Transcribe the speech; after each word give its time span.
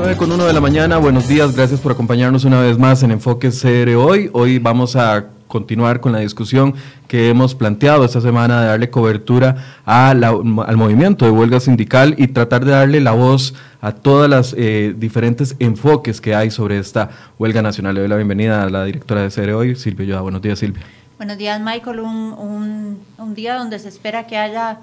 9 0.00 0.16
con 0.16 0.32
1 0.32 0.46
de 0.46 0.54
la 0.54 0.62
mañana, 0.62 0.96
buenos 0.96 1.28
días, 1.28 1.54
gracias 1.54 1.78
por 1.78 1.92
acompañarnos 1.92 2.46
una 2.46 2.58
vez 2.58 2.78
más 2.78 3.02
en 3.02 3.10
Enfoque 3.10 3.50
CR 3.50 3.96
hoy. 3.96 4.30
Hoy 4.32 4.58
vamos 4.58 4.96
a 4.96 5.26
continuar 5.46 6.00
con 6.00 6.12
la 6.12 6.20
discusión 6.20 6.74
que 7.06 7.28
hemos 7.28 7.54
planteado 7.54 8.02
esta 8.06 8.22
semana 8.22 8.62
de 8.62 8.68
darle 8.68 8.88
cobertura 8.88 9.82
al 9.84 10.22
movimiento 10.42 11.26
de 11.26 11.30
huelga 11.32 11.60
sindical 11.60 12.14
y 12.16 12.28
tratar 12.28 12.64
de 12.64 12.70
darle 12.70 13.02
la 13.02 13.12
voz 13.12 13.52
a 13.82 13.92
todas 13.92 14.30
las 14.30 14.54
eh, 14.56 14.94
diferentes 14.96 15.54
enfoques 15.58 16.22
que 16.22 16.34
hay 16.34 16.50
sobre 16.50 16.78
esta 16.78 17.10
huelga 17.38 17.60
nacional. 17.60 17.94
Le 17.94 18.00
doy 18.00 18.08
la 18.08 18.16
bienvenida 18.16 18.62
a 18.62 18.70
la 18.70 18.86
directora 18.86 19.20
de 19.20 19.28
CR 19.28 19.50
hoy, 19.50 19.76
Silvia 19.76 20.06
Yoda. 20.06 20.22
Buenos 20.22 20.40
días, 20.40 20.58
Silvia. 20.58 20.82
Buenos 21.18 21.36
días, 21.36 21.60
Michael. 21.60 22.00
Un, 22.00 22.98
un, 23.18 23.34
día 23.34 23.56
donde 23.56 23.78
se 23.78 23.88
espera 23.88 24.26
que 24.26 24.38
haya 24.38 24.78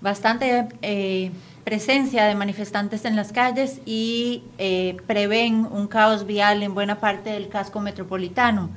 bastante... 0.00 0.68
Eh, 0.82 1.32
presencia 1.66 2.26
de 2.26 2.36
manifestantes 2.36 3.04
en 3.04 3.16
las 3.16 3.32
calles 3.32 3.80
y 3.84 4.44
eh, 4.56 4.98
prevén 5.08 5.66
un 5.68 5.88
caos 5.88 6.24
vial 6.24 6.62
en 6.62 6.74
buena 6.74 7.00
parte 7.00 7.30
del 7.30 7.48
casco 7.48 7.80
metropolitano. 7.80 8.70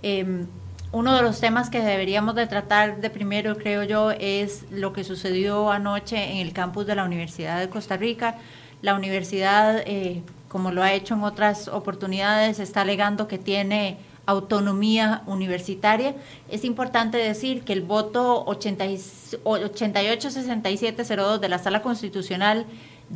Em, 0.00 0.46
uno 0.92 1.16
de 1.16 1.22
los 1.22 1.40
temas 1.40 1.70
que 1.70 1.80
deberíamos 1.80 2.36
de 2.36 2.46
tratar 2.46 3.00
de 3.00 3.10
primero, 3.10 3.56
creo 3.56 3.82
yo, 3.82 4.12
es 4.12 4.64
lo 4.70 4.92
que 4.92 5.02
sucedió 5.02 5.72
anoche 5.72 6.34
en 6.34 6.36
el 6.36 6.52
campus 6.52 6.86
de 6.86 6.94
la 6.94 7.02
Universidad 7.02 7.58
de 7.58 7.68
Costa 7.68 7.96
Rica. 7.96 8.36
La 8.80 8.94
universidad, 8.94 9.82
eh, 9.84 10.22
como 10.46 10.70
lo 10.70 10.84
ha 10.84 10.92
hecho 10.92 11.14
en 11.14 11.24
otras 11.24 11.66
oportunidades, 11.66 12.60
está 12.60 12.82
alegando 12.82 13.26
que 13.26 13.38
tiene 13.38 13.96
autonomía 14.26 15.22
universitaria. 15.26 16.14
Es 16.50 16.64
importante 16.64 17.18
decir 17.18 17.62
que 17.62 17.72
el 17.72 17.82
voto 17.82 18.44
88-6702 18.46 21.38
de 21.38 21.48
la 21.48 21.58
Sala 21.58 21.82
Constitucional 21.82 22.66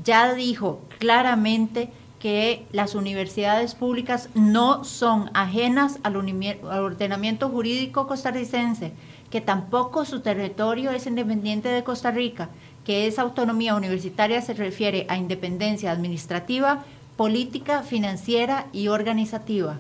ya 0.05 0.35
dijo 0.35 0.81
claramente 0.99 1.91
que 2.21 2.67
las 2.71 2.95
universidades 2.95 3.75
públicas 3.75 4.29
no 4.35 4.85
son 4.85 5.31
ajenas 5.35 5.99
al, 6.03 6.17
ordenamiento 6.17 7.49
jurídico 7.49 8.07
costarricense, 8.07 8.93
que 9.31 9.41
tampoco 9.41 10.05
su 10.05 10.21
territorio 10.21 10.91
es 10.91 11.07
independiente 11.07 11.71
de 11.71 11.83
Costa 11.83 12.11
Rica, 12.11 12.51
que 12.85 13.07
esa 13.07 13.23
autonomía 13.23 13.75
universitaria 13.75 14.43
se 14.43 14.53
refiere 14.53 15.07
a 15.09 15.17
independencia 15.17 15.93
administrativa, 15.93 16.85
política, 17.17 17.83
financiera 17.83 18.67
y 18.73 18.89
organizativa. 18.89 19.79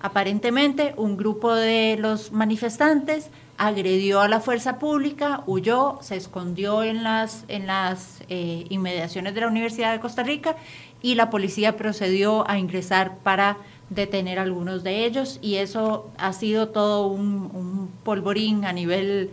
Aparentemente, 0.00 0.94
un 0.96 1.16
grupo 1.16 1.52
de 1.54 1.96
los 1.98 2.30
manifestantes 2.30 3.30
agredió 3.56 4.20
a 4.20 4.28
la 4.28 4.38
fuerza 4.38 4.78
pública, 4.78 5.42
huyó, 5.46 5.98
se 6.00 6.14
escondió 6.14 6.84
en 6.84 7.02
las, 7.02 7.44
en 7.48 7.66
las 7.66 8.22
eh, 8.28 8.64
inmediaciones 8.68 9.34
de 9.34 9.40
la 9.40 9.48
Universidad 9.48 9.92
de 9.92 9.98
Costa 9.98 10.22
Rica 10.22 10.56
y 11.02 11.16
la 11.16 11.30
policía 11.30 11.76
procedió 11.76 12.48
a 12.48 12.58
ingresar 12.58 13.18
para 13.18 13.56
detener 13.90 14.38
a 14.38 14.42
algunos 14.42 14.84
de 14.84 15.04
ellos. 15.04 15.40
Y 15.42 15.56
eso 15.56 16.08
ha 16.16 16.32
sido 16.32 16.68
todo 16.68 17.08
un, 17.08 17.50
un 17.52 17.90
polvorín 18.04 18.64
a 18.64 18.72
nivel 18.72 19.30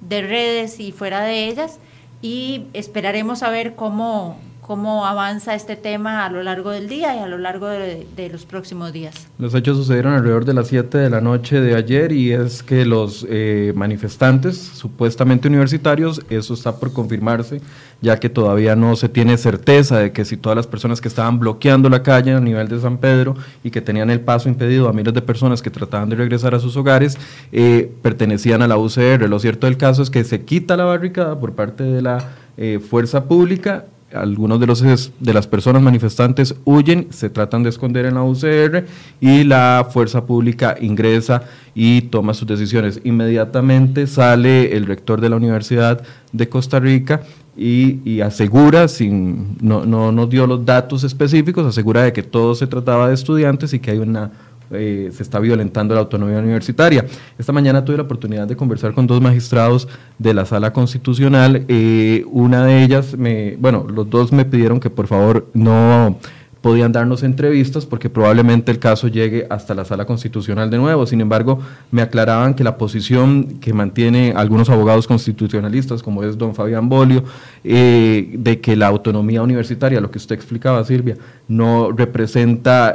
de 0.00 0.22
redes 0.22 0.80
y 0.80 0.90
fuera 0.90 1.22
de 1.22 1.46
ellas. 1.46 1.78
Y 2.20 2.64
esperaremos 2.72 3.44
a 3.44 3.50
ver 3.50 3.76
cómo, 3.76 4.38
cómo 4.68 5.06
avanza 5.06 5.54
este 5.54 5.76
tema 5.76 6.26
a 6.26 6.28
lo 6.28 6.42
largo 6.42 6.70
del 6.70 6.90
día 6.90 7.16
y 7.16 7.20
a 7.20 7.26
lo 7.26 7.38
largo 7.38 7.68
de, 7.68 8.28
los 8.30 8.44
próximos 8.44 8.92
días. 8.92 9.26
Los 9.38 9.54
hechos 9.54 9.78
sucedieron 9.78 10.12
alrededor 10.12 10.44
de 10.44 10.52
las 10.52 10.68
7 10.68 10.98
de 10.98 11.08
la 11.08 11.22
noche 11.22 11.62
de 11.62 11.74
ayer 11.74 12.12
y 12.12 12.32
es 12.32 12.62
que 12.62 12.84
los 12.84 13.26
eh, 13.30 13.72
manifestantes, 13.74 14.58
supuestamente 14.58 15.48
universitarios, 15.48 16.20
eso 16.28 16.52
está 16.52 16.76
por 16.76 16.92
confirmarse, 16.92 17.62
ya 18.02 18.20
que 18.20 18.28
todavía 18.28 18.76
no 18.76 18.94
se 18.96 19.08
tiene 19.08 19.38
certeza 19.38 20.00
de 20.00 20.12
que 20.12 20.26
si 20.26 20.36
todas 20.36 20.54
las 20.54 20.66
personas 20.66 21.00
que 21.00 21.08
estaban 21.08 21.38
bloqueando 21.38 21.88
la 21.88 22.02
calle 22.02 22.34
a 22.34 22.40
nivel 22.40 22.68
de 22.68 22.78
San 22.78 22.98
Pedro 22.98 23.36
y 23.64 23.70
que 23.70 23.80
tenían 23.80 24.10
el 24.10 24.20
paso 24.20 24.50
impedido 24.50 24.90
a 24.90 24.92
miles 24.92 25.14
de 25.14 25.22
personas 25.22 25.62
que 25.62 25.70
trataban 25.70 26.10
de 26.10 26.16
regresar 26.16 26.54
a 26.54 26.60
sus 26.60 26.76
hogares, 26.76 27.16
eh, 27.52 27.90
pertenecían 28.02 28.60
a 28.60 28.68
la 28.68 28.76
UCR. 28.76 29.30
Lo 29.30 29.38
cierto 29.38 29.66
del 29.66 29.78
caso 29.78 30.02
es 30.02 30.10
que 30.10 30.24
se 30.24 30.42
quita 30.42 30.76
la 30.76 30.84
barricada 30.84 31.40
por 31.40 31.54
parte 31.54 31.84
de 31.84 32.02
la 32.02 32.18
eh, 32.58 32.80
fuerza 32.80 33.24
pública 33.24 33.86
algunos 34.12 34.58
de, 34.58 34.66
los, 34.66 35.12
de 35.18 35.34
las 35.34 35.46
personas 35.46 35.82
manifestantes 35.82 36.54
huyen, 36.64 37.08
se 37.10 37.30
tratan 37.30 37.62
de 37.62 37.68
esconder 37.68 38.06
en 38.06 38.14
la 38.14 38.22
UCR 38.22 38.86
y 39.20 39.44
la 39.44 39.86
fuerza 39.90 40.24
pública 40.24 40.76
ingresa 40.80 41.42
y 41.74 42.02
toma 42.02 42.34
sus 42.34 42.48
decisiones. 42.48 43.00
Inmediatamente 43.04 44.06
sale 44.06 44.76
el 44.76 44.86
rector 44.86 45.20
de 45.20 45.28
la 45.28 45.36
Universidad 45.36 46.02
de 46.32 46.48
Costa 46.48 46.80
Rica 46.80 47.22
y, 47.56 48.20
asegura, 48.20 48.86
sin, 48.86 49.56
no, 49.60 49.84
no 49.84 50.12
nos 50.12 50.30
dio 50.30 50.46
los 50.46 50.64
datos 50.64 51.02
específicos, 51.02 51.66
asegura 51.66 52.02
de 52.02 52.12
que 52.12 52.22
todo 52.22 52.54
se 52.54 52.68
trataba 52.68 53.08
de 53.08 53.14
estudiantes 53.14 53.74
y 53.74 53.80
que 53.80 53.90
hay 53.90 53.98
una 53.98 54.30
eh, 54.70 55.10
se 55.12 55.22
está 55.22 55.38
violentando 55.38 55.94
la 55.94 56.00
autonomía 56.00 56.38
universitaria. 56.38 57.06
Esta 57.38 57.52
mañana 57.52 57.84
tuve 57.84 57.96
la 57.96 58.02
oportunidad 58.02 58.46
de 58.46 58.56
conversar 58.56 58.92
con 58.92 59.06
dos 59.06 59.20
magistrados 59.20 59.88
de 60.18 60.34
la 60.34 60.44
sala 60.44 60.72
constitucional. 60.72 61.64
Eh, 61.68 62.24
una 62.30 62.64
de 62.64 62.82
ellas, 62.82 63.16
me, 63.16 63.56
bueno, 63.58 63.86
los 63.88 64.08
dos 64.10 64.32
me 64.32 64.44
pidieron 64.44 64.80
que 64.80 64.90
por 64.90 65.06
favor 65.06 65.48
no 65.54 66.18
podían 66.60 66.90
darnos 66.90 67.22
entrevistas 67.22 67.86
porque 67.86 68.10
probablemente 68.10 68.72
el 68.72 68.78
caso 68.80 69.06
llegue 69.06 69.46
hasta 69.48 69.74
la 69.74 69.84
sala 69.84 70.04
constitucional 70.04 70.68
de 70.68 70.76
nuevo. 70.76 71.06
Sin 71.06 71.20
embargo, 71.20 71.60
me 71.90 72.02
aclaraban 72.02 72.52
que 72.54 72.64
la 72.64 72.76
posición 72.76 73.58
que 73.60 73.72
mantiene 73.72 74.34
algunos 74.36 74.68
abogados 74.68 75.06
constitucionalistas, 75.06 76.02
como 76.02 76.24
es 76.24 76.36
don 76.36 76.54
Fabián 76.54 76.88
Bolio, 76.88 77.24
eh, 77.64 78.34
de 78.36 78.60
que 78.60 78.76
la 78.76 78.88
autonomía 78.88 79.40
universitaria, 79.40 80.00
lo 80.00 80.10
que 80.10 80.18
usted 80.18 80.34
explicaba, 80.34 80.84
Silvia, 80.84 81.16
no 81.46 81.92
representa 81.92 82.94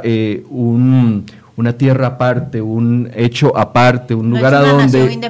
un 0.50 1.24
una 1.56 1.74
tierra 1.74 2.08
aparte, 2.08 2.60
un 2.60 3.10
hecho 3.14 3.56
aparte, 3.56 4.14
un 4.14 4.30
lugar 4.30 4.54
a 4.54 4.60
donde 4.60 5.20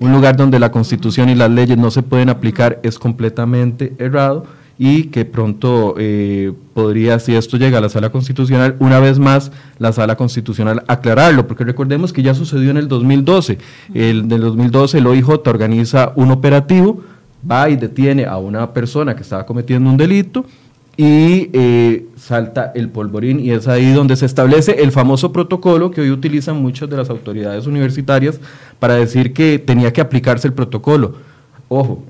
un 0.00 0.12
lugar 0.12 0.36
donde 0.36 0.58
la 0.58 0.70
Constitución 0.70 1.28
y 1.28 1.34
las 1.34 1.50
leyes 1.50 1.76
no 1.76 1.90
se 1.90 2.02
pueden 2.02 2.28
aplicar 2.28 2.78
es 2.82 2.98
completamente 2.98 3.92
errado 3.98 4.46
y 4.78 5.04
que 5.04 5.24
pronto 5.24 5.94
eh, 5.98 6.52
podría, 6.74 7.18
si 7.18 7.34
esto 7.34 7.56
llega 7.56 7.78
a 7.78 7.80
la 7.80 7.88
sala 7.88 8.10
constitucional, 8.10 8.76
una 8.80 8.98
vez 9.00 9.18
más 9.18 9.52
la 9.78 9.92
sala 9.92 10.16
constitucional 10.16 10.82
aclararlo, 10.88 11.46
porque 11.46 11.64
recordemos 11.64 12.12
que 12.12 12.22
ya 12.22 12.34
sucedió 12.34 12.70
en 12.70 12.78
el 12.78 12.88
2012. 12.88 13.58
El 13.94 14.28
del 14.28 14.40
2012 14.40 14.98
el 14.98 15.06
OIJ 15.06 15.28
organiza 15.46 16.12
un 16.16 16.30
operativo, 16.30 17.00
va 17.48 17.68
y 17.68 17.76
detiene 17.76 18.24
a 18.24 18.38
una 18.38 18.72
persona 18.72 19.14
que 19.14 19.22
estaba 19.22 19.46
cometiendo 19.46 19.90
un 19.90 19.96
delito 19.96 20.46
y 20.96 21.50
eh, 21.52 22.06
salta 22.16 22.72
el 22.74 22.88
polvorín 22.88 23.40
y 23.40 23.50
es 23.50 23.66
ahí 23.66 23.92
donde 23.92 24.16
se 24.16 24.26
establece 24.26 24.82
el 24.82 24.92
famoso 24.92 25.32
protocolo 25.32 25.90
que 25.90 26.02
hoy 26.02 26.10
utilizan 26.10 26.60
muchas 26.60 26.90
de 26.90 26.96
las 26.96 27.08
autoridades 27.08 27.66
universitarias 27.66 28.38
para 28.78 28.94
decir 28.94 29.32
que 29.32 29.58
tenía 29.58 29.92
que 29.92 30.00
aplicarse 30.00 30.46
el 30.46 30.54
protocolo. 30.54 31.14
Ojo, 31.68 32.04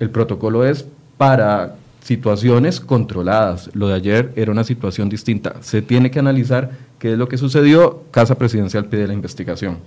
el, 0.00 0.10
protocolo 0.10 0.66
es 0.66 0.84
para 1.16 1.76
situaciones 2.02 2.80
controladas. 2.80 3.70
Lo 3.72 3.86
de 3.86 3.94
ayer 3.94 4.32
era 4.34 4.50
una 4.50 4.64
situación 4.64 5.08
distinta. 5.08 5.54
Se 5.60 5.82
tiene 5.82 6.10
que 6.10 6.18
analizar 6.18 6.72
qué 6.98 7.12
es 7.12 7.18
lo 7.18 7.28
que 7.28 7.38
sucedió. 7.38 8.02
Casa 8.10 8.34
Presidencial 8.34 8.86
pide 8.86 9.06
la 9.06 9.14
investigación. 9.14 9.78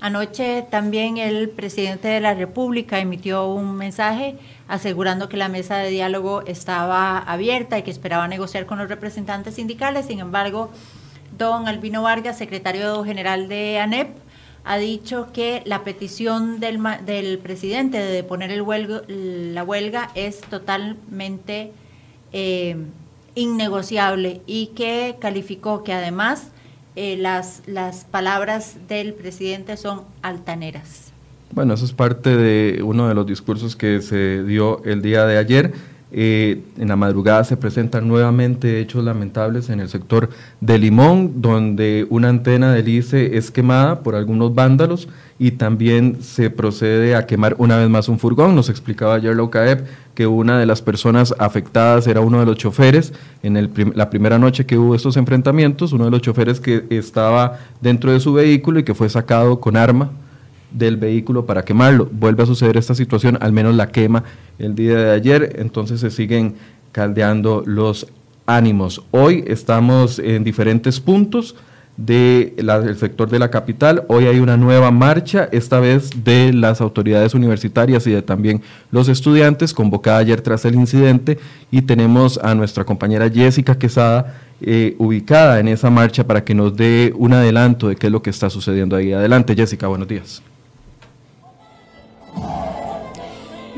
Anoche 0.00 0.64
también 0.70 1.16
el 1.16 1.48
presidente 1.48 2.06
de 2.06 2.20
la 2.20 2.34
República 2.34 3.00
emitió 3.00 3.48
un 3.48 3.76
mensaje 3.76 4.36
asegurando 4.68 5.28
que 5.28 5.36
la 5.36 5.48
mesa 5.48 5.78
de 5.78 5.90
diálogo 5.90 6.42
estaba 6.46 7.18
abierta 7.18 7.78
y 7.78 7.82
que 7.82 7.90
esperaba 7.90 8.28
negociar 8.28 8.66
con 8.66 8.78
los 8.78 8.88
representantes 8.88 9.54
sindicales. 9.54 10.06
Sin 10.06 10.20
embargo, 10.20 10.70
don 11.36 11.66
Albino 11.66 12.02
Vargas, 12.02 12.38
secretario 12.38 13.02
general 13.04 13.48
de 13.48 13.78
ANEP, 13.78 14.08
ha 14.64 14.76
dicho 14.76 15.28
que 15.32 15.62
la 15.64 15.82
petición 15.82 16.60
del, 16.60 16.78
del 17.06 17.38
presidente 17.38 17.98
de 17.98 18.22
poner 18.22 18.50
el 18.50 19.54
la 19.54 19.64
huelga 19.64 20.10
es 20.14 20.42
totalmente 20.42 21.72
eh, 22.32 22.76
innegociable 23.34 24.42
y 24.46 24.68
que 24.68 25.16
calificó 25.18 25.82
que 25.84 25.94
además 25.94 26.48
eh, 26.96 27.16
las, 27.16 27.62
las 27.66 28.04
palabras 28.04 28.76
del 28.88 29.14
presidente 29.14 29.78
son 29.78 30.04
altaneras. 30.20 31.12
Bueno, 31.50 31.74
eso 31.74 31.86
es 31.86 31.92
parte 31.92 32.36
de 32.36 32.82
uno 32.82 33.08
de 33.08 33.14
los 33.14 33.26
discursos 33.26 33.74
que 33.74 34.02
se 34.02 34.44
dio 34.44 34.82
el 34.84 35.00
día 35.00 35.24
de 35.24 35.38
ayer. 35.38 35.72
Eh, 36.10 36.62
en 36.78 36.88
la 36.88 36.96
madrugada 36.96 37.44
se 37.44 37.58
presentan 37.58 38.08
nuevamente 38.08 38.80
hechos 38.80 39.04
lamentables 39.04 39.68
en 39.68 39.80
el 39.80 39.90
sector 39.90 40.30
de 40.60 40.78
Limón, 40.78 41.42
donde 41.42 42.06
una 42.08 42.30
antena 42.30 42.72
del 42.72 42.88
ICE 42.88 43.36
es 43.36 43.50
quemada 43.50 44.00
por 44.00 44.14
algunos 44.14 44.54
vándalos 44.54 45.08
y 45.38 45.52
también 45.52 46.18
se 46.22 46.48
procede 46.48 47.14
a 47.14 47.26
quemar 47.26 47.56
una 47.58 47.76
vez 47.76 47.88
más 47.88 48.08
un 48.08 48.18
furgón. 48.18 48.54
Nos 48.54 48.70
explicaba 48.70 49.14
ayer 49.14 49.34
la 49.34 49.84
que 50.14 50.26
una 50.26 50.58
de 50.58 50.66
las 50.66 50.82
personas 50.82 51.34
afectadas 51.38 52.06
era 52.06 52.20
uno 52.20 52.40
de 52.40 52.46
los 52.46 52.56
choferes. 52.56 53.12
En 53.42 53.70
la 53.94 54.10
primera 54.10 54.38
noche 54.38 54.66
que 54.66 54.78
hubo 54.78 54.94
estos 54.94 55.16
enfrentamientos, 55.16 55.92
uno 55.92 56.06
de 56.06 56.10
los 56.10 56.22
choferes 56.22 56.60
que 56.60 56.84
estaba 56.90 57.58
dentro 57.80 58.12
de 58.12 58.20
su 58.20 58.32
vehículo 58.34 58.80
y 58.80 58.82
que 58.82 58.94
fue 58.94 59.08
sacado 59.08 59.60
con 59.60 59.76
arma 59.76 60.10
del 60.70 60.96
vehículo 60.96 61.46
para 61.46 61.64
quemarlo. 61.64 62.08
Vuelve 62.12 62.42
a 62.42 62.46
suceder 62.46 62.76
esta 62.76 62.94
situación, 62.94 63.38
al 63.40 63.52
menos 63.52 63.74
la 63.74 63.88
quema 63.88 64.24
el 64.58 64.74
día 64.74 64.96
de 64.96 65.10
ayer, 65.12 65.56
entonces 65.58 66.00
se 66.00 66.10
siguen 66.10 66.54
caldeando 66.92 67.62
los 67.66 68.08
ánimos. 68.46 69.02
Hoy 69.10 69.44
estamos 69.46 70.18
en 70.18 70.44
diferentes 70.44 71.00
puntos 71.00 71.54
del 71.98 72.96
sector 72.96 73.28
de 73.28 73.40
la 73.40 73.50
capital. 73.50 74.04
Hoy 74.08 74.26
hay 74.26 74.38
una 74.38 74.56
nueva 74.56 74.90
marcha, 74.90 75.48
esta 75.50 75.80
vez 75.80 76.24
de 76.24 76.52
las 76.52 76.80
autoridades 76.80 77.34
universitarias 77.34 78.06
y 78.06 78.12
de 78.12 78.22
también 78.22 78.62
los 78.92 79.08
estudiantes, 79.08 79.74
convocada 79.74 80.18
ayer 80.18 80.40
tras 80.40 80.64
el 80.64 80.76
incidente, 80.76 81.38
y 81.70 81.82
tenemos 81.82 82.38
a 82.38 82.54
nuestra 82.54 82.84
compañera 82.84 83.28
Jessica 83.28 83.76
Quesada 83.76 84.36
eh, 84.60 84.94
ubicada 84.98 85.60
en 85.60 85.68
esa 85.68 85.90
marcha 85.90 86.24
para 86.24 86.44
que 86.44 86.54
nos 86.54 86.76
dé 86.76 87.12
un 87.16 87.32
adelanto 87.32 87.88
de 87.88 87.96
qué 87.96 88.06
es 88.06 88.12
lo 88.12 88.22
que 88.22 88.30
está 88.30 88.48
sucediendo 88.48 88.96
ahí. 88.96 89.12
Adelante, 89.12 89.54
Jessica, 89.54 89.88
buenos 89.88 90.08
días. 90.08 90.42
Oh. 92.40 92.67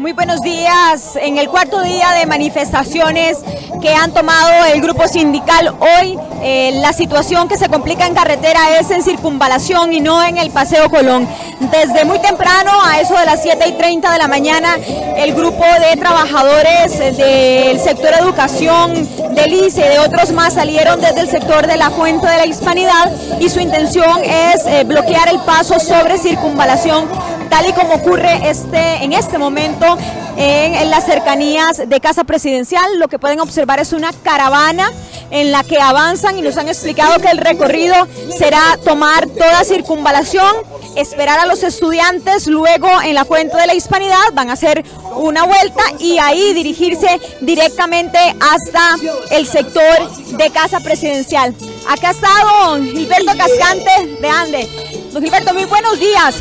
Muy 0.00 0.12
buenos 0.12 0.41
días. 0.41 1.19
En 1.20 1.37
el 1.37 1.50
cuarto 1.50 1.82
día 1.82 2.12
de 2.12 2.25
manifestaciones 2.25 3.37
que 3.82 3.94
han 3.94 4.14
tomado 4.14 4.64
el 4.73 4.81
grupo 4.81 5.06
sindical 5.06 5.76
hoy, 5.79 6.19
eh, 6.41 6.70
la 6.81 6.94
situación 6.94 7.49
que 7.49 7.58
se 7.58 7.69
complica 7.69 8.06
en 8.06 8.14
carretera 8.14 8.79
es 8.79 8.91
en 8.91 9.02
circunvalación 9.02 9.93
y 9.93 10.00
no 10.00 10.25
en 10.25 10.38
el 10.38 10.52
Paseo 10.52 10.88
Colón. 10.88 11.29
Desde 11.70 12.06
muy 12.06 12.19
temprano, 12.19 12.73
a 12.82 12.99
eso 12.99 13.14
de 13.14 13.26
las 13.26 13.43
7 13.43 13.62
y 13.69 13.73
30 13.73 14.11
de 14.11 14.19
la 14.19 14.26
mañana, 14.26 14.79
el 15.19 15.35
grupo 15.35 15.64
de 15.87 15.94
trabajadores 15.99 16.99
del 16.99 17.79
sector 17.79 18.14
educación, 18.19 19.06
del 19.35 19.52
ICE 19.52 19.85
y 19.85 19.88
de 19.91 19.99
otros 19.99 20.32
más 20.32 20.55
salieron 20.55 20.99
desde 21.02 21.20
el 21.20 21.29
sector 21.29 21.67
de 21.67 21.76
la 21.76 21.91
Fuente 21.91 22.26
de 22.26 22.38
la 22.38 22.47
Hispanidad 22.47 23.12
y 23.38 23.50
su 23.50 23.61
intención 23.61 24.25
es 24.25 24.64
eh, 24.64 24.85
bloquear 24.85 25.29
el 25.29 25.41
paso 25.41 25.79
sobre 25.79 26.17
circunvalación 26.17 27.06
tal 27.50 27.69
y 27.69 27.73
como 27.73 27.94
ocurre 27.94 28.49
este, 28.49 29.05
en 29.05 29.12
este 29.12 29.37
momento 29.37 29.89
en, 30.37 30.90
las 30.90 31.04
cercanías 31.04 31.88
de 31.88 32.00
Casa 32.00 32.25
Presidencial. 32.25 32.98
Lo 32.98 33.08
que 33.08 33.19
pueden 33.19 33.40
observar 33.40 33.81
es 33.81 33.92
una 33.92 34.12
caravana 34.12 34.90
en 35.31 35.52
la 35.52 35.62
que 35.62 35.78
avanzan 35.78 36.38
y 36.38 36.42
nos 36.42 36.56
han 36.56 36.69
explicado 36.69 37.20
que 37.20 37.28
el 37.28 37.38
recorrido 37.38 37.94
será 38.37 38.78
tomar 38.84 39.28
toda 39.28 39.64
circunvalación, 39.64 40.50
esperar 40.96 41.38
a 41.38 41.46
los 41.46 41.62
estudiantes, 41.62 42.46
luego 42.46 42.88
en 43.04 43.14
la 43.14 43.25
Fuente 43.25 43.56
de 43.56 43.66
la 43.66 43.75
Hispanidad 43.75 44.32
van 44.32 44.50
a 44.50 44.54
hacer 44.54 44.84
una 45.14 45.44
vuelta 45.44 45.82
y 45.98 46.19
ahí 46.19 46.52
dirigirse 46.52 47.20
directamente 47.40 48.19
hasta 48.40 48.96
el 49.31 49.46
sector 49.46 50.10
de 50.37 50.50
Casa 50.50 50.81
Presidencial. 50.81 51.54
Acá 51.88 52.10
está 52.10 52.28
don 52.44 52.84
Gilberto 52.84 53.32
Cascante 53.37 54.16
de 54.20 54.28
Ande. 54.28 54.69
Don 55.12 55.22
Gilberto, 55.22 55.52
muy 55.54 55.64
buenos 55.64 55.98
días 55.98 56.34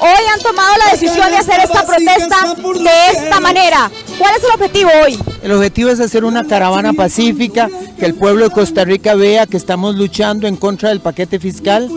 hoy 0.00 0.24
han 0.32 0.40
tomado 0.40 0.76
la 0.78 0.92
decisión 0.92 1.30
de 1.30 1.36
hacer 1.36 1.60
esta 1.60 1.84
protesta 1.84 2.54
de 2.74 3.18
esta 3.18 3.40
manera. 3.40 3.90
¿Cuál 4.18 4.34
es 4.36 4.44
el 4.44 4.50
objetivo 4.54 4.90
hoy? 5.04 5.18
El 5.42 5.52
objetivo 5.52 5.90
es 5.90 6.00
hacer 6.00 6.24
una 6.24 6.44
caravana 6.44 6.92
pacífica, 6.92 7.68
que 7.98 8.06
el 8.06 8.14
pueblo 8.14 8.48
de 8.48 8.50
Costa 8.50 8.84
Rica 8.84 9.14
vea 9.14 9.46
que 9.46 9.56
estamos 9.56 9.96
luchando 9.96 10.46
en 10.46 10.56
contra 10.56 10.88
del 10.90 11.00
paquete 11.00 11.38
fiscal 11.38 11.88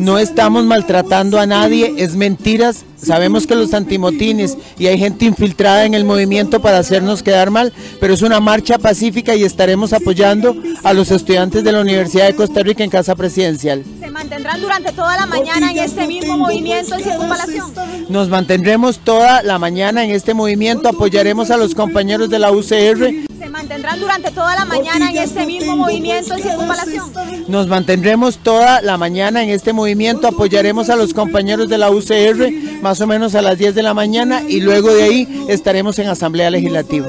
no 0.00 0.18
estamos 0.18 0.64
maltratando 0.64 1.38
a 1.38 1.46
nadie, 1.46 1.94
es 1.98 2.16
mentiras. 2.16 2.84
Sabemos 2.96 3.46
que 3.46 3.54
los 3.54 3.74
antimotines 3.74 4.56
y 4.78 4.86
hay 4.86 4.98
gente 4.98 5.26
infiltrada 5.26 5.84
en 5.84 5.92
el 5.92 6.04
movimiento 6.04 6.60
para 6.60 6.78
hacernos 6.78 7.22
quedar 7.22 7.50
mal, 7.50 7.72
pero 8.00 8.14
es 8.14 8.22
una 8.22 8.40
marcha 8.40 8.78
pacífica 8.78 9.34
y 9.34 9.44
estaremos 9.44 9.92
apoyando 9.92 10.56
a 10.84 10.94
los 10.94 11.10
estudiantes 11.10 11.64
de 11.64 11.72
la 11.72 11.80
Universidad 11.82 12.26
de 12.26 12.34
Costa 12.34 12.62
Rica 12.62 12.82
en 12.82 12.90
Casa 12.90 13.14
Presidencial. 13.14 13.84
¿Se 14.30 14.36
mantendrán 14.36 14.60
durante 14.60 14.92
toda 14.92 15.16
la 15.16 15.26
mañana 15.26 15.72
en 15.72 15.78
este 15.78 16.06
mismo 16.06 16.36
movimiento 16.38 16.94
en 16.94 17.02
circunvalación? 17.02 17.72
Nos 18.08 18.28
mantendremos 18.28 19.00
toda 19.00 19.42
la 19.42 19.58
mañana 19.58 20.04
en 20.04 20.12
este 20.12 20.34
movimiento, 20.34 20.88
apoyaremos 20.88 21.50
a 21.50 21.56
los 21.56 21.74
compañeros 21.74 22.30
de 22.30 22.38
la 22.38 22.52
UCR 22.52 23.26
¿Se 23.40 23.48
mantendrán 23.48 23.98
durante 23.98 24.30
toda 24.30 24.54
la 24.54 24.66
mañana 24.66 25.10
en 25.10 25.16
este 25.16 25.44
mismo 25.46 25.76
movimiento 25.76 26.34
en 26.34 26.42
circunvalación? 26.44 27.12
Nos 27.48 27.66
mantendremos 27.66 28.38
toda 28.38 28.80
la 28.82 28.96
mañana 28.96 29.42
en 29.42 29.50
este 29.50 29.72
movimiento, 29.72 30.28
apoyaremos 30.28 30.90
a 30.90 30.94
los 30.94 31.12
compañeros 31.12 31.68
de 31.68 31.78
la 31.78 31.90
UCR 31.90 32.52
más 32.82 33.00
o 33.00 33.08
menos 33.08 33.34
a 33.34 33.42
las 33.42 33.58
10 33.58 33.74
de 33.74 33.82
la 33.82 33.94
mañana 33.94 34.42
y 34.46 34.60
luego 34.60 34.94
de 34.94 35.02
ahí 35.02 35.46
estaremos 35.48 35.98
en 35.98 36.08
Asamblea 36.08 36.50
Legislativa. 36.50 37.08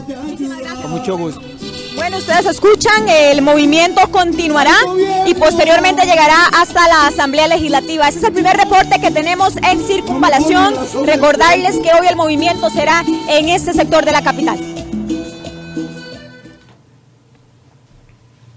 Con 0.81 0.89
mucho 0.89 1.15
gusto. 1.19 1.50
Ustedes 2.15 2.45
escuchan, 2.45 3.07
el 3.07 3.41
movimiento 3.41 4.01
continuará 4.11 4.75
y 5.25 5.33
posteriormente 5.33 6.05
llegará 6.05 6.47
hasta 6.53 6.87
la 6.87 7.07
Asamblea 7.07 7.47
Legislativa. 7.47 8.07
Ese 8.07 8.19
es 8.19 8.23
el 8.25 8.33
primer 8.33 8.57
reporte 8.57 8.99
que 8.99 9.11
tenemos 9.11 9.55
en 9.57 9.79
circunvalación. 9.79 10.75
Recordarles 11.05 11.77
que 11.77 11.89
hoy 11.89 12.07
el 12.07 12.15
movimiento 12.15 12.69
será 12.69 13.03
en 13.29 13.49
este 13.49 13.73
sector 13.73 14.05
de 14.05 14.11
la 14.11 14.21
capital. 14.21 14.59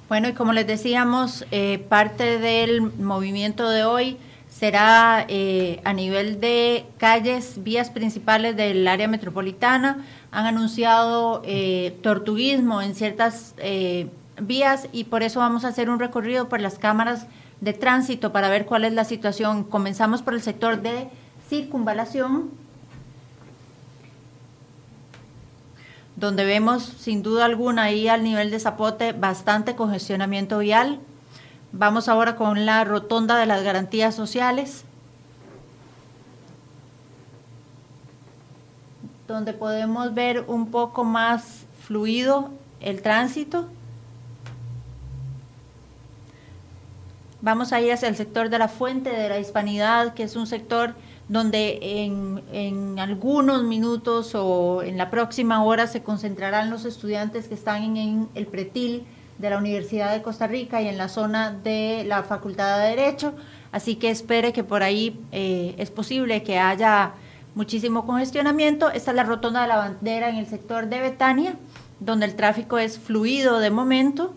Bueno, 0.09 0.29
y 0.29 0.33
como 0.33 0.53
les 0.53 0.67
decíamos, 0.67 1.47
eh, 1.51 1.85
parte 1.89 2.39
del 2.39 2.81
movimiento 2.81 3.69
de 3.69 3.85
hoy 3.85 4.19
será 4.57 5.25
eh, 5.29 5.81
a 5.85 5.93
nivel 5.93 6.41
de 6.41 6.87
calles, 6.99 7.63
vías 7.63 7.91
principales 7.91 8.57
del 8.57 8.87
área 8.87 9.09
metropolitana. 9.09 10.05
Han 10.31 10.47
anunciado 10.47 11.43
eh, 11.45 11.99
tortuguismo 12.03 12.81
en 12.81 12.95
ciertas 12.95 13.55
vías 14.41 14.89
y 14.93 15.05
por 15.05 15.23
eso 15.23 15.41
vamos 15.41 15.65
a 15.65 15.69
hacer 15.69 15.91
un 15.91 15.99
recorrido 15.99 16.49
por 16.49 16.61
las 16.61 16.79
cámaras 16.79 17.27
de 17.61 17.73
tránsito 17.73 18.33
para 18.33 18.49
ver 18.49 18.67
cuál 18.67 18.85
es 18.85 18.93
la 18.93 19.05
situación. 19.05 19.65
Comenzamos 19.65 20.23
por 20.23 20.35
el 20.35 20.43
sector 20.43 20.83
de 20.83 21.09
circunvalación 21.49 22.51
donde 26.17 26.45
vemos 26.45 26.83
sin 26.83 27.23
duda 27.23 27.45
alguna 27.45 27.85
ahí 27.85 28.09
al 28.09 28.23
nivel 28.23 28.51
de 28.51 28.61
Zapote 28.61 29.13
bastante 29.13 29.75
congestionamiento 29.75 30.59
vial. 30.59 31.01
Vamos 31.77 32.09
ahora 32.09 32.37
con 32.37 32.67
la 32.67 32.85
rotonda 32.85 33.37
de 33.37 33.47
las 33.47 33.65
garantías 33.65 34.15
sociales, 34.15 34.85
donde 39.27 39.53
podemos 39.55 40.15
ver 40.15 40.45
un 40.47 40.71
poco 40.71 41.03
más 41.03 41.65
fluido 41.85 42.51
el 42.79 43.03
tránsito. 43.03 43.67
Vamos 47.41 47.73
a 47.73 47.81
ir 47.81 47.93
hacia 47.93 48.07
el 48.07 48.15
sector 48.15 48.51
de 48.51 48.61
la 48.61 48.69
fuente 48.69 49.11
de 49.11 49.29
la 49.29 49.41
hispanidad, 49.41 50.15
que 50.15 50.23
es 50.23 50.37
un 50.37 50.47
sector 50.47 50.95
donde 51.29 52.05
en, 52.05 53.01
algunos 53.01 53.65
minutos 53.65 54.37
o 54.37 54.85
en 54.85 54.97
la 54.97 55.11
próxima 55.11 55.65
hora 55.65 55.89
se 55.89 56.05
concentrarán 56.05 56.71
los 56.71 56.85
estudiantes 56.85 57.49
que 57.49 57.55
están 57.55 57.97
en, 57.97 58.29
el 58.37 58.47
pretil 58.47 59.09
de 59.39 59.51
la 59.51 59.59
Universidad 59.59 60.13
de 60.13 60.23
Costa 60.23 60.47
Rica 60.47 60.81
y 60.81 60.89
en 60.89 60.99
la 60.99 61.09
zona 61.09 61.51
de 61.53 62.05
la 62.07 62.23
Facultad 62.23 62.79
de 62.79 62.91
Derecho. 62.91 63.35
Así 63.73 63.97
que 63.97 64.11
espere 64.11 64.53
que 64.53 64.65
por 64.65 64.83
ahí 64.83 65.21
eh, 65.33 65.75
es 65.79 65.91
posible 65.91 66.43
que 66.43 66.59
haya 66.59 67.13
muchísimo 67.55 68.07
congestionamiento. 68.07 68.91
Esta 68.91 69.11
es 69.11 69.17
la 69.17 69.25
rotonda 69.25 69.63
de 69.63 69.69
la 69.69 69.77
bandera 69.77 70.29
en 70.29 70.37
el 70.37 70.47
sector 70.47 70.87
de 70.89 71.01
Betania, 71.01 71.57
donde 72.01 72.27
el 72.27 72.37
tráfico 72.37 72.79
es 72.79 72.99
fluido 72.99 73.59
de 73.59 73.71
momento. 73.71 74.35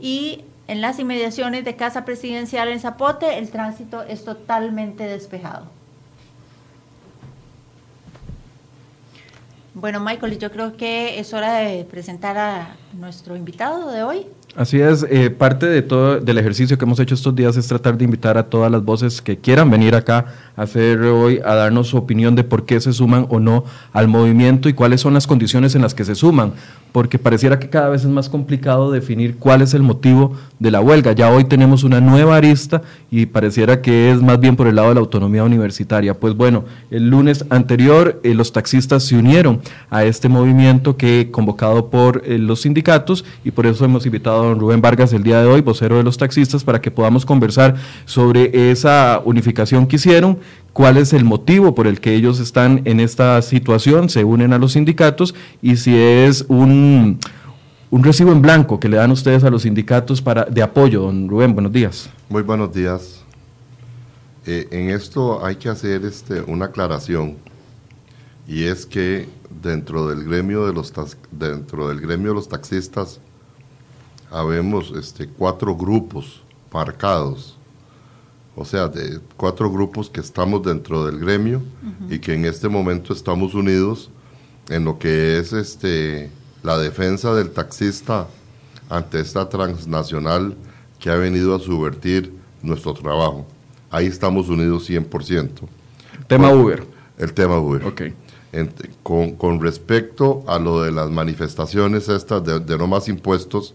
Y 0.00 0.44
en 0.68 0.80
las 0.80 0.98
inmediaciones 0.98 1.64
de 1.64 1.76
Casa 1.76 2.04
Presidencial 2.04 2.68
en 2.68 2.80
Zapote, 2.80 3.38
el 3.38 3.50
tránsito 3.50 4.02
es 4.02 4.24
totalmente 4.24 5.04
despejado. 5.04 5.81
Bueno, 9.74 10.00
Michael, 10.00 10.38
yo 10.38 10.50
creo 10.50 10.76
que 10.76 11.18
es 11.18 11.32
hora 11.32 11.54
de 11.54 11.84
presentar 11.84 12.36
a 12.36 12.76
nuestro 12.92 13.36
invitado 13.36 13.90
de 13.90 14.02
hoy. 14.02 14.26
Así 14.54 14.78
es, 14.78 15.06
eh, 15.08 15.30
parte 15.30 15.64
de 15.64 15.80
todo 15.80 16.20
del 16.20 16.36
ejercicio 16.36 16.76
que 16.76 16.84
hemos 16.84 17.00
hecho 17.00 17.14
estos 17.14 17.34
días 17.34 17.56
es 17.56 17.66
tratar 17.68 17.96
de 17.96 18.04
invitar 18.04 18.36
a 18.36 18.42
todas 18.42 18.70
las 18.70 18.84
voces 18.84 19.22
que 19.22 19.38
quieran 19.38 19.70
venir 19.70 19.94
acá 19.94 20.26
a 20.56 20.62
hacer 20.62 21.00
hoy, 21.00 21.40
a 21.42 21.54
darnos 21.54 21.88
su 21.88 21.96
opinión 21.96 22.36
de 22.36 22.44
por 22.44 22.66
qué 22.66 22.78
se 22.82 22.92
suman 22.92 23.26
o 23.30 23.40
no 23.40 23.64
al 23.94 24.08
movimiento 24.08 24.68
y 24.68 24.74
cuáles 24.74 25.00
son 25.00 25.14
las 25.14 25.26
condiciones 25.26 25.74
en 25.74 25.80
las 25.80 25.94
que 25.94 26.04
se 26.04 26.14
suman, 26.14 26.52
porque 26.92 27.18
pareciera 27.18 27.58
que 27.58 27.70
cada 27.70 27.88
vez 27.88 28.02
es 28.02 28.10
más 28.10 28.28
complicado 28.28 28.92
definir 28.92 29.36
cuál 29.38 29.62
es 29.62 29.74
el 29.74 29.82
motivo 29.82 30.36
de 30.58 30.70
la 30.70 30.80
huelga. 30.80 31.12
Ya 31.12 31.30
hoy 31.30 31.44
tenemos 31.44 31.84
una 31.84 32.00
nueva 32.00 32.36
arista 32.36 32.82
y 33.10 33.26
pareciera 33.26 33.80
que 33.80 34.10
es 34.10 34.20
más 34.20 34.38
bien 34.38 34.56
por 34.56 34.66
el 34.66 34.76
lado 34.76 34.88
de 34.88 34.94
la 34.94 35.00
autonomía 35.00 35.42
universitaria. 35.42 36.14
Pues 36.14 36.36
bueno, 36.36 36.64
el 36.90 37.08
lunes 37.08 37.44
anterior 37.48 38.20
eh, 38.22 38.34
los 38.34 38.52
taxistas 38.52 39.04
se 39.04 39.16
unieron 39.16 39.60
a 39.90 40.04
este 40.04 40.28
movimiento 40.28 40.96
que 40.96 41.30
convocado 41.30 41.88
por 41.88 42.22
eh, 42.26 42.38
los 42.38 42.60
sindicatos 42.60 43.24
y 43.42 43.50
por 43.50 43.66
eso 43.66 43.84
hemos 43.84 44.04
invitado 44.04 44.44
don 44.44 44.60
Rubén 44.60 44.82
Vargas 44.82 45.12
el 45.12 45.22
día 45.22 45.40
de 45.40 45.46
hoy, 45.46 45.62
vocero 45.62 45.96
de 45.96 46.02
los 46.02 46.18
taxistas, 46.18 46.62
para 46.62 46.80
que 46.80 46.90
podamos 46.90 47.24
conversar 47.24 47.76
sobre 48.04 48.70
esa 48.70 49.22
unificación 49.24 49.86
que 49.86 49.96
hicieron, 49.96 50.38
cuál 50.72 50.96
es 50.96 51.12
el 51.12 51.24
motivo 51.24 51.74
por 51.74 51.86
el 51.86 52.00
que 52.00 52.14
ellos 52.14 52.40
están 52.40 52.82
en 52.84 53.00
esta 53.00 53.40
situación, 53.42 54.08
se 54.08 54.24
unen 54.24 54.52
a 54.52 54.58
los 54.58 54.72
sindicatos 54.72 55.34
y 55.60 55.76
si 55.76 55.96
es 55.96 56.44
un, 56.48 57.18
un 57.90 58.04
recibo 58.04 58.32
en 58.32 58.42
blanco 58.42 58.80
que 58.80 58.88
le 58.88 58.96
dan 58.96 59.10
ustedes 59.10 59.44
a 59.44 59.50
los 59.50 59.62
sindicatos 59.62 60.22
para, 60.22 60.44
de 60.44 60.62
apoyo. 60.62 61.02
Don 61.02 61.28
Rubén, 61.28 61.54
buenos 61.54 61.72
días. 61.72 62.08
Muy 62.28 62.42
buenos 62.42 62.72
días. 62.72 63.22
Eh, 64.46 64.66
en 64.70 64.90
esto 64.90 65.44
hay 65.44 65.56
que 65.56 65.68
hacer 65.68 66.04
este, 66.04 66.40
una 66.40 66.66
aclaración 66.66 67.36
y 68.48 68.64
es 68.64 68.86
que 68.86 69.28
dentro 69.62 70.08
del 70.08 70.24
gremio 70.24 70.66
de 70.66 70.72
los 70.72 70.92
dentro 71.30 71.88
del 71.88 72.00
gremio 72.00 72.30
de 72.30 72.34
los 72.34 72.48
taxistas 72.48 73.20
habemos 74.30 74.92
este, 74.98 75.28
cuatro 75.28 75.76
grupos 75.76 76.42
marcados, 76.72 77.56
o 78.54 78.64
sea, 78.64 78.88
de 78.88 79.20
cuatro 79.36 79.70
grupos 79.70 80.10
que 80.10 80.20
estamos 80.20 80.62
dentro 80.62 81.06
del 81.06 81.18
gremio 81.18 81.62
y 82.10 82.18
que 82.18 82.34
en 82.34 82.44
este 82.44 82.68
momento 82.68 83.12
estamos 83.12 83.54
unidos 83.54 84.10
en 84.68 84.84
lo 84.84 84.98
que 84.98 85.38
es 85.38 85.52
este, 85.52 86.30
la 86.62 86.78
defensa 86.78 87.34
del 87.34 87.50
taxista 87.50 88.28
ante 88.90 89.20
esta 89.20 89.48
transnacional 89.48 90.54
que 90.98 91.10
ha 91.10 91.16
venido 91.16 91.54
a 91.54 91.60
subvertir 91.60 92.32
nuestro 92.62 92.92
trabajo. 92.92 93.46
Ahí 93.90 94.06
estamos 94.06 94.48
unidos 94.48 94.88
100%. 94.88 95.48
Tema 96.26 96.52
Uber. 96.52 96.84
El 97.18 97.32
tema 97.32 97.58
Uber. 97.58 97.84
Ok. 97.84 98.02
con, 99.02 99.32
con, 99.36 99.60
respecto 99.60 100.44
a 100.46 100.58
lo 100.58 100.82
de 100.82 100.92
las 100.92 101.10
manifestaciones 101.10 102.08
estas 102.08 102.44
de, 102.44 102.60
de, 102.60 102.78
no 102.78 102.86
más 102.86 103.08
impuestos, 103.08 103.74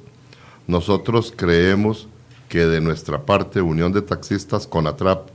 nosotros 0.67 1.33
creemos 1.35 2.07
que 2.49 2.65
de 2.65 2.81
nuestra 2.81 3.25
parte, 3.25 3.61
Unión 3.61 3.91
de 3.91 4.01
Taxistas 4.01 4.67
con 4.67 4.87
ATRAP, 4.87 5.29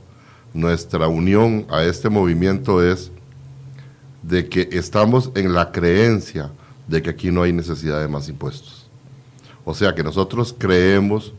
nuestra 0.53 1.07
unión 1.07 1.65
a 1.69 1.83
este 1.83 2.09
movimiento 2.09 2.83
es 2.83 3.11
de 4.21 4.47
que 4.47 4.69
estamos 4.71 5.31
en 5.35 5.53
la 5.53 5.71
creencia 5.71 6.51
de 6.87 7.01
que 7.01 7.09
aquí 7.09 7.31
no 7.31 7.43
hay 7.43 7.53
necesidad 7.53 7.99
de 7.99 8.07
más 8.07 8.29
impuestos. 8.29 8.87
O 9.65 9.73
sea 9.73 9.95
que 9.95 10.03
nosotros 10.03 10.55
creemos 10.57 11.33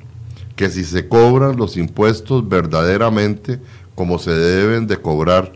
que 0.57 0.71
si 0.71 0.85
se 0.85 1.09
cobran 1.09 1.57
los 1.57 1.77
impuestos 1.77 2.49
verdaderamente 2.49 3.61
como 3.95 4.19
se 4.19 4.33
deben 4.33 4.87
de 4.87 4.97
cobrar, 4.97 5.53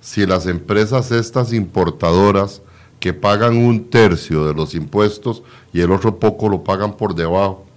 si 0.00 0.26
las 0.26 0.46
empresas 0.46 1.12
estas 1.12 1.52
importadoras 1.52 2.62
que 2.98 3.12
pagan 3.12 3.56
un 3.56 3.88
tercio 3.90 4.46
de 4.46 4.54
los 4.54 4.74
impuestos 4.74 5.42
y 5.72 5.80
el 5.80 5.92
otro 5.92 6.18
poco 6.18 6.48
lo 6.48 6.64
pagan 6.64 6.96
por 6.96 7.14
debajo, 7.14 7.67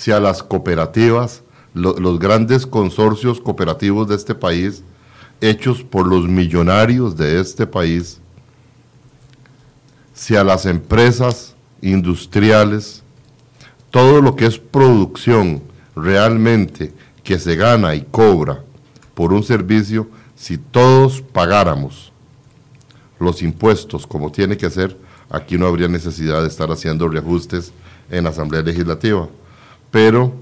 si 0.00 0.12
a 0.12 0.18
las 0.18 0.42
cooperativas, 0.42 1.42
lo, 1.74 1.92
los 1.92 2.18
grandes 2.18 2.66
consorcios 2.66 3.38
cooperativos 3.38 4.08
de 4.08 4.14
este 4.14 4.34
país, 4.34 4.82
hechos 5.42 5.82
por 5.82 6.06
los 6.06 6.26
millonarios 6.26 7.18
de 7.18 7.38
este 7.38 7.66
país, 7.66 8.18
si 10.14 10.36
a 10.36 10.42
las 10.42 10.64
empresas 10.64 11.54
industriales, 11.82 13.02
todo 13.90 14.22
lo 14.22 14.36
que 14.36 14.46
es 14.46 14.56
producción 14.56 15.62
realmente 15.94 16.94
que 17.22 17.38
se 17.38 17.54
gana 17.54 17.94
y 17.94 18.00
cobra 18.00 18.64
por 19.12 19.34
un 19.34 19.42
servicio, 19.42 20.08
si 20.34 20.56
todos 20.56 21.20
pagáramos 21.20 22.10
los 23.18 23.42
impuestos 23.42 24.06
como 24.06 24.32
tiene 24.32 24.56
que 24.56 24.70
ser, 24.70 24.96
aquí 25.28 25.58
no 25.58 25.66
habría 25.66 25.88
necesidad 25.88 26.40
de 26.40 26.48
estar 26.48 26.70
haciendo 26.70 27.06
reajustes 27.06 27.70
en 28.10 28.24
la 28.24 28.30
Asamblea 28.30 28.62
Legislativa. 28.62 29.28
Pero 29.90 30.32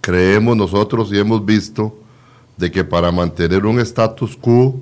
creemos 0.00 0.56
nosotros 0.56 1.10
y 1.12 1.18
hemos 1.18 1.44
visto 1.44 1.96
de 2.56 2.70
que 2.70 2.84
para 2.84 3.12
mantener 3.12 3.64
un 3.66 3.78
status 3.80 4.36
quo 4.36 4.80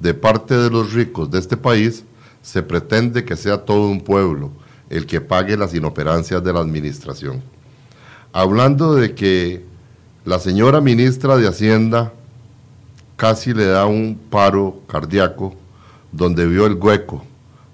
de 0.00 0.14
parte 0.14 0.56
de 0.56 0.70
los 0.70 0.92
ricos 0.92 1.30
de 1.30 1.38
este 1.38 1.56
país, 1.56 2.04
se 2.42 2.62
pretende 2.62 3.24
que 3.24 3.36
sea 3.36 3.58
todo 3.58 3.88
un 3.88 4.00
pueblo 4.00 4.50
el 4.88 5.06
que 5.06 5.20
pague 5.20 5.56
las 5.56 5.74
inoperancias 5.74 6.42
de 6.42 6.52
la 6.52 6.60
administración. 6.60 7.42
Hablando 8.32 8.94
de 8.94 9.14
que 9.14 9.64
la 10.24 10.38
señora 10.38 10.80
ministra 10.80 11.36
de 11.36 11.46
Hacienda 11.46 12.12
casi 13.16 13.52
le 13.52 13.66
da 13.66 13.86
un 13.86 14.18
paro 14.30 14.80
cardíaco 14.86 15.54
donde 16.12 16.46
vio 16.46 16.66
el 16.66 16.74
hueco 16.74 17.24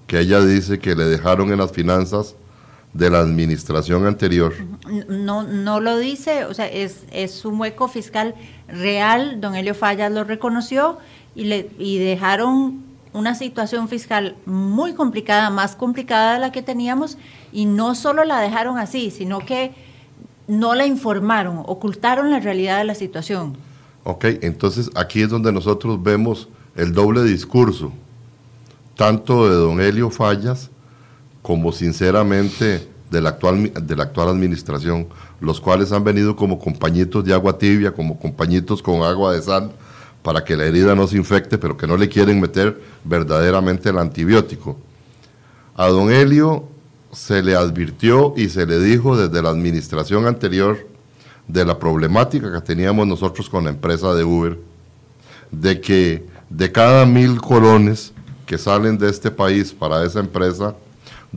que 0.07 0.19
ella 0.19 0.41
dice 0.41 0.79
que 0.79 0.95
le 0.95 1.05
dejaron 1.05 1.51
en 1.51 1.59
las 1.59 1.71
finanzas 1.71 2.35
de 2.95 3.09
la 3.09 3.19
administración 3.19 4.05
anterior. 4.05 4.53
No, 5.09 5.43
no 5.43 5.81
lo 5.81 5.97
dice, 5.97 6.45
o 6.45 6.53
sea, 6.53 6.67
es, 6.67 7.03
es 7.11 7.43
un 7.43 7.59
hueco 7.59 7.89
fiscal 7.89 8.35
real, 8.69 9.41
don 9.41 9.53
Helio 9.53 9.75
Fallas 9.75 10.11
lo 10.11 10.23
reconoció 10.23 10.97
y, 11.35 11.43
le, 11.43 11.69
y 11.77 11.99
dejaron 11.99 12.83
una 13.11 13.35
situación 13.35 13.89
fiscal 13.89 14.37
muy 14.45 14.93
complicada, 14.93 15.49
más 15.49 15.75
complicada 15.75 16.35
de 16.35 16.39
la 16.39 16.51
que 16.53 16.61
teníamos, 16.61 17.17
y 17.51 17.65
no 17.65 17.95
solo 17.95 18.23
la 18.23 18.39
dejaron 18.39 18.77
así, 18.77 19.11
sino 19.11 19.39
que 19.39 19.73
no 20.47 20.73
la 20.73 20.85
informaron, 20.85 21.63
ocultaron 21.65 22.31
la 22.31 22.39
realidad 22.39 22.77
de 22.77 22.85
la 22.85 22.95
situación. 22.95 23.57
Ok, 24.05 24.25
entonces 24.41 24.89
aquí 24.95 25.21
es 25.21 25.29
donde 25.29 25.51
nosotros 25.51 26.01
vemos 26.01 26.47
el 26.77 26.93
doble 26.93 27.23
discurso, 27.23 27.91
tanto 28.95 29.49
de 29.49 29.55
don 29.55 29.81
Helio 29.81 30.09
Fallas, 30.09 30.69
como 31.45 31.71
sinceramente 31.71 32.87
de 33.11 33.21
la, 33.21 33.29
actual, 33.29 33.71
de 33.79 33.95
la 33.95 34.03
actual 34.03 34.29
administración, 34.29 35.07
los 35.39 35.61
cuales 35.61 35.91
han 35.91 36.03
venido 36.03 36.35
como 36.35 36.57
compañitos 36.57 37.23
de 37.23 37.35
agua 37.35 37.55
tibia, 37.55 37.91
como 37.91 38.17
compañitos 38.17 38.81
con 38.81 39.03
agua 39.03 39.31
de 39.31 39.43
sal, 39.43 39.71
para 40.23 40.43
que 40.43 40.57
la 40.57 40.65
herida 40.65 40.95
no 40.95 41.05
se 41.05 41.17
infecte, 41.17 41.59
pero 41.59 41.77
que 41.77 41.85
no 41.85 41.97
le 41.97 42.09
quieren 42.09 42.41
meter 42.41 42.81
verdaderamente 43.03 43.89
el 43.89 43.99
antibiótico. 43.99 44.79
A 45.75 45.87
don 45.89 46.11
Helio 46.11 46.67
se 47.11 47.43
le 47.43 47.55
advirtió 47.55 48.33
y 48.35 48.49
se 48.49 48.65
le 48.65 48.79
dijo 48.79 49.15
desde 49.15 49.43
la 49.43 49.51
administración 49.51 50.25
anterior 50.25 50.79
de 51.47 51.63
la 51.63 51.77
problemática 51.77 52.51
que 52.51 52.61
teníamos 52.61 53.05
nosotros 53.05 53.47
con 53.51 53.65
la 53.65 53.69
empresa 53.69 54.15
de 54.15 54.23
Uber, 54.23 54.57
de 55.51 55.79
que 55.79 56.25
de 56.49 56.71
cada 56.71 57.05
mil 57.05 57.39
colones 57.39 58.13
que 58.47 58.57
salen 58.57 58.97
de 58.97 59.11
este 59.11 59.29
país 59.29 59.71
para 59.71 60.03
esa 60.03 60.21
empresa, 60.21 60.75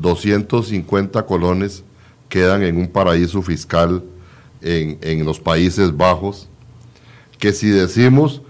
250 0.00 1.25
colones 1.26 1.85
quedan 2.28 2.62
en 2.62 2.76
un 2.76 2.88
paraíso 2.88 3.43
fiscal 3.43 4.02
en, 4.61 4.99
en, 5.02 5.25
los 5.25 5.38
Países 5.40 5.97
Bajos, 5.97 6.49
que 7.38 7.52
si 7.52 7.69
decimos, 7.69 8.43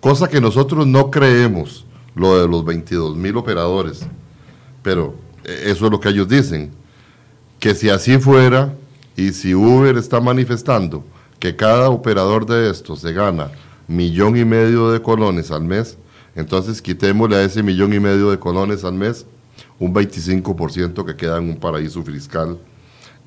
cosa 0.00 0.28
que 0.28 0.40
nosotros 0.40 0.86
no 0.86 1.10
creemos, 1.10 1.84
lo 2.14 2.40
de 2.40 2.48
los 2.48 2.64
22 2.64 3.16
mil 3.16 3.36
operadores, 3.36 4.06
pero 4.82 5.14
eso 5.44 5.86
es 5.86 5.92
lo 5.92 6.00
que 6.00 6.08
ellos 6.08 6.28
dicen, 6.28 6.70
que 7.58 7.74
si 7.74 7.90
así 7.90 8.18
fuera 8.18 8.74
y 9.16 9.32
si 9.32 9.54
Uber 9.54 9.96
está 9.96 10.20
manifestando 10.20 11.04
que 11.38 11.56
cada 11.56 11.90
operador 11.90 12.46
de 12.46 12.70
estos 12.70 13.00
se 13.00 13.12
gana 13.12 13.50
millón 13.88 14.36
y 14.36 14.44
medio 14.44 14.90
de 14.90 15.02
colones 15.02 15.50
al 15.50 15.62
mes, 15.62 15.98
entonces 16.36 16.80
quitémosle 16.80 17.36
a 17.36 17.42
ese 17.42 17.62
millón 17.62 17.92
y 17.92 18.00
medio 18.00 18.30
de 18.30 18.38
colones 18.38 18.84
al 18.84 18.94
mes 18.94 19.26
un 19.78 19.94
25% 19.94 21.04
que 21.04 21.16
queda 21.16 21.38
en 21.38 21.50
un 21.50 21.56
paraíso 21.56 22.02
fiscal 22.02 22.58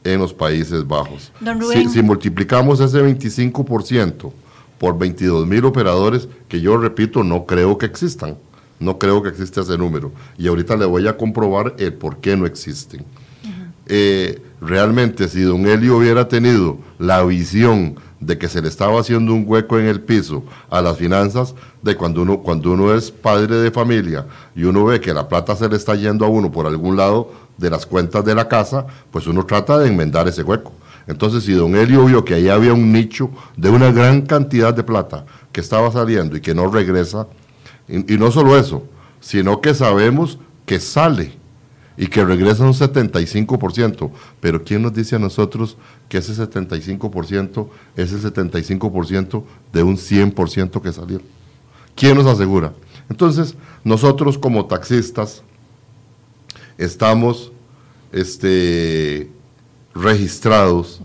en 0.03 0.19
los 0.19 0.33
Países 0.33 0.85
Bajos. 0.85 1.31
Si, 1.71 1.89
si, 1.89 2.01
multiplicamos 2.01 2.79
ese 2.79 2.99
25% 3.01 4.31
por 4.77 4.97
22 4.97 5.47
mil 5.47 5.65
operadores, 5.65 6.27
que 6.47 6.59
yo 6.59 6.77
repito, 6.77 7.23
no 7.23 7.45
creo 7.45 7.77
que 7.77 7.85
existan, 7.85 8.37
no 8.79 8.99
creo 8.99 9.23
que 9.23 9.29
exista 9.29 9.61
ese 9.61 9.77
número. 9.77 10.11
Y 10.37 10.47
ahorita 10.47 10.75
le 10.75 10.85
voy 10.85 11.07
a 11.07 11.15
comprobar 11.15 11.75
el 11.77 11.93
por 11.93 12.17
qué 12.17 12.35
no 12.35 12.45
existen. 12.45 13.01
Uh 13.01 13.47
-huh. 13.47 13.71
eh, 13.87 14.41
realmente, 14.59 15.27
si 15.29 15.41
don 15.41 15.65
Elio 15.65 15.97
hubiera 15.97 16.27
tenido 16.27 16.77
la 16.99 17.23
visión 17.23 17.95
de 18.25 18.37
que 18.37 18.47
se 18.47 18.61
le 18.61 18.67
estaba 18.67 18.99
haciendo 18.99 19.33
un 19.33 19.43
hueco 19.45 19.77
en 19.79 19.85
el 19.87 20.01
piso 20.01 20.43
a 20.69 20.81
las 20.81 20.97
finanzas 20.97 21.53
de 21.81 21.95
cuando 21.95 22.21
uno, 22.21 22.39
cuando 22.39 22.71
uno 22.71 22.93
es 22.93 23.11
padre 23.11 23.57
de 23.57 23.71
familia 23.71 24.25
y 24.55 24.63
uno 24.63 24.85
ve 24.85 25.01
que 25.01 25.13
la 25.13 25.27
plata 25.27 25.55
se 25.55 25.67
le 25.67 25.75
está 25.75 25.95
yendo 25.95 26.25
a 26.25 26.29
uno 26.29 26.51
por 26.51 26.65
algún 26.65 26.95
lado 26.95 27.31
de 27.57 27.69
las 27.69 27.85
cuentas 27.85 28.23
de 28.25 28.35
la 28.35 28.47
casa, 28.47 28.85
pues 29.11 29.27
uno 29.27 29.45
trata 29.45 29.77
de 29.77 29.87
enmendar 29.87 30.27
ese 30.27 30.43
hueco. 30.43 30.71
Entonces, 31.05 31.43
si 31.43 31.51
don 31.51 31.75
Elio 31.75 32.05
vio 32.05 32.23
que 32.23 32.35
ahí 32.35 32.47
había 32.47 32.73
un 32.73 32.91
nicho 32.93 33.29
de 33.57 33.69
una 33.69 33.91
gran 33.91 34.21
cantidad 34.21 34.73
de 34.73 34.83
plata 34.83 35.25
que 35.51 35.59
estaba 35.59 35.91
saliendo 35.91 36.37
y 36.37 36.41
que 36.41 36.55
no 36.55 36.71
regresa, 36.71 37.27
y, 37.87 38.13
y 38.13 38.17
no 38.17 38.31
solo 38.31 38.57
eso, 38.57 38.83
sino 39.19 39.59
que 39.59 39.73
sabemos 39.73 40.39
que 40.65 40.79
sale 40.79 41.33
y 41.97 42.07
que 42.07 42.23
regresa 42.23 42.63
un 42.63 42.73
75%. 42.73 44.11
Pero 44.39 44.63
¿quién 44.63 44.81
nos 44.81 44.93
dice 44.93 45.15
a 45.15 45.19
nosotros 45.19 45.77
que 46.13 46.19
ese 46.19 46.35
75% 46.35 47.69
es 47.97 48.13
el 48.13 48.21
75% 48.21 49.43
de 49.73 49.81
un 49.81 49.97
100% 49.97 50.79
que 50.79 50.93
salió? 50.93 51.19
¿Quién 51.95 52.15
nos 52.15 52.27
asegura? 52.27 52.71
Entonces, 53.09 53.55
nosotros 53.83 54.37
como 54.37 54.67
taxistas 54.67 55.41
estamos 56.77 57.51
este, 58.11 59.27
registrados 59.95 61.01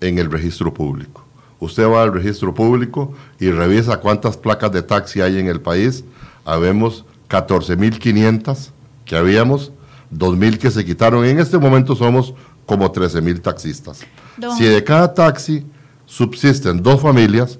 en 0.00 0.18
el 0.18 0.30
registro 0.30 0.72
público. 0.72 1.22
Usted 1.60 1.86
va 1.86 2.02
al 2.02 2.14
registro 2.14 2.54
público 2.54 3.12
y 3.38 3.50
revisa 3.50 4.00
cuántas 4.00 4.38
placas 4.38 4.72
de 4.72 4.80
taxi 4.80 5.20
hay 5.20 5.38
en 5.38 5.48
el 5.48 5.60
país. 5.60 6.02
Habemos 6.46 7.04
14.500 7.28 8.70
que 9.04 9.16
habíamos, 9.16 9.70
2.000 10.14 10.56
que 10.56 10.70
se 10.70 10.82
quitaron. 10.82 11.26
En 11.26 11.40
este 11.40 11.58
momento 11.58 11.94
somos 11.94 12.32
como 12.66 12.92
13.000 12.92 13.42
taxistas. 13.42 14.00
Don. 14.36 14.56
Si 14.56 14.64
de 14.64 14.82
cada 14.82 15.12
taxi 15.12 15.64
subsisten 16.06 16.82
dos 16.82 17.00
familias, 17.00 17.58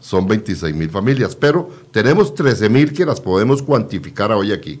son 0.00 0.28
26.000 0.28 0.90
familias, 0.90 1.34
pero 1.34 1.70
tenemos 1.90 2.34
13.000 2.34 2.92
que 2.92 3.04
las 3.04 3.20
podemos 3.20 3.62
cuantificar 3.62 4.30
hoy 4.32 4.52
aquí. 4.52 4.80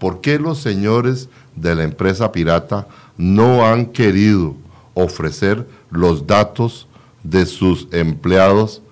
¿por 0.00 0.22
qué 0.22 0.38
los 0.38 0.58
señores 0.58 1.28
de 1.54 1.76
la 1.76 1.84
empresa 1.84 2.32
pirata 2.32 2.88
no 3.16 3.64
han 3.64 3.86
querido 3.86 4.56
ofrecer 4.94 5.64
los 5.90 6.26
datos 6.26 6.88
de 7.22 7.46
sus 7.46 7.86
empleados, 7.92 8.82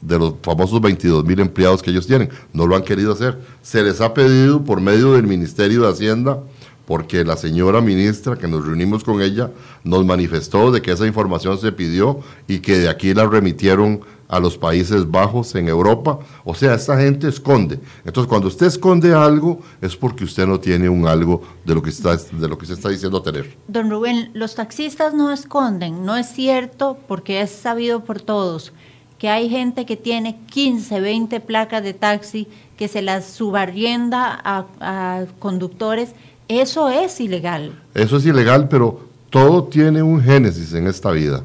de 0.00 0.18
los 0.18 0.34
famosos 0.40 0.80
22 0.80 1.24
mil 1.24 1.40
empleados 1.40 1.82
que 1.82 1.90
ellos 1.90 2.06
tienen? 2.06 2.30
No 2.54 2.66
lo 2.66 2.76
han 2.76 2.84
querido 2.84 3.12
hacer. 3.12 3.38
Se 3.60 3.82
les 3.82 4.00
ha 4.00 4.14
pedido 4.14 4.64
por 4.64 4.80
medio 4.80 5.14
del 5.14 5.26
Ministerio 5.26 5.82
de 5.82 5.90
Hacienda 5.90 6.38
porque 6.86 7.24
la 7.24 7.36
señora 7.36 7.80
ministra 7.80 8.36
que 8.36 8.48
nos 8.48 8.64
reunimos 8.64 9.04
con 9.04 9.22
ella 9.22 9.50
nos 9.84 10.04
manifestó 10.04 10.70
de 10.70 10.82
que 10.82 10.92
esa 10.92 11.06
información 11.06 11.58
se 11.58 11.72
pidió 11.72 12.20
y 12.48 12.60
que 12.60 12.78
de 12.78 12.88
aquí 12.88 13.14
la 13.14 13.26
remitieron 13.26 14.00
a 14.32 14.40
los 14.40 14.56
Países 14.56 15.10
Bajos 15.10 15.54
en 15.56 15.68
Europa. 15.68 16.18
O 16.44 16.54
sea, 16.54 16.74
esta 16.74 16.98
gente 16.98 17.28
esconde. 17.28 17.78
Entonces, 18.02 18.28
cuando 18.28 18.48
usted 18.48 18.66
esconde 18.66 19.12
algo, 19.14 19.60
es 19.82 19.94
porque 19.94 20.24
usted 20.24 20.46
no 20.46 20.58
tiene 20.58 20.88
un 20.88 21.06
algo 21.06 21.42
de 21.66 21.74
lo 21.74 21.82
que 21.82 21.90
está, 21.90 22.16
de 22.16 22.48
lo 22.48 22.56
que 22.56 22.64
se 22.64 22.72
está 22.72 22.88
diciendo 22.88 23.20
tener. 23.20 23.54
Don 23.68 23.90
Rubén, 23.90 24.30
los 24.32 24.54
taxistas 24.54 25.12
no 25.12 25.30
esconden, 25.32 26.06
no 26.06 26.16
es 26.16 26.28
cierto, 26.28 26.96
porque 27.06 27.42
es 27.42 27.50
sabido 27.50 28.04
por 28.04 28.22
todos 28.22 28.72
que 29.18 29.28
hay 29.28 29.48
gente 29.48 29.86
que 29.86 29.96
tiene 29.96 30.40
15, 30.50 31.00
20 31.00 31.38
placas 31.38 31.84
de 31.84 31.94
taxi 31.94 32.48
que 32.76 32.88
se 32.88 33.02
las 33.02 33.24
subarrienda 33.24 34.36
a, 34.42 34.66
a 34.80 35.26
conductores 35.38 36.16
eso 36.60 36.88
es 36.88 37.20
ilegal. 37.20 37.80
Eso 37.94 38.16
es 38.16 38.26
ilegal, 38.26 38.68
pero 38.68 39.00
todo 39.30 39.64
tiene 39.64 40.02
un 40.02 40.22
génesis 40.22 40.74
en 40.74 40.86
esta 40.86 41.10
vida. 41.10 41.42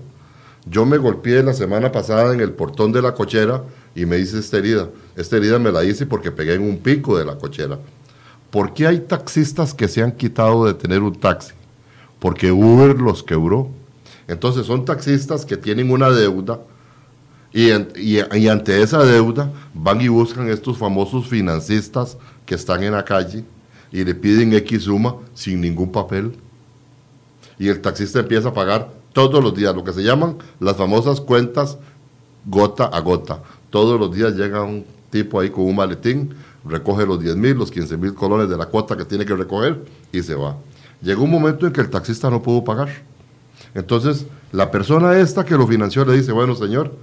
Yo 0.69 0.85
me 0.85 0.97
golpeé 0.97 1.41
la 1.43 1.53
semana 1.53 1.91
pasada 1.91 2.33
en 2.33 2.41
el 2.41 2.51
portón 2.51 2.91
de 2.91 3.01
la 3.01 3.13
cochera 3.13 3.63
y 3.95 4.05
me 4.05 4.17
hice 4.17 4.39
esta 4.39 4.57
herida. 4.57 4.89
Esta 5.15 5.37
herida 5.37 5.59
me 5.59 5.71
la 5.71 5.83
hice 5.83 6.05
porque 6.05 6.31
pegué 6.31 6.55
en 6.55 6.63
un 6.63 6.79
pico 6.79 7.17
de 7.17 7.25
la 7.25 7.37
cochera. 7.37 7.79
¿Por 8.51 8.73
qué 8.73 8.87
hay 8.87 8.99
taxistas 8.99 9.73
que 9.73 9.87
se 9.87 10.01
han 10.01 10.11
quitado 10.11 10.65
de 10.65 10.73
tener 10.73 11.01
un 11.01 11.15
taxi? 11.15 11.53
Porque 12.19 12.51
Uber 12.51 12.99
los 12.99 13.23
quebró. 13.23 13.69
Entonces 14.27 14.65
son 14.65 14.83
taxistas 14.83 15.45
que 15.45 15.55
tienen 15.55 15.89
una 15.89 16.09
deuda 16.09 16.59
y, 17.53 17.69
y 17.71 18.47
ante 18.49 18.81
esa 18.81 19.05
deuda 19.05 19.49
van 19.73 20.01
y 20.01 20.09
buscan 20.09 20.49
estos 20.49 20.77
famosos 20.77 21.27
financistas 21.27 22.17
que 22.45 22.55
están 22.55 22.83
en 22.83 22.91
la 22.91 23.05
calle 23.05 23.45
y 23.91 24.03
le 24.03 24.15
piden 24.15 24.53
X 24.53 24.83
suma 24.83 25.15
sin 25.33 25.61
ningún 25.61 25.91
papel. 25.91 26.33
Y 27.59 27.69
el 27.69 27.81
taxista 27.81 28.19
empieza 28.19 28.49
a 28.49 28.53
pagar 28.53 28.89
todos 29.13 29.43
los 29.43 29.55
días, 29.55 29.75
lo 29.75 29.83
que 29.83 29.93
se 29.93 30.03
llaman 30.03 30.37
las 30.59 30.77
famosas 30.77 31.19
cuentas 31.21 31.77
gota 32.45 32.85
a 32.85 32.99
gota. 32.99 33.41
Todos 33.69 33.99
los 33.99 34.13
días 34.13 34.35
llega 34.35 34.61
un 34.63 34.85
tipo 35.09 35.39
ahí 35.39 35.49
con 35.49 35.65
un 35.65 35.75
maletín, 35.75 36.33
recoge 36.65 37.05
los 37.05 37.19
10 37.19 37.35
mil, 37.35 37.57
los 37.57 37.71
15 37.71 37.97
mil 37.97 38.13
colones 38.13 38.49
de 38.49 38.57
la 38.57 38.67
cuota 38.67 38.95
que 38.95 39.05
tiene 39.05 39.25
que 39.25 39.35
recoger 39.35 39.83
y 40.11 40.21
se 40.21 40.35
va. 40.35 40.55
Llegó 41.01 41.23
un 41.23 41.31
momento 41.31 41.67
en 41.67 41.73
que 41.73 41.81
el 41.81 41.89
taxista 41.89 42.29
no 42.29 42.41
pudo 42.41 42.63
pagar. 42.63 42.89
Entonces, 43.73 44.25
la 44.51 44.71
persona 44.71 45.17
esta 45.17 45.45
que 45.45 45.55
lo 45.55 45.67
financió 45.67 46.05
le 46.05 46.13
dice, 46.13 46.31
bueno 46.31 46.55
señor, 46.55 46.93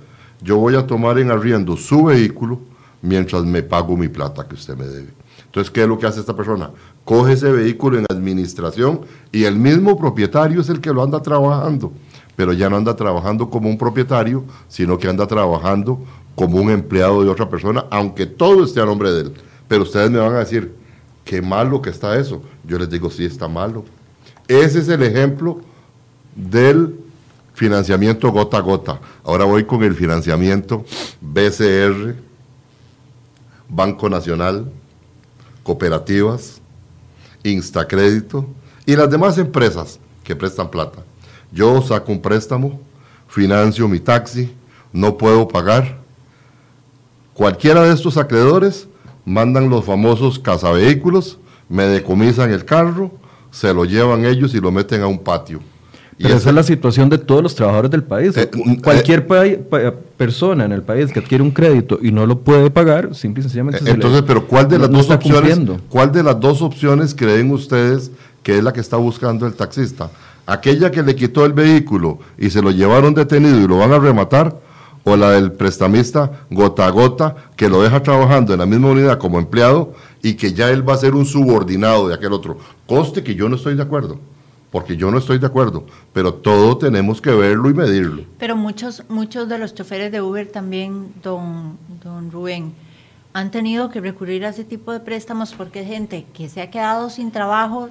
yo 0.41 0.59
voy 0.59 0.77
a 0.77 0.87
tomar 0.87 1.19
en 1.19 1.31
arriendo 1.31 1.77
su 1.77 2.05
vehículo 2.05 2.61
mientras 3.03 3.45
me 3.45 3.63
pago 3.63 3.97
mi 3.97 4.09
plata 4.09 4.47
que 4.47 4.55
usted 4.55 4.77
me 4.77 4.87
debe. 4.87 5.24
Entonces, 5.55 5.71
¿qué 5.71 5.83
es 5.83 5.89
lo 5.89 5.97
que 5.97 6.07
hace 6.09 6.19
esta 6.19 6.35
persona? 6.35 6.71
Coge 7.05 7.35
ese 7.35 7.53
vehículo 7.53 7.97
en 7.97 8.07
administración 8.11 9.03
y 9.31 9.45
el 9.45 9.55
mismo 9.55 9.97
propietario 9.97 10.61
es 10.61 10.69
el 10.69 10.81
que 10.81 10.93
lo 10.93 11.01
anda 11.01 11.23
trabajando, 11.23 11.93
pero 12.35 12.53
ya 12.53 12.69
no 12.69 12.77
anda 12.77 12.97
trabajando 12.97 13.49
como 13.49 13.69
un 13.69 13.79
propietario, 13.79 14.43
sino 14.67 14.99
que 14.99 15.07
anda 15.07 15.29
trabajando 15.29 16.01
como 16.35 16.57
un 16.57 16.71
empleado 16.71 17.23
de 17.23 17.31
otra 17.31 17.49
persona, 17.49 17.85
aunque 17.91 18.27
todo 18.27 18.65
esté 18.65 18.81
a 18.81 18.85
nombre 18.85 19.13
de 19.13 19.21
él. 19.21 19.35
Pero 19.69 19.85
ustedes 19.85 20.11
me 20.11 20.19
van 20.19 20.35
a 20.35 20.41
decir, 20.41 20.75
qué 21.25 21.41
malo 21.41 21.81
que 21.81 21.91
está 21.91 22.19
eso. 22.19 22.43
Yo 22.65 22.77
les 22.77 22.91
digo, 22.91 23.09
sí, 23.09 23.25
está 23.25 23.47
malo. 23.47 23.85
Ese 24.49 24.81
es 24.81 24.89
el 24.89 25.05
ejemplo 25.05 25.61
del 26.35 26.99
financiamiento 27.53 28.33
gota 28.33 28.57
a 28.57 28.61
gota. 28.61 29.01
Ahora 29.23 29.45
voy 29.45 29.63
con 29.63 29.85
el 29.85 29.95
financiamiento 29.95 30.85
BCR, 31.21 32.17
Banco 33.69 34.11
Nacional, 34.11 34.67
cooperativas, 35.65 36.61
Instacrédito 37.43 38.47
y 38.87 38.95
las 38.95 39.11
demás 39.11 39.37
empresas 39.39 39.99
que 40.23 40.37
prestan 40.37 40.71
plata. 40.71 41.03
Yo 41.51 41.83
saco 41.83 42.13
un 42.13 42.23
préstamo, 42.23 42.81
financio 43.27 43.89
mi 43.89 43.99
taxi, 43.99 44.55
no 44.93 45.19
puedo 45.19 45.49
pagar. 45.49 45.99
Cualquiera 47.33 47.83
de 47.83 47.93
estos 47.93 48.17
acreedores 48.17 48.87
mandan 49.25 49.69
los 49.69 49.85
famosos 49.85 50.39
cazavehículos, 50.39 51.39
me 51.69 51.85
decomisan 51.87 52.53
el 52.53 52.65
carro, 52.65 53.11
se 53.51 53.75
lo 53.75 53.85
llevan 53.85 54.25
ellos 54.25 54.55
y 54.55 54.61
lo 54.61 54.71
meten 54.71 55.03
a 55.03 55.09
un 55.09 55.19
patio 55.19 55.61
pero 56.19 56.35
esa 56.37 56.51
es 56.51 56.55
la 56.55 56.63
situación 56.63 57.09
de 57.09 57.19
todos 57.19 57.43
los 57.43 57.55
trabajadores 57.55 57.91
del 57.91 58.03
país. 58.03 58.37
Eh, 58.37 58.51
mm, 58.53 58.75
Cualquier 58.77 59.27
eh, 59.31 59.93
persona 60.17 60.65
en 60.65 60.73
el 60.73 60.83
país 60.83 61.13
que 61.13 61.21
adquiere 61.21 61.43
un 61.43 61.51
crédito 61.51 61.99
y 62.01 62.13
no 62.13 62.27
lo 62.27 62.41
puede 62.41 62.71
pagar, 62.71 63.15
simple 63.15 63.41
y 63.41 63.43
sencillamente. 63.43 63.91
entonces, 63.91 64.23
pero 64.23 64.47
¿cuál 64.47 64.69
de 64.69 64.79
las 64.79 64.91
dos 64.91 65.11
opciones? 65.11 65.59
¿Cuál 65.89 66.13
de 66.13 66.23
las 66.23 66.39
dos 66.39 66.63
opciones 66.63 67.15
creen 67.15 67.51
ustedes 67.51 68.11
que 68.43 68.59
es 68.59 68.65
la 68.65 68.73
que 68.73 68.81
está 68.81 68.97
buscando 68.97 69.47
el 69.47 69.55
taxista? 69.55 70.11
Aquella 70.47 70.91
que 70.91 71.03
le 71.03 71.17
quitó 71.17 71.47
el 71.47 71.53
vehículo 71.53 72.19
y 72.37 72.51
se 72.51 72.61
lo 72.61 72.71
llevaron 72.71 73.15
detenido 73.15 73.61
y 73.61 73.67
lo 73.67 73.79
van 73.79 73.93
a 73.93 73.99
rematar, 73.99 74.61
o 75.05 75.17
la 75.17 75.33
del 75.33 75.53
prestamista 75.53 76.47
gota 76.51 76.87
a 76.87 76.91
gota 76.91 77.37
que 77.57 77.69
lo 77.69 77.83
deja 77.83 78.03
trabajando 78.03 78.55
en 78.55 78.61
la 78.61 78.67
misma 78.67 78.89
unidad 78.89 79.19
como 79.19 79.39
empleado 79.39 79.93
y 80.23 80.35
que 80.35 80.55
ya 80.55 80.71
él 80.71 80.87
va 80.89 80.95
a 80.95 80.97
ser 80.97 81.15
un 81.15 81.27
subordinado 81.27 82.09
de 82.09 82.15
aquel 82.15 82.33
otro. 82.33 82.57
Coste 82.87 83.23
que 83.23 83.35
yo 83.35 83.49
no 83.51 83.57
estoy 83.57 83.75
de 83.75 83.83
acuerdo 83.83 84.19
porque 84.75 84.97
yo 84.97 85.09
no 85.13 85.19
estoy 85.19 85.39
de 85.39 85.47
acuerdo, 85.47 85.85
pero 86.13 86.35
todo 86.35 86.77
tenemos 86.77 87.21
que 87.21 87.31
verlo 87.31 87.71
y 87.71 87.75
medirlo. 87.75 88.25
Pero 88.41 88.57
muchos, 88.57 89.05
muchos 89.09 89.49
de 89.49 89.57
los 89.57 89.73
choferes 89.73 90.11
de 90.11 90.21
Uber 90.21 90.49
también, 90.49 91.13
don, 91.23 91.79
don 92.03 92.33
Rubén, 92.33 92.75
han 93.35 93.53
tenido 93.53 93.89
que 93.89 94.01
recurrir 94.01 94.45
a 94.45 94.49
ese 94.49 94.65
tipo 94.65 94.91
de 94.91 94.99
préstamos 94.99 95.55
porque 95.55 95.79
hay 95.79 95.87
gente 95.87 96.27
que 96.35 96.49
se 96.49 96.61
ha 96.61 96.71
quedado 96.73 97.09
sin 97.09 97.31
trabajo, 97.31 97.89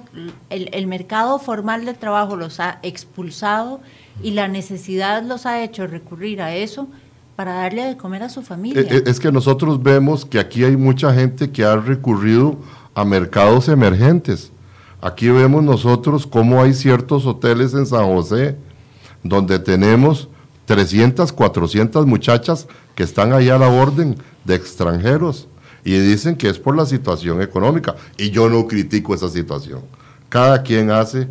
el, 0.50 0.68
el 0.74 0.86
mercado 0.86 1.38
formal 1.38 1.86
de 1.86 1.94
trabajo 1.94 2.36
los 2.36 2.60
ha 2.60 2.80
expulsado 2.82 3.80
y 4.22 4.32
la 4.32 4.46
necesidad 4.46 5.22
los 5.22 5.46
ha 5.46 5.64
hecho 5.64 5.86
recurrir 5.86 6.42
a 6.42 6.54
eso 6.54 6.86
para 7.34 7.54
darle 7.54 7.84
de 7.84 7.96
comer 7.96 8.24
a 8.24 8.28
su 8.28 8.42
familia. 8.42 8.82
Eh, 8.82 8.88
eh, 8.90 9.02
es 9.06 9.20
que 9.20 9.32
nosotros 9.32 9.82
vemos 9.82 10.26
que 10.26 10.38
aquí 10.38 10.64
hay 10.64 10.76
mucha 10.76 11.14
gente 11.14 11.50
que 11.50 11.64
ha 11.64 11.76
recurrido 11.76 12.58
a 12.94 13.06
mercados 13.06 13.70
emergentes 13.70 14.52
Aquí 15.04 15.28
vemos 15.28 15.62
nosotros 15.62 16.26
cómo 16.26 16.62
hay 16.62 16.72
ciertos 16.72 17.26
hoteles 17.26 17.74
en 17.74 17.84
San 17.84 18.06
José 18.06 18.56
donde 19.22 19.58
tenemos 19.58 20.30
300, 20.64 21.30
400 21.30 22.06
muchachas 22.06 22.66
que 22.94 23.02
están 23.02 23.34
ahí 23.34 23.50
a 23.50 23.58
la 23.58 23.68
orden 23.68 24.16
de 24.46 24.54
extranjeros 24.54 25.46
y 25.84 25.98
dicen 25.98 26.36
que 26.36 26.48
es 26.48 26.58
por 26.58 26.74
la 26.74 26.86
situación 26.86 27.42
económica. 27.42 27.96
Y 28.16 28.30
yo 28.30 28.48
no 28.48 28.66
critico 28.66 29.14
esa 29.14 29.28
situación. 29.28 29.82
Cada 30.30 30.62
quien 30.62 30.90
hace 30.90 31.28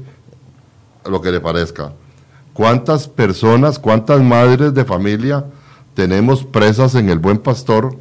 lo 1.09 1.19
que 1.19 1.31
le 1.31 1.39
parezca. 1.39 1.93
¿Cuántas 2.53 3.07
personas, 3.07 3.79
cuántas 3.79 4.21
madres 4.21 4.75
de 4.75 4.85
familia 4.85 5.45
tenemos 5.95 6.43
presas 6.43 6.93
en 6.93 7.09
el 7.09 7.17
buen 7.17 7.39
pastor 7.39 7.97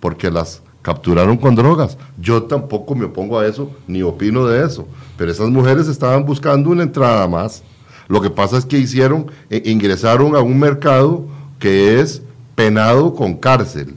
porque 0.00 0.32
las 0.32 0.62
capturaron 0.82 1.36
con 1.36 1.54
drogas. 1.54 1.96
Yo 2.18 2.42
tampoco 2.42 2.94
me 2.94 3.06
opongo 3.06 3.38
a 3.38 3.46
eso, 3.46 3.70
ni 3.86 4.02
opino 4.02 4.46
de 4.46 4.66
eso. 4.66 4.86
Pero 5.16 5.30
esas 5.30 5.48
mujeres 5.48 5.88
estaban 5.88 6.26
buscando 6.26 6.70
una 6.70 6.82
entrada 6.82 7.26
más. 7.28 7.62
Lo 8.08 8.20
que 8.20 8.30
pasa 8.30 8.58
es 8.58 8.66
que 8.66 8.78
hicieron, 8.78 9.30
eh, 9.48 9.62
ingresaron 9.64 10.36
a 10.36 10.40
un 10.40 10.58
mercado 10.58 11.24
que 11.58 12.00
es 12.00 12.20
penado 12.56 13.14
con 13.14 13.34
cárcel. 13.34 13.94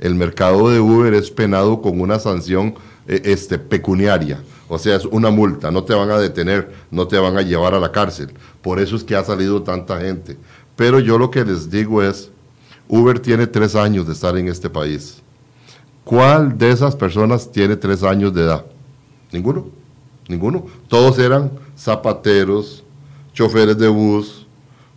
El 0.00 0.14
mercado 0.14 0.70
de 0.70 0.80
Uber 0.80 1.14
es 1.14 1.30
penado 1.30 1.80
con 1.80 2.00
una 2.00 2.18
sanción 2.18 2.74
eh, 3.06 3.20
este, 3.26 3.58
pecuniaria. 3.58 4.42
O 4.66 4.78
sea, 4.78 4.96
es 4.96 5.04
una 5.04 5.30
multa, 5.30 5.70
no 5.70 5.84
te 5.84 5.94
van 5.94 6.10
a 6.10 6.18
detener, 6.18 6.72
no 6.90 7.06
te 7.06 7.18
van 7.18 7.36
a 7.36 7.42
llevar 7.42 7.74
a 7.74 7.80
la 7.80 7.92
cárcel. 7.92 8.32
Por 8.62 8.80
eso 8.80 8.96
es 8.96 9.04
que 9.04 9.14
ha 9.14 9.22
salido 9.22 9.62
tanta 9.62 10.00
gente. 10.00 10.38
Pero 10.74 10.98
yo 10.98 11.18
lo 11.18 11.30
que 11.30 11.44
les 11.44 11.70
digo 11.70 12.02
es, 12.02 12.30
Uber 12.88 13.20
tiene 13.20 13.46
tres 13.46 13.76
años 13.76 14.06
de 14.06 14.14
estar 14.14 14.36
en 14.38 14.48
este 14.48 14.70
país 14.70 15.22
¿Cuál 16.04 16.56
de 16.58 16.70
esas 16.70 16.94
personas 16.94 17.50
tiene 17.50 17.76
tres 17.76 18.02
años 18.02 18.34
de 18.34 18.42
edad? 18.42 18.64
Ninguno, 19.32 19.66
ninguno. 20.28 20.66
Todos 20.86 21.18
eran 21.18 21.50
zapateros, 21.76 22.84
choferes 23.32 23.78
de 23.78 23.88
bus, 23.88 24.46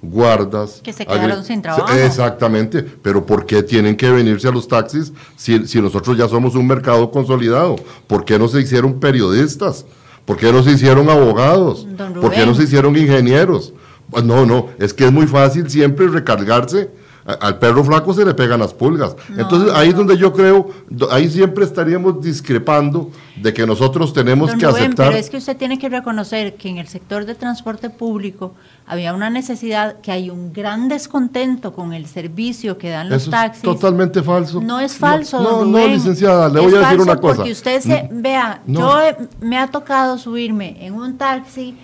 guardas. 0.01 0.81
Que 0.83 0.93
se 0.93 1.05
quedaron 1.05 1.43
sin 1.43 1.61
trabajo. 1.61 1.91
Exactamente, 1.93 2.83
pero 2.83 3.25
¿por 3.25 3.45
qué 3.45 3.63
tienen 3.63 3.95
que 3.95 4.11
venirse 4.11 4.47
a 4.47 4.51
los 4.51 4.67
taxis 4.67 5.13
si, 5.35 5.65
si 5.65 5.81
nosotros 5.81 6.17
ya 6.17 6.27
somos 6.27 6.55
un 6.55 6.67
mercado 6.67 7.09
consolidado? 7.09 7.77
¿Por 8.05 8.25
qué 8.25 8.37
no 8.37 8.47
se 8.47 8.61
hicieron 8.61 8.99
periodistas? 8.99 9.85
¿Por 10.25 10.35
qué 10.35 10.51
no 10.51 10.61
se 10.61 10.71
hicieron 10.71 11.09
abogados? 11.09 11.87
¿Por 12.19 12.33
qué 12.33 12.45
no 12.45 12.53
se 12.53 12.63
hicieron 12.63 12.97
ingenieros? 12.97 13.73
Pues 14.11 14.25
no, 14.25 14.45
no, 14.45 14.67
es 14.77 14.93
que 14.93 15.05
es 15.05 15.11
muy 15.11 15.25
fácil 15.25 15.69
siempre 15.69 16.07
recargarse 16.09 16.89
al 17.27 17.59
perro 17.59 17.83
flaco 17.83 18.13
se 18.13 18.23
le 18.23 18.33
pegan 18.33 18.61
las 18.61 18.73
pulgas. 18.73 19.15
Entonces 19.37 19.73
ahí 19.73 19.89
es 19.89 19.95
donde 19.95 20.17
yo 20.17 20.31
creo, 20.31 20.69
ahí 21.11 21.29
siempre 21.29 21.65
estaríamos 21.65 22.21
discrepando 22.21 23.11
de 23.35 23.53
que 23.53 23.67
nosotros 23.67 24.13
tenemos 24.13 24.53
que 24.55 24.65
aceptar. 24.65 25.07
Pero 25.07 25.19
es 25.19 25.29
que 25.29 25.37
usted 25.37 25.57
tiene 25.57 25.77
que 25.77 25.89
reconocer 25.89 26.55
que 26.55 26.69
en 26.69 26.77
el 26.77 26.87
sector 26.87 27.25
de 27.25 27.35
transporte 27.35 27.89
público 27.89 28.53
había 28.85 29.13
una 29.13 29.29
necesidad, 29.29 29.99
que 29.99 30.11
hay 30.11 30.29
un 30.29 30.53
gran 30.53 30.87
descontento 30.87 31.73
con 31.73 31.93
el 31.93 32.07
servicio 32.07 32.77
que 32.77 32.89
dan 32.89 33.09
los 33.09 33.23
Eso 33.23 33.31
taxis. 33.31 33.57
Es 33.57 33.69
totalmente 33.69 34.23
falso. 34.23 34.61
No 34.61 34.79
es 34.79 34.95
falso. 34.95 35.41
No, 35.41 35.65
no, 35.65 35.87
licenciada, 35.87 36.47
le 36.47 36.61
voy 36.61 36.73
a 36.75 36.79
decir 36.79 37.01
una 37.01 37.17
cosa. 37.17 37.37
Porque 37.37 37.51
usted 37.51 37.81
se, 37.81 38.07
vea, 38.09 38.61
yo 38.65 38.97
me 39.41 39.57
ha 39.57 39.67
tocado 39.67 40.17
subirme 40.17 40.77
en 40.79 40.93
un 40.93 41.17
taxi 41.17 41.75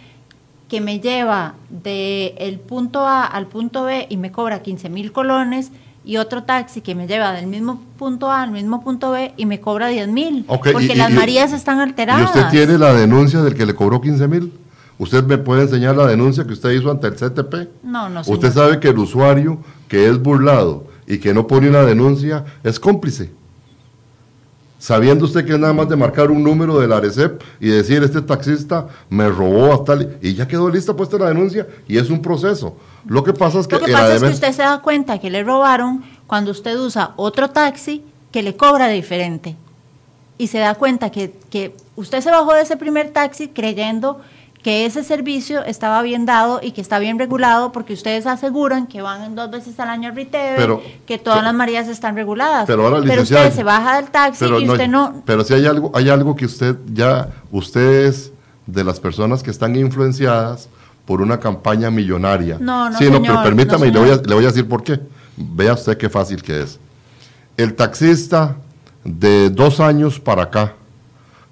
que 0.74 0.82
me 0.82 1.00
lleva 1.00 1.54
del 1.70 2.34
el 2.40 2.60
punto 2.60 3.06
A 3.06 3.28
al 3.28 3.46
punto 3.46 3.84
B 3.84 4.08
y 4.10 4.18
me 4.18 4.32
cobra 4.32 4.64
15 4.64 4.90
mil 4.90 5.12
colones 5.12 5.70
y 6.04 6.18
otro 6.18 6.42
taxi 6.46 6.82
que 6.82 6.96
me 6.96 7.06
lleva 7.06 7.32
del 7.32 7.46
mismo 7.46 7.80
punto 8.00 8.32
A 8.32 8.42
al 8.42 8.50
mismo 8.50 8.84
punto 8.84 9.12
B 9.12 9.36
y 9.38 9.46
me 9.46 9.62
cobra 9.62 9.90
10 9.90 10.08
mil. 10.08 10.46
porque 10.48 10.96
las 10.96 11.12
Marías 11.12 11.54
están 11.54 11.80
alteradas. 11.80 12.22
¿Y 12.22 12.26
usted 12.26 12.50
tiene 12.50 12.80
la 12.80 12.92
denuncia 12.92 13.44
del 13.44 13.54
que 13.54 13.68
le 13.68 13.76
cobró 13.76 14.02
15 14.02 14.28
mil? 14.28 14.52
¿Usted 14.98 15.24
me 15.26 15.38
puede 15.38 15.62
enseñar 15.62 15.96
la 15.96 16.08
denuncia 16.08 16.44
que 16.44 16.54
usted 16.54 16.72
hizo 16.72 16.90
ante 16.90 17.06
el 17.06 17.14
CTP? 17.14 17.84
No, 17.84 18.10
no. 18.10 18.22
Usted 18.26 18.52
sabe 18.52 18.80
que 18.80 18.88
el 18.88 18.98
usuario 18.98 19.60
que 19.88 20.10
es 20.10 20.20
burlado 20.20 20.88
y 21.06 21.20
que 21.20 21.36
no 21.36 21.46
pone 21.46 21.70
una 21.70 21.84
denuncia 21.84 22.46
es 22.64 22.80
cómplice 22.80 23.30
sabiendo 24.84 25.24
usted 25.24 25.46
que 25.46 25.54
es 25.54 25.60
nada 25.60 25.72
más 25.72 25.88
de 25.88 25.96
marcar 25.96 26.30
un 26.30 26.44
número 26.44 26.78
del 26.78 26.92
ARECEP 26.92 27.42
y 27.62 27.70
decir, 27.70 28.04
este 28.04 28.22
taxista 28.22 28.90
me 29.10 29.30
robó 29.30 29.72
hasta... 29.72 29.98
Y 30.22 30.34
ya 30.34 30.46
quedó 30.46 30.70
lista 30.70 30.94
puesta 30.94 31.18
la 31.18 31.30
denuncia 31.30 31.66
y 31.88 31.98
es 31.98 32.10
un 32.10 32.22
proceso. 32.22 32.76
Lo 33.06 33.24
que 33.24 33.32
pasa 33.32 33.62
es 33.62 33.68
que... 33.68 33.76
Lo 33.80 33.86
que 33.86 33.94
pasa 33.94 34.16
es 34.16 34.22
que 34.22 34.28
usted 34.28 34.52
se 34.52 34.62
da 34.62 34.82
cuenta 34.82 35.20
que 35.20 35.30
le 35.30 35.42
robaron 35.42 36.04
cuando 36.28 36.52
usted 36.52 36.78
usa 36.78 37.14
otro 37.16 37.50
taxi 37.50 38.04
que 38.34 38.44
le 38.44 38.58
cobra 38.58 38.90
diferente. 38.90 39.56
Y 40.38 40.48
se 40.48 40.58
da 40.58 40.76
cuenta 40.76 41.12
que, 41.12 41.34
que 41.50 41.74
usted 41.96 42.20
se 42.20 42.30
bajó 42.30 42.54
de 42.54 42.64
ese 42.64 42.76
primer 42.76 43.12
taxi 43.12 43.48
creyendo 43.48 44.20
que 44.64 44.86
ese 44.86 45.04
servicio 45.04 45.64
estaba 45.66 46.02
bien 46.02 46.26
dado 46.26 46.62
y 46.64 46.72
que 46.72 46.80
está 46.80 46.98
bien 46.98 47.20
regulado 47.20 47.74
porque 47.74 47.94
ustedes 47.94 48.26
aseguran 48.26 48.88
que 48.88 49.02
van 49.02 49.36
dos 49.36 49.52
veces 49.52 49.78
al 49.80 49.90
año 49.90 50.10
al 50.10 50.16
Riteve, 50.16 50.80
que 51.06 51.18
todas 51.18 51.44
las 51.44 51.54
Marías 51.54 51.90
están 51.90 52.16
reguladas. 52.16 52.66
Pero, 52.66 52.88
ahora, 52.88 53.00
usted 53.00 53.52
se 53.54 53.64
baja 53.64 53.98
del 53.98 54.10
taxi 54.10 54.46
y 54.46 54.70
usted 54.70 54.88
no... 54.88 55.22
Pero 55.26 55.44
si 55.44 55.54
hay 55.54 55.66
algo, 55.66 55.92
hay 55.94 56.10
algo 56.10 56.36
que 56.36 56.46
usted 56.46 56.78
ya, 56.94 57.30
ustedes 57.52 58.32
de 58.66 58.84
las 58.86 59.02
personas 59.02 59.44
que 59.44 59.52
están 59.52 59.76
influenciadas 59.76 60.70
por 61.06 61.22
una 61.22 61.42
campaña 61.42 61.92
millonaria. 61.92 62.58
No, 62.60 62.90
no, 62.90 62.98
Sí, 62.98 63.10
no, 63.10 63.22
pero 63.22 63.44
permítame 63.44 63.88
y 63.88 63.92
le 63.92 64.00
voy, 64.00 64.10
a, 64.12 64.16
le 64.16 64.34
voy 64.34 64.46
a 64.46 64.48
decir 64.48 64.68
por 64.68 64.82
qué. 64.82 64.98
Vea 65.36 65.74
usted 65.74 65.98
qué 65.98 66.10
fácil 66.10 66.42
que 66.42 66.62
es. 66.62 66.80
El 67.58 67.76
taxista 67.76 68.56
de 69.04 69.50
dos 69.50 69.82
años 69.82 70.22
para 70.22 70.44
acá 70.44 70.76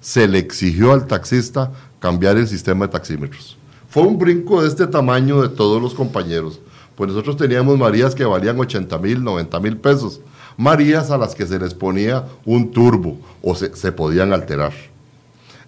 se 0.00 0.26
le 0.26 0.38
exigió 0.38 0.92
al 0.92 1.06
taxista 1.06 1.70
cambiar 2.02 2.36
el 2.36 2.48
sistema 2.48 2.86
de 2.86 2.92
taxímetros. 2.92 3.56
Fue 3.88 4.02
un 4.02 4.18
brinco 4.18 4.60
de 4.60 4.68
este 4.68 4.88
tamaño 4.88 5.40
de 5.40 5.48
todos 5.48 5.80
los 5.80 5.94
compañeros. 5.94 6.58
Pues 6.96 7.08
nosotros 7.08 7.36
teníamos 7.36 7.78
Marías 7.78 8.16
que 8.16 8.24
valían 8.24 8.58
80 8.58 8.98
mil, 8.98 9.22
90 9.22 9.60
mil 9.60 9.76
pesos. 9.76 10.20
Marías 10.56 11.12
a 11.12 11.16
las 11.16 11.36
que 11.36 11.46
se 11.46 11.60
les 11.60 11.74
ponía 11.74 12.26
un 12.44 12.72
turbo 12.72 13.18
o 13.40 13.54
se, 13.54 13.92
podían 13.92 14.32
alterar. 14.32 14.72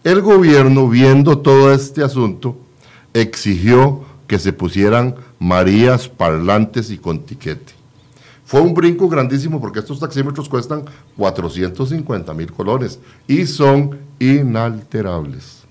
El 0.03 0.23
gobierno, 0.23 0.89
viendo 0.89 1.39
todo 1.39 1.73
este 1.73 2.03
asunto, 2.03 2.57
exigió 3.15 4.03
que 4.27 4.41
se 4.41 4.53
pusieran 4.53 5.15
Marías 5.39 6.09
parlantes 6.09 6.91
y 6.91 6.99
con 6.99 7.21
tiquete. 7.21 7.75
Fue 8.45 8.61
un 8.61 8.75
brinco 8.75 9.09
grandísimo 9.09 9.61
porque 9.61 9.79
estos 9.79 10.01
taxímetros 10.01 10.49
cuestan 10.49 10.85
450 11.17 12.35
mil 12.35 12.51
colones 12.53 12.99
y 13.29 13.47
son 13.47 13.99
inalterables. 14.19 15.64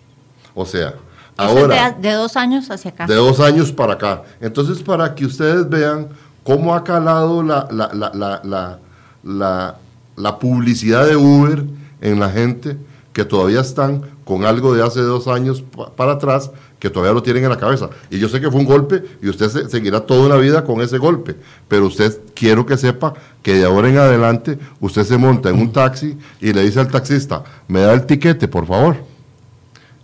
O 0.55 0.65
sea, 0.65 0.95
ahora... 1.37 1.91
De, 1.91 2.09
de, 2.09 2.15
dos 2.15 2.35
años 2.37 2.69
hacia 2.69 2.91
acá. 2.91 3.07
De 3.07 3.15
dos 3.15 3.39
años 3.39 3.71
para 3.71 3.93
acá. 3.93 4.23
Entonces, 4.39 4.81
para 4.81 5.15
que 5.15 5.25
ustedes 5.25 5.67
vean 5.69 6.09
cómo 6.43 6.75
ha 6.75 6.83
calado 6.83 7.41
la, 7.43 7.67
la, 7.71 7.89
la, 7.93 8.79
la, 9.23 9.77
la 10.15 10.39
publicidad 10.39 11.07
de 11.07 11.15
Uber 11.15 11.63
en 12.01 12.19
la 12.19 12.29
gente 12.29 12.77
que 13.13 13.23
todavía 13.25 13.61
están 13.61 14.01
con 14.25 14.45
algo 14.45 14.73
de 14.73 14.83
hace 14.83 15.01
dos 15.01 15.27
años 15.27 15.63
para 15.95 16.13
atrás, 16.13 16.51
que 16.79 16.89
todavía 16.89 17.13
lo 17.13 17.23
tienen 17.23 17.43
en 17.43 17.49
la 17.49 17.57
cabeza. 17.57 17.89
Y 18.09 18.19
yo 18.19 18.27
sé 18.27 18.41
que 18.41 18.49
fue 18.49 18.59
un 18.59 18.65
golpe 18.65 19.03
y 19.21 19.29
usted 19.29 19.49
se, 19.49 19.69
seguirá 19.69 20.01
toda 20.01 20.25
una 20.25 20.35
vida 20.35 20.63
con 20.63 20.81
ese 20.81 20.97
golpe, 20.97 21.35
pero 21.67 21.85
usted 21.85 22.19
quiero 22.33 22.65
que 22.65 22.77
sepa 22.77 23.13
que 23.41 23.53
de 23.55 23.65
ahora 23.65 23.89
en 23.89 23.97
adelante 23.97 24.57
usted 24.79 25.03
se 25.03 25.17
monta 25.17 25.49
en 25.49 25.59
un 25.59 25.71
taxi 25.71 26.17
y 26.41 26.53
le 26.53 26.63
dice 26.63 26.79
al 26.79 26.87
taxista, 26.89 27.43
me 27.67 27.81
da 27.81 27.93
el 27.93 28.05
tiquete, 28.05 28.47
por 28.47 28.65
favor 28.65 29.12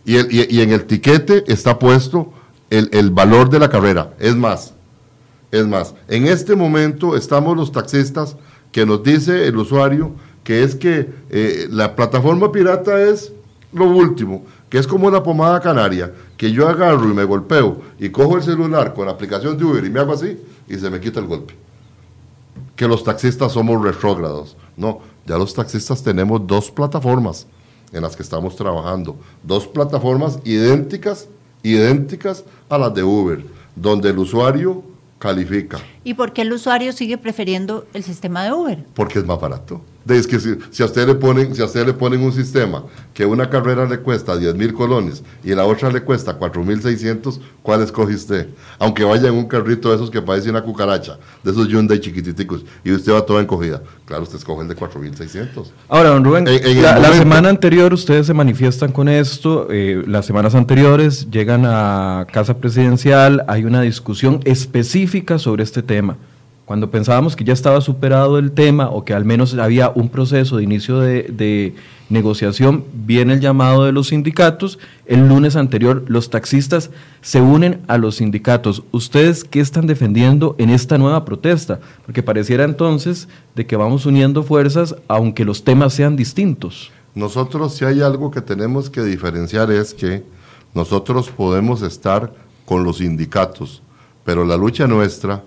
y, 0.10 0.18
el, 0.18 0.28
y, 0.32 0.62
en 0.62 0.72
el 0.72 0.86
tiquete 0.86 1.44
está 1.46 1.78
puesto 1.78 2.34
el, 2.72 2.90
el, 2.94 3.12
valor 3.12 3.52
de 3.52 3.60
la 3.60 3.70
carrera. 3.70 4.16
Es 4.18 4.36
más, 4.36 4.74
es 5.52 5.68
más, 5.68 5.94
en 6.08 6.26
este 6.26 6.56
momento 6.56 7.16
estamos 7.16 7.56
los 7.56 7.72
taxistas 7.72 8.36
que 8.72 8.88
nos 8.88 9.04
dice 9.04 9.46
el 9.46 9.56
usuario 9.58 10.14
que 10.44 10.64
es 10.64 10.74
que 10.74 11.08
eh, 11.30 11.68
la 11.70 11.96
plataforma 11.96 12.52
pirata 12.52 13.00
es 13.04 13.32
lo 13.72 13.86
último, 13.86 14.46
que 14.68 14.80
es 14.80 14.88
como 14.88 15.12
la 15.12 15.22
pomada 15.22 15.60
canaria, 15.60 16.12
que 16.38 16.52
yo 16.52 16.68
agarro 16.68 17.08
y 17.08 17.14
me 17.14 17.24
golpeo 17.24 17.80
y 18.00 18.10
cojo 18.10 18.38
el 18.38 18.42
celular 18.42 18.96
con 18.96 19.06
la 19.06 19.12
aplicación 19.12 19.60
de 19.60 19.66
Uber 19.66 19.86
y 19.86 19.92
me 19.92 20.00
hago 20.00 20.14
así 20.14 20.40
y 20.68 20.76
se 20.76 20.90
me 20.90 21.00
quita 21.00 21.20
el 21.20 21.28
golpe. 21.28 21.54
Que 22.76 22.88
los 22.88 23.04
taxistas 23.04 23.52
somos 23.52 23.80
retrógrados. 23.80 24.58
No, 24.76 25.02
ya 25.28 25.38
los 25.38 25.54
taxistas 25.54 26.02
tenemos 26.02 26.48
dos 26.48 26.72
plataformas 26.72 27.46
en 27.92 28.02
las 28.02 28.16
que 28.16 28.24
estamos 28.24 28.56
trabajando. 28.56 29.16
Dos 29.44 29.68
plataformas 29.68 30.40
idénticas, 30.44 31.28
idénticas 31.64 32.44
a 32.70 32.78
las 32.78 32.94
de 32.94 33.04
Uber, 33.04 33.46
donde 33.76 34.10
el 34.10 34.20
usuario 34.20 34.84
califica. 35.18 35.80
¿Y 36.04 36.14
por 36.14 36.34
qué 36.34 36.44
el 36.44 36.54
usuario 36.54 36.94
sigue 36.94 37.18
prefiriendo 37.18 37.86
el 37.94 38.04
sistema 38.04 38.44
de 38.44 38.54
Uber? 38.54 38.86
Porque 38.94 39.20
es 39.20 39.26
más 39.26 39.40
barato. 39.40 39.82
Es 40.10 40.26
que 40.26 40.40
si, 40.40 40.84
a 40.84 40.86
usted 40.86 41.08
le 41.08 41.16
ponen, 41.16 41.54
si 41.54 41.62
a 41.62 41.66
usted 41.66 41.86
le 41.86 41.94
ponen 41.94 42.22
un 42.22 42.32
sistema 42.32 42.84
que 43.14 43.26
una 43.26 43.50
carrera 43.50 43.86
le 43.86 44.00
cuesta 44.00 44.36
10 44.36 44.56
mil 44.56 44.74
colones 44.74 45.24
y 45.44 45.54
la 45.54 45.66
otra 45.66 45.92
le 45.92 46.02
cuesta 46.02 46.34
4 46.34 46.64
mil 46.64 46.82
600, 46.82 47.40
¿cuál 47.62 47.82
escoge 47.84 48.16
usted? 48.16 48.48
Aunque 48.80 49.04
vaya 49.04 49.28
en 49.30 49.36
un 49.36 49.48
carrito 49.48 49.90
de 49.90 49.96
esos 49.96 50.10
que 50.10 50.22
parece 50.22 50.50
una 50.50 50.64
cucaracha, 50.64 51.18
de 51.44 51.52
esos 51.52 51.68
Hyundai 51.68 52.00
chiquititicos, 52.00 52.66
y 52.84 52.92
usted 52.92 53.14
va 53.14 53.26
toda 53.26 53.42
encogida. 53.42 53.84
Claro, 54.06 54.24
usted 54.24 54.38
escoge 54.38 54.64
el 54.64 54.68
de 54.68 54.76
4 54.76 55.00
mil 55.00 55.16
600. 55.16 55.72
Ahora, 55.88 56.10
don 56.10 56.24
Rubén, 56.24 56.46
la, 56.46 57.14
semana 57.14 57.50
anterior 57.50 57.94
ustedes 57.94 58.26
se 58.26 58.34
manifiestan 58.34 58.92
con 58.92 59.08
esto, 59.08 59.68
eh, 59.70 60.04
las 60.08 60.26
semanas 60.26 60.56
anteriores 60.56 61.30
llegan 61.30 61.64
a 61.66 62.26
Casa 62.32 62.58
Presidencial, 62.58 63.44
hay 63.48 63.66
una 63.66 63.82
discusión 63.82 64.40
específica 64.46 65.38
sobre 65.38 65.64
este 65.64 65.84
tema. 65.84 66.18
Cuando 66.70 66.92
pensábamos 66.92 67.36
que 67.36 67.44
ya 67.44 67.54
estaba 67.54 67.82
superado 67.82 68.38
el 68.38 68.52
tema 68.52 68.92
o 68.92 69.04
que 69.04 69.16
al 69.16 69.26
menos 69.26 69.56
había 69.56 69.90
un 69.90 70.08
proceso 70.08 70.58
de 70.58 70.64
inicio 70.64 71.00
de, 71.00 71.74
negociación, 72.10 72.84
viene 72.94 73.34
el 73.34 73.40
llamado 73.40 73.86
de 73.86 73.92
los 73.92 74.10
sindicatos. 74.10 74.78
El 75.08 75.28
lunes 75.28 75.56
anterior 75.56 76.04
los 76.08 76.30
taxistas 76.30 76.92
se 77.22 77.42
unen 77.42 77.82
a 77.88 77.98
los 77.98 78.18
sindicatos. 78.18 78.84
¿Ustedes 78.92 79.44
qué 79.44 79.62
están 79.62 79.88
defendiendo 79.88 80.54
en 80.60 80.70
esta 80.70 81.00
nueva 81.00 81.26
protesta? 81.26 81.80
Porque 82.06 82.22
pareciera 82.22 82.66
entonces 82.66 83.28
de 83.56 83.66
que 83.66 83.76
vamos 83.76 84.06
uniendo 84.06 84.44
fuerzas 84.44 84.96
aunque 85.08 85.46
los 85.46 85.64
temas 85.64 85.96
sean 85.96 86.16
distintos. 86.16 86.92
Nosotros 87.16 87.74
si 87.74 87.86
hay 87.86 88.02
algo 88.02 88.30
que 88.30 88.42
tenemos 88.42 88.92
que 88.92 89.02
diferenciar 89.02 89.72
es 89.72 89.96
que 89.96 90.24
nosotros 90.76 91.32
podemos 91.32 91.82
estar 91.82 92.32
con 92.68 92.84
los 92.84 92.98
sindicatos, 92.98 93.82
pero 94.24 94.46
la 94.46 94.56
lucha 94.56 94.86
nuestra 94.86 95.42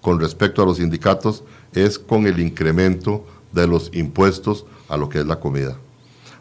con 0.00 0.20
respecto 0.20 0.62
a 0.62 0.66
los 0.66 0.78
sindicatos 0.78 1.44
es 1.72 1.98
con 1.98 2.26
el 2.26 2.40
incremento 2.40 3.24
de 3.52 3.66
los 3.66 3.90
impuestos 3.94 4.64
a 4.88 4.96
lo 4.96 5.08
que 5.08 5.20
es 5.20 5.26
la 5.26 5.40
comida. 5.40 5.76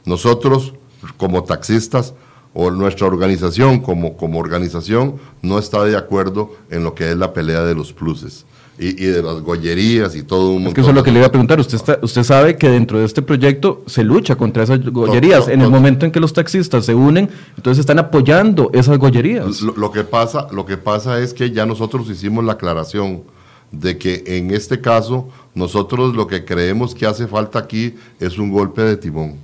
Nosotros, 0.05 0.73
como 1.17 1.43
taxistas, 1.43 2.13
o 2.59 2.71
nuestra 2.71 3.05
organización 3.05 3.79
como, 3.79 4.17
como 4.17 4.39
organización, 4.39 5.17
no 5.43 5.59
está 5.59 5.83
de 5.83 5.95
acuerdo 5.95 6.55
en 6.71 6.83
lo 6.83 6.95
que 6.95 7.11
es 7.11 7.15
la 7.15 7.31
pelea 7.31 7.63
de 7.63 7.75
los 7.75 7.93
pluses. 7.93 8.45
Y, 8.79 8.93
de 8.93 9.23
las 9.23 9.41
gollerías 9.41 10.15
y 10.15 10.21
todo 10.21 10.51
un 10.51 10.67
Es 10.67 10.73
que 10.75 10.81
eso 10.81 10.91
es 10.91 10.95
lo 10.95 11.03
que 11.03 11.11
le 11.11 11.17
iba 11.17 11.27
a 11.27 11.31
preguntar. 11.31 11.59
Usted, 11.59 11.75
está, 11.75 11.99
usted 12.01 12.21
sabe 12.21 12.57
que 12.57 12.69
dentro 12.69 12.99
de 12.99 13.05
este 13.05 13.23
proyecto 13.23 13.81
se 13.87 14.03
lucha 14.03 14.35
contra 14.35 14.63
esas 14.63 14.83
gollerías. 14.85 15.47
en 15.47 15.61
el 15.61 15.69
momento 15.71 16.05
en 16.05 16.11
que 16.11 16.19
los 16.19 16.31
taxistas 16.31 16.85
se 16.85 16.93
unen, 16.93 17.27
entonces 17.55 17.79
están 17.79 17.97
apoyando 17.97 18.69
esas 18.73 18.99
gollerías. 18.99 19.61
Lo, 19.61 19.91
que 19.91 20.03
pasa, 20.03 20.47
lo 20.51 20.65
que 20.67 20.77
pasa 20.77 21.19
es 21.19 21.33
que 21.33 21.49
ya 21.49 21.65
nosotros 21.65 22.07
hicimos 22.07 22.43
la 22.45 22.53
aclaración 22.53 23.23
de 23.71 23.97
que 23.97 24.23
en 24.25 24.51
este 24.51 24.79
caso 24.79 25.29
nosotros 25.53 26.15
lo 26.15 26.27
que 26.27 26.45
creemos 26.45 26.93
que 26.95 27.05
hace 27.05 27.27
falta 27.27 27.59
aquí 27.59 27.95
es 28.19 28.37
un 28.37 28.51
golpe 28.51 28.81
de 28.81 28.97
timón. 28.97 29.35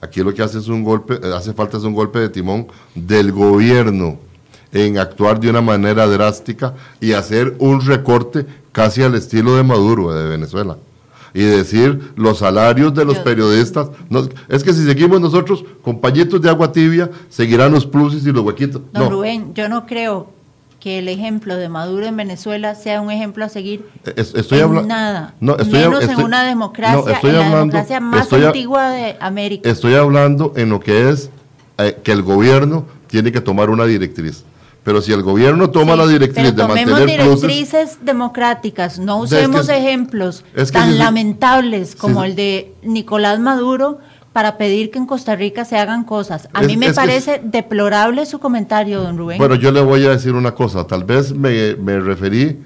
Aquí 0.00 0.22
lo 0.22 0.34
que 0.34 0.42
hace, 0.42 0.58
es 0.58 0.68
un 0.68 0.84
golpe, 0.84 1.18
hace 1.34 1.54
falta 1.54 1.78
es 1.78 1.84
un 1.84 1.94
golpe 1.94 2.18
de 2.18 2.28
timón 2.28 2.66
del 2.94 3.32
gobierno. 3.32 4.18
en 4.72 4.98
actuar 4.98 5.38
de 5.38 5.48
una 5.48 5.60
manera 5.60 6.04
drástica 6.08 6.74
y 7.00 7.12
hacer 7.12 7.54
un 7.60 7.80
recorte 7.80 8.44
casi 8.72 9.04
al 9.04 9.14
estilo 9.14 9.54
de 9.54 9.62
Maduro 9.62 10.12
de 10.12 10.28
Venezuela. 10.28 10.76
Y 11.32 11.42
decir 11.42 12.12
los 12.16 12.38
salarios 12.38 12.92
de 12.92 13.04
los 13.04 13.18
periodistas. 13.20 13.90
es 14.48 14.64
que 14.64 14.72
si 14.72 14.84
seguimos 14.84 15.20
nosotros 15.20 15.64
con 15.80 16.00
pañitos 16.00 16.42
de 16.42 16.50
agua 16.50 16.72
tibia, 16.72 17.08
seguirán 17.28 17.70
los 17.70 17.86
pluses 17.86 18.26
y 18.26 18.32
los 18.32 18.44
huequitos. 18.44 18.82
Don 18.92 19.10
Rubén, 19.10 19.54
yo 19.54 19.68
no 19.68 19.86
creo 19.86 20.28
que 20.84 20.98
el 20.98 21.08
ejemplo 21.08 21.56
de 21.56 21.70
Maduro 21.70 22.04
en 22.04 22.14
Venezuela 22.14 22.74
sea 22.74 23.00
un 23.00 23.10
ejemplo 23.10 23.42
a 23.42 23.48
seguir 23.48 23.88
estoy 24.16 24.58
en 24.58 24.86
nada, 24.86 25.32
no, 25.40 25.56
menos 25.56 26.04
en 26.04 26.20
una 26.20 26.44
democracia, 26.44 27.20
en 27.22 27.32
la 27.32 27.48
democracia 27.48 28.00
más 28.00 28.30
antigua 28.30 28.90
de 28.90 29.16
América. 29.18 29.66
Estoy 29.66 29.94
hablando 29.94 30.52
en 30.56 30.68
lo 30.68 30.80
que 30.80 31.08
es 31.08 31.30
eh, 31.78 31.98
que 32.04 32.12
el 32.12 32.20
gobierno 32.20 32.84
tiene 33.06 33.32
que 33.32 33.40
tomar 33.40 33.70
una 33.70 33.86
directriz. 33.86 34.44
Pero 34.82 35.00
si 35.00 35.14
el 35.14 35.22
gobierno 35.22 35.70
toma 35.70 35.96
la 35.96 36.06
directriz 36.06 36.54
de 36.54 36.68
mantener 36.68 37.06
directrices 37.06 38.00
democráticas, 38.02 38.98
no 38.98 39.20
usemos 39.20 39.70
ejemplos 39.70 40.44
tan 40.70 40.98
lamentables 40.98 41.96
como 41.96 42.24
el 42.24 42.36
de 42.36 42.74
Nicolás 42.82 43.40
Maduro 43.40 44.00
para 44.34 44.58
pedir 44.58 44.90
que 44.90 44.98
en 44.98 45.06
Costa 45.06 45.36
Rica 45.36 45.64
se 45.64 45.78
hagan 45.78 46.02
cosas. 46.02 46.48
A 46.52 46.62
mí 46.62 46.76
me 46.76 46.92
parece 46.92 47.40
deplorable 47.42 48.26
su 48.26 48.40
comentario, 48.40 49.00
don 49.00 49.16
Rubén. 49.16 49.38
Bueno, 49.38 49.54
yo 49.54 49.70
le 49.70 49.80
voy 49.80 50.04
a 50.06 50.10
decir 50.10 50.34
una 50.34 50.52
cosa, 50.52 50.84
tal 50.88 51.04
vez 51.04 51.32
me, 51.32 51.76
me 51.76 52.00
referí, 52.00 52.60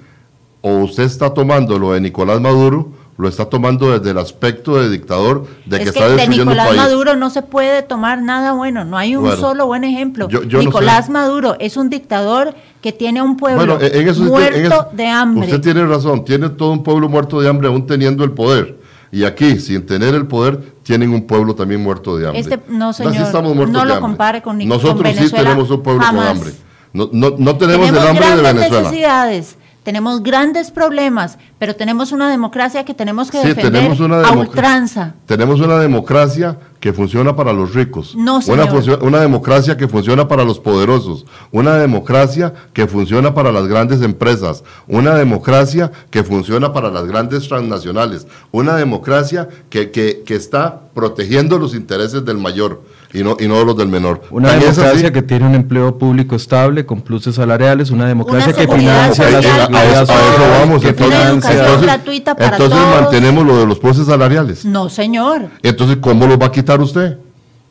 o 0.61 0.79
usted 0.79 1.03
está 1.03 1.31
tomando 1.31 1.77
lo 1.77 1.93
de 1.93 2.01
Nicolás 2.01 2.41
Maduro, 2.41 2.91
lo 3.17 3.29
está 3.29 3.45
tomando 3.45 3.91
desde 3.91 4.09
el 4.09 4.17
aspecto 4.17 4.81
de 4.81 4.89
dictador, 4.89 5.45
de 5.67 5.77
que, 5.77 5.89
está 5.89 6.09
destruyendo 6.09 6.53
de 6.53 6.57
Nicolás 6.57 6.75
Maduro 6.75 7.15
no 7.15 7.29
se 7.29 7.43
puede 7.43 7.83
tomar 7.83 8.19
nada 8.19 8.53
bueno, 8.53 8.83
no 8.83 8.97
hay 8.97 9.15
un 9.15 9.37
solo 9.37 9.67
buen 9.67 9.83
ejemplo. 9.83 10.27
Nicolás 10.27 11.07
Maduro 11.07 11.55
es 11.59 11.77
un 11.77 11.91
dictador 11.91 12.55
que 12.81 12.93
tiene 12.93 13.21
un 13.21 13.37
pueblo 13.37 13.77
muerto 14.25 14.89
de 14.93 15.05
hambre. 15.05 15.45
Usted 15.45 15.61
tiene 15.61 15.85
razón, 15.85 16.25
tiene 16.25 16.49
todo 16.49 16.71
un 16.71 16.81
pueblo 16.81 17.09
muerto 17.09 17.39
de 17.39 17.47
hambre 17.47 17.67
aún 17.67 17.85
teniendo 17.85 18.23
el 18.23 18.31
poder. 18.31 18.78
Y 19.11 19.23
aquí, 19.23 19.59
sin 19.59 19.85
tener 19.85 20.13
el 20.13 20.27
poder, 20.27 20.59
tienen 20.83 21.11
un 21.11 21.25
pueblo 21.25 21.55
también 21.55 21.81
muerto 21.81 22.17
de 22.17 22.27
hambre. 22.27 22.41
Este, 22.41 22.59
no, 22.67 22.93
señor, 22.93 23.43
no 23.69 23.85
lo 23.85 23.99
compare 23.99 24.41
con 24.41 24.57
Nosotros 24.67 25.15
sí 25.17 25.29
tenemos 25.29 25.69
un 25.69 25.81
pueblo 25.81 26.05
con 26.05 26.19
hambre. 26.19 26.51
No, 26.91 27.09
no, 27.11 27.35
no 27.37 27.55
tenemos, 27.55 27.89
el 27.89 27.97
hambre 27.99 28.35
de 28.35 28.41
Venezuela. 28.41 28.81
necesidades 28.81 29.57
tenemos 29.83 30.21
grandes 30.21 30.71
problemas, 30.71 31.37
pero 31.57 31.75
tenemos 31.75 32.11
una 32.11 32.29
democracia 32.29 32.83
que 32.85 32.93
tenemos 32.93 33.31
que 33.31 33.39
defender 33.39 33.91
a 34.25 34.31
ultranza. 34.33 35.15
Tenemos 35.25 35.61
una 35.61 35.79
democracia 35.79 36.57
que 36.79 36.93
funciona 36.93 37.35
para 37.35 37.51
los 37.51 37.73
ricos. 37.73 38.15
No, 38.15 38.39
Una, 38.47 38.65
una, 39.01 39.19
democracia 39.19 39.75
que 39.75 39.87
funciona 39.87 40.27
para 40.27 40.45
los 40.45 40.59
poderosos. 40.59 41.25
Una 41.51 41.75
democracia 41.75 42.53
que 42.73 42.87
funciona 42.87 43.33
para 43.33 43.51
las 43.51 43.67
grandes 43.67 44.01
empresas. 44.01 44.63
Una 44.87 45.15
democracia 45.15 45.91
que 46.09 46.23
funciona 46.23 46.71
para 46.71 46.89
las 46.89 47.05
grandes 47.05 47.47
transnacionales. 47.47 48.27
Una 48.51 48.75
democracia 48.75 49.49
que, 49.69 49.91
que, 49.91 50.23
que 50.25 50.35
está 50.35 50.81
protegiendo 50.93 51.59
los 51.59 51.75
intereses 51.75 52.23
del 52.23 52.37
mayor 52.37 52.81
y 53.13 53.23
no, 53.23 53.37
y 53.39 53.47
no 53.47 53.63
los 53.63 53.75
del 53.75 53.87
menor. 53.87 54.21
Una 54.29 54.53
democracia 54.53 55.11
que 55.11 55.21
tiene 55.21 55.47
un 55.47 55.55
empleo 55.55 55.97
público 55.97 56.35
estable, 56.35 56.85
con 56.85 57.01
pluses 57.01 57.35
salariales, 57.35 57.89
una 57.89 58.07
democracia 58.07 58.53
que 58.53 58.67
financia 58.67 59.29
las 59.31 59.45
a, 59.45 60.03
eso 60.03 60.13
vamos, 60.59 60.83
entonces, 60.83 61.81
gratuita 61.81 62.35
para 62.35 62.57
entonces 62.57 62.79
mantenemos 63.01 63.45
lo 63.45 63.57
de 63.57 63.65
los 63.65 63.79
pluses 63.79 64.05
salariales. 64.05 64.63
No, 64.65 64.89
señor. 64.89 65.49
Entonces, 65.63 65.97
¿cómo 65.97 66.27
lo 66.27 66.37
va 66.37 66.47
a 66.47 66.51
quitar 66.51 66.81
usted? 66.81 67.17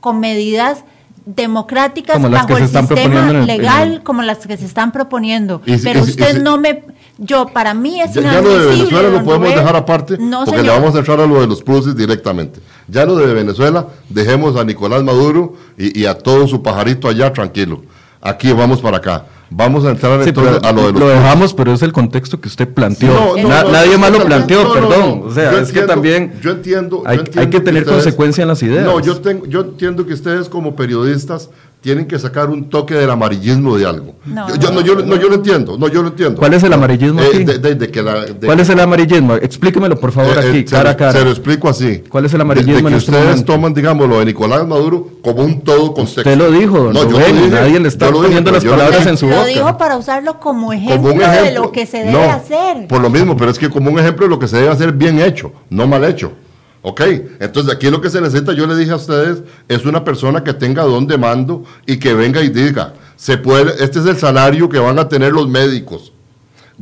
Con 0.00 0.18
medidas 0.18 0.84
democráticas 1.24 2.20
bajo 2.30 2.56
el 2.56 2.68
sistema 2.68 3.32
legal 3.32 4.02
como 4.02 4.22
las 4.22 4.38
que 4.38 4.56
se 4.56 4.64
están 4.64 4.92
proponiendo. 4.92 5.60
Pero 5.64 6.02
usted 6.02 6.42
no 6.42 6.58
me 6.58 6.82
yo, 7.18 7.46
para 7.46 7.74
mí 7.74 8.00
es 8.00 8.14
ya, 8.14 8.22
ya 8.22 8.40
lo 8.40 8.58
de 8.58 8.66
Venezuela 8.66 9.08
lo 9.08 9.24
podemos 9.24 9.48
dejar 9.48 9.74
aparte 9.76 10.16
porque 10.44 10.62
le 10.62 10.68
vamos 10.68 10.94
a 10.94 10.98
entrar 10.98 11.20
a 11.20 11.26
lo 11.26 11.40
de 11.40 11.48
los 11.48 11.62
pluses 11.62 11.96
directamente. 11.96 12.60
Ya 12.86 13.04
lo 13.04 13.16
de 13.16 13.34
Venezuela, 13.34 13.88
dejemos 14.08 14.56
a 14.56 14.64
Nicolás 14.64 15.02
Maduro 15.02 15.54
y, 15.76 16.00
y 16.00 16.06
a 16.06 16.16
todo 16.16 16.46
su 16.46 16.62
pajarito 16.62 17.08
allá 17.08 17.32
tranquilo. 17.32 17.82
Aquí 18.20 18.52
vamos 18.52 18.80
para 18.80 18.98
acá. 18.98 19.24
Vamos 19.50 19.84
a 19.86 19.90
entrar 19.90 20.20
entonces 20.20 20.62
a 20.62 20.72
lo 20.72 20.86
de 20.86 20.92
los 20.92 21.00
Lo 21.00 21.08
dejamos, 21.08 21.54
pero 21.54 21.72
es 21.72 21.80
el 21.82 21.92
contexto 21.92 22.38
que 22.38 22.48
usted 22.48 22.68
planteó. 22.68 23.34
nadie 23.36 23.96
más 23.96 24.10
lo 24.12 24.24
planteó, 24.24 24.72
perdón. 24.72 25.22
O 25.24 25.32
sea, 25.32 25.58
es 25.58 25.72
que 25.72 25.82
también 25.82 26.34
yo 26.42 26.50
entiendo, 26.50 27.02
hay, 27.06 27.20
hay 27.36 27.48
que 27.48 27.60
tener 27.60 27.84
consecuencia 27.84 28.42
en 28.42 28.48
las 28.48 28.62
ideas. 28.62 28.84
No, 28.84 29.00
yo, 29.00 29.20
tengo, 29.20 29.46
yo 29.46 29.60
entiendo 29.60 30.06
que 30.06 30.12
ustedes 30.12 30.48
como 30.48 30.76
periodistas 30.76 31.48
tienen 31.80 32.06
que 32.06 32.18
sacar 32.18 32.50
un 32.50 32.68
toque 32.68 32.94
del 32.94 33.08
amarillismo 33.08 33.76
de 33.76 33.86
algo. 33.86 34.16
No, 34.24 34.54
yo, 34.56 34.72
no, 34.72 34.80
yo, 34.80 34.96
no, 34.96 35.14
yo 35.16 35.28
lo 35.28 35.36
entiendo, 35.36 35.78
no, 35.78 35.88
yo 35.88 36.02
lo 36.02 36.08
entiendo. 36.08 36.36
¿Cuál 36.36 36.54
es 36.54 36.62
el 36.64 36.72
amarillismo 36.72 37.20
eh, 37.20 37.26
aquí? 37.32 38.44
¿Cuál 38.44 38.60
es 38.60 38.68
el 38.68 38.80
amarillismo? 38.80 39.34
Explíquemelo, 39.36 39.98
por 39.98 40.10
favor, 40.10 40.36
eh, 40.38 40.48
aquí, 40.48 40.64
cara 40.64 40.90
a 40.90 40.96
cara. 40.96 41.12
Se 41.12 41.24
lo 41.24 41.30
explico 41.30 41.68
así. 41.68 42.02
¿Cuál 42.08 42.24
es 42.24 42.34
el 42.34 42.40
amarillismo 42.40 42.88
de, 42.88 42.94
que 42.94 42.98
este 42.98 43.10
ustedes 43.12 43.44
toman, 43.44 43.74
digamos, 43.74 44.08
lo 44.08 44.18
de 44.18 44.24
Nicolás 44.24 44.66
Maduro 44.66 45.08
como 45.22 45.44
un 45.44 45.60
todo 45.60 45.94
contexto. 45.94 46.20
Usted 46.20 46.36
lo 46.36 46.50
dijo, 46.50 46.78
don 46.78 46.94
no, 46.94 47.04
Rubén, 47.04 47.50
nadie 47.50 47.78
le 47.78 47.88
está 47.88 48.10
poniendo 48.10 48.50
las 48.50 48.64
palabras 48.64 49.06
en 49.06 49.16
su 49.16 49.26
boca. 49.26 49.40
Lo 49.40 49.46
dijo 49.46 49.78
para 49.78 49.96
usarlo 49.96 50.40
como 50.40 50.72
ejemplo, 50.72 51.12
de 51.12 51.52
lo 51.52 51.70
que 51.70 51.86
se 51.86 51.98
debe 51.98 52.24
hacer. 52.24 52.88
Por 52.88 53.00
lo 53.00 53.08
mismo, 53.08 53.36
pero 53.36 53.50
es 53.50 53.58
que 53.58 53.70
como 53.70 53.90
un 53.90 53.98
ejemplo 53.98 54.26
de 54.26 54.30
lo 54.30 54.38
que 54.38 54.48
se 54.48 54.56
debe 54.56 54.70
hacer 54.70 54.92
bien 54.92 55.20
hecho, 55.20 55.52
no 55.70 55.86
mal 55.86 56.04
hecho. 56.04 56.32
Ok, 56.82 57.00
entonces 57.40 57.74
aquí 57.74 57.90
lo 57.90 58.00
que 58.00 58.08
se 58.08 58.20
necesita, 58.20 58.52
yo 58.52 58.66
le 58.66 58.76
dije 58.76 58.92
a 58.92 58.96
ustedes, 58.96 59.42
es 59.66 59.84
una 59.84 60.04
persona 60.04 60.44
que 60.44 60.54
tenga 60.54 60.84
don 60.84 61.06
de 61.06 61.18
mando 61.18 61.64
y 61.86 61.98
que 61.98 62.14
venga 62.14 62.40
y 62.40 62.50
diga, 62.50 62.94
se 63.16 63.36
puede, 63.36 63.82
este 63.82 63.98
es 63.98 64.06
el 64.06 64.16
salario 64.16 64.68
que 64.68 64.78
van 64.78 64.98
a 64.98 65.08
tener 65.08 65.32
los 65.32 65.48
médicos, 65.48 66.12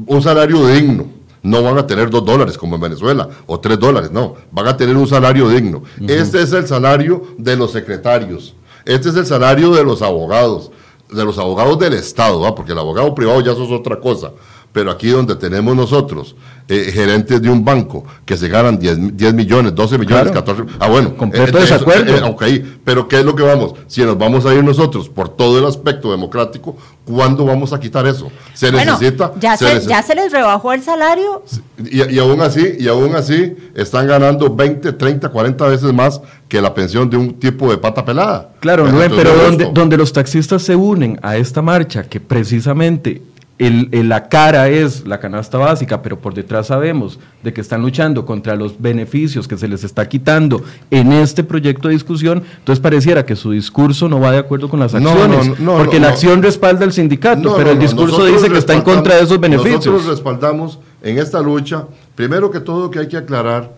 un 0.07 0.23
salario 0.23 0.67
digno. 0.67 1.17
No 1.43 1.63
van 1.63 1.79
a 1.79 1.87
tener 1.87 2.11
dos 2.11 2.25
dólares 2.25 2.59
como 2.59 2.75
en 2.75 2.81
Venezuela 2.81 3.29
o 3.47 3.61
tres 3.61 3.79
dólares, 3.79 4.11
no, 4.11 4.35
van 4.51 4.67
a 4.67 4.77
tener 4.77 4.97
un 4.97 5.07
salario 5.07 5.49
digno. 5.49 5.85
Este 6.09 6.43
es 6.43 6.53
el 6.53 6.67
salario 6.67 7.23
de 7.39 7.57
los 7.57 7.71
secretarios, 7.71 8.57
este 8.85 9.11
es 9.11 9.15
el 9.15 9.27
salario 9.27 9.71
de 9.73 9.85
los 9.85 10.03
abogados, 10.03 10.73
de 11.09 11.25
los 11.25 11.39
abogados 11.39 11.79
del 11.79 11.93
Estado, 11.93 12.53
porque 12.53 12.73
el 12.73 12.79
abogado 12.79 13.15
privado 13.15 13.41
ya 13.43 13.53
eso 13.53 13.63
es 13.63 13.71
otra 13.71 14.01
cosa 14.01 14.33
pero 14.77 14.91
aquí 14.91 15.09
donde 15.09 15.37
tenemos 15.37 15.75
nosotros 15.75 16.37
eh, 16.69 16.91
gerentes 16.93 17.41
de 17.41 17.49
un 17.49 17.65
banco 17.65 18.05
que 18.27 18.37
se 18.37 18.47
ganan 18.47 18.79
10, 18.79 19.17
10 19.17 19.33
millones, 19.33 19.75
12 19.75 19.97
millones, 19.97 20.33
14... 20.33 20.65
Ah, 20.79 20.89
bueno. 20.89 21.17
Completo 21.17 21.57
eh, 21.57 21.63
desacuerdo. 21.63 22.37
Eh, 22.43 22.77
pero 22.85 23.09
¿qué 23.09 23.21
es 23.21 23.25
lo 23.25 23.35
que 23.35 23.43
vamos? 23.43 23.73
Si 23.87 24.03
nos 24.03 24.19
vamos 24.19 24.45
a 24.45 24.53
ir 24.53 24.63
nosotros 24.63 25.09
por 25.09 25.31
todo 25.31 25.59
el 25.59 25.65
aspecto 25.65 26.11
democrático, 26.11 26.77
¿cuándo 27.07 27.47
vamos 27.47 27.73
a 27.73 27.81
quitar 27.81 28.07
eso? 28.07 28.31
Se 28.53 28.71
necesita... 28.71 29.33
Ya 29.41 29.57
se, 29.57 29.81
ya 29.87 30.03
se 30.03 30.15
les 30.15 30.31
rebajó 30.31 30.75
el 30.75 30.83
salario. 30.83 31.43
Y, 31.83 32.15
y, 32.15 32.19
aún 32.19 32.43
así, 32.43 32.77
y 32.79 32.87
aún 32.87 33.17
así 33.17 33.57
están 33.75 34.07
ganando 34.07 34.55
20, 34.55 34.93
30, 34.93 35.31
40 35.31 35.69
veces 35.69 35.91
más 35.95 36.21
que 36.49 36.61
la 36.61 36.75
pensión 36.75 37.09
de 37.09 37.17
un 37.17 37.33
tipo 37.41 37.71
de 37.71 37.79
pata 37.79 38.05
pelada. 38.05 38.51
Claro, 38.61 38.87
pero 39.09 39.35
donde, 39.37 39.71
donde 39.73 39.97
los 39.97 40.13
taxistas 40.13 40.61
se 40.61 40.77
unen 40.77 41.19
a 41.23 41.39
esta 41.39 41.63
marcha, 41.63 42.03
que 42.03 42.21
precisamente 42.21 43.23
el, 43.59 44.09
la 44.09 44.29
cara 44.29 44.69
es 44.69 45.07
la 45.07 45.19
canasta 45.19 45.57
básica, 45.57 46.03
pero 46.03 46.19
por 46.19 46.35
detrás 46.35 46.67
sabemos 46.67 47.19
de 47.43 47.55
que 47.55 47.61
están 47.61 47.81
luchando 47.81 48.27
contra 48.27 48.55
los 48.55 48.81
beneficios 48.81 49.49
que 49.49 49.57
se 49.57 49.67
les 49.67 49.83
está 49.83 50.09
quitando 50.09 50.63
en 50.91 51.13
este 51.13 51.43
proyecto 51.43 51.89
de 51.89 51.95
discusión, 51.95 52.43
entonces 52.59 52.83
pareciera 52.83 53.25
que 53.25 53.35
su 53.35 53.53
discurso 53.53 54.09
no 54.09 54.21
va 54.21 54.33
de 54.33 54.39
acuerdo 54.39 54.69
con 54.69 54.81
las 54.81 54.95
acciones, 54.95 55.53
porque 55.65 55.99
la 55.99 56.09
acción 56.09 56.43
respalda 56.43 56.85
al 56.85 56.93
sindicato, 56.93 57.57
pero 57.57 57.71
el 57.71 57.79
discurso 57.79 58.27
dice 58.27 58.51
que 58.51 58.59
está 58.59 58.75
en 58.75 58.83
contra 58.83 59.17
de 59.17 59.23
esos 59.23 59.41
beneficios. 59.41 59.87
Nosotros 59.87 60.07
respaldamos 60.07 60.79
en 61.03 61.19
esta 61.19 61.41
lucha, 61.41 61.87
primero 62.15 62.51
que 62.51 62.61
todo 62.61 62.91
que 62.91 62.99
hay 62.99 63.09
que 63.09 63.17
aclarar 63.17 63.73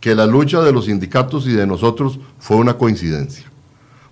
que 0.00 0.14
la 0.14 0.26
lucha 0.26 0.60
de 0.60 0.72
los 0.72 0.84
sindicatos 0.84 1.46
y 1.46 1.52
de 1.52 1.66
nosotros 1.66 2.18
fue 2.38 2.58
una 2.58 2.74
coincidencia. 2.74 3.46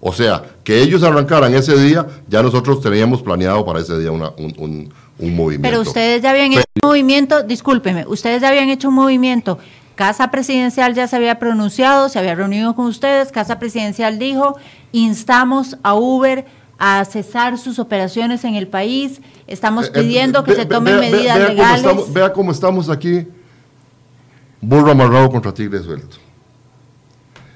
O 0.06 0.12
sea, 0.12 0.42
que 0.62 0.82
ellos 0.82 1.02
arrancaran 1.02 1.54
ese 1.54 1.74
día, 1.78 2.06
ya 2.28 2.42
nosotros 2.42 2.82
teníamos 2.82 3.22
planeado 3.22 3.64
para 3.64 3.80
ese 3.80 3.98
día 3.98 4.12
un, 4.12 4.22
un, 4.36 5.34
movimiento. 5.34 5.62
Pero 5.62 5.80
ustedes 5.80 6.20
ya 6.20 6.28
habían 6.28 6.52
hecho 6.52 6.64
un 6.82 6.90
movimiento, 6.90 7.42
discúlpeme, 7.42 8.04
ustedes 8.06 8.42
ya 8.42 8.50
habían 8.50 8.68
hecho 8.68 8.90
un 8.90 8.96
movimiento. 8.96 9.58
Casa 9.94 10.30
Presidencial 10.30 10.92
ya 10.92 11.08
se 11.08 11.16
había 11.16 11.38
pronunciado, 11.38 12.10
se 12.10 12.18
había 12.18 12.34
reunido 12.34 12.74
con 12.74 12.84
ustedes, 12.84 13.32
Casa 13.32 13.58
Presidencial 13.58 14.18
dijo, 14.18 14.58
instamos 14.92 15.78
a 15.82 15.94
Uber 15.94 16.44
a 16.78 17.02
cesar 17.06 17.56
sus 17.56 17.78
operaciones 17.78 18.44
en 18.44 18.56
el 18.56 18.68
país, 18.68 19.22
estamos 19.46 19.86
eh, 19.86 19.90
eh, 19.94 20.00
pidiendo 20.02 20.44
que 20.44 20.54
se 20.54 20.66
tomen 20.66 21.00
medidas 21.00 21.38
legales. 21.38 22.12
vea 22.12 22.30
cómo 22.30 22.52
estamos 22.52 22.90
aquí, 22.90 23.26
burro 24.60 24.90
amarrado 24.90 25.30
contra 25.30 25.54
tigre 25.54 25.82
suelto. 25.82 26.18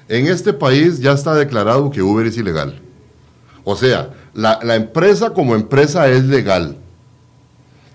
En 0.09 0.25
este 0.25 0.53
país 0.53 0.99
ya 0.99 1.13
está 1.13 1.35
declarado 1.35 1.91
que 1.91 2.01
Uber 2.01 2.25
es 2.25 2.35
ilegal. 2.35 2.81
O 3.63 3.75
sea, 3.75 4.09
la, 4.33 4.75
empresa 4.75 5.29
como 5.29 5.53
empresa 5.53 6.09
es 6.09 6.25
legal, 6.25 6.75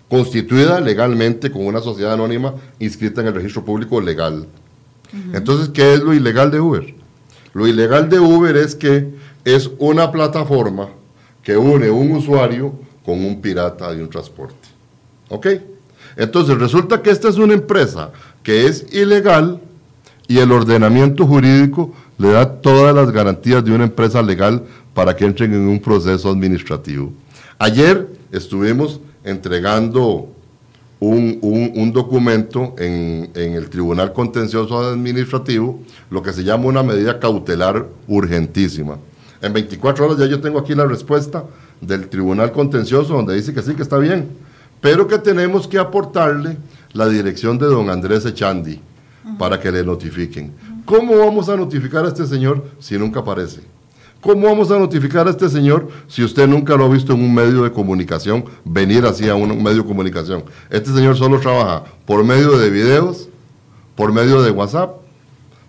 constituida 0.09 0.81
legalmente 0.81 1.51
con 1.51 1.67
una 1.67 1.81
sociedad 1.81 2.13
anónima 2.13 2.55
inscrita 2.79 3.21
en 3.21 3.27
el 3.27 3.35
registro 3.35 3.65
público 3.65 4.01
legal. 4.01 4.47
Entonces, 5.33 5.71
¿qué 5.71 5.95
es 5.95 6.01
lo 6.01 6.15
ilegal 6.15 6.53
de 6.53 6.61
Uber? 6.61 6.95
Lo 7.53 7.67
ilegal 7.67 8.09
de 8.09 8.21
Uber 8.21 8.57
es 8.57 8.77
que 8.77 9.15
es 9.45 9.71
una 9.79 10.13
plataforma 10.13 10.91
que 11.43 11.57
une 11.57 11.91
un 11.91 12.13
usuario 12.13 12.75
con 13.05 13.25
un 13.25 13.41
pirata 13.41 13.93
de 13.93 14.03
un 14.03 14.09
transporte. 14.09 14.69
¿Ok? 15.31 15.47
Entonces 16.17 16.59
resulta 16.59 17.03
que 17.03 17.11
esta 17.11 17.29
es 17.29 17.37
una 17.37 17.55
empresa 17.55 18.13
que 18.45 18.67
es 18.67 18.87
ilegal 18.93 19.61
y 20.27 20.39
el 20.39 20.53
ordenamiento 20.53 21.27
jurídico 21.27 21.93
le 22.19 22.31
da 22.31 22.61
todas 22.61 22.95
las 22.95 23.11
garantías 23.11 23.65
de 23.65 23.73
una 23.73 23.85
empresa 23.85 24.23
legal 24.23 24.63
para 24.93 25.17
que 25.17 25.25
entren 25.25 25.53
en 25.53 25.69
un 25.69 25.81
proceso 25.81 26.31
administrativo. 26.31 27.13
Ayer 27.59 28.09
estuvimos 28.31 29.01
entregando 29.25 30.29
un, 31.01 31.93
documento 31.93 32.75
en, 32.79 33.31
el 33.35 33.69
Tribunal 33.69 34.13
Contencioso 34.13 34.79
Administrativo, 34.79 35.81
lo 36.11 36.23
que 36.23 36.33
se 36.33 36.45
llama 36.45 36.67
una 36.67 36.83
medida 36.83 37.19
cautelar 37.19 37.87
urgentísima. 38.09 38.97
En 39.43 39.53
24 39.53 40.07
horas 40.07 40.19
ya 40.19 40.27
yo 40.27 40.41
tengo 40.41 40.59
aquí 40.59 40.75
la 40.75 40.87
respuesta 40.87 41.45
del 41.81 42.09
Tribunal 42.09 42.53
Contencioso 42.53 43.15
donde 43.15 43.35
dice 43.35 43.53
que 43.53 43.63
sí, 43.63 43.75
que 43.75 43.83
está 43.83 43.99
bien, 43.99 44.29
pero 44.81 45.07
que 45.07 45.19
tenemos 45.19 45.69
que 45.69 45.79
aportarle 45.79 46.57
la 46.93 47.09
dirección 47.09 47.59
de 47.59 47.67
don 47.67 47.91
Andrés 47.91 48.25
Echandi 48.25 48.81
para 49.39 49.61
que 49.61 49.71
le 49.71 49.85
notifiquen. 49.85 50.53
¿Cómo 50.85 51.17
vamos 51.17 51.49
a 51.49 51.57
notificar 51.57 52.05
a 52.05 52.09
este 52.09 52.27
señor 52.27 52.65
si 52.79 52.99
nunca 52.99 53.21
aparece? 53.21 53.61
¿Cómo 54.21 54.47
vamos 54.47 54.71
a 54.71 54.79
notificar 54.79 55.27
a 55.27 55.31
este 55.31 55.49
señor 55.49 55.89
si 56.09 56.23
usted 56.23 56.47
nunca 56.47 56.77
lo 56.77 56.85
ha 56.87 56.89
visto 56.89 57.13
en 57.13 57.23
un 57.23 57.35
medio 57.35 57.63
de 57.63 57.73
comunicación, 57.73 58.45
venir 58.65 59.05
así 59.05 59.29
a 59.29 59.35
un 59.35 59.63
medio 59.63 59.83
de 59.83 59.89
comunicación? 59.89 60.45
Este 60.71 60.91
señor 60.93 61.17
solo 61.17 61.41
trabaja 61.41 61.85
por 62.07 62.25
medio 62.25 62.59
de 62.59 62.71
videos, 62.71 63.29
por 63.97 64.13
medio 64.13 64.43
de 64.43 64.51
WhatsApp, 64.51 64.97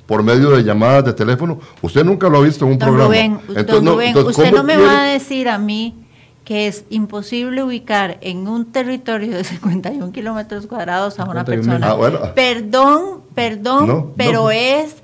por 0.06 0.23
medio 0.23 0.51
de 0.51 0.63
llamadas 0.63 1.06
de 1.06 1.13
teléfono. 1.13 1.60
Usted 1.82 2.04
nunca 2.04 2.30
lo 2.30 2.38
ha 2.38 2.41
visto 2.41 2.65
en 2.65 2.73
un 2.73 2.80
programa. 2.80 3.15
entonces, 3.15 4.15
usted 4.25 4.51
no 4.54 4.63
me 4.63 4.78
va 4.78 5.04
a 5.04 5.06
decir 5.08 5.49
a 5.49 5.58
mí 5.58 6.04
que 6.45 6.67
es 6.67 6.86
imposible 6.89 7.63
ubicar 7.63 8.17
en 8.21 8.47
un 8.47 8.71
territorio 8.71 9.36
de 9.36 9.43
51 9.43 10.12
kilómetros 10.13 10.67
cuadrados 10.67 11.19
a 11.19 11.25
una 11.25 11.43
persona. 11.43 11.91
Ah, 11.91 12.34
perdón, 12.34 13.21
perdón, 13.34 14.13
pero 14.15 14.51
es 14.51 14.95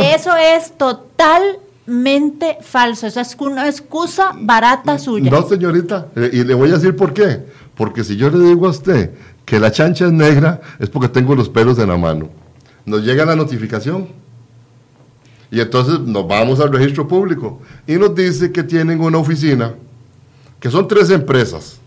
eso 0.00 0.36
es 0.36 0.72
total 0.78 1.42
mente 1.84 2.58
falso. 2.60 3.06
Esa 3.06 3.22
es 3.22 3.36
una 3.38 3.66
excusa 3.68 4.32
barata 4.40 4.98
suya. 4.98 5.30
No, 5.30 5.46
señorita, 5.46 6.06
eh, 6.14 6.30
y 6.32 6.44
le 6.44 6.54
voy 6.54 6.70
a 6.70 6.74
decir 6.74 6.94
por 6.94 7.12
qué. 7.12 7.44
Porque 7.74 8.04
si 8.04 8.16
yo 8.16 8.30
le 8.30 8.38
digo 8.48 8.66
a 8.66 8.70
usted 8.70 9.12
que 9.44 9.58
la 9.58 9.72
chancha 9.72 10.06
es 10.06 10.12
negra, 10.12 10.60
es 10.78 10.88
porque 10.88 11.08
tengo 11.08 11.34
los 11.34 11.48
pelos 11.48 11.78
en 11.78 11.88
la 11.88 11.96
mano. 11.96 12.28
Nos 12.84 13.04
llega 13.04 13.24
la 13.24 13.36
notificación. 13.36 14.08
Y 15.50 15.60
entonces 15.60 16.00
nos 16.00 16.28
vamos 16.28 16.60
al 16.60 16.70
registro 16.70 17.08
público 17.08 17.60
y 17.86 17.94
nos 17.94 18.14
dice 18.14 18.52
que 18.52 18.62
tienen 18.62 19.00
una 19.00 19.16
oficina, 19.16 19.74
que 20.60 20.70
son 20.70 20.88
tres 20.88 21.10
empresas, 21.10 21.80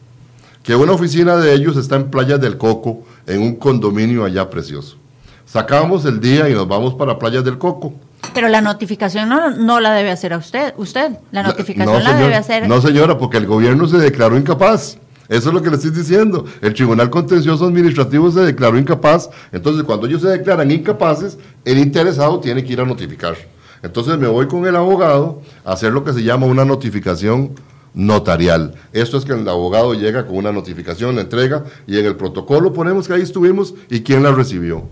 que 0.64 0.76
una 0.76 0.92
oficina 0.94 1.38
de 1.38 1.54
ellos 1.54 1.78
está 1.78 1.96
en 1.96 2.10
Playa 2.10 2.38
del 2.38 2.58
Coco, 2.58 3.04
en 3.28 3.42
un 3.42 3.56
condominio 3.56 4.24
allá 4.24 4.50
precioso. 4.50 4.98
Sacamos 5.46 6.06
el 6.06 6.22
día 6.22 6.50
y 6.50 6.54
nos 6.54 6.68
vamos 6.68 6.94
para 6.94 7.20
Playa 7.20 7.42
del 7.42 7.58
Coco 7.58 7.94
pero 8.34 8.48
la 8.48 8.62
notificación 8.62 9.30
no, 9.30 9.80
la 9.80 9.94
debe 9.94 10.12
hacer 10.12 10.34
a 10.34 10.38
usted, 10.38 10.74
usted. 10.78 11.12
La 11.32 11.44
notificación 11.44 12.04
la 12.04 12.14
debe 12.16 12.36
hacer. 12.36 12.68
No, 12.68 12.82
señora, 12.82 13.18
porque 13.18 13.38
el 13.38 13.46
gobierno 13.46 13.88
se 13.88 13.98
declaró 13.98 14.38
incapaz. 14.38 14.98
Eso 15.28 15.50
es 15.50 15.54
lo 15.54 15.62
que 15.62 15.70
le 15.70 15.76
estoy 15.76 15.92
diciendo. 15.92 16.46
El 16.62 16.74
Tribunal 16.74 17.10
Contencioso 17.10 17.66
Administrativo 17.66 18.32
se 18.32 18.42
declaró 18.42 18.78
incapaz. 18.78 19.30
Entonces, 19.52 19.84
cuando 19.84 20.08
ellos 20.08 20.22
se 20.22 20.28
declaran 20.28 20.72
incapaces, 20.72 21.38
el 21.66 21.78
interesado 21.78 22.40
tiene 22.40 22.64
que 22.64 22.74
ir 22.74 22.82
a 22.82 22.86
notificar. 22.86 23.36
Entonces, 23.84 24.18
me 24.18 24.28
voy 24.28 24.48
con 24.48 24.66
el 24.66 24.76
abogado 24.76 25.42
a 25.66 25.74
hacer 25.74 25.92
lo 25.92 26.04
que 26.04 26.14
se 26.14 26.24
llama 26.24 26.46
una 26.46 26.66
notificación 26.66 27.52
notarial. 27.94 28.76
Esto 28.94 29.18
es 29.18 29.26
que 29.26 29.34
el 29.34 29.48
abogado 29.48 29.94
llega 29.94 30.26
con 30.26 30.38
una 30.38 30.52
notificación, 30.52 31.16
la 31.16 31.22
entrega 31.22 31.66
y 31.88 31.98
en 31.98 32.06
el 32.06 32.16
protocolo 32.16 32.74
ponemos 32.74 33.08
que 33.08 33.14
ahí 33.14 33.22
estuvimos 33.22 33.74
y 33.90 34.02
quién 34.02 34.24
la 34.24 34.32
recibió. 34.32 34.84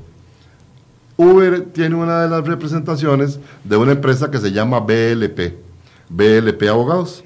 Uber 1.17 1.61
tiene 1.73 1.95
una 1.95 2.23
de 2.23 2.29
las 2.29 2.47
representaciones 2.47 3.39
de 3.63 3.75
una 3.75 3.91
empresa 3.91 4.31
que 4.31 4.37
se 4.37 4.51
llama 4.51 4.79
BLP, 4.79 5.53
BLP 6.09 6.63
Abogados. 6.69 7.23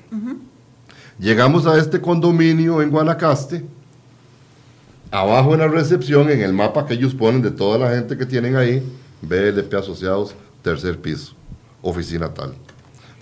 Llegamos 1.19 1.67
a 1.67 1.77
este 1.77 2.01
condominio 2.01 2.81
en 2.81 2.89
Guanacaste, 2.89 3.63
abajo 5.11 5.53
en 5.53 5.59
la 5.59 5.67
recepción, 5.67 6.29
en 6.31 6.41
el 6.41 6.53
mapa 6.53 6.87
que 6.87 6.95
ellos 6.95 7.13
ponen 7.13 7.43
de 7.43 7.51
toda 7.51 7.77
la 7.77 7.95
gente 7.95 8.17
que 8.17 8.25
tienen 8.25 8.55
ahí, 8.55 8.83
BLP 9.21 9.71
Asociados, 9.75 10.33
tercer 10.63 10.99
piso, 10.99 11.33
oficina 11.83 12.33
tal. 12.33 12.55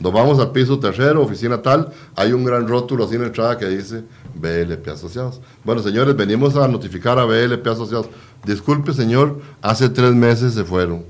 Nos 0.01 0.11
vamos 0.11 0.39
al 0.39 0.51
piso 0.51 0.79
tercero, 0.79 1.21
oficina 1.21 1.61
tal, 1.61 1.93
hay 2.15 2.33
un 2.33 2.43
gran 2.43 2.67
rótulo 2.67 3.05
así 3.05 3.15
en 3.15 3.21
la 3.21 3.27
entrada 3.27 3.57
que 3.57 3.67
dice 3.67 4.03
BLP 4.33 4.87
Asociados. 4.87 5.39
Bueno, 5.63 5.83
señores, 5.83 6.15
venimos 6.15 6.55
a 6.55 6.67
notificar 6.67 7.19
a 7.19 7.25
BLP 7.25 7.67
Asociados 7.67 8.09
disculpe 8.45 8.93
señor, 8.93 9.39
hace 9.61 9.89
tres 9.89 10.13
meses 10.13 10.53
se 10.53 10.63
fueron. 10.63 11.03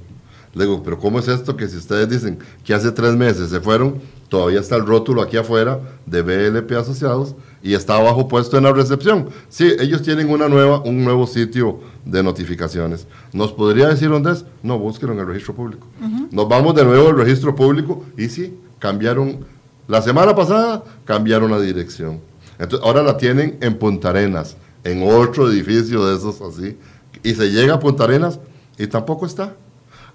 Le 0.54 0.66
digo, 0.66 0.84
pero 0.84 1.00
¿cómo 1.00 1.20
es 1.20 1.30
esto 1.30 1.56
que 1.56 1.70
si 1.70 1.78
ustedes 1.78 2.10
dicen 2.10 2.40
que 2.66 2.74
hace 2.74 2.92
tres 2.92 3.16
meses 3.16 3.50
se 3.50 3.62
fueron, 3.62 4.02
todavía 4.28 4.60
está 4.60 4.76
el 4.76 4.86
rótulo 4.86 5.22
aquí 5.22 5.38
afuera 5.38 5.80
de 6.06 6.22
BLP 6.22 6.74
Asociados 6.74 7.36
y 7.64 7.74
está 7.74 7.96
abajo 7.96 8.28
puesto 8.28 8.58
en 8.58 8.66
la 8.66 8.74
recepción? 8.74 9.30
Sí, 9.48 9.72
ellos 9.80 10.02
tienen 10.02 10.30
una 10.30 10.50
nueva, 10.50 10.82
un 10.82 11.06
nuevo 11.06 11.26
sitio 11.26 11.80
de 12.04 12.22
notificaciones. 12.22 13.08
¿Nos 13.32 13.54
podría 13.54 13.88
decir 13.88 14.10
dónde 14.10 14.34
es? 14.34 14.46
No, 14.62 14.78
búsquenlo 14.78 15.14
en 15.14 15.22
el 15.22 15.28
registro 15.28 15.56
público. 15.56 15.88
Nos 16.32 16.50
vamos 16.50 16.76
de 16.76 16.84
nuevo 16.84 17.08
al 17.08 17.18
registro 17.18 17.56
público 17.56 18.04
y 18.18 18.28
sí, 18.28 18.54
cambiaron, 18.82 19.46
la 19.88 20.02
semana 20.02 20.36
pasada 20.36 20.84
cambiaron 21.06 21.52
la 21.52 21.62
dirección. 21.62 22.20
Entonces, 22.60 22.86
ahora 22.86 23.04
la 23.04 23.16
tienen 23.16 23.58
en 23.62 23.78
Punta 23.78 24.10
Arenas, 24.10 24.58
en 24.84 25.04
otro 25.08 25.50
edificio 25.50 26.06
de 26.06 26.18
esos 26.18 26.42
así, 26.42 26.78
y 27.24 27.34
se 27.36 27.52
llega 27.52 27.76
a 27.76 27.80
Punta 27.80 28.06
Arenas 28.06 28.40
y 28.78 28.88
tampoco 28.88 29.28
está. 29.28 29.56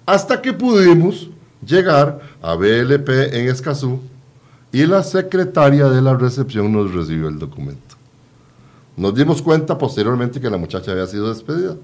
Hasta 0.05 0.41
que 0.41 0.53
pudimos 0.53 1.29
llegar 1.65 2.19
a 2.41 2.55
BLP 2.55 3.09
en 3.33 3.49
Escazú 3.49 4.01
y 4.71 4.85
la 4.85 5.01
secretaria 5.01 5.87
de 5.87 6.01
la 6.01 6.15
recepción 6.15 6.71
nos 6.71 6.93
recibió 6.93 7.29
el 7.29 7.39
documento. 7.39 7.95
Nos 8.97 9.15
dimos 9.15 9.41
cuenta 9.41 9.77
posteriormente 9.77 10.41
que 10.41 10.49
la 10.49 10.57
muchacha 10.57 10.91
había 10.91 11.07
sido 11.07 11.29
despedida 11.29 11.75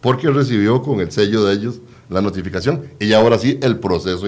porque 0.00 0.30
recibió 0.30 0.82
con 0.82 1.00
el 1.00 1.12
sello 1.12 1.44
de 1.44 1.54
ellos 1.54 1.80
la 2.12 2.20
notificación 2.22 2.82
y 3.00 3.12
ahora 3.12 3.38
sí 3.38 3.58
el 3.62 3.78
proceso 3.78 4.26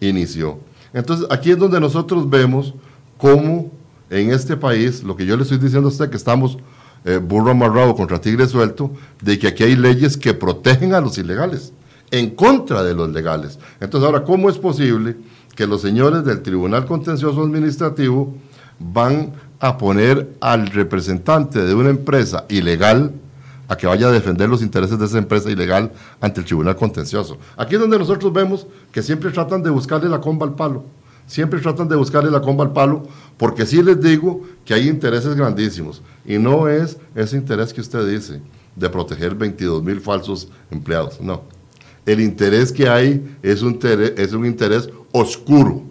inició. 0.00 0.58
Entonces 0.92 1.26
aquí 1.30 1.50
es 1.50 1.58
donde 1.58 1.80
nosotros 1.80 2.28
vemos 2.28 2.74
cómo 3.18 3.70
en 4.10 4.30
este 4.30 4.56
país, 4.56 5.02
lo 5.02 5.16
que 5.16 5.26
yo 5.26 5.36
le 5.36 5.42
estoy 5.42 5.58
diciendo 5.58 5.88
a 5.88 5.92
usted, 5.92 6.10
que 6.10 6.16
estamos 6.16 6.58
eh, 7.04 7.18
burro 7.18 7.50
amarrado 7.50 7.94
contra 7.94 8.20
tigre 8.20 8.46
suelto, 8.46 8.90
de 9.20 9.38
que 9.38 9.48
aquí 9.48 9.64
hay 9.64 9.76
leyes 9.76 10.16
que 10.16 10.34
protegen 10.34 10.94
a 10.94 11.00
los 11.00 11.18
ilegales, 11.18 11.72
en 12.10 12.30
contra 12.30 12.82
de 12.82 12.94
los 12.94 13.10
legales. 13.10 13.58
Entonces, 13.80 14.06
ahora, 14.06 14.24
¿cómo 14.24 14.48
es 14.48 14.58
posible 14.58 15.16
que 15.54 15.66
los 15.66 15.82
señores 15.82 16.24
del 16.24 16.42
Tribunal 16.42 16.86
Contencioso 16.86 17.42
Administrativo 17.42 18.34
van 18.78 19.32
a 19.60 19.78
poner 19.78 20.30
al 20.40 20.66
representante 20.66 21.60
de 21.60 21.74
una 21.74 21.90
empresa 21.90 22.44
ilegal 22.48 23.12
a 23.74 23.76
que 23.76 23.86
vaya 23.86 24.08
a 24.08 24.12
defender 24.12 24.48
los 24.48 24.62
intereses 24.62 24.98
de 24.98 25.04
esa 25.04 25.18
empresa 25.18 25.50
ilegal 25.50 25.92
ante 26.20 26.40
el 26.40 26.46
Tribunal 26.46 26.76
Contencioso? 26.76 27.38
Aquí 27.56 27.74
es 27.74 27.80
donde 27.80 27.98
nosotros 27.98 28.32
vemos 28.32 28.66
que 28.90 29.02
siempre 29.02 29.30
tratan 29.30 29.62
de 29.62 29.70
buscarle 29.70 30.08
la 30.08 30.20
comba 30.20 30.46
al 30.46 30.54
palo 30.54 30.84
siempre 31.26 31.60
tratan 31.60 31.88
de 31.88 31.96
buscarle 31.96 32.30
la 32.30 32.40
comba 32.40 32.64
al 32.64 32.72
palo, 32.72 33.06
porque 33.36 33.66
sí 33.66 33.82
les 33.82 34.00
digo 34.00 34.42
que 34.64 34.74
hay 34.74 34.88
intereses 34.88 35.34
grandísimos, 35.34 36.02
y 36.24 36.38
no 36.38 36.68
es 36.68 36.98
ese 37.14 37.36
interés 37.36 37.72
que 37.72 37.80
usted 37.80 38.06
dice 38.06 38.40
de 38.76 38.90
proteger 38.90 39.34
22 39.34 39.82
mil 39.82 40.00
falsos 40.00 40.48
empleados, 40.70 41.20
no. 41.20 41.42
El 42.04 42.20
interés 42.20 42.70
que 42.70 42.88
hay 42.88 43.36
es 43.42 43.62
un, 43.62 43.78
es 43.82 44.32
un 44.34 44.44
interés 44.44 44.90
oscuro 45.12 45.82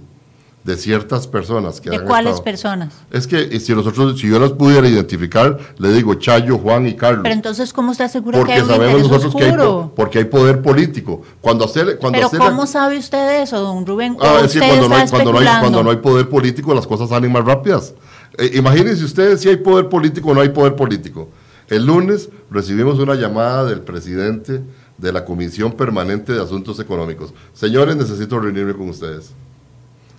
de 0.64 0.78
ciertas 0.78 1.28
personas. 1.28 1.82
Que 1.82 1.90
¿De 1.90 2.02
cuáles 2.02 2.40
personas? 2.40 2.94
Es 3.12 3.28
que 3.28 3.60
si 3.60 3.76
nosotros, 3.76 4.20
si 4.20 4.30
yo 4.30 4.40
las 4.40 4.52
pudiera 4.52 4.88
identificar, 4.88 5.58
le 5.78 5.92
digo 5.92 6.16
Chayo, 6.16 6.58
Juan 6.58 6.88
y 6.88 6.96
Carlos. 6.96 7.24
Pero 7.24 7.36
entonces, 7.36 7.74
¿cómo 7.74 7.92
está 7.92 8.08
seguro 8.08 8.40
porque 8.40 8.54
que 8.54 8.60
hay 8.62 8.66
sabemos 8.66 9.02
nosotros 9.02 9.36
que 9.36 9.44
hay, 9.44 9.58
porque 9.96 10.18
hay 10.20 10.26
poder 10.26 10.62
político. 10.62 11.22
Cuando 11.42 11.66
hacer, 11.66 11.98
cuando 11.98 12.30
Pero 12.30 12.44
¿cómo 12.44 12.66
sabe 12.66 12.98
usted 12.98 13.42
eso, 13.42 13.60
don 13.60 13.86
Rubén? 13.86 14.18
Ah, 14.22 14.42
es 14.44 14.58
cuando 14.58 14.88
no, 14.88 14.96
hay, 14.96 15.08
cuando, 15.10 15.34
no 15.34 15.40
hay, 15.40 15.48
cuando 15.60 15.84
no 15.84 15.90
hay 15.92 15.98
poder 15.98 16.30
político, 16.30 16.74
las 16.74 16.88
cosas 16.88 17.10
salen 17.10 17.32
más 17.32 17.44
rápidas. 17.44 17.94
Eh, 18.38 18.52
imagínense 18.56 19.04
ustedes 19.04 19.42
si 19.42 19.50
hay 19.50 19.58
poder 19.58 19.90
político 19.90 20.30
o 20.30 20.34
no 20.34 20.42
hay 20.42 20.50
poder 20.50 20.76
político. 20.76 21.30
El 21.68 21.86
lunes 21.86 22.30
recibimos 22.50 23.00
una 23.00 23.16
llamada 23.16 23.66
del 23.66 23.82
presidente 23.82 24.62
de 24.98 25.12
la 25.12 25.26
Comisión 25.26 25.74
Permanente 25.74 26.34
de 26.34 26.42
Asuntos 26.42 26.80
Económicos. 26.80 27.34
Señores, 27.54 27.96
necesito 27.96 28.40
reunirme 28.40 28.74
con 28.74 28.90
ustedes. 28.90 29.34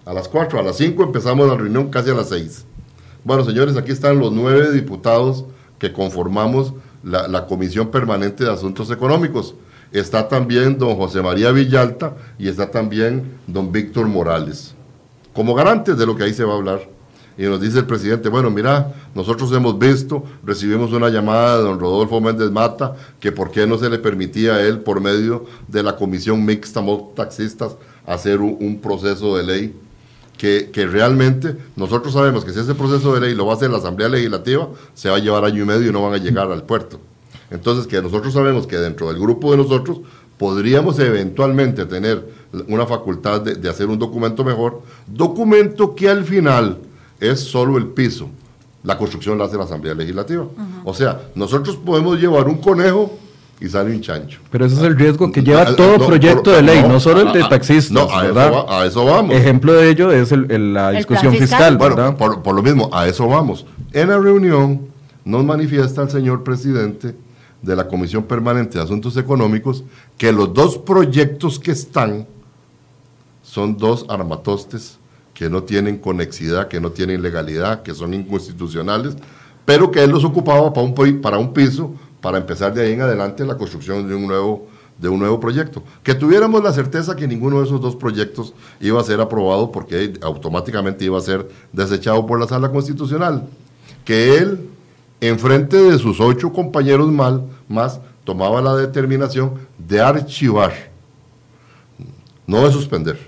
A 0.07 0.13
las 0.13 0.29
4, 0.29 0.59
a 0.59 0.63
las 0.63 0.77
5 0.77 1.03
empezamos 1.03 1.49
la 1.49 1.57
reunión 1.57 1.89
casi 1.89 2.11
a 2.11 2.15
las 2.15 2.29
6. 2.29 2.67
Bueno, 3.25 3.43
señores, 3.43 3.75
aquí 3.79 3.91
están 3.91 4.19
los 4.19 4.33
nueve 4.33 4.71
diputados 4.71 5.47
que 5.79 5.95
conformamos 5.95 6.75
la, 7.03 7.47
Comisión 7.47 7.91
Permanente 7.91 8.45
de 8.45 8.53
Asuntos 8.53 8.91
Económicos. 8.91 9.55
Está 9.93 10.29
también 10.29 10.79
don 10.79 10.97
José 10.97 11.23
María 11.23 11.51
Villalta 11.53 12.15
y 12.39 12.49
está 12.49 12.71
también 12.71 13.39
don 13.47 13.73
Víctor 13.73 14.07
Morales, 14.07 14.75
como 15.33 15.55
garantes 15.55 15.97
de 15.97 16.05
lo 16.05 16.17
que 16.17 16.25
ahí 16.25 16.35
se 16.35 16.45
va 16.45 16.53
a 16.53 16.57
hablar. 16.57 16.81
y 17.39 17.45
nos 17.45 17.61
dice 17.61 17.79
el 17.79 17.87
presidente, 17.87 18.29
bueno, 18.29 18.51
mira, 18.51 18.93
nosotros 19.15 19.51
hemos 19.53 19.79
visto, 19.79 20.23
recibimos 20.45 20.93
una 20.93 21.09
llamada 21.09 21.57
de 21.57 21.65
don 21.65 21.81
Rodolfo 21.81 22.21
Méndez 22.21 22.51
Mata, 22.51 22.95
que 23.19 23.33
por 23.33 23.51
qué 23.51 23.67
no 23.67 23.79
se 23.79 23.89
le 23.89 23.99
permitía 23.99 24.57
a 24.57 24.61
él, 24.63 24.81
por 24.81 25.01
medio 25.01 25.47
de 25.67 25.83
la 25.83 25.97
comisión 25.97 26.45
mixta 26.45 26.85
taxistas, 27.17 27.77
hacer 28.07 28.41
un, 28.41 28.81
proceso 28.83 29.37
de 29.37 29.43
ley 29.43 29.75
que, 30.45 30.69
que, 30.71 30.87
realmente 30.87 31.57
nosotros 31.75 32.13
sabemos 32.13 32.45
que 32.45 32.53
si 32.53 32.61
ese 32.61 32.75
proceso 32.75 33.15
de 33.15 33.21
ley 33.23 33.35
lo 33.35 33.47
va 33.47 33.55
a 33.55 33.57
hacer 33.57 33.71
la 33.71 33.79
Asamblea 33.79 34.11
Legislativa, 34.11 34.69
se 34.93 35.09
va 35.09 35.17
a 35.17 35.19
llevar 35.19 35.43
año 35.43 35.63
y 35.63 35.67
medio 35.67 35.89
y 35.89 35.93
no 35.93 36.03
van 36.03 36.13
a 36.13 36.19
llegar 36.19 36.53
al 36.53 36.65
puerto. 36.65 37.01
Entonces, 37.51 37.87
que 37.87 38.03
nosotros 38.03 38.35
sabemos 38.35 38.67
que 38.67 38.77
dentro 38.77 39.09
del 39.09 39.19
grupo 39.19 39.53
de 39.53 39.57
nosotros 39.57 40.01
podríamos 40.37 40.99
eventualmente 40.99 41.87
tener 41.87 42.29
una 42.69 42.85
facultad 42.85 43.41
de, 43.41 43.71
hacer 43.71 43.87
un 43.87 43.99
documento 43.99 44.45
mejor, 44.45 44.83
documento 45.07 45.95
que 45.95 46.11
al 46.11 46.25
final 46.25 46.77
es 47.21 47.41
solo 47.41 47.79
el 47.79 47.87
piso. 47.87 48.29
La 48.83 48.99
construcción 48.99 49.39
la 49.39 49.47
hace 49.47 49.57
la 49.57 49.65
Asamblea 49.65 49.95
Legislativa. 49.95 50.47
O 50.85 50.93
sea, 50.93 51.23
nosotros 51.35 51.79
podemos 51.79 52.21
llevar 52.21 52.49
un 52.49 52.59
conejo 52.59 53.19
y 53.61 53.69
sale 53.69 53.95
un 53.95 54.01
chancho. 54.01 54.41
Pero 54.51 54.67
ese 54.67 54.77
es 54.77 54.83
el 54.83 54.97
riesgo 54.97 55.31
que 55.31 55.43
lleva 55.43 55.75
todo 55.77 56.07
proyecto 56.07 56.51
de 56.51 56.63
ley, 56.63 56.83
no, 56.83 57.01
solo 57.01 57.23
el 57.23 57.33
de 57.33 57.49
taxistas. 57.49 57.93
No, 57.93 58.09
a, 58.11 58.85
Eso, 58.85 59.05
vamos. 59.05 59.35
Ejemplo 59.35 59.73
de 59.73 59.91
ello 59.91 60.11
es 60.11 60.33
la 60.33 60.91
discusión 60.91 61.35
fiscal. 61.35 61.77
Bueno, 61.77 62.17
por, 62.17 62.43
por, 62.43 62.55
lo 62.55 62.63
mismo, 62.63 62.91
a 62.93 63.07
eso 63.07 63.27
vamos. 63.29 63.67
En 63.93 64.09
la 64.09 64.19
reunión 64.19 64.89
nos 65.25 65.45
manifiesta 65.45 66.03
el 66.03 66.11
señor 66.11 66.43
presidente 66.43 67.15
de 67.63 67.77
la 67.77 67.89
Comisión 67.89 68.25
Permanente 68.25 68.79
de 68.79 68.85
Asuntos 68.85 69.17
Económicos 69.17 69.85
que 70.19 70.33
los 70.33 70.53
dos 70.53 70.77
proyectos 70.77 71.59
que 71.59 71.71
están 71.71 72.27
son 73.43 73.77
dos 73.77 74.05
armatostes 74.09 74.99
que 75.33 75.51
no 75.51 75.65
tienen 75.65 75.99
conexidad, 75.99 76.69
que 76.69 76.81
no 76.81 76.91
tienen 76.91 77.23
legalidad, 77.23 77.83
que 77.83 77.95
son 77.95 78.15
inconstitucionales, 78.15 79.17
pero 79.65 79.91
que 79.91 80.03
él 80.03 80.11
los 80.11 80.25
ocupaba 80.25 80.73
para 80.73 80.87
un, 80.87 81.21
para 81.21 81.39
un 81.39 81.53
piso 81.53 81.93
para 82.25 82.39
empezar 82.39 82.73
de 82.73 82.81
ahí 82.81 82.95
en 82.95 83.03
adelante 83.03 83.45
la 83.45 83.59
construcción 83.59 84.09
de 84.09 84.15
un 84.15 84.27
nuevo 84.27 84.67
de 84.97 85.11
un 85.11 85.19
nuevo 85.19 85.39
proyecto. 85.39 85.83
Que 86.03 86.15
tuviéramos 86.15 86.63
la 86.63 86.73
certeza 86.73 87.15
que 87.15 87.29
ninguno 87.29 87.59
de 87.59 87.67
esos 87.67 87.83
dos 87.83 87.97
proyectos 87.97 88.55
iba 88.81 88.99
a 88.99 89.05
ser 89.05 89.21
aprobado 89.21 89.71
porque 89.71 90.15
automáticamente 90.23 91.05
iba 91.05 91.19
a 91.19 91.21
ser 91.21 91.47
desechado 91.71 92.25
por 92.27 92.41
la 92.41 92.47
sala 92.49 92.71
constitucional. 92.71 93.47
Que 94.07 94.39
él 94.39 94.71
en 95.21 95.39
frente 95.39 95.77
de 95.77 95.99
sus 95.99 96.19
ocho 96.19 96.51
compañeros 96.51 97.13
mal, 97.13 97.45
más, 97.69 98.01
tomaba 98.25 98.63
la 98.63 98.75
determinación 98.75 99.53
de 99.77 100.01
archivar, 100.01 100.73
no 102.47 102.65
de 102.65 102.73
suspender, 102.73 103.19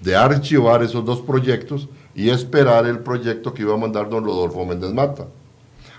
de 0.00 0.14
archivar 0.14 0.84
esos 0.84 1.04
dos 1.04 1.20
proyectos 1.20 1.88
y 2.14 2.30
esperar 2.30 2.86
el 2.86 3.00
proyecto 3.00 3.52
que 3.52 3.62
iba 3.62 3.74
a 3.74 3.76
mandar 3.76 4.08
don 4.08 4.24
Rodolfo 4.24 4.64
Méndez 4.64 4.92
Mata. 4.92 5.26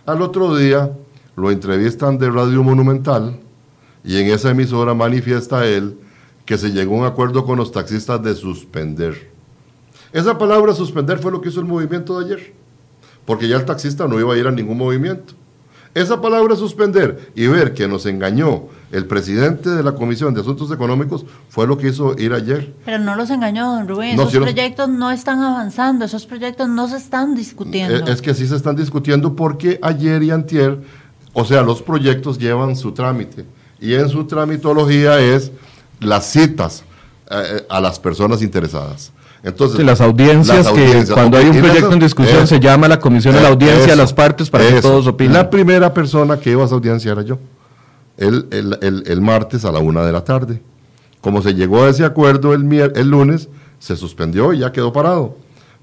Al 0.05 0.21
otro 0.21 0.55
día 0.55 0.89
lo 1.37 1.49
entrevistan 1.51 2.17
de 2.17 2.29
Radio 2.29 2.61
Monumental 2.63 3.39
y 4.03 4.17
en 4.17 4.27
esa 4.27 4.49
emisora 4.49 4.93
manifiesta 4.93 5.65
él 5.65 5.97
que 6.45 6.57
se 6.57 6.71
llegó 6.71 6.95
a 6.95 6.99
un 6.99 7.05
acuerdo 7.05 7.45
con 7.45 7.57
los 7.57 7.71
taxistas 7.71 8.21
de 8.21 8.35
suspender. 8.35 9.31
Esa 10.11 10.37
palabra 10.37 10.73
suspender 10.73 11.19
fue 11.19 11.31
lo 11.31 11.39
que 11.39 11.47
hizo 11.47 11.61
el 11.61 11.65
movimiento 11.65 12.19
de 12.19 12.25
ayer 12.25 12.53
porque 13.27 13.49
ya 13.49 13.57
el 13.57 13.65
taxista 13.65 14.07
no 14.07 14.19
iba 14.19 14.33
a 14.33 14.37
ir 14.37 14.47
a 14.47 14.51
ningún 14.51 14.77
movimiento. 14.77 15.33
Esa 15.93 16.21
palabra 16.21 16.55
suspender 16.55 17.31
y 17.35 17.47
ver 17.47 17.73
que 17.73 17.87
nos 17.87 18.05
engañó 18.05 18.67
el 18.91 19.05
presidente 19.05 19.69
de 19.69 19.83
la 19.83 19.93
Comisión 19.93 20.33
de 20.33 20.41
Asuntos 20.41 20.71
Económicos 20.71 21.25
fue 21.49 21.67
lo 21.67 21.77
que 21.77 21.89
hizo 21.89 22.17
ir 22.17 22.33
ayer. 22.33 22.73
Pero 22.85 22.99
no 22.99 23.15
los 23.15 23.29
engañó, 23.29 23.73
don 23.73 23.87
Rubén. 23.87 24.17
esos 24.17 24.31
proyectos 24.31 24.87
no 24.87 25.11
están 25.11 25.41
avanzando, 25.41 26.05
esos 26.05 26.25
proyectos 26.25 26.69
no 26.69 26.87
se 26.87 26.97
están 26.97 27.35
discutiendo. 27.35 28.07
Es, 28.07 28.21
que 28.21 28.33
sí 28.33 28.47
se 28.47 28.55
están 28.55 28.75
discutiendo 28.75 29.35
porque 29.35 29.77
ayer 29.81 30.23
y 30.23 30.31
antier, 30.31 30.79
o 31.39 31.45
sea, 31.45 31.61
los 31.61 31.83
proyectos 31.83 32.39
llevan 32.39 32.75
su 32.75 32.93
trámite. 32.93 33.45
Y 33.79 33.93
en 33.93 34.09
su 34.09 34.25
tramitología 34.25 35.19
es 35.19 35.51
las 35.99 36.31
citas 36.31 36.83
eh, 37.29 37.63
a 37.69 37.79
las 37.79 37.99
personas 37.99 38.41
interesadas. 38.41 39.11
Entonces, 39.43 39.85
las, 39.85 40.01
audiencias 40.01 40.67
que 40.69 41.05
cuando 41.13 41.37
hay 41.37 41.49
un 41.49 41.59
proyecto 41.59 41.93
en 41.93 41.99
discusión 41.99 42.47
se 42.47 42.59
llama 42.59 42.87
la 42.87 42.99
comisión 42.99 43.35
de 43.35 43.41
la 43.41 43.49
audiencia 43.49 43.93
a 43.93 43.95
las 43.95 44.13
partes 44.13 44.49
para 44.49 44.67
que 44.67 44.81
todos 44.81 45.05
opinen. 45.05 45.33
La 45.33 45.47
primera 45.47 45.93
persona 45.93 46.39
que 46.39 46.49
iba 46.49 46.63
a 46.63 46.65
esa 46.65 46.73
audiencia 46.73 47.11
era 47.11 47.21
yo, 47.21 47.37
el, 48.17 48.47
el, 49.05 49.21
martes 49.21 49.63
a 49.63 49.71
la 49.71 49.77
una 49.77 50.03
de 50.03 50.11
la 50.11 50.23
tarde. 50.23 50.59
Como 51.21 51.43
se 51.43 51.53
llegó 51.53 51.83
a 51.83 51.89
ese 51.89 52.03
acuerdo 52.03 52.55
el, 52.55 52.91
el 52.95 53.09
lunes, 53.09 53.47
se 53.77 53.95
suspendió 53.95 54.53
y 54.53 54.59
ya 54.59 54.71
quedó 54.71 54.91
parado. 54.91 55.37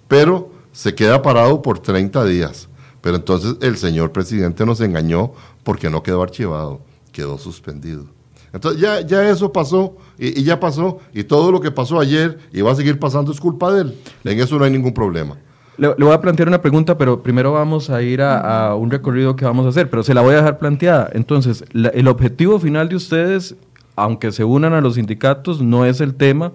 Pero 0.08 0.50
se 0.72 0.96
queda 0.96 1.22
parado 1.22 1.62
por 1.62 1.78
30 1.78 2.24
días. 2.24 2.68
Pero 3.04 3.16
entonces 3.16 3.56
el 3.60 3.76
señor 3.76 4.12
presidente 4.12 4.64
nos 4.64 4.80
engañó 4.80 5.32
porque 5.62 5.90
no 5.90 6.02
quedó 6.02 6.22
archivado, 6.22 6.80
quedó 7.12 7.36
suspendido. 7.36 8.06
Entonces 8.50 8.80
ya, 8.80 9.02
ya 9.02 9.28
eso 9.28 9.52
pasó 9.52 9.98
y, 10.18 10.42
ya 10.42 10.58
pasó 10.58 11.00
y 11.12 11.22
todo 11.22 11.52
lo 11.52 11.60
que 11.60 11.70
pasó 11.70 12.00
ayer 12.00 12.38
y 12.50 12.62
va 12.62 12.72
a 12.72 12.74
seguir 12.74 12.98
pasando 12.98 13.30
es 13.30 13.38
culpa 13.38 13.70
de 13.74 13.82
él. 13.82 13.94
En 14.24 14.40
eso 14.40 14.58
no 14.58 14.64
hay 14.64 14.70
ningún 14.70 14.94
problema. 14.94 15.36
Le, 15.76 15.88
voy 15.88 16.12
a 16.12 16.20
plantear 16.22 16.48
una 16.48 16.62
pregunta, 16.62 16.96
pero 16.96 17.22
primero 17.22 17.52
vamos 17.52 17.90
a 17.90 18.00
ir 18.00 18.22
a, 18.22 18.74
un 18.74 18.90
recorrido 18.90 19.36
que 19.36 19.44
vamos 19.44 19.66
a 19.66 19.68
hacer, 19.68 19.90
pero 19.90 20.02
se 20.02 20.14
la 20.14 20.22
voy 20.22 20.32
a 20.32 20.38
dejar 20.38 20.56
planteada. 20.56 21.10
Entonces, 21.12 21.62
el 21.74 22.08
objetivo 22.08 22.58
final 22.58 22.88
de 22.88 22.96
ustedes, 22.96 23.54
aunque 23.96 24.32
se 24.32 24.44
unan 24.44 24.72
a 24.72 24.80
los 24.80 24.94
sindicatos, 24.94 25.60
no 25.60 25.84
es 25.84 26.00
el 26.00 26.14
tema 26.14 26.52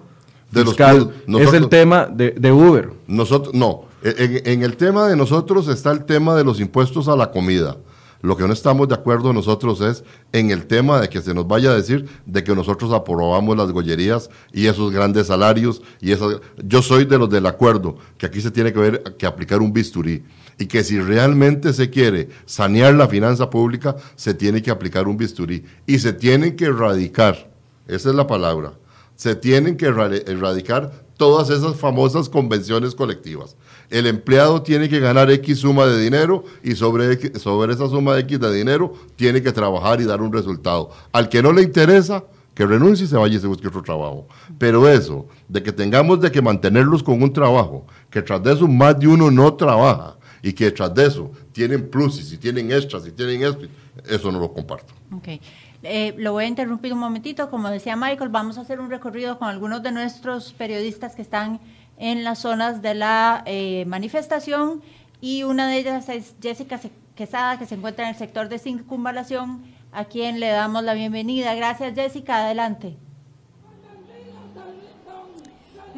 de 0.50 0.64
fiscal, 0.64 1.12
es 1.38 1.52
el 1.52 1.68
tema 1.68 2.06
de, 2.06 2.52
Uber. 2.52 2.90
Nosotros, 3.06 3.54
no, 3.54 3.84
en 4.02 4.62
el 4.62 4.76
tema 4.76 5.08
de 5.08 5.16
nosotros 5.16 5.68
está 5.68 5.92
el 5.92 6.04
tema 6.04 6.34
de 6.34 6.44
los 6.44 6.60
impuestos 6.60 7.08
a 7.08 7.16
la 7.16 7.30
comida. 7.30 7.76
Lo 8.22 8.36
que 8.36 8.46
no 8.46 8.52
estamos 8.52 8.86
de 8.88 8.94
acuerdo 8.94 9.32
nosotros 9.32 9.80
es 9.80 10.04
en 10.32 10.50
el 10.50 10.66
tema 10.66 11.00
de 11.00 11.08
que 11.08 11.22
se 11.22 11.32
nos 11.32 11.48
vaya 11.48 11.70
a 11.70 11.74
decir 11.74 12.06
de 12.26 12.44
que 12.44 12.54
nosotros 12.54 12.92
aprobamos 12.92 13.56
las 13.56 13.72
gollerías 13.72 14.28
y 14.52 14.66
esos 14.66 14.92
grandes 14.92 15.28
salarios 15.28 15.80
y 16.00 16.12
esas... 16.12 16.36
Yo 16.62 16.82
soy 16.82 17.06
de 17.06 17.16
los 17.16 17.30
del 17.30 17.46
acuerdo 17.46 17.96
que 18.18 18.26
aquí 18.26 18.42
se 18.42 18.50
tiene 18.50 18.74
que 18.74 18.78
ver 18.78 19.02
que 19.16 19.24
aplicar 19.24 19.62
un 19.62 19.72
bisturí 19.72 20.22
y 20.58 20.66
que 20.66 20.84
si 20.84 21.00
realmente 21.00 21.72
se 21.72 21.88
quiere 21.88 22.28
sanear 22.44 22.92
la 22.92 23.08
finanza 23.08 23.48
pública 23.48 23.96
se 24.16 24.34
tiene 24.34 24.60
que 24.60 24.70
aplicar 24.70 25.08
un 25.08 25.16
bisturí 25.16 25.64
y 25.86 25.98
se 25.98 26.12
tienen 26.12 26.56
que 26.56 26.66
erradicar, 26.66 27.50
esa 27.88 28.10
es 28.10 28.14
la 28.14 28.26
palabra, 28.26 28.74
se 29.20 29.34
tienen 29.34 29.76
que 29.76 29.84
erradicar 29.86 31.04
todas 31.18 31.50
esas 31.50 31.76
famosas 31.76 32.30
convenciones 32.30 32.94
colectivas 32.94 33.56
el 33.90 34.06
empleado 34.06 34.62
tiene 34.62 34.88
que 34.88 35.00
ganar 35.00 35.30
X 35.30 35.58
suma 35.58 35.86
de 35.86 36.00
dinero 36.00 36.44
y 36.62 36.76
sobre, 36.76 37.38
sobre 37.38 37.74
esa 37.74 37.88
suma 37.88 38.14
de 38.14 38.20
X 38.20 38.38
de 38.38 38.54
dinero 38.54 38.94
tiene 39.16 39.42
que 39.42 39.52
trabajar 39.52 40.00
y 40.00 40.04
dar 40.04 40.22
un 40.22 40.32
resultado. 40.32 40.90
Al 41.12 41.28
que 41.28 41.42
no 41.42 41.52
le 41.52 41.62
interesa, 41.62 42.24
que 42.54 42.64
renuncie 42.66 43.06
y 43.06 43.08
se 43.08 43.16
vaya 43.16 43.36
y 43.36 43.40
se 43.40 43.48
busque 43.48 43.66
otro 43.66 43.82
trabajo. 43.82 44.28
Pero 44.58 44.88
eso, 44.88 45.26
de 45.48 45.62
que 45.62 45.72
tengamos 45.72 46.20
de 46.20 46.30
que 46.30 46.40
mantenerlos 46.40 47.02
con 47.02 47.20
un 47.20 47.32
trabajo, 47.32 47.84
que 48.10 48.22
tras 48.22 48.42
de 48.42 48.52
eso 48.52 48.68
más 48.68 48.98
de 48.98 49.08
uno 49.08 49.30
no 49.30 49.54
trabaja 49.54 50.16
y 50.42 50.52
que 50.52 50.70
tras 50.70 50.94
de 50.94 51.06
eso 51.06 51.32
tienen 51.52 51.90
pluses 51.90 52.32
y 52.32 52.38
tienen 52.38 52.70
extras 52.70 53.06
y 53.06 53.10
tienen 53.10 53.42
esto, 53.42 53.66
eso 54.08 54.30
no 54.30 54.38
lo 54.38 54.52
comparto. 54.52 54.94
Okay. 55.16 55.40
Eh, 55.82 56.14
lo 56.18 56.32
voy 56.32 56.44
a 56.44 56.48
interrumpir 56.48 56.92
un 56.92 56.98
momentito. 56.98 57.50
Como 57.50 57.68
decía 57.70 57.96
Michael, 57.96 58.30
vamos 58.30 58.58
a 58.58 58.62
hacer 58.62 58.80
un 58.80 58.90
recorrido 58.90 59.38
con 59.38 59.48
algunos 59.48 59.82
de 59.82 59.92
nuestros 59.92 60.52
periodistas 60.52 61.14
que 61.14 61.22
están 61.22 61.60
en 61.96 62.24
las 62.24 62.40
zonas 62.40 62.82
de 62.82 62.94
la 62.94 63.42
eh, 63.46 63.84
manifestación 63.86 64.82
y 65.20 65.42
una 65.42 65.68
de 65.68 65.78
ellas 65.78 66.08
es 66.08 66.34
Jessica 66.40 66.80
Quesada, 67.14 67.58
que 67.58 67.66
se 67.66 67.74
encuentra 67.74 68.04
en 68.04 68.10
el 68.10 68.16
sector 68.16 68.48
de 68.48 68.58
circunvalación, 68.58 69.62
a 69.92 70.06
quien 70.06 70.40
le 70.40 70.48
damos 70.48 70.82
la 70.82 70.94
bienvenida. 70.94 71.54
Gracias, 71.54 71.94
Jessica. 71.94 72.44
Adelante. 72.44 72.96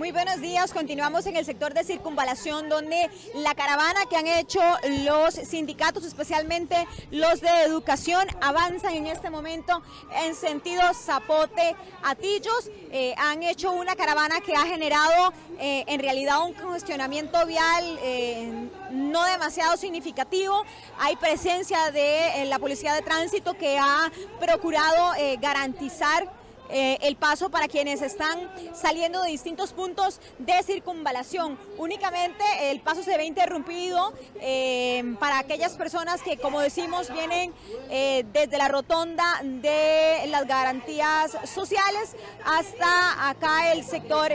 Muy 0.02 0.10
buenos 0.10 0.40
días, 0.40 0.72
continuamos 0.72 1.26
en 1.26 1.36
el 1.36 1.44
sector 1.44 1.74
de 1.74 1.84
circunvalación 1.84 2.68
donde 2.68 3.08
la 3.36 3.54
caravana 3.54 4.00
que 4.10 4.16
han 4.16 4.26
hecho 4.26 4.60
los 5.04 5.32
sindicatos, 5.32 6.02
especialmente 6.02 6.74
los 7.12 7.40
de 7.40 7.48
educación, 7.66 8.26
avanzan 8.40 8.94
en 8.94 9.06
este 9.06 9.30
momento 9.30 9.80
en 10.24 10.34
sentido 10.34 10.82
Zapote 10.92 11.76
Atillos. 12.02 12.68
Eh, 12.90 13.14
han 13.16 13.44
hecho 13.44 13.70
una 13.70 13.94
caravana 13.94 14.40
que 14.40 14.56
ha 14.56 14.66
generado 14.66 15.32
eh, 15.60 15.84
en 15.86 16.00
realidad 16.00 16.44
un 16.44 16.54
congestionamiento 16.54 17.46
vial 17.46 17.96
eh, 18.02 18.68
no 18.90 19.24
demasiado 19.26 19.76
significativo. 19.76 20.64
Hay 20.98 21.14
presencia 21.14 21.92
de 21.92 22.44
la 22.46 22.58
Policía 22.58 22.92
de 22.94 23.02
Tránsito 23.02 23.54
que 23.54 23.78
ha 23.78 24.10
procurado 24.40 25.12
garantizar 25.40 26.41
eh, 26.68 26.98
el 27.02 27.16
paso 27.16 27.50
para 27.50 27.68
quienes 27.68 28.02
están 28.02 28.50
saliendo 28.74 29.22
de 29.22 29.30
distintos 29.30 29.72
puntos 29.72 30.20
de 30.38 30.62
circunvalación. 30.62 31.58
Únicamente 31.78 32.44
el 32.70 32.80
paso 32.80 33.02
se 33.02 33.16
ve 33.16 33.24
interrumpido 33.24 34.12
eh, 34.40 35.14
para 35.18 35.38
aquellas 35.38 35.72
personas 35.76 36.22
que, 36.22 36.38
como 36.38 36.60
decimos, 36.60 37.12
vienen 37.12 37.52
eh, 37.90 38.24
desde 38.32 38.58
la 38.58 38.68
rotonda 38.68 39.40
de 39.42 40.26
las 40.28 40.46
garantías 40.46 41.36
sociales 41.44 42.16
hasta 42.44 43.28
acá 43.28 43.72
el 43.72 43.84
sector 43.84 44.32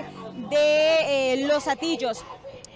de 0.50 1.46
los 1.48 1.68
atillos. 1.68 2.24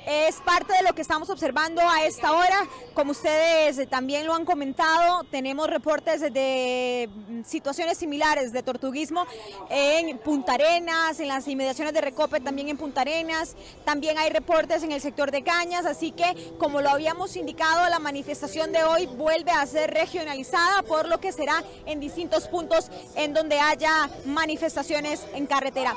Es 0.05 0.35
parte 0.41 0.73
de 0.73 0.83
lo 0.83 0.93
que 0.93 1.01
estamos 1.01 1.29
observando 1.29 1.81
a 1.81 2.05
esta 2.05 2.31
hora. 2.31 2.67
Como 2.93 3.11
ustedes 3.11 3.89
también 3.89 4.25
lo 4.25 4.33
han 4.33 4.45
comentado, 4.45 5.23
tenemos 5.31 5.69
reportes 5.69 6.21
de 6.21 7.09
situaciones 7.45 7.97
similares 7.97 8.51
de 8.51 8.63
tortuguismo 8.63 9.25
en 9.69 10.17
Punta 10.19 10.53
Arenas, 10.53 11.19
en 11.19 11.27
las 11.27 11.47
inmediaciones 11.47 11.93
de 11.93 12.01
Recope 12.01 12.39
también 12.39 12.69
en 12.69 12.77
Punta 12.77 13.01
Arenas. 13.01 13.55
También 13.85 14.17
hay 14.17 14.29
reportes 14.29 14.83
en 14.83 14.91
el 14.91 15.01
sector 15.01 15.31
de 15.31 15.43
Cañas, 15.43 15.85
así 15.85 16.11
que 16.11 16.53
como 16.57 16.81
lo 16.81 16.89
habíamos 16.89 17.35
indicado, 17.35 17.89
la 17.89 17.99
manifestación 17.99 18.71
de 18.71 18.83
hoy 18.83 19.05
vuelve 19.05 19.51
a 19.51 19.65
ser 19.65 19.91
regionalizada, 19.91 20.81
por 20.83 21.07
lo 21.07 21.19
que 21.19 21.31
será 21.31 21.63
en 21.85 21.99
distintos 21.99 22.47
puntos 22.47 22.89
en 23.15 23.33
donde 23.33 23.59
haya 23.59 24.09
manifestaciones 24.25 25.25
en 25.33 25.45
carretera. 25.45 25.95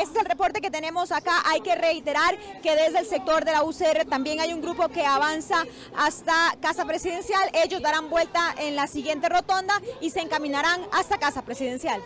Este 0.00 0.18
es 0.18 0.24
el 0.24 0.30
reporte 0.30 0.62
que 0.62 0.70
tenemos 0.70 1.12
acá. 1.12 1.42
Hay 1.44 1.60
que 1.60 1.74
reiterar 1.74 2.38
que 2.62 2.74
desde 2.74 3.00
el 3.00 3.06
sector 3.06 3.44
de 3.44 3.52
la 3.52 3.62
UCR 3.62 4.06
también 4.08 4.40
hay 4.40 4.54
un 4.54 4.62
grupo 4.62 4.88
que 4.88 5.04
avanza 5.04 5.64
hasta 5.94 6.32
Casa 6.60 6.86
Presidencial. 6.86 7.50
Ellos 7.52 7.82
darán 7.82 8.08
vuelta 8.08 8.54
en 8.58 8.76
la 8.76 8.86
siguiente 8.86 9.28
rotonda 9.28 9.74
y 10.00 10.08
se 10.08 10.20
encaminarán 10.20 10.80
hasta 10.92 11.18
Casa 11.18 11.42
Presidencial. 11.42 12.00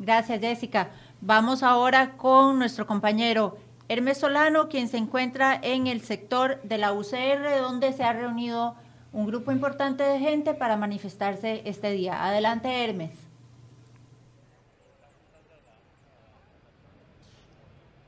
Gracias, 0.00 0.40
Jessica. 0.40 0.90
Vamos 1.20 1.62
ahora 1.62 2.16
con 2.16 2.58
nuestro 2.58 2.86
compañero 2.86 3.58
Hermes 3.88 4.18
Solano, 4.18 4.68
quien 4.68 4.88
se 4.88 4.96
encuentra 4.96 5.56
en 5.62 5.86
el 5.86 6.00
sector 6.00 6.60
de 6.62 6.78
la 6.78 6.92
UCR, 6.92 7.60
donde 7.60 7.92
se 7.92 8.02
ha 8.02 8.12
reunido 8.12 8.74
un 9.12 9.26
grupo 9.26 9.50
importante 9.50 10.04
de 10.04 10.18
gente 10.18 10.54
para 10.54 10.76
manifestarse 10.76 11.62
este 11.64 11.90
día. 11.90 12.24
Adelante, 12.24 12.84
Hermes. 12.84 13.10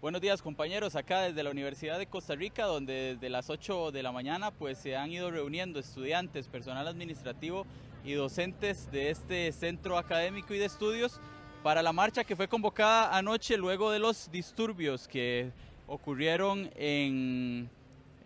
Buenos 0.00 0.20
días 0.20 0.42
compañeros, 0.42 0.96
acá 0.96 1.20
desde 1.22 1.44
la 1.44 1.50
Universidad 1.50 1.96
de 1.96 2.06
Costa 2.06 2.34
Rica, 2.34 2.64
donde 2.64 3.14
desde 3.14 3.30
las 3.30 3.50
8 3.50 3.92
de 3.92 4.02
la 4.02 4.10
mañana 4.10 4.50
pues 4.50 4.78
se 4.78 4.96
han 4.96 5.12
ido 5.12 5.30
reuniendo 5.30 5.78
estudiantes, 5.78 6.48
personal 6.48 6.88
administrativo 6.88 7.66
y 8.04 8.14
docentes 8.14 8.90
de 8.90 9.10
este 9.10 9.52
centro 9.52 9.98
académico 9.98 10.54
y 10.54 10.58
de 10.58 10.64
estudios 10.64 11.20
para 11.62 11.82
la 11.82 11.92
marcha 11.92 12.24
que 12.24 12.34
fue 12.34 12.48
convocada 12.48 13.16
anoche 13.16 13.56
luego 13.56 13.92
de 13.92 14.00
los 14.00 14.28
disturbios 14.32 15.06
que 15.06 15.52
ocurrieron 15.86 16.68
en, 16.74 17.70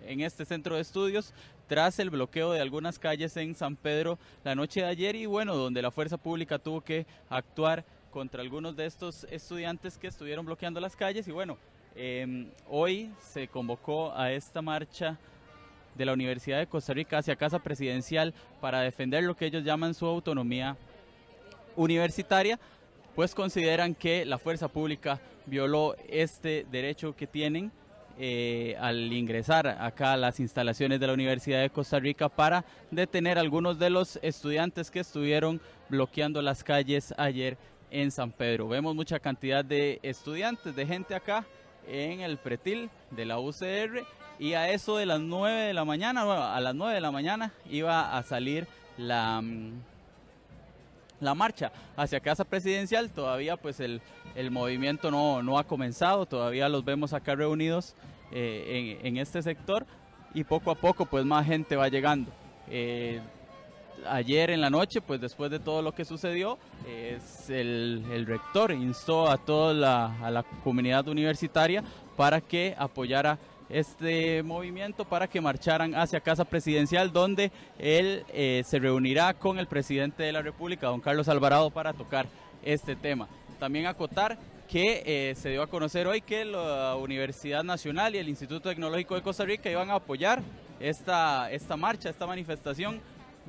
en 0.06 0.20
este 0.22 0.46
centro 0.46 0.76
de 0.76 0.80
estudios 0.80 1.34
tras 1.66 1.98
el 1.98 2.10
bloqueo 2.10 2.52
de 2.52 2.60
algunas 2.60 2.98
calles 2.98 3.36
en 3.36 3.54
San 3.54 3.76
Pedro 3.76 4.18
la 4.44 4.54
noche 4.54 4.80
de 4.80 4.86
ayer 4.86 5.16
y 5.16 5.26
bueno, 5.26 5.56
donde 5.56 5.82
la 5.82 5.90
fuerza 5.90 6.16
pública 6.16 6.58
tuvo 6.58 6.80
que 6.80 7.06
actuar 7.28 7.84
contra 8.10 8.40
algunos 8.40 8.76
de 8.76 8.86
estos 8.86 9.24
estudiantes 9.30 9.98
que 9.98 10.06
estuvieron 10.06 10.46
bloqueando 10.46 10.80
las 10.80 10.96
calles. 10.96 11.28
Y 11.28 11.32
bueno, 11.32 11.58
em, 11.94 12.50
hoy 12.68 13.12
se 13.20 13.48
convocó 13.48 14.12
a 14.16 14.32
esta 14.32 14.62
marcha 14.62 15.18
de 15.94 16.04
la 16.04 16.12
Universidad 16.12 16.58
de 16.58 16.66
Costa 16.66 16.92
Rica 16.92 17.18
hacia 17.18 17.36
Casa 17.36 17.58
Presidencial 17.58 18.32
para 18.60 18.80
defender 18.80 19.24
lo 19.24 19.36
que 19.36 19.46
ellos 19.46 19.64
llaman 19.64 19.94
su 19.94 20.06
autonomía 20.06 20.76
universitaria, 21.74 22.58
pues 23.14 23.34
consideran 23.34 23.94
que 23.94 24.24
la 24.24 24.38
fuerza 24.38 24.68
pública 24.68 25.20
violó 25.46 25.96
este 26.08 26.66
derecho 26.70 27.16
que 27.16 27.26
tienen 27.26 27.72
eh, 28.18 28.76
al 28.80 29.12
ingresar 29.12 29.66
acá 29.66 30.12
a 30.12 30.16
las 30.16 30.40
instalaciones 30.40 31.00
de 31.00 31.06
la 31.06 31.12
Universidad 31.12 31.60
de 31.60 31.70
Costa 31.70 31.98
Rica 31.98 32.28
para 32.28 32.64
detener 32.90 33.38
a 33.38 33.42
algunos 33.42 33.78
de 33.78 33.90
los 33.90 34.18
estudiantes 34.22 34.90
que 34.90 35.00
estuvieron 35.00 35.60
bloqueando 35.88 36.40
las 36.40 36.64
calles 36.64 37.14
ayer 37.18 37.58
en 37.90 38.10
San 38.10 38.30
Pedro. 38.30 38.68
Vemos 38.68 38.94
mucha 38.94 39.18
cantidad 39.18 39.64
de 39.64 40.00
estudiantes, 40.02 40.74
de 40.74 40.86
gente 40.86 41.14
acá 41.14 41.44
en 41.86 42.20
el 42.20 42.38
pretil 42.38 42.90
de 43.10 43.24
la 43.26 43.38
UCR 43.38 44.04
y 44.38 44.54
a 44.54 44.70
eso 44.70 44.96
de 44.96 45.06
las 45.06 45.20
9 45.20 45.62
de 45.62 45.74
la 45.74 45.84
mañana, 45.84 46.54
a 46.54 46.60
las 46.60 46.74
9 46.74 46.94
de 46.94 47.00
la 47.00 47.10
mañana 47.10 47.52
iba 47.70 48.16
a 48.16 48.22
salir 48.22 48.66
la, 48.98 49.40
mm, 49.40 49.72
la 51.20 51.34
marcha 51.34 51.72
hacia 51.96 52.20
Casa 52.20 52.44
Presidencial. 52.44 53.10
Todavía 53.10 53.56
pues 53.56 53.80
el, 53.80 54.00
el 54.34 54.50
movimiento 54.50 55.10
no, 55.10 55.42
no, 55.42 55.58
ha 55.58 55.64
comenzado, 55.64 56.26
todavía 56.26 56.68
los 56.68 56.84
vemos 56.84 57.12
acá 57.12 57.34
reunidos 57.34 57.94
eh, 58.32 58.98
en, 59.00 59.06
en, 59.06 59.16
este 59.18 59.42
sector 59.42 59.86
y 60.34 60.44
poco 60.44 60.70
a 60.70 60.74
poco 60.74 61.06
pues 61.06 61.24
más 61.24 61.46
gente 61.46 61.76
va 61.76 61.88
llegando. 61.88 62.30
Eh, 62.68 63.20
ayer 64.08 64.50
en 64.50 64.60
la 64.60 64.70
noche, 64.70 65.00
pues 65.00 65.20
después 65.20 65.50
de 65.50 65.58
todo 65.58 65.82
lo 65.82 65.92
que 65.92 66.04
sucedió, 66.04 66.58
el, 67.48 68.24
rector 68.26 68.72
instó 68.72 69.30
a 69.30 69.38
toda 69.38 69.72
la, 69.72 70.18
a 70.22 70.30
la 70.30 70.42
comunidad 70.64 71.08
universitaria 71.08 71.82
para 72.16 72.40
que 72.40 72.74
apoyara 72.78 73.38
este 73.68 74.42
movimiento 74.42 75.04
para 75.04 75.26
que 75.26 75.40
marcharan 75.40 75.94
hacia 75.94 76.20
Casa 76.20 76.44
Presidencial, 76.44 77.12
donde 77.12 77.50
él 77.78 78.24
eh, 78.32 78.62
se 78.64 78.78
reunirá 78.78 79.34
con 79.34 79.58
el 79.58 79.66
presidente 79.66 80.22
de 80.22 80.32
la 80.32 80.42
República, 80.42 80.88
don 80.88 81.00
Carlos 81.00 81.28
Alvarado, 81.28 81.70
para 81.70 81.92
tocar 81.92 82.26
este 82.62 82.96
tema. 82.96 83.28
También 83.58 83.86
acotar 83.86 84.38
que 84.68 85.02
eh, 85.06 85.34
se 85.36 85.50
dio 85.50 85.62
a 85.62 85.68
conocer 85.68 86.06
hoy 86.06 86.20
que 86.20 86.44
la 86.44 86.96
Universidad 86.96 87.64
Nacional 87.64 88.14
y 88.14 88.18
el 88.18 88.28
Instituto 88.28 88.68
Tecnológico 88.68 89.14
de 89.14 89.22
Costa 89.22 89.44
Rica 89.44 89.70
iban 89.70 89.90
a 89.90 89.94
apoyar 89.94 90.42
esta, 90.80 91.50
esta 91.50 91.76
marcha, 91.76 92.10
esta 92.10 92.26
manifestación 92.26 93.00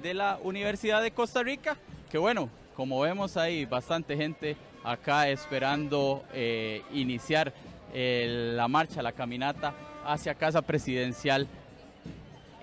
de 0.01 0.13
la 0.13 0.39
Universidad 0.43 1.01
de 1.01 1.11
Costa 1.11 1.41
Rica, 1.41 1.75
que 2.11 2.17
bueno, 2.17 2.49
como 2.75 2.99
vemos 3.01 3.35
hay 3.35 3.65
bastante 3.65 4.15
gente 4.15 4.55
acá 4.83 5.27
esperando 5.27 6.23
eh, 6.33 6.83
iniciar 6.93 7.51
la 7.93 8.67
marcha, 8.67 9.01
la 9.01 9.13
caminata 9.13 9.73
hacia 10.07 10.33
Casa 10.35 10.61
Presidencial 10.61 11.47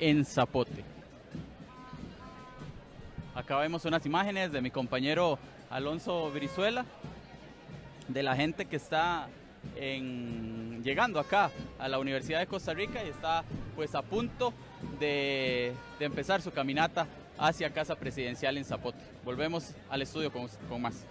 en 0.00 0.24
Zapote. 0.24 0.82
Acá 3.34 3.58
vemos 3.58 3.84
unas 3.84 4.04
imágenes 4.06 4.50
de 4.50 4.60
mi 4.60 4.70
compañero 4.70 5.38
Alonso 5.70 6.30
Brizuela, 6.30 6.86
de 8.08 8.22
la 8.22 8.34
gente 8.34 8.64
que 8.64 8.76
está 8.76 9.28
en, 9.76 10.82
llegando 10.82 11.20
acá 11.20 11.50
a 11.78 11.88
la 11.88 11.98
Universidad 11.98 12.40
de 12.40 12.46
Costa 12.46 12.72
Rica 12.72 13.04
y 13.04 13.08
está 13.08 13.44
pues 13.76 13.94
a 13.94 14.02
punto 14.02 14.54
de, 14.98 15.74
empezar 16.00 16.40
su 16.40 16.50
caminata 16.50 17.06
hacia 17.38 17.70
Casa 17.70 17.96
Presidencial 17.96 18.56
en 18.56 18.64
Zapote. 18.64 18.98
Volvemos 19.24 19.74
al 19.90 20.02
estudio 20.02 20.32
con 20.32 20.80
más. 20.80 21.04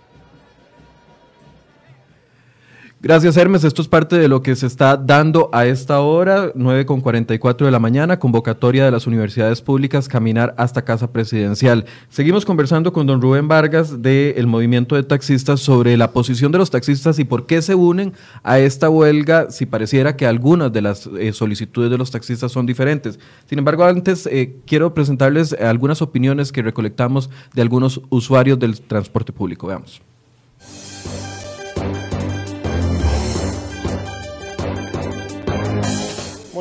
Gracias 3.05 3.35
Hermes, 3.35 3.65
esto 3.65 3.81
es 3.81 3.89
parte 3.89 4.17
de 4.17 4.29
lo 4.29 4.41
que 4.41 4.55
se 4.55 4.65
está 4.65 4.95
dando 4.95 5.49
a 5.51 5.65
esta 5.65 5.99
hora, 5.99 6.53
9 6.55 6.85
con 6.85 7.01
44 7.01 7.65
de 7.65 7.71
la 7.71 7.79
mañana, 7.79 8.17
convocatoria 8.17 8.85
de 8.85 8.91
las 8.91 9.07
universidades 9.07 9.61
públicas 9.61 10.07
Caminar 10.07 10.55
hasta 10.57 10.85
Casa 10.85 11.11
Presidencial. 11.11 11.83
Seguimos 12.07 12.45
conversando 12.45 12.93
con 12.93 13.05
don 13.05 13.21
Rubén 13.21 13.49
Vargas 13.49 14.01
del 14.01 14.47
movimiento 14.47 14.95
de 14.95 15.03
taxistas 15.03 15.59
sobre 15.59 15.97
la 15.97 16.13
posición 16.13 16.53
de 16.53 16.59
los 16.59 16.71
taxistas 16.71 17.19
y 17.19 17.25
por 17.25 17.45
qué 17.45 17.61
se 17.61 17.75
unen 17.75 18.13
a 18.41 18.59
esta 18.59 18.89
huelga 18.89 19.51
si 19.51 19.65
pareciera 19.65 20.15
que 20.15 20.25
algunas 20.25 20.71
de 20.71 20.81
las 20.81 21.05
eh, 21.07 21.33
solicitudes 21.33 21.91
de 21.91 21.97
los 21.97 22.09
taxistas 22.09 22.53
son 22.53 22.65
diferentes. 22.65 23.19
Sin 23.49 23.59
embargo, 23.59 23.83
antes 23.83 24.27
eh, 24.27 24.55
quiero 24.65 24.93
presentarles 24.93 25.51
algunas 25.51 26.01
opiniones 26.01 26.53
que 26.53 26.61
recolectamos 26.61 27.29
de 27.53 27.63
algunos 27.63 27.99
usuarios 28.07 28.59
del 28.59 28.79
transporte 28.79 29.33
público. 29.33 29.67
Veamos. 29.67 30.01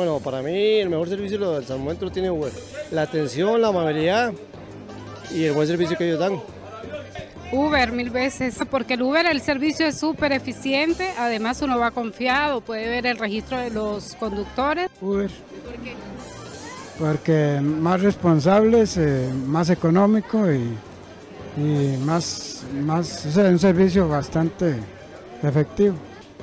Bueno, 0.03 0.19
para 0.19 0.41
mí 0.41 0.79
el 0.79 0.89
mejor 0.89 1.07
servicio 1.07 1.55
hasta 1.55 1.75
el 1.75 1.79
momento 1.79 2.03
lo 2.03 2.11
tiene 2.11 2.29
Uber. 2.29 2.51
La 2.91 3.03
atención, 3.03 3.61
la 3.61 3.69
amabilidad 3.69 4.33
y 5.33 5.45
el 5.45 5.53
buen 5.53 5.65
servicio 5.65 5.97
que 5.97 6.05
ellos 6.05 6.19
dan. 6.19 6.41
Uber 7.53 7.89
mil 7.93 8.09
veces, 8.09 8.57
porque 8.69 8.95
el 8.95 9.01
Uber 9.01 9.25
el 9.25 9.39
servicio 9.39 9.87
es 9.87 9.97
súper 9.97 10.33
eficiente, 10.33 11.09
además 11.17 11.61
uno 11.61 11.79
va 11.79 11.91
confiado, 11.91 12.59
puede 12.59 12.89
ver 12.89 13.05
el 13.05 13.17
registro 13.17 13.57
de 13.57 13.69
los 13.69 14.15
conductores. 14.15 14.89
Uber. 14.99 15.31
¿Por 15.63 15.75
qué? 15.81 15.93
Porque 16.99 17.61
más 17.61 18.01
responsables, 18.01 18.97
eh, 18.97 19.29
más 19.47 19.69
económico 19.69 20.51
y, 20.51 20.67
y 21.55 21.97
más, 22.03 22.63
más, 22.73 23.25
o 23.25 23.31
sea, 23.31 23.45
un 23.45 23.57
servicio 23.57 24.09
bastante 24.09 24.75
efectivo. 25.41 25.95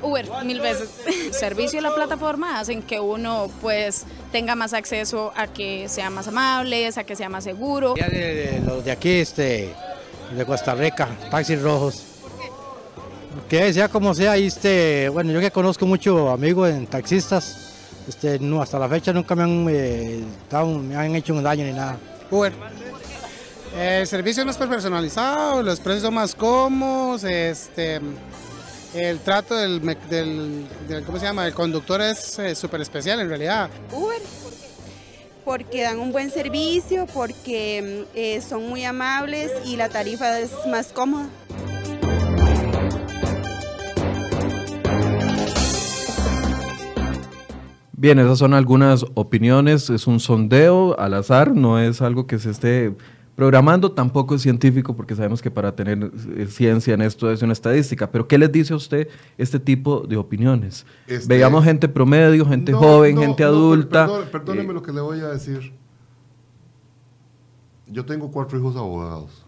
Uber, 0.02 0.26
mil 0.44 0.60
veces. 0.60 0.88
El 1.06 1.34
servicio 1.34 1.78
y 1.78 1.82
la 1.82 1.94
plataforma 1.94 2.58
hacen 2.60 2.82
que 2.82 3.00
uno 3.00 3.50
pues 3.60 4.04
tenga 4.32 4.54
más 4.54 4.72
acceso 4.72 5.32
a 5.36 5.46
que 5.46 5.88
sea 5.88 6.10
más 6.10 6.28
amables, 6.28 6.98
a 6.98 7.04
que 7.04 7.16
sea 7.16 7.28
más 7.28 7.44
seguro. 7.44 7.94
Ya 7.96 8.08
de, 8.08 8.62
los 8.66 8.84
de 8.84 8.90
aquí, 8.90 9.10
este, 9.10 9.74
de 10.36 10.44
Costa 10.44 10.74
Rica, 10.74 11.08
taxis 11.30 11.60
rojos. 11.60 12.04
Que 13.48 13.72
sea 13.72 13.88
como 13.88 14.14
sea, 14.14 14.36
este, 14.36 15.08
bueno, 15.08 15.32
yo 15.32 15.40
que 15.40 15.50
conozco 15.50 15.86
mucho 15.86 16.30
amigos 16.30 16.70
en 16.70 16.86
taxistas, 16.86 17.70
este, 18.08 18.38
no, 18.38 18.62
hasta 18.62 18.78
la 18.78 18.88
fecha 18.88 19.12
nunca 19.12 19.34
me 19.34 19.42
han, 19.42 19.66
eh, 19.70 20.24
me 20.82 20.96
han 20.96 21.14
hecho 21.16 21.34
un 21.34 21.42
daño 21.42 21.64
ni 21.64 21.72
nada. 21.72 21.98
Uber. 22.30 22.52
El 23.76 24.06
servicio 24.06 24.42
es 24.42 24.46
más 24.46 24.56
personalizado, 24.56 25.62
los 25.62 25.78
precios 25.78 26.02
son 26.02 26.14
más 26.14 26.34
cómodos, 26.34 27.22
este, 27.22 28.00
El 28.94 29.20
trato 29.20 29.54
del, 29.54 29.80
del, 30.08 30.66
¿cómo 31.06 31.18
se 31.18 31.24
llama? 31.24 31.46
El 31.46 31.54
conductor 31.54 32.02
es 32.02 32.38
eh, 32.40 32.56
súper 32.56 32.80
especial 32.80 33.20
en 33.20 33.28
realidad. 33.28 33.70
Uber, 33.92 34.18
porque 35.44 35.82
dan 35.82 36.00
un 36.00 36.10
buen 36.10 36.30
servicio, 36.30 37.06
porque 37.14 38.06
mm, 38.12 38.16
eh, 38.16 38.40
son 38.40 38.68
muy 38.68 38.84
amables 38.84 39.52
y 39.64 39.76
la 39.76 39.88
tarifa 39.88 40.40
es 40.40 40.50
más 40.68 40.92
cómoda. 40.92 41.28
Bien, 47.92 48.18
esas 48.18 48.38
son 48.38 48.54
algunas 48.54 49.04
opiniones, 49.14 49.88
es 49.90 50.08
un 50.08 50.18
sondeo 50.18 50.98
al 50.98 51.14
azar, 51.14 51.54
no 51.54 51.78
es 51.78 52.02
algo 52.02 52.26
que 52.26 52.38
se 52.38 52.50
esté 52.50 52.96
programando, 53.36 53.92
tampoco 53.92 54.34
es 54.34 54.42
científico 54.42 54.94
porque 54.94 55.14
sabemos 55.14 55.40
que 55.40 55.50
para 55.50 55.74
tener 55.74 56.10
eh, 56.36 56.46
ciencia 56.46 56.92
en 56.94 57.00
esto 57.02 57.30
es 57.30 57.40
una 57.42 57.52
estadística, 57.54 58.10
pero 58.10 58.28
¿qué 58.28 58.36
les 58.36 58.52
dice 58.52 58.72
a 58.74 58.76
usted 58.76 59.08
este 59.38 59.58
tipo 59.58 60.00
de 60.06 60.16
opiniones? 60.16 60.84
Este- 61.06 61.26
Veamos 61.34 61.64
gente 61.64 61.88
promedio, 61.88 62.44
gente 62.44 62.72
No, 62.72 62.78
joven, 62.78 63.14
no, 63.14 63.22
gente 63.22 63.42
no, 63.42 63.48
adulta. 63.48 64.08
perdóneme 64.30 64.70
eh, 64.70 64.74
lo 64.74 64.82
que 64.82 64.92
le 64.92 65.00
voy 65.00 65.20
a 65.20 65.28
decir. 65.28 65.72
Yo 67.86 68.04
tengo 68.04 68.30
cuatro 68.30 68.58
hijos 68.58 68.76
abogados. 68.76 69.44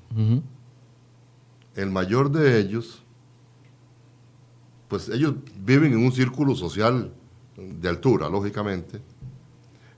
El 1.74 1.90
mayor 1.90 2.30
de 2.30 2.58
ellos, 2.58 3.02
pues 4.88 5.08
ellos 5.08 5.34
viven 5.64 5.92
en 5.92 5.98
un 6.04 6.12
círculo 6.12 6.54
social 6.54 7.12
de 7.56 7.88
altura, 7.88 8.28
lógicamente. 8.28 9.00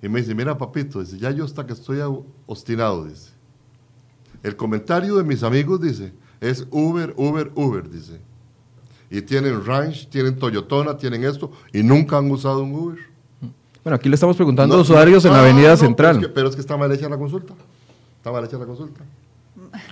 Y 0.03 0.09
me 0.09 0.21
dice, 0.21 0.35
mira 0.35 0.57
papito, 0.59 1.01
dice, 1.01 1.19
ya 1.19 1.31
yo 1.31 1.45
hasta 1.45 1.67
que 1.67 1.73
estoy 1.73 1.99
obstinado, 2.47 3.07
dice. 3.07 3.34
El 4.45 4.57
comentario 4.57 5.17
de 5.17 5.25
mis 5.25 5.43
amigos, 5.43 5.81
dice, 5.81 6.13
es 6.41 6.67
Uber, 6.71 7.15
Uber, 7.17 7.51
Uber, 7.55 7.91
dice. 7.91 8.21
Y 9.11 9.23
tienen 9.23 9.65
Ranch, 9.65 10.09
tienen 10.11 10.37
Toyotona, 10.39 10.97
tienen 10.99 11.25
esto, 11.25 11.51
y 11.73 11.83
nunca 11.83 12.19
han 12.19 12.31
usado 12.31 12.63
un 12.63 12.73
Uber. 12.75 12.99
Bueno, 13.83 13.97
aquí 13.97 14.09
le 14.09 14.15
estamos 14.15 14.37
preguntando 14.37 14.75
No, 14.75 14.81
a 14.81 14.83
usuarios 14.83 15.25
en 15.25 15.33
la 15.33 15.41
Avenida 15.41 15.71
no, 15.71 15.77
Central. 15.79 16.17
Pero 16.17 16.21
es, 16.21 16.29
que, 16.29 16.35
pero 16.35 16.49
es 16.49 16.55
que 16.57 16.61
está 16.61 16.77
mal 16.77 16.93
hecha 16.93 17.09
la 17.09 17.17
consulta. 17.17 17.55
Está 18.19 18.31
mal 18.33 18.45
hecha 18.45 18.59
la 18.59 18.67
consulta. 18.67 19.01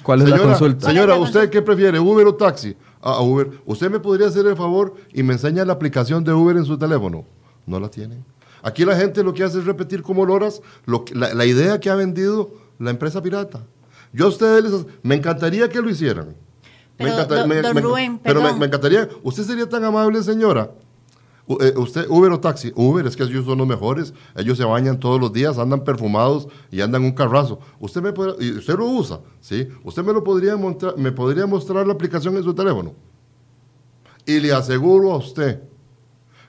¿Cuál 0.02 0.20
es 0.22 0.28
la 0.28 0.36
Señora, 0.36 0.50
consulta? 0.50 0.86
Señora, 0.86 1.16
¿usted 1.16 1.50
qué 1.50 1.62
prefiere, 1.62 1.98
Uber 1.98 2.26
o 2.26 2.34
taxi? 2.34 2.76
Ah, 3.00 3.20
Uber. 3.22 3.50
¿Usted 3.64 3.90
me 3.90 4.00
podría 4.00 4.28
hacer 4.28 4.46
el 4.46 4.56
favor 4.56 4.94
y 5.14 5.22
me 5.22 5.32
enseña 5.32 5.64
la 5.64 5.72
aplicación 5.72 6.22
de 6.24 6.32
Uber 6.32 6.56
en 6.58 6.64
su 6.66 6.76
teléfono? 6.76 7.24
No 7.66 7.80
la 7.80 7.88
tienen. 7.88 8.22
Aquí 8.62 8.84
la 8.84 8.96
gente 8.96 9.22
lo 9.24 9.32
que 9.34 9.44
hace 9.44 9.58
es 9.58 9.64
repetir 9.64 10.02
como 10.02 10.24
loras 10.26 10.60
lo 10.84 11.04
que- 11.04 11.14
la, 11.14 11.32
la 11.34 11.44
idea 11.46 11.80
que 11.80 11.88
ha 11.90 11.94
vendido 11.94 12.52
la 12.78 12.90
empresa 12.90 13.22
pirata. 13.22 13.64
Yo 14.12 14.26
a 14.26 14.28
ustedes 14.28 14.64
les... 14.64 14.86
Me 15.02 15.14
encantaría 15.14 15.68
que 15.68 15.80
lo 15.80 15.88
hicieran. 15.90 16.36
Me 16.98 17.10
Pero, 17.28 17.46
me- 17.46 17.62
don 17.62 17.74
me- 17.74 17.80
Rubén, 17.80 18.18
pero 18.22 18.40
me, 18.56 18.66
encantaría... 18.66 19.08
¿Usted 19.22 19.44
sería 19.44 19.68
tan 19.68 19.82
amable, 19.84 20.22
señora? 20.22 20.70
U- 21.46 21.58
eh, 21.60 21.72
usted, 21.76 22.06
Uber 22.08 22.30
o 22.32 22.38
taxi. 22.40 22.72
Uber, 22.76 23.06
es 23.06 23.16
que 23.16 23.24
ellos 23.24 23.44
son 23.46 23.58
los 23.58 23.66
mejores. 23.66 24.12
Ellos 24.36 24.56
se 24.58 24.64
bañan 24.64 25.00
todos 25.00 25.20
los 25.20 25.32
días, 25.32 25.58
andan 25.58 25.82
perfumados 25.82 26.46
y 26.70 26.80
andan 26.82 27.02
un 27.02 27.12
carrazo. 27.12 27.58
Usted 27.80 28.00
me 28.02 28.12
puede- 28.12 28.44
y 28.44 28.52
usted 28.58 28.76
lo 28.76 28.86
usa, 28.86 29.20
¿sí? 29.40 29.66
Usted 29.82 30.04
me 30.04 30.12
lo 30.12 30.22
podría 30.22 30.56
mostrar, 30.56 30.96
me 30.98 31.10
podría 31.10 31.46
mostrar 31.46 31.86
la 31.86 31.94
aplicación 31.94 32.36
en 32.36 32.44
su 32.44 32.54
teléfono. 32.54 32.94
Y 34.26 34.38
le 34.38 34.52
aseguro 34.52 35.12
a 35.12 35.16
usted 35.16 35.62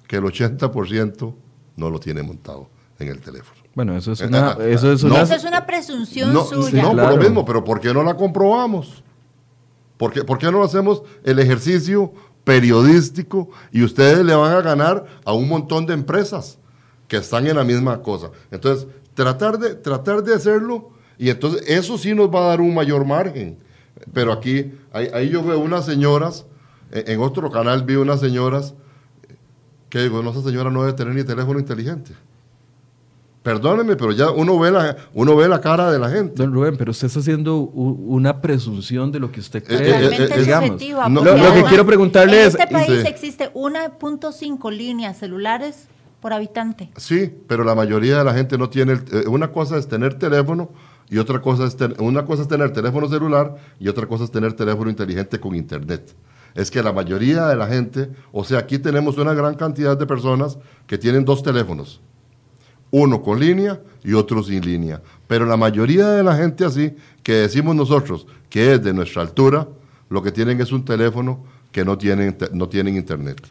que 0.08 0.18
el 0.18 0.24
80% 0.26 1.34
no 1.78 1.90
lo 1.90 2.00
tiene 2.00 2.22
montado 2.22 2.70
en 3.00 3.08
el 3.08 3.20
teléfono. 3.20 3.63
Bueno, 3.76 3.96
eso 3.98 4.12
es 4.12 4.22
Eh, 4.22 4.28
una... 4.28 4.56
eh, 4.60 4.74
Eso 4.74 4.92
es 4.92 5.04
no. 5.04 5.14
una 5.16 5.24
Eso 5.24 5.34
es 5.36 5.44
una 5.44 5.66
presunción 5.66 6.34
No, 6.34 6.44
suya. 6.46 6.84
no, 6.84 6.92
claro. 6.94 7.10
por 7.10 7.18
lo 7.18 7.24
mismo, 7.24 7.46
pero 7.46 7.64
¿por 7.64 7.80
qué 7.80 7.94
no 7.94 8.04
la 8.04 8.16
comprobamos? 8.16 9.04
¿Por 9.98 10.12
qué, 10.12 10.24
por 10.24 10.38
qué 10.38 10.52
no 10.52 10.64
hacemos 10.64 11.02
el 11.24 11.40
ejercicio 11.40 12.14
periodístico 12.44 13.50
y 13.72 13.84
ustedes 13.84 14.24
le 14.26 14.36
van 14.36 14.54
a 14.54 14.62
ganar 14.62 15.06
a 15.26 15.34
un 15.34 15.48
montón 15.48 15.86
de 15.86 15.94
empresas 15.94 16.60
que 17.08 17.18
están 17.18 17.48
en 17.48 17.56
la 17.56 17.64
misma 17.64 18.02
cosa? 18.02 18.30
Entonces, 18.52 18.88
tratar 19.14 19.58
de, 19.60 19.76
tratar 19.76 20.24
de 20.24 20.34
hacerlo 20.36 20.92
y 21.18 21.30
entonces 21.30 21.64
eso 21.68 21.98
sí 21.98 22.14
nos 22.14 22.30
va 22.34 22.40
a 22.46 22.48
dar 22.50 22.62
un 22.62 22.74
mayor 22.74 23.06
margen. 23.06 23.58
Pero 24.14 24.32
aquí, 24.34 24.74
ahí, 24.92 25.08
ahí 25.14 25.30
yo 25.30 25.44
veo 25.44 25.60
unas 25.60 25.86
señoras, 25.86 26.46
en 26.92 27.22
otro 27.22 27.50
canal 27.50 27.84
vi 27.84 27.96
unas 27.96 28.20
señoras 28.20 28.74
que 29.90 30.00
digo, 30.02 30.22
no, 30.24 30.32
esa 30.32 30.42
señora 30.42 30.70
no 30.72 30.82
debe 30.82 30.94
tener 30.94 31.14
ni 31.14 31.24
teléfono 31.24 31.60
inteligente. 31.60 32.12
Perdónenme, 33.44 33.98
pero 33.98 34.14
ya 34.14 34.32
uno 34.32 34.58
ve 34.58 34.72
la, 34.72 34.96
uno 35.14 35.36
ve 35.36 35.50
la 35.50 35.60
cara 35.60 35.92
de 35.92 36.00
la 36.00 36.10
gente. 36.10 36.42
Don 36.42 36.54
Rubén, 36.54 36.78
pero 36.78 36.92
usted 36.92 37.08
está 37.08 37.20
haciendo 37.20 37.58
u- 37.58 38.06
una 38.08 38.40
presunción 38.42 39.12
de 39.12 39.20
lo 39.20 39.32
que 39.32 39.42
usted 39.42 39.62
cree. 39.64 39.80
Realmente 39.80 40.40
digamos. 40.40 40.70
subjetiva, 40.70 41.10
No, 41.10 41.22
porque 41.22 41.38
lo, 41.38 41.50
lo 41.50 41.54
que 41.54 41.64
quiero 41.64 41.86
preguntarle 41.86 42.42
en 42.42 42.48
es... 42.48 42.56
este 42.56 42.68
país 42.68 43.02
Sí. 43.02 43.08
existe 43.08 43.52
1.5 43.54 44.72
líneas 44.72 45.18
celulares 45.18 45.88
por 46.22 46.32
habitante. 46.32 46.90
Sí, 46.96 47.34
pero 47.48 47.64
la 47.66 47.76
mayoría 47.76 48.20
de 48.20 48.24
la 48.24 48.34
gente 48.34 48.58
no 48.58 48.70
tiene. 48.70 48.94
el- 48.94 49.04
eh, 49.12 49.28
una 49.28 49.52
cosa 49.52 49.78
es 49.78 49.88
tener 49.90 50.14
teléfono 50.18 50.70
y 51.10 51.18
otra 51.18 51.42
cosa 51.42 51.66
es 51.66 51.76
ten- 51.76 51.96
una 52.00 52.26
cosa 52.26 52.44
es 52.44 52.48
tener 52.48 52.72
teléfono 52.72 53.10
celular 53.10 53.56
y 53.80 53.90
otra 53.90 54.08
cosa 54.08 54.24
es 54.24 54.32
tener 54.32 54.54
teléfono 54.54 54.90
inteligente 54.90 55.38
con 55.40 55.54
internet. 55.54 56.16
Es 56.56 56.72
que 56.72 56.82
la 56.82 56.94
mayoría 56.94 57.48
de 57.48 57.56
la 57.58 57.68
gente, 57.68 58.10
o 58.32 58.44
sea, 58.46 58.60
aquí 58.60 58.80
tenemos 58.80 59.18
una 59.18 59.34
gran 59.34 59.56
cantidad 59.56 59.98
de 59.98 60.06
personas 60.06 60.58
que 60.88 60.98
tienen 60.98 61.26
dos 61.26 61.44
teléfonos, 61.44 62.00
uno 62.94 63.24
con 63.24 63.40
línea 63.40 63.80
y 64.04 64.14
otro 64.14 64.44
sin 64.44 64.62
línea. 64.64 65.02
Pero 65.28 65.48
la 65.48 65.58
mayoría 65.58 66.10
de 66.10 66.22
la 66.22 66.36
gente 66.36 66.64
así, 66.64 66.94
que 67.24 67.34
decimos 67.34 67.76
nosotros 67.76 68.28
que 68.52 68.74
es 68.74 68.84
de 68.84 68.94
nuestra 68.94 69.24
altura, 69.24 69.68
lo 70.12 70.22
que 70.22 70.32
tienen 70.32 70.62
es 70.62 70.72
un 70.72 70.86
teléfono 70.86 71.40
que 71.72 71.84
no 71.84 71.98
tienen, 71.98 72.38
no 72.54 72.70
tienen 72.70 72.96
internet. 72.96 73.42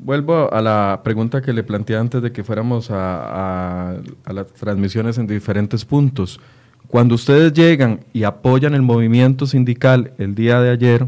Vuelvo 0.00 0.52
a 0.52 0.60
la 0.60 1.00
pregunta 1.04 1.40
que 1.40 1.52
le 1.52 1.62
planteé 1.62 1.96
antes 1.96 2.20
de 2.22 2.32
que 2.32 2.42
fuéramos 2.42 2.90
a, 2.90 3.92
a- 3.92 3.96
a 4.24 4.32
las 4.32 4.48
transmisiones 4.48 5.16
en 5.16 5.28
diferentes 5.28 5.84
puntos. 5.84 6.40
Cuando 6.88 7.14
ustedes 7.14 7.52
llegan 7.52 8.00
y 8.12 8.24
apoyan 8.24 8.74
el 8.74 8.82
movimiento 8.82 9.46
sindical 9.46 10.12
el 10.18 10.34
día 10.34 10.60
de 10.60 10.70
ayer, 10.70 11.06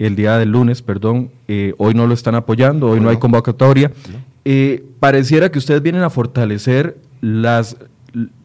el 0.00 0.16
día 0.16 0.36
del 0.36 0.50
lunes, 0.50 0.82
perdón, 0.82 1.30
eh, 1.46 1.74
hoy 1.78 1.94
no 1.94 2.08
lo 2.08 2.14
están 2.14 2.34
apoyando, 2.34 2.88
hoy 2.90 2.98
no 2.98 3.08
hay 3.08 3.18
convocatoria, 3.18 3.92
eh, 4.44 4.84
pareciera 4.98 5.50
que 5.52 5.58
ustedes 5.58 5.80
vienen 5.80 6.02
a 6.02 6.10
fortalecer 6.10 6.96
las, 7.24 7.76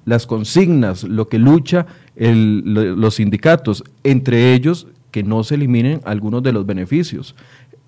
las 0.06 0.26
consignas, 0.26 1.04
lo 1.04 1.28
que 1.28 1.38
lucha 1.40 1.86
el- 2.16 2.62
lo- 2.66 2.96
los 2.96 3.16
sindicatos, 3.16 3.84
entre 4.04 4.54
ellos 4.54 4.88
que 5.12 5.24
no 5.24 5.44
se 5.44 5.56
eliminen 5.56 6.02
algunos 6.06 6.42
de 6.44 6.52
los 6.54 6.66
beneficios 6.66 7.36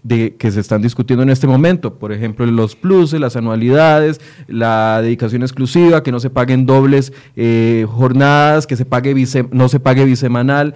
de, 0.04 0.36
que 0.36 0.50
se 0.52 0.60
están 0.60 0.82
discutiendo 0.82 1.22
en 1.24 1.30
este 1.30 1.46
momento. 1.48 1.94
Por 2.00 2.12
ejemplo, 2.12 2.46
los 2.48 2.76
pluses, 2.76 3.20
las 3.20 3.36
anualidades, 3.36 4.20
la 4.48 5.00
dedicación 5.02 5.44
exclusiva, 5.44 6.02
que 6.02 6.12
no 6.12 6.20
se 6.20 6.30
paguen 6.32 6.66
dobles 6.66 7.14
eh, 7.36 7.86
jornadas, 7.88 8.66
que 8.68 8.76
se 8.76 8.86
pague 8.86 9.16
bise- 9.16 9.48
no 9.52 9.70
se 9.70 9.80
pague 9.80 10.04
bisemanal. 10.06 10.74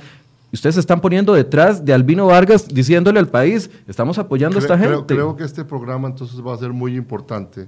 Ustedes 0.53 0.75
se 0.75 0.79
están 0.81 1.01
poniendo 1.01 1.33
detrás 1.33 1.83
de 1.83 1.91
Albino 1.93 2.27
Vargas 2.27 2.67
diciéndole 2.67 3.19
al 3.19 3.27
país, 3.27 3.69
estamos 3.87 4.17
apoyando 4.19 4.57
a 4.57 4.61
esta 4.61 4.77
Creo- 4.77 4.97
gente. 4.99 5.15
Creo 5.15 5.35
que 5.35 5.43
este 5.43 5.65
programa 5.65 6.07
entonces 6.07 6.39
va 6.39 6.53
a 6.53 6.57
ser 6.57 6.71
muy 6.71 6.95
importante 6.95 7.67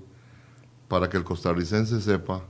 para 0.88 1.10
que 1.10 1.18
el 1.18 1.24
costarricense 1.24 2.02
sepa 2.02 2.42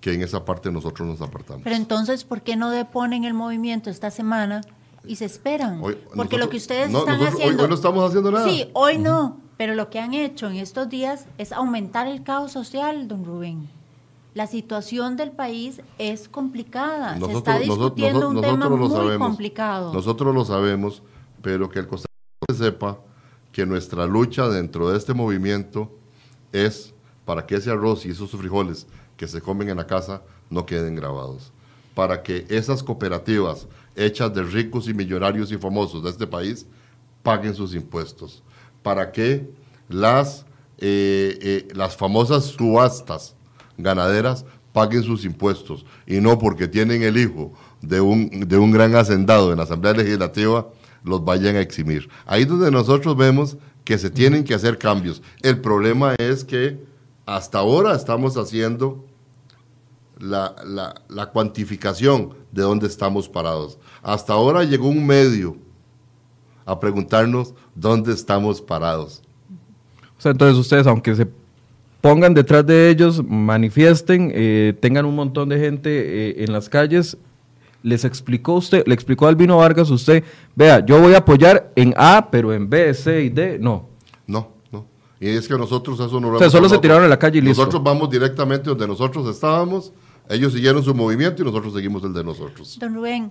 que 0.00 0.14
en 0.14 0.22
esa 0.22 0.44
parte 0.44 0.70
nosotros 0.72 1.06
nos 1.06 1.20
apartamos. 1.20 1.62
Pero 1.62 1.76
entonces, 1.76 2.24
¿por 2.24 2.42
qué 2.42 2.56
no 2.56 2.70
deponen 2.70 3.24
el 3.24 3.34
movimiento 3.34 3.90
esta 3.90 4.10
semana 4.10 4.62
y 5.04 5.16
se 5.16 5.26
esperan? 5.26 5.80
Hoy- 5.82 5.94
Porque 5.94 6.16
nosotros- 6.16 6.40
lo 6.40 6.48
que 6.50 6.56
ustedes 6.56 6.90
no, 6.90 6.98
están 7.00 7.14
nosotros 7.18 7.34
hoy- 7.36 7.42
haciendo... 7.42 7.62
hoy 7.64 7.68
no 7.68 7.74
estamos 7.74 8.08
haciendo 8.08 8.30
nada. 8.30 8.48
Sí, 8.48 8.70
hoy 8.72 8.98
no, 8.98 9.38
pero 9.56 9.74
lo 9.74 9.90
que 9.90 10.00
han 10.00 10.14
hecho 10.14 10.48
en 10.48 10.56
estos 10.56 10.88
días 10.88 11.26
es 11.38 11.52
aumentar 11.52 12.06
el 12.06 12.22
caos 12.22 12.52
social, 12.52 13.08
don 13.08 13.24
Rubén. 13.24 13.68
La 14.32 14.46
situación 14.46 15.16
del 15.16 15.32
país 15.32 15.82
es 15.98 16.28
complicada. 16.28 17.18
se 17.18 17.32
está 17.32 17.58
discutiendo 17.58 18.28
un 18.30 18.40
tema 18.40 18.56
nosotros 18.56 18.78
lo 18.80 18.88
muy 18.88 18.96
sabemos. 18.96 19.28
complicado. 19.28 19.92
Nosotros 19.92 20.34
lo 20.34 20.44
sabemos, 20.44 21.02
pero 21.42 21.68
que 21.68 21.80
el 21.80 21.88
costarricense 21.88 22.70
sepa 22.70 22.98
que 23.52 23.66
nuestra 23.66 24.06
lucha 24.06 24.48
dentro 24.48 24.88
de 24.90 24.96
este 24.96 25.12
movimiento 25.14 25.90
es 26.52 26.94
para 27.30 27.46
que 27.46 27.54
ese 27.54 27.70
arroz 27.70 28.04
y 28.06 28.10
esos 28.10 28.32
frijoles 28.32 28.88
que 29.16 29.28
se 29.28 29.40
comen 29.40 29.68
en 29.68 29.76
la 29.76 29.86
casa 29.86 30.20
no 30.50 30.66
queden 30.66 30.96
grabados. 30.96 31.52
Para 31.94 32.24
que 32.24 32.44
esas 32.48 32.82
cooperativas 32.82 33.68
hechas 33.94 34.34
de 34.34 34.42
ricos 34.42 34.88
y 34.88 34.94
millonarios 34.94 35.52
y 35.52 35.56
famosos 35.56 36.02
de 36.02 36.10
este 36.10 36.26
país 36.26 36.66
paguen 37.22 37.54
sus 37.54 37.72
impuestos. 37.76 38.42
Para 38.82 39.12
que 39.12 39.48
las, 39.88 40.44
eh, 40.78 41.38
eh, 41.40 41.68
las 41.72 41.96
famosas 41.96 42.46
subastas 42.46 43.36
ganaderas 43.78 44.44
paguen 44.72 45.04
sus 45.04 45.24
impuestos 45.24 45.86
y 46.08 46.20
no 46.20 46.36
porque 46.36 46.66
tienen 46.66 47.04
el 47.04 47.16
hijo 47.16 47.52
de 47.80 48.00
un, 48.00 48.28
de 48.48 48.58
un 48.58 48.72
gran 48.72 48.96
hacendado 48.96 49.52
en 49.52 49.58
la 49.58 49.62
Asamblea 49.62 49.92
Legislativa 49.92 50.66
los 51.04 51.24
vayan 51.24 51.54
a 51.54 51.60
eximir. 51.60 52.08
Ahí 52.26 52.42
es 52.42 52.48
donde 52.48 52.72
nosotros 52.72 53.16
vemos 53.16 53.56
que 53.84 53.98
se 53.98 54.10
tienen 54.10 54.42
que 54.42 54.52
hacer 54.52 54.78
cambios. 54.78 55.22
El 55.42 55.60
problema 55.60 56.16
es 56.18 56.42
que 56.42 56.89
hasta 57.36 57.58
ahora 57.58 57.94
estamos 57.94 58.36
haciendo 58.36 59.04
la, 60.18 60.54
la- 60.66 60.94
la 61.08 61.26
cuantificación 61.30 62.34
de 62.50 62.62
dónde 62.62 62.86
estamos 62.86 63.28
parados. 63.28 63.78
Hasta 64.02 64.32
ahora 64.32 64.64
llegó 64.64 64.88
un 64.88 65.06
medio 65.06 65.56
a 66.66 66.78
preguntarnos 66.80 67.54
dónde 67.74 68.12
estamos 68.12 68.60
parados. 68.60 69.22
O 70.18 70.20
sea, 70.20 70.32
entonces 70.32 70.58
ustedes, 70.58 70.86
aunque 70.86 71.14
se 71.14 71.26
pongan 72.00 72.34
detrás 72.34 72.66
de 72.66 72.90
ellos, 72.90 73.22
manifiesten, 73.24 74.30
eh, 74.34 74.74
tengan 74.80 75.04
un 75.06 75.14
montón 75.14 75.48
de 75.48 75.58
gente 75.58 75.90
eh, 75.90 76.44
en 76.44 76.52
las 76.52 76.68
calles, 76.68 77.16
les 77.82 78.04
explicó 78.04 78.54
usted, 78.54 78.82
le 78.86 78.94
explicó 78.94 79.26
a 79.26 79.30
Albino 79.30 79.56
Vargas 79.56 79.88
usted, 79.90 80.22
vea, 80.54 80.84
yo 80.84 81.00
voy 81.00 81.14
a 81.14 81.18
apoyar 81.18 81.70
en 81.76 81.94
A, 81.96 82.28
pero 82.30 82.52
en 82.52 82.68
B, 82.68 82.92
C 82.92 83.22
y 83.22 83.28
D, 83.30 83.58
no. 83.58 83.88
No, 84.26 84.40
no. 84.40 84.59
Y 85.20 85.28
es 85.28 85.46
que 85.46 85.56
nosotros 85.56 86.00
eso 86.00 86.18
no 86.18 86.30
lo 86.30 86.36
O 86.36 86.38
sea, 86.38 86.46
hemos 86.46 86.52
solo 86.52 86.68
se 86.70 86.78
tiraron 86.78 87.04
a 87.04 87.08
la 87.08 87.18
calle 87.18 87.38
y 87.38 87.42
listo. 87.42 87.60
Nosotros 87.60 87.82
vamos 87.82 88.08
directamente 88.08 88.70
donde 88.70 88.88
nosotros 88.88 89.28
estábamos, 89.28 89.92
ellos 90.30 90.54
siguieron 90.54 90.82
su 90.82 90.94
movimiento 90.94 91.42
y 91.42 91.44
nosotros 91.44 91.74
seguimos 91.74 92.02
el 92.04 92.14
de 92.14 92.24
nosotros. 92.24 92.78
Don 92.78 92.94
Rubén, 92.94 93.30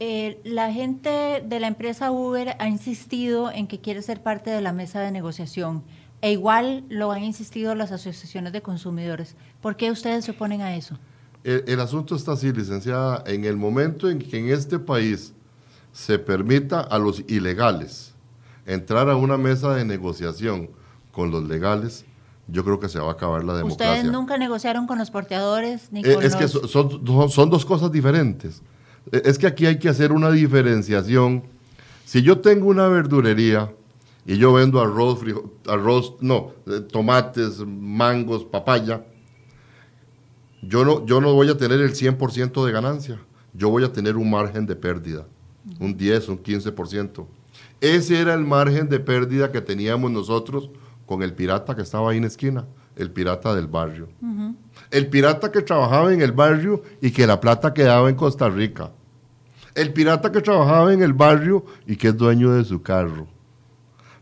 eh, 0.00 0.40
la 0.44 0.72
gente 0.72 1.44
de 1.46 1.60
la 1.60 1.66
empresa 1.66 2.10
Uber 2.10 2.56
ha 2.58 2.66
insistido 2.66 3.52
en 3.52 3.66
que 3.66 3.78
quiere 3.78 4.00
ser 4.00 4.22
parte 4.22 4.48
de 4.48 4.62
la 4.62 4.72
mesa 4.72 5.00
de 5.00 5.10
negociación. 5.10 5.84
E 6.22 6.32
igual 6.32 6.82
lo 6.88 7.12
han 7.12 7.24
insistido 7.24 7.74
las 7.74 7.92
asociaciones 7.92 8.54
de 8.54 8.62
consumidores. 8.62 9.36
¿Por 9.60 9.76
qué 9.76 9.90
ustedes 9.90 10.24
se 10.24 10.30
oponen 10.30 10.62
a 10.62 10.74
eso? 10.76 10.98
El, 11.44 11.62
el 11.66 11.78
asunto 11.78 12.16
está 12.16 12.32
así, 12.32 12.52
licenciada, 12.52 13.22
en 13.26 13.44
el 13.44 13.56
momento 13.56 14.08
en 14.08 14.18
que 14.18 14.38
en 14.38 14.48
este 14.48 14.78
país 14.78 15.34
se 15.92 16.18
permita 16.18 16.80
a 16.80 16.98
los 16.98 17.22
ilegales 17.28 18.07
entrar 18.68 19.08
a 19.10 19.16
una 19.16 19.36
mesa 19.36 19.74
de 19.74 19.84
negociación 19.84 20.70
con 21.10 21.30
los 21.32 21.48
legales, 21.48 22.04
yo 22.46 22.64
creo 22.64 22.78
que 22.78 22.88
se 22.88 22.98
va 23.00 23.08
a 23.08 23.12
acabar 23.12 23.42
la 23.44 23.56
democracia. 23.56 23.94
Ustedes 23.96 24.12
nunca 24.12 24.38
negociaron 24.38 24.86
con 24.86 24.98
los 24.98 25.10
porteadores 25.10 25.90
ni 25.92 26.00
Eh, 26.00 26.14
con 26.14 26.22
es 26.22 26.36
que 26.36 26.42
los... 26.44 26.52
so- 26.52 26.68
son, 26.68 27.04
son- 27.06 27.30
son 27.30 27.50
dos 27.50 27.64
cosas 27.64 27.90
diferentes. 27.90 28.62
Eh, 29.10 29.22
Es 29.24 29.38
que 29.38 29.46
aquí 29.46 29.66
hay 29.66 29.78
que 29.78 29.88
hacer 29.88 30.12
una 30.12 30.30
diferenciación. 30.30 31.42
Si 32.04 32.22
yo 32.22 32.38
tengo 32.40 32.68
una 32.68 32.88
verdurería 32.88 33.72
y 34.26 34.36
yo 34.38 34.52
vendo 34.52 34.80
arroz, 34.80 35.18
frijo- 35.20 35.50
arroz, 35.66 36.14
no, 36.20 36.52
eh, 36.66 36.80
tomates, 36.80 37.58
mangos, 37.66 38.44
papaya, 38.44 39.02
yo 40.62 40.84
no, 40.84 41.06
yo 41.06 41.20
no 41.20 41.32
voy 41.34 41.48
a 41.50 41.56
tener 41.56 41.80
el 41.80 41.92
100% 41.94 42.64
de 42.64 42.72
ganancia. 42.72 43.20
Yo 43.54 43.70
voy 43.70 43.84
a 43.84 43.92
tener 43.92 44.16
un 44.16 44.30
margen 44.30 44.66
de 44.66 44.76
pérdida, 44.76 45.26
un 45.80 45.96
10, 45.96 46.28
un 46.28 46.38
15%. 46.42 47.26
Ese 47.80 48.20
era 48.20 48.34
el 48.34 48.44
margen 48.44 48.88
de 48.88 48.98
pérdida 48.98 49.52
que 49.52 49.60
teníamos 49.60 50.10
nosotros 50.10 50.70
con 51.06 51.22
el 51.22 51.32
pirata 51.32 51.76
que 51.76 51.82
estaba 51.82 52.10
ahí 52.10 52.16
en 52.16 52.24
la 52.24 52.28
esquina, 52.28 52.66
el 52.96 53.10
pirata 53.10 53.54
del 53.54 53.66
barrio. 53.66 54.08
El 54.90 55.06
pirata 55.08 55.52
que 55.52 55.62
trabajaba 55.62 56.12
en 56.12 56.20
el 56.20 56.32
barrio 56.32 56.82
y 57.00 57.10
que 57.12 57.26
la 57.26 57.40
plata 57.40 57.72
quedaba 57.72 58.10
en 58.10 58.16
Costa 58.16 58.48
Rica. 58.48 58.90
El 59.74 59.92
pirata 59.92 60.32
que 60.32 60.40
trabajaba 60.40 60.92
en 60.92 61.02
el 61.02 61.12
barrio 61.12 61.64
y 61.86 61.96
que 61.96 62.08
es 62.08 62.16
dueño 62.16 62.52
de 62.52 62.64
su 62.64 62.82
carro. 62.82 63.28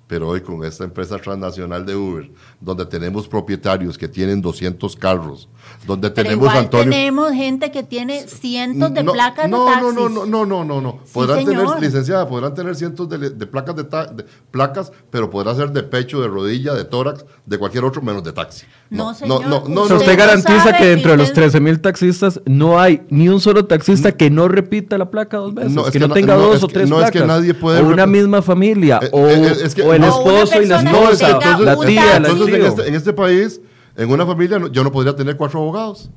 Pero 0.09 0.29
hoy 0.29 0.41
con 0.41 0.65
esta 0.65 0.85
empresa 0.85 1.19
transnacional 1.19 1.85
de 1.85 1.97
Uber, 1.97 2.31
donde 2.61 2.87
tenemos 2.87 3.27
propietarios 3.27 3.99
que 3.99 4.07
tienen 4.07 4.41
200 4.41 4.95
carros, 4.95 5.49
donde 5.85 6.11
Pero 6.11 6.23
tenemos 6.29 6.45
igual 6.45 6.59
Antonio... 6.59 6.91
tenemos 6.91 7.33
gente 7.33 7.73
que 7.73 7.83
tiene 7.83 8.29
cientos 8.29 8.95
de 8.95 9.03
No, 9.03 9.13
placas 9.13 9.51
no, 9.51 9.65
de 9.65 9.71
no, 9.71 9.73
taxis. 9.81 9.95
no, 9.97 10.09
no, 10.09 10.27
no, 10.27 10.47
no, 10.47 10.65
no, 10.65 10.81
no. 10.81 11.01
Sí, 11.05 11.11
Podrán 11.13 11.45
tener, 11.45 11.59
señor. 11.61 11.81
licenciada, 11.81 12.29
podrán 12.29 12.55
tener 12.55 12.77
cientos 12.77 13.09
de, 13.09 13.31
de 13.31 13.47
placas 13.49 13.75
de, 13.75 13.83
ta- 13.83 14.07
de 14.07 14.25
placas, 14.53 14.93
pero 15.11 15.29
podrá 15.29 15.57
ser 15.57 15.71
de 15.73 15.83
pecho, 15.83 16.21
de 16.23 16.29
rodilla, 16.29 16.75
de 16.75 16.85
tórax, 16.85 17.25
de 17.45 17.59
cualquier 17.59 17.85
otro, 17.85 18.01
menos 18.01 18.23
de 18.23 18.33
taxi. 18.33 18.65
No, 18.91 19.07
no, 19.09 19.15
señor. 19.15 19.45
no, 19.49 19.65
no, 19.69 19.83
usted 19.83 20.07
no. 20.13 20.17
garantiza 20.17 20.63
sabe 20.63 20.79
que 20.79 20.85
dentro 20.87 21.11
de 21.11 21.17
los 21.17 21.29
usted- 21.31 21.43
13 21.43 21.59
mil 21.61 21.81
taxistas 21.81 22.41
no 22.47 22.79
hay 22.79 23.03
ni 23.11 23.29
un 23.29 23.41
solo 23.41 23.65
taxista 23.65 24.13
que 24.13 24.31
no 24.31 24.47
repita 24.47 24.97
la 24.99 25.11
placa 25.11 25.39
dos 25.39 25.53
veces, 25.53 25.73
No, 25.73 25.81
es 25.81 25.87
que, 25.91 25.99
que 25.99 26.07
no 26.07 26.15
tenga 26.15 26.37
no, 26.37 26.43
dos 26.43 26.57
es 26.59 26.63
o 26.63 26.69
tres 26.69 26.89
no, 26.89 27.01
es 27.03 27.11
que 27.11 27.19
placas, 27.19 27.41
nadie 27.41 27.55
puede 27.55 27.81
o 27.81 27.89
una 27.89 28.07
misma 28.07 28.41
familia, 28.41 29.01
Eh, 29.03 29.09
o, 29.11 29.27
eh, 29.27 29.53
es 29.65 29.75
que- 29.75 29.83
o 29.83 29.95
el 29.97 30.01
no, 30.03 30.09
esposo 30.09 30.62
y 30.62 30.66
la 30.66 30.82
No, 30.82 30.90
esposa, 31.11 31.30
entonces, 31.30 31.61
la 31.66 31.76
tía, 31.86 32.16
el 32.16 32.24
entonces 32.26 32.55
en, 32.55 32.64
este, 32.64 32.88
en 32.88 32.94
este 32.94 33.12
país, 33.12 33.61
en 33.97 34.11
una 34.11 34.24
familia, 34.26 34.59
no- 34.59 34.68
yo 34.68 34.82
no 34.84 34.92
podría 34.92 35.14
tener 35.16 35.36
cuatro 35.36 35.61
abogados. 35.61 36.11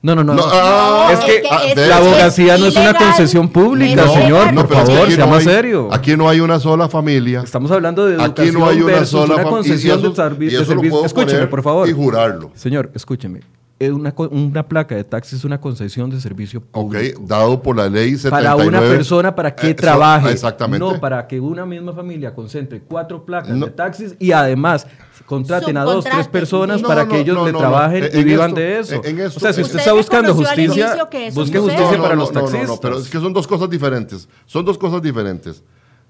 No, 0.00 0.14
no, 0.16 0.24
no. 0.24 0.34
No, 0.34 0.42
no. 0.46 0.50
ah, 0.52 1.10
es 1.12 1.20
que, 1.20 1.36
es- 1.36 1.76
la 1.76 1.84
es 1.86 1.92
abogacía 1.92 2.58
no 2.58 2.66
es 2.66 2.74
una 2.76 2.94
concesión 2.94 3.48
pública, 3.50 4.04
es 4.04 4.12
señor, 4.12 4.54
por 4.54 4.66
pero 4.66 4.80
es 4.80 4.86
que 4.88 4.92
favor, 4.94 5.04
aquí 5.06 5.14
sea 5.14 5.24
no 5.26 5.30
más 5.30 5.38
hay- 5.46 5.54
serio. 5.54 5.88
Aquí 5.92 6.16
no 6.16 6.28
hay 6.28 6.40
una 6.40 6.58
sola 6.58 6.88
familia. 6.88 7.42
Estamos 7.44 7.70
hablando 7.70 8.06
de 8.06 8.14
Aquí 8.14 8.24
educación 8.24 8.54
no 8.54 8.68
hay 8.68 8.80
una 8.80 8.92
versus 8.94 9.10
sola 9.10 9.34
una 9.34 9.42
y 9.42 9.46
concesión 9.46 9.98
eso- 10.00 10.08
de, 10.10 10.14
servi- 10.16 10.36
y 10.36 10.46
de 10.46 10.46
eso 10.48 10.58
lo 10.60 10.66
servicio. 10.66 10.90
puedo 10.90 11.06
Escúcheme, 11.06 11.32
poner 11.32 11.50
por 11.50 11.62
favor. 11.62 11.88
Y 11.88 11.92
jurarlo. 11.92 12.50
Señor, 12.54 12.90
escúcheme. 12.94 13.40
Es 13.82 13.90
Una, 13.90 14.14
una 14.30 14.68
placa 14.68 14.94
de 14.94 15.02
taxi 15.02 15.34
es 15.34 15.44
una 15.44 15.60
concesión 15.60 16.08
de 16.08 16.20
servicio 16.20 16.60
Ok, 16.70 16.92
público. 16.92 17.22
dado 17.26 17.60
por 17.60 17.76
la 17.76 17.88
ley 17.88 18.16
79. 18.16 18.30
Para 18.30 18.54
una 18.68 18.80
persona 18.80 19.34
para 19.34 19.54
que 19.56 19.66
Eh, 19.66 19.70
eso- 19.70 19.76
trabaje. 19.80 20.30
exactamente. 20.30 20.78
No 20.86 21.00
para 21.00 21.26
que 21.26 21.40
una 21.40 21.66
misma 21.66 21.92
familia 21.92 22.32
concentre 22.32 22.80
cuatro 22.82 23.24
placas 23.24 23.56
No. 23.56 23.66
de 23.66 23.72
taxis 23.72 24.14
y 24.20 24.30
además 24.30 24.86
contraten 25.26 25.76
a 25.78 25.82
dos, 25.84 26.04
tres 26.04 26.28
personas 26.28 26.80
para 26.82 27.04
No, 27.04 27.10
que 27.10 27.20
ellos 27.20 27.36
no, 27.36 27.44
le 27.46 27.52
no, 27.52 27.58
trabajen 27.58 28.08
no. 28.12 28.20
y 28.20 28.22
vivan 28.24 28.50
esto- 28.50 28.60
de 28.60 28.78
eso. 28.78 28.94
en- 28.94 29.04
en 29.18 29.20
esto- 29.26 29.38
o 29.38 29.40
sea, 29.40 29.52
si 29.52 29.62
usted 29.62 29.72
Usted 29.74 29.78
está 29.80 29.92
buscando 29.94 30.32
justicia, 30.34 30.94
eso 30.94 31.08
busque 31.34 31.58
justicia 31.58 32.00
para 32.00 32.14
no, 32.14 32.20
los 32.20 32.32
no, 32.32 32.40
no, 32.40 32.46
taxistas. 32.46 32.68
No, 32.68 32.80
pero 32.80 32.98
es 32.98 33.08
que 33.08 33.18
son 33.18 33.32
dos 33.32 33.46
cosas 33.48 33.68
diferentes. 33.68 34.28
Son 34.46 34.64
dos 34.64 34.78
cosas 34.78 35.02
diferentes. 35.02 35.62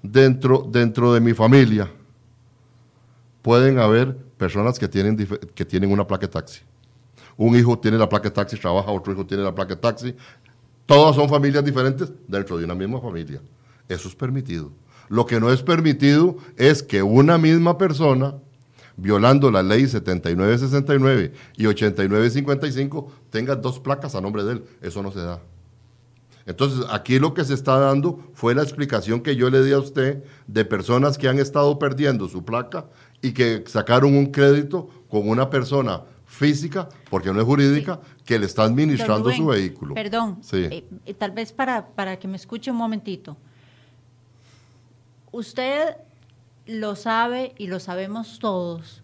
Dentro, 0.03 0.67
dentro 0.69 1.11
de 1.11 1.21
mi 1.21 1.33
familia 1.33 1.89
pueden 3.41 3.79
haber 3.79 4.15
personas 4.37 4.77
que 4.77 4.87
tienen, 4.87 5.17
que 5.55 5.65
tienen 5.65 5.91
una 5.91 6.05
placa 6.05 6.27
de 6.27 6.33
taxi. 6.33 6.61
Un 7.37 7.55
hijo 7.57 7.77
tiene 7.79 7.97
la 7.97 8.07
placa 8.07 8.29
de 8.29 8.35
taxi, 8.35 8.57
trabaja, 8.57 8.91
otro 8.91 9.13
hijo 9.13 9.25
tiene 9.25 9.43
la 9.43 9.53
placa 9.53 9.75
de 9.75 9.81
taxi. 9.81 10.15
Todas 10.85 11.15
son 11.15 11.29
familias 11.29 11.63
diferentes 11.63 12.11
dentro 12.27 12.57
de 12.57 12.65
una 12.65 12.75
misma 12.75 12.99
familia. 12.99 13.41
Eso 13.87 14.07
es 14.07 14.15
permitido. 14.15 14.71
Lo 15.09 15.25
que 15.25 15.39
no 15.39 15.51
es 15.51 15.61
permitido 15.61 16.37
es 16.57 16.83
que 16.83 17.03
una 17.03 17.37
misma 17.37 17.77
persona, 17.77 18.35
violando 18.95 19.51
la 19.51 19.63
ley 19.63 19.87
7969 19.87 21.33
y 21.57 21.65
8955, 21.65 23.11
tenga 23.29 23.55
dos 23.55 23.79
placas 23.79 24.15
a 24.15 24.21
nombre 24.21 24.43
de 24.43 24.53
él. 24.53 24.63
Eso 24.81 25.01
no 25.01 25.11
se 25.11 25.19
da. 25.19 25.41
Entonces, 26.45 26.85
aquí 26.89 27.19
lo 27.19 27.33
que 27.33 27.45
se 27.45 27.53
está 27.53 27.79
dando 27.79 28.19
fue 28.33 28.53
la 28.53 28.63
explicación 28.63 29.21
que 29.21 29.35
yo 29.35 29.49
le 29.49 29.63
di 29.63 29.71
a 29.71 29.79
usted 29.79 30.23
de 30.47 30.65
personas 30.65 31.17
que 31.17 31.29
han 31.29 31.39
estado 31.39 31.79
perdiendo 31.79 32.27
su 32.27 32.43
placa 32.43 32.85
y 33.21 33.31
que 33.31 33.63
sacaron 33.67 34.15
un 34.15 34.27
crédito 34.27 34.89
con 35.09 35.29
una 35.29 35.49
persona 35.49 36.03
física, 36.33 36.89
porque 37.09 37.31
no 37.31 37.39
es 37.39 37.45
jurídica, 37.45 37.99
que 38.25 38.39
le 38.39 38.47
está 38.47 38.63
administrando 38.63 39.31
su 39.31 39.45
vehículo. 39.45 39.93
Perdón, 39.93 40.39
Sí. 40.41 40.57
eh, 40.69 40.85
eh, 41.05 41.13
tal 41.13 41.31
vez 41.31 41.53
para, 41.53 41.85
para 41.87 42.17
que 42.17 42.27
me 42.27 42.37
escuche 42.37 42.71
un 42.71 42.77
momentito. 42.77 43.37
Usted 45.31 45.95
lo 46.65 46.95
sabe 46.95 47.53
y 47.57 47.67
lo 47.67 47.79
sabemos 47.79 48.39
todos, 48.39 49.03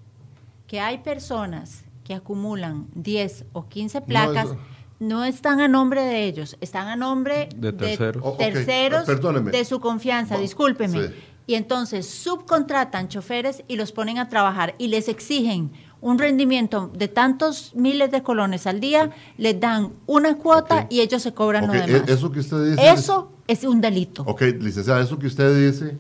que 0.68 0.80
hay 0.80 1.00
personas 1.00 1.84
que 2.04 2.14
acumulan 2.14 2.88
10 2.96 3.46
o 3.54 3.68
15 3.68 4.02
placas, 4.02 4.46
eso- 4.46 4.58
no, 5.00 5.24
están 5.24 5.62
a 5.62 5.68
nombre 5.68 6.02
de 6.02 6.26
ellos, 6.26 6.58
están 6.62 6.88
a 6.88 6.96
nombre 6.96 7.48
De 7.56 7.72
terceros. 7.72 8.22
Oh, 8.26 8.36
de 8.38 9.66
su 9.66 9.80
confianza, 9.80 10.36
Va- 10.36 10.42
discúlpeme. 10.42 11.08
sí. 11.08 11.14
Y 11.48 11.56
entonces 11.56 12.08
subcontratan 12.08 13.08
choferes 13.08 13.64
y 13.68 13.76
los 13.76 13.92
ponen 13.92 14.20
a 14.20 14.30
trabajar 14.30 14.76
y 14.78 14.88
les 14.88 15.08
exigen 15.08 15.72
un 16.02 16.18
rendimiento 16.18 16.89
de 16.93 17.08
tantos 17.08 17.74
miles 17.76 18.10
de 18.12 18.24
colones 18.24 18.66
al 18.68 18.80
día, 18.80 19.12
les 19.38 19.60
dan 19.60 19.93
una 20.06 20.36
cuota 20.38 20.88
y 20.89 21.02
ellos 21.02 21.22
se 21.22 21.34
cobran 21.34 21.66
Ok, 21.66 21.74
lo 21.76 21.82
demás. 21.86 22.10
e- 22.10 22.14
eso 22.14 22.32
que 22.32 22.39
usted 22.39 22.72
dice... 22.72 22.89
Eso 22.89 23.32
es 23.47 23.64
un 23.64 23.82
delito. 23.82 24.24
Ok, 24.26 24.41
licenciada, 24.60 25.02
eso 25.02 25.20
que 25.20 25.28
usted 25.28 25.70
dice 25.72 25.97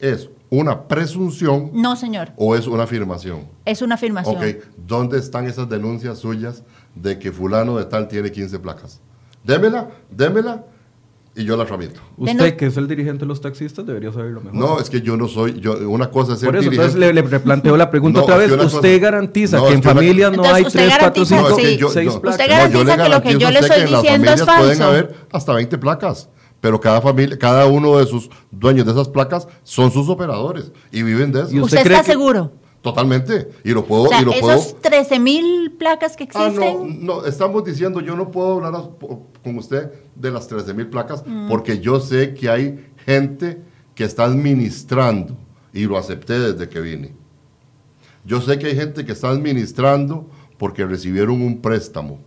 es 0.00 0.28
una 0.50 0.86
presunción 0.86 1.70
No, 1.74 1.96
señor, 1.96 2.32
o 2.36 2.54
es 2.56 2.66
una 2.66 2.84
afirmación. 2.84 3.48
es 3.64 3.82
una 3.82 3.94
afirmación. 3.96 4.36
Ok, 4.36 4.44
¿dónde 4.86 5.18
están 5.18 5.46
esas 5.46 5.68
denuncias 5.68 6.18
suyas 6.18 6.62
de 6.94 7.18
que 7.18 7.32
fulano 7.32 7.76
de 7.78 7.84
tal 7.86 8.06
tiene 8.08 8.30
15 8.30 8.58
placas? 8.58 9.00
Démela, 9.44 9.88
démela 10.10 10.64
y 11.38 11.44
yo 11.44 11.56
la 11.56 11.64
tramito. 11.64 12.00
Usted, 12.16 12.56
que 12.56 12.66
es 12.66 12.76
el 12.76 12.88
dirigente 12.88 13.20
de 13.20 13.26
los 13.26 13.40
taxistas, 13.40 13.86
debería 13.86 14.12
saberlo 14.12 14.40
mejor. 14.40 14.58
No, 14.58 14.80
es 14.80 14.90
que 14.90 15.00
yo 15.00 15.16
no 15.16 15.28
soy, 15.28 15.60
yo, 15.60 15.74
una 15.88 16.10
cosa 16.10 16.32
es 16.34 16.40
ser 16.40 16.48
Por 16.48 16.56
eso, 16.56 16.64
dirigente. 16.64 16.92
entonces 16.92 17.00
le, 17.00 17.12
le 17.12 17.22
replanteo 17.22 17.76
la 17.76 17.90
pregunta 17.90 18.18
No, 18.18 18.24
otra 18.24 18.36
vez. 18.36 18.50
¿Usted 18.50 18.64
cosa- 18.70 18.98
garantiza 18.98 19.56
No, 19.58 19.66
que 19.68 19.74
en 19.74 19.82
familias 19.82 20.30
no 20.32 20.36
Entonces, 20.44 20.54
hay 20.56 20.62
usted 20.66 20.80
3, 20.80 20.88
4, 20.98 21.06
garantiza- 21.24 21.36
5, 21.36 21.48
No, 21.48 21.56
es 21.56 21.62
que 21.62 21.68
sí. 21.70 21.76
yo- 21.78 21.88
6 21.90 22.14
no. 22.14 22.20
placas? 22.20 22.40
Usted 22.40 22.48
No, 22.48 22.50
yo 22.50 22.56
garantiza 22.58 22.84
le 22.96 23.02
que 23.04 23.08
lo 23.08 23.22
que 23.22 23.28
garantizo 23.28 23.38
yo 23.38 23.46
a 23.46 23.50
le 23.50 23.58
usted 23.60 23.66
estoy 23.70 23.78
que 23.80 23.84
en 23.86 23.92
las 23.92 24.02
diciendo 24.02 24.24
es 24.32 24.40
familias 24.40 24.58
pueden 24.58 24.78
falso. 24.78 24.90
haber 24.90 25.14
hasta 25.32 25.52
20 25.54 25.78
placas, 25.78 26.28
pero 26.60 26.80
cada 26.80 27.00
familia, 27.00 27.38
cada 27.38 27.66
uno 27.66 27.98
de 27.98 28.06
sus 28.06 28.28
dueños 28.50 28.84
de 28.86 28.92
esas 28.92 29.08
placas 29.08 29.46
son 29.62 29.90
sus 29.92 30.08
operadores 30.08 30.72
y 30.90 31.02
viven 31.02 31.30
de 31.30 31.42
eso. 31.42 31.50
¿Y 31.52 31.60
¿Usted, 31.60 31.78
usted 31.78 31.82
cree 31.84 31.94
está 31.98 32.04
que- 32.06 32.12
seguro? 32.12 32.52
Totalmente. 32.82 33.48
Y 33.64 33.70
lo 33.72 33.84
puedo, 33.84 34.04
O 34.04 34.08
sea, 34.08 34.22
y 34.22 34.24
lo 34.24 34.32
puedo. 34.32 34.56
esos 34.56 34.80
13 34.80 35.18
mil 35.18 35.72
placas 35.72 36.16
que 36.16 36.28
Ah, 36.34 36.46
existen, 36.46 37.04
no, 37.04 37.20
no, 37.20 37.26
estamos 37.26 37.64
diciendo, 37.64 38.00
yo 38.00 38.14
no 38.16 38.30
puedo 38.30 38.54
hablar 38.54 38.74
a- 38.76 38.88
con 39.42 39.58
usted 39.58 39.90
de 40.14 40.30
las 40.30 40.46
13 40.48 40.72
mil 40.74 40.86
placas 40.88 41.24
Mm. 41.26 41.48
porque 41.48 41.80
yo 41.80 41.98
sé 42.00 42.34
que 42.34 42.48
hay 42.48 42.86
gente 43.04 43.60
que 43.94 44.04
está 44.04 44.24
administrando 44.24 45.36
y 45.72 45.84
lo 45.84 45.98
acepté 45.98 46.38
desde 46.38 46.68
que 46.68 46.80
vine. 46.80 47.14
Yo 48.24 48.40
sé 48.40 48.58
que 48.58 48.66
hay 48.66 48.76
gente 48.76 49.04
que 49.04 49.12
está 49.12 49.30
administrando 49.30 50.28
porque 50.56 50.84
recibieron 50.86 51.40
un 51.42 51.60
préstamo 51.60 52.20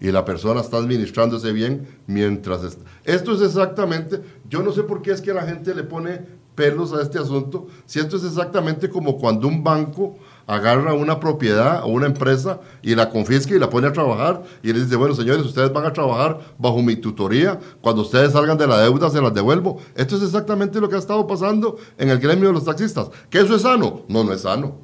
y 0.00 0.10
la 0.10 0.24
persona 0.24 0.60
está 0.60 0.78
administrando 0.78 1.36
ese 1.36 1.52
bien 1.52 1.86
mientras... 2.06 2.64
est- 2.64 2.80
Esto 3.04 3.34
es 3.34 3.42
exactamente, 3.42 4.20
yo 4.48 4.62
no 4.62 4.72
sé 4.72 4.82
por 4.82 5.00
qué 5.02 5.12
es 5.12 5.20
que 5.20 5.32
la 5.32 5.42
gente 5.42 5.74
le 5.74 5.84
pone 5.84 6.41
pelos 6.54 6.92
a 6.92 7.00
este 7.02 7.18
asunto, 7.18 7.66
si 7.86 7.98
esto 7.98 8.16
es 8.16 8.24
exactamente 8.24 8.88
como 8.90 9.16
cuando 9.18 9.48
un 9.48 9.64
banco 9.64 10.16
agarra 10.46 10.92
una 10.92 11.18
propiedad 11.20 11.82
o 11.84 11.86
una 11.86 12.06
empresa 12.06 12.60
y 12.82 12.94
la 12.94 13.08
confisca 13.08 13.54
y 13.54 13.58
la 13.58 13.70
pone 13.70 13.86
a 13.86 13.92
trabajar 13.92 14.42
y 14.62 14.72
les 14.72 14.84
dice, 14.84 14.96
bueno, 14.96 15.14
señores, 15.14 15.46
ustedes 15.46 15.72
van 15.72 15.86
a 15.86 15.92
trabajar 15.92 16.40
bajo 16.58 16.82
mi 16.82 16.96
tutoría, 16.96 17.58
cuando 17.80 18.02
ustedes 18.02 18.32
salgan 18.32 18.58
de 18.58 18.66
la 18.66 18.78
deuda 18.78 19.08
se 19.08 19.22
las 19.22 19.32
devuelvo. 19.32 19.78
Esto 19.94 20.16
es 20.16 20.22
exactamente 20.22 20.80
lo 20.80 20.88
que 20.88 20.96
ha 20.96 20.98
estado 20.98 21.26
pasando 21.26 21.78
en 21.96 22.10
el 22.10 22.18
gremio 22.18 22.48
de 22.48 22.54
los 22.54 22.64
taxistas. 22.64 23.08
¿Que 23.30 23.38
eso 23.40 23.54
es 23.54 23.62
sano? 23.62 24.02
No, 24.08 24.24
no 24.24 24.32
es 24.32 24.42
sano. 24.42 24.74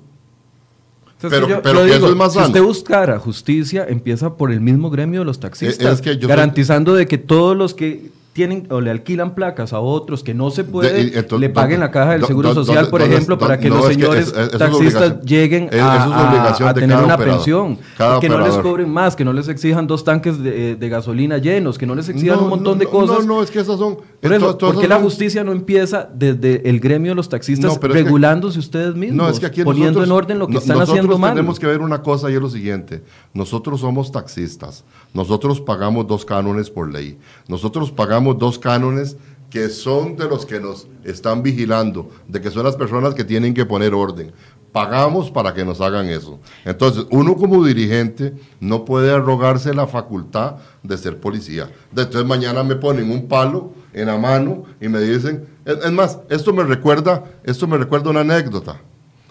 pero, 1.21 1.47
pero 1.49 1.63
pero 1.63 1.83
digo, 1.85 1.97
eso 1.97 2.09
es 2.11 2.17
más 2.17 2.33
si 2.33 2.39
usted 2.39 2.63
buscara 2.63 3.19
justicia, 3.19 3.85
empieza 3.89 4.37
por 4.37 4.53
el 4.53 4.61
mismo 4.61 4.89
gremio 4.89 5.21
de 5.21 5.27
los 5.27 5.41
taxistas, 5.41 5.85
Eh, 5.87 5.93
es 5.93 6.01
que 6.01 6.15
yo 6.15 6.21
soy- 6.21 6.29
garantizando 6.29 6.95
de 6.95 7.07
que 7.09 7.19
todos 7.19 7.57
los 7.57 7.75
que 7.75 8.11
tienen 8.39 8.69
o 8.71 8.81
le 8.81 8.93
alquilan 8.93 9.35
placas 9.35 9.73
a 9.73 9.81
otros 9.81 10.23
que 10.23 10.33
no 10.33 10.53
se 10.53 10.63
puede, 10.63 10.93
De- 10.93 11.19
entonces, 11.19 11.41
le 11.41 11.51
paguen 11.51 11.81
la 11.81 11.91
caja 11.91 12.13
del 12.13 12.21
¿dó- 12.23 12.27
Seguro 12.29 12.55
Social, 12.55 12.87
por 12.89 13.03
ejemplo, 13.03 13.37
para 13.37 13.59
que 13.59 13.69
no, 13.69 13.79
los 13.79 13.89
que 13.89 13.95
señores 13.95 14.33
es 14.33 14.51
taxistas 14.57 15.21
lleguen 15.23 15.65
Es- 15.73 15.81
a, 15.83 16.73
tener 16.75 16.97
una 16.99 17.15
operador. 17.17 17.35
pensión, 17.35 17.79
que 18.21 18.29
no 18.29 18.39
les 18.39 18.57
cobren 18.59 18.89
más, 18.89 19.17
que 19.17 19.25
no 19.25 19.33
les 19.33 19.49
exijan 19.49 19.89
dos 19.89 20.05
tanques 20.05 20.41
de, 20.41 20.77
de 20.77 20.89
gasolina 20.89 21.39
llenos, 21.39 21.79
que 21.79 21.85
no 21.87 21.97
les 21.97 22.09
exijan 22.09 22.37
No, 22.37 22.45
un 22.45 22.49
montón 22.51 22.75
no, 22.75 22.85
de 22.85 22.87
cosas. 22.87 23.27
No, 23.27 23.35
no, 23.39 23.43
es 23.43 23.51
que 23.51 23.59
esas 23.59 23.77
son... 23.77 23.97
Por, 24.21 24.33
eso, 24.33 24.47
to- 24.47 24.57
todas 24.57 24.75
¿por 24.75 24.83
qué 24.83 24.89
la 24.89 25.01
justicia 25.01 25.43
no 25.43 25.51
empieza 25.51 26.09
desde 26.15 26.69
el 26.71 26.79
gremio 26.79 27.11
de 27.13 27.17
los 27.17 27.29
taxistas 27.29 27.77
que- 27.77 27.89
regulándose 27.89 28.59
ustedes 28.61 28.95
mismos, 28.95 29.17
No, 29.17 29.29
es 29.29 29.41
que 29.41 29.47
aquí 29.47 29.65
poniendo 29.65 30.01
nosotros- 30.01 30.07
en 30.07 30.13
orden 30.13 30.39
lo 30.39 30.47
que 30.47 30.59
están 30.59 30.81
haciendo 30.81 31.19
mal? 31.19 31.35
tenemos 31.35 31.59
que 31.59 31.67
ver 31.67 31.81
una 31.81 32.03
cosa 32.03 32.31
y 32.31 32.35
es 32.35 32.41
lo 32.41 32.51
siguiente. 32.51 33.03
Nosotros 33.35 33.81
somos 33.81 34.13
taxistas. 34.13 34.85
Nosotros 35.15 35.61
pagamos 35.61 36.07
dos 36.07 36.25
cánones 36.25 36.69
por 36.71 36.93
ley. 36.93 37.17
Nosotros 37.49 37.91
pagamos 37.91 38.28
dos 38.35 38.59
cánones 38.59 39.17
que 39.51 39.69
son 39.71 40.17
de 40.17 40.27
los 40.29 40.45
que 40.45 40.61
nos 40.61 40.87
están 41.05 41.43
vigilando, 41.43 42.11
de 42.29 42.41
que 42.41 42.51
son 42.51 42.65
las 42.65 42.77
personas 42.77 43.15
que 43.15 43.25
tienen 43.25 43.55
que 43.55 43.65
poner 43.65 43.95
orden. 43.95 44.33
Pagamos 44.73 45.31
para 45.31 45.55
que 45.55 45.65
nos 45.65 45.81
hagan 45.81 46.07
eso. 46.11 46.39
Entonces, 46.67 47.07
uno 47.11 47.35
como 47.37 47.65
dirigente 47.65 48.35
no 48.61 48.85
puede 48.85 49.11
arrogarse 49.11 49.73
la 49.73 49.87
facultad 49.87 50.57
de 50.83 50.99
ser 50.99 51.19
policía. 51.19 51.71
Entonces, 51.91 52.27
mañana 52.27 52.63
me 52.63 52.77
ponen 52.77 53.11
un 53.11 53.27
palo 53.27 53.73
en 53.95 54.07
la 54.09 54.19
mano 54.19 54.65
y 54.81 54.89
me 54.89 55.01
dicen, 55.01 55.47
es, 55.65 55.91
más, 55.91 56.19
esto 56.29 56.53
me 56.53 56.63
recuerda, 56.65 57.25
esto 57.45 57.67
me 57.67 57.79
recuerda 57.79 58.11
una 58.11 58.21
anécdota. 58.21 58.79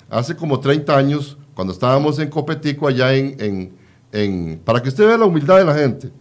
Hace 0.09 0.35
como 0.35 0.59
30 0.59 0.97
años, 0.97 1.37
cuando 1.53 1.71
estábamos 1.73 2.17
en 2.17 2.29
Copetico, 2.29 2.87
allá 2.87 3.13
en- 3.13 3.73
en- 4.11 4.59
para 4.65 4.81
que 4.81 4.89
usted 4.89 5.05
vea 5.05 5.17
la 5.17 5.25
humildad 5.25 5.57
de 5.59 5.65
la 5.65 5.75
gente, 5.75 6.11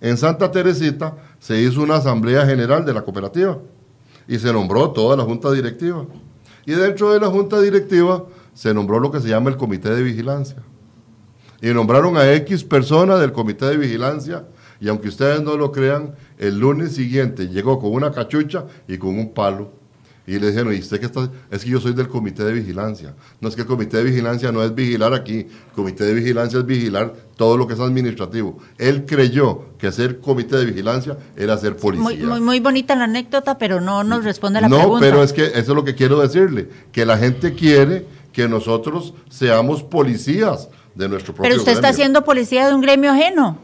en 0.00 0.16
Santa 0.16 0.50
Teresita 0.50 1.16
se 1.38 1.60
hizo 1.60 1.82
una 1.82 1.96
asamblea 1.96 2.46
general 2.46 2.84
de 2.84 2.94
la 2.94 3.02
cooperativa 3.02 3.58
y 4.26 4.38
se 4.38 4.52
nombró 4.52 4.90
toda 4.90 5.16
la 5.16 5.24
junta 5.24 5.50
directiva. 5.52 6.06
Y 6.64 6.72
dentro 6.72 7.12
de 7.12 7.20
la 7.20 7.28
junta 7.28 7.60
directiva 7.60 8.24
se 8.54 8.72
nombró 8.72 9.00
lo 9.00 9.10
que 9.10 9.20
se 9.20 9.28
llama 9.28 9.50
el 9.50 9.56
comité 9.56 9.90
de 9.90 10.02
vigilancia. 10.02 10.56
Y 11.60 11.68
nombraron 11.68 12.16
a 12.16 12.32
X 12.34 12.64
persona 12.64 13.16
del 13.16 13.32
comité 13.32 13.66
de 13.66 13.76
vigilancia 13.76 14.46
y 14.80 14.88
aunque 14.88 15.08
ustedes 15.08 15.42
no 15.42 15.56
lo 15.56 15.72
crean, 15.72 16.14
el 16.38 16.58
lunes 16.58 16.94
siguiente 16.94 17.48
llegó 17.48 17.78
con 17.78 17.92
una 17.92 18.10
cachucha 18.10 18.64
y 18.88 18.96
con 18.96 19.18
un 19.18 19.34
palo. 19.34 19.79
Y 20.30 20.38
le 20.38 20.46
dijeron, 20.46 20.72
¿y 20.72 20.78
usted 20.78 21.00
qué 21.00 21.06
está? 21.06 21.28
Es 21.50 21.64
que 21.64 21.70
yo 21.70 21.80
soy 21.80 21.92
del 21.92 22.06
comité 22.06 22.44
de 22.44 22.52
vigilancia. 22.52 23.16
No 23.40 23.48
es 23.48 23.56
que 23.56 23.62
el 23.62 23.66
comité 23.66 23.96
de 23.96 24.04
vigilancia 24.04 24.52
no 24.52 24.62
es 24.62 24.72
vigilar 24.72 25.12
aquí. 25.12 25.38
El 25.40 25.74
comité 25.74 26.04
de 26.04 26.14
vigilancia 26.14 26.60
es 26.60 26.66
vigilar 26.66 27.12
todo 27.34 27.56
lo 27.56 27.66
que 27.66 27.74
es 27.74 27.80
administrativo. 27.80 28.56
Él 28.78 29.06
creyó 29.06 29.64
que 29.76 29.90
ser 29.90 30.20
comité 30.20 30.56
de 30.58 30.66
vigilancia 30.66 31.18
era 31.36 31.58
ser 31.58 31.76
policía. 31.76 32.04
Muy, 32.04 32.16
muy, 32.18 32.40
muy 32.40 32.60
bonita 32.60 32.94
la 32.94 33.04
anécdota, 33.04 33.58
pero 33.58 33.80
no 33.80 34.04
nos 34.04 34.22
responde 34.22 34.60
a 34.60 34.62
la 34.62 34.68
no, 34.68 34.76
pregunta. 34.76 35.00
pero 35.04 35.24
es 35.24 35.32
que 35.32 35.46
eso 35.46 35.58
es 35.58 35.68
lo 35.68 35.82
que 35.82 35.96
quiero 35.96 36.20
decirle, 36.20 36.68
que 36.92 37.04
la 37.04 37.18
gente 37.18 37.54
quiere 37.54 38.06
que 38.32 38.46
nosotros 38.46 39.14
seamos 39.30 39.82
policías 39.82 40.68
de 40.94 41.08
nuestro 41.08 41.34
propio 41.34 41.50
Pero 41.50 41.60
usted 41.60 41.72
está 41.72 41.92
siendo 41.92 42.22
policía 42.22 42.68
de 42.68 42.74
un 42.76 42.82
gremio 42.82 43.10
ajeno. 43.10 43.58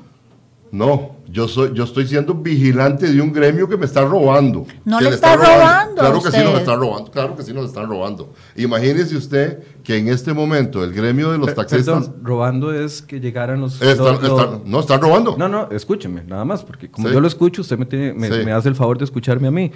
No, 0.76 1.16
yo 1.26 1.48
soy, 1.48 1.70
yo 1.72 1.84
estoy 1.84 2.06
siendo 2.06 2.34
vigilante 2.34 3.10
de 3.10 3.18
un 3.22 3.32
gremio 3.32 3.66
que 3.66 3.78
me 3.78 3.86
está 3.86 4.04
robando. 4.04 4.66
No 4.84 5.00
le 5.00 5.08
está 5.08 5.34
robando 5.36 6.02
a 6.02 6.04
Claro 6.04 6.22
que 6.22 6.30
sí 6.30 6.44
nos 6.44 6.58
está 6.58 6.76
robando, 6.76 7.10
claro 7.10 7.34
que 7.36 7.42
sí 7.42 7.52
nos 7.54 7.64
están 7.66 7.88
robando. 7.88 8.34
Imagínese 8.56 9.16
usted 9.16 9.62
que 9.82 9.96
en 9.96 10.08
este 10.08 10.34
momento 10.34 10.84
el 10.84 10.92
gremio 10.92 11.32
de 11.32 11.38
los 11.38 11.46
Pe- 11.48 11.54
taxistas 11.54 12.08
perdón, 12.08 12.20
robando 12.22 12.74
es 12.74 13.00
que 13.00 13.20
llegaran 13.20 13.60
los... 13.62 13.80
Están- 13.80 14.04
los- 14.06 14.22
los- 14.22 14.40
están- 14.40 14.60
no, 14.66 14.80
están 14.80 15.00
robando. 15.00 15.34
No, 15.38 15.48
no, 15.48 15.70
escúcheme, 15.70 16.22
nada 16.26 16.44
más, 16.44 16.62
porque 16.62 16.90
como 16.90 17.08
Sí. 17.08 17.14
yo 17.14 17.20
lo 17.20 17.26
escucho, 17.26 17.62
usted 17.62 17.78
me, 17.78 17.86
tiene, 17.86 18.12
me, 18.12 18.28
Sí. 18.28 18.44
me 18.44 18.52
hace 18.52 18.68
el 18.68 18.74
favor 18.74 18.98
de 18.98 19.04
escucharme 19.04 19.48
a 19.48 19.50
mí. 19.50 19.72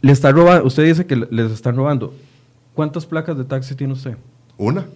Le 0.00 0.12
está 0.12 0.30
robando, 0.30 0.64
usted 0.66 0.84
dice 0.84 1.06
que 1.06 1.16
le- 1.16 1.28
les 1.30 1.50
están 1.50 1.74
robando. 1.76 2.14
¿Cuántas 2.74 3.04
placas 3.04 3.36
de 3.36 3.44
taxi 3.44 3.74
tiene 3.74 3.94
usted? 3.94 4.16
Una. 4.56 4.86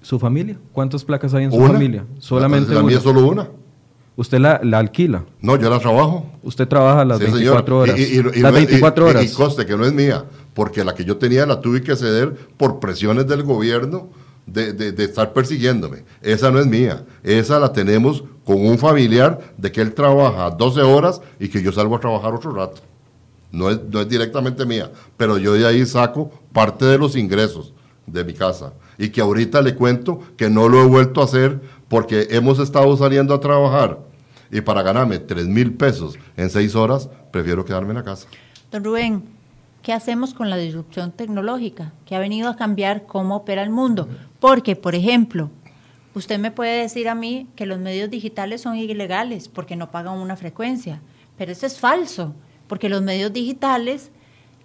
¿Su 0.00 0.20
familia? 0.20 0.56
¿Cuántas 0.72 1.02
placas 1.04 1.34
hay 1.34 1.44
en 1.44 1.50
su 1.50 1.56
Una. 1.58 1.72
familia? 1.72 2.04
Solamente 2.20 2.68
La- 2.70 2.76
la 2.76 2.82
mía 2.86 2.96
una. 2.98 3.02
solo 3.02 3.26
una. 3.26 3.48
¿Usted 4.16 4.38
la, 4.38 4.60
la 4.64 4.78
alquila? 4.78 5.24
No, 5.40 5.56
yo 5.56 5.68
la 5.68 5.78
trabajo. 5.78 6.26
Usted 6.42 6.66
trabaja 6.66 7.04
las 7.04 7.18
Sí, 7.18 7.24
24 7.24 7.64
señor. 7.66 7.82
horas. 7.82 7.98
Y- 7.98 8.14
y- 8.14 8.38
y 8.38 8.40
las 8.42 8.52
no 8.52 8.58
es- 8.58 8.66
24 8.66 9.04
y- 9.04 9.06
y- 9.06 9.10
horas. 9.10 9.24
Y, 9.24 9.34
conste 9.34 9.66
que 9.66 9.76
no 9.76 9.84
es 9.84 9.92
mía, 9.92 10.24
porque 10.54 10.82
la 10.84 10.94
que 10.94 11.04
yo 11.04 11.16
tenía 11.18 11.44
la 11.44 11.60
tuve 11.60 11.82
que 11.82 11.94
ceder 11.96 12.34
por 12.56 12.80
presiones 12.80 13.26
del 13.26 13.42
gobierno 13.42 14.08
de, 14.46 14.72
de- 14.72 14.92
de 14.92 15.04
estar 15.04 15.32
persiguiéndome. 15.34 16.04
Esa 16.22 16.50
no 16.50 16.60
es 16.60 16.66
mía. 16.66 17.04
Esa 17.22 17.58
la 17.58 17.72
tenemos 17.72 18.24
con 18.44 18.64
un 18.64 18.78
familiar 18.78 19.38
de 19.58 19.70
que 19.70 19.80
él 19.82 19.92
trabaja 19.92 20.50
12 20.50 20.80
horas 20.80 21.20
y 21.38 21.48
que 21.48 21.62
yo 21.62 21.72
salgo 21.72 21.96
a 21.96 22.00
trabajar 22.00 22.32
otro 22.32 22.52
rato. 22.52 22.80
No 23.52 23.70
es, 23.70 23.80
no 23.90 24.00
es 24.00 24.08
directamente 24.08 24.64
mía, 24.64 24.90
pero 25.16 25.36
yo 25.36 25.52
de 25.54 25.66
ahí 25.66 25.84
saco 25.84 26.30
parte 26.52 26.84
de 26.84 26.96
los 26.96 27.16
ingresos 27.16 27.74
de 28.06 28.24
mi 28.24 28.32
casa. 28.34 28.72
Y 28.98 29.10
que 29.10 29.20
ahorita 29.20 29.60
le 29.62 29.74
cuento 29.74 30.20
que 30.36 30.48
no 30.48 30.68
lo 30.68 30.82
he 30.82 30.86
vuelto 30.86 31.20
a 31.20 31.24
hacer 31.24 31.60
porque 31.88 32.28
hemos 32.30 32.58
estado 32.60 32.96
saliendo 32.96 33.34
a 33.34 33.40
trabajar 33.40 33.98
y 34.50 34.60
para 34.60 34.82
ganarme 34.82 35.18
3 35.18 35.46
mil 35.46 35.74
pesos 35.74 36.18
en 36.36 36.50
6 36.50 36.74
horas, 36.74 37.08
prefiero 37.30 37.64
quedarme 37.64 37.90
en 37.90 37.96
la 37.96 38.04
casa. 38.04 38.28
Don 38.70 38.84
Rubén, 38.84 39.24
¿qué 39.82 39.92
hacemos 39.92 40.34
con 40.34 40.50
la 40.50 40.56
disrupción 40.56 41.12
tecnológica 41.12 41.92
que 42.04 42.16
ha 42.16 42.18
venido 42.18 42.48
a 42.48 42.56
cambiar 42.56 43.06
cómo 43.06 43.36
opera 43.36 43.62
el 43.62 43.70
mundo? 43.70 44.08
Porque, 44.40 44.76
por 44.76 44.94
ejemplo, 44.94 45.50
usted 46.14 46.38
me 46.38 46.50
puede 46.50 46.80
decir 46.80 47.08
a 47.08 47.14
mí 47.14 47.48
que 47.56 47.66
los 47.66 47.78
medios 47.78 48.10
digitales 48.10 48.62
son 48.62 48.76
ilegales 48.76 49.48
porque 49.48 49.76
no 49.76 49.90
pagan 49.90 50.18
una 50.18 50.36
frecuencia, 50.36 51.00
pero 51.36 51.52
eso 51.52 51.66
es 51.66 51.78
falso, 51.78 52.34
porque 52.68 52.88
los 52.88 53.02
medios 53.02 53.32
digitales 53.32 54.10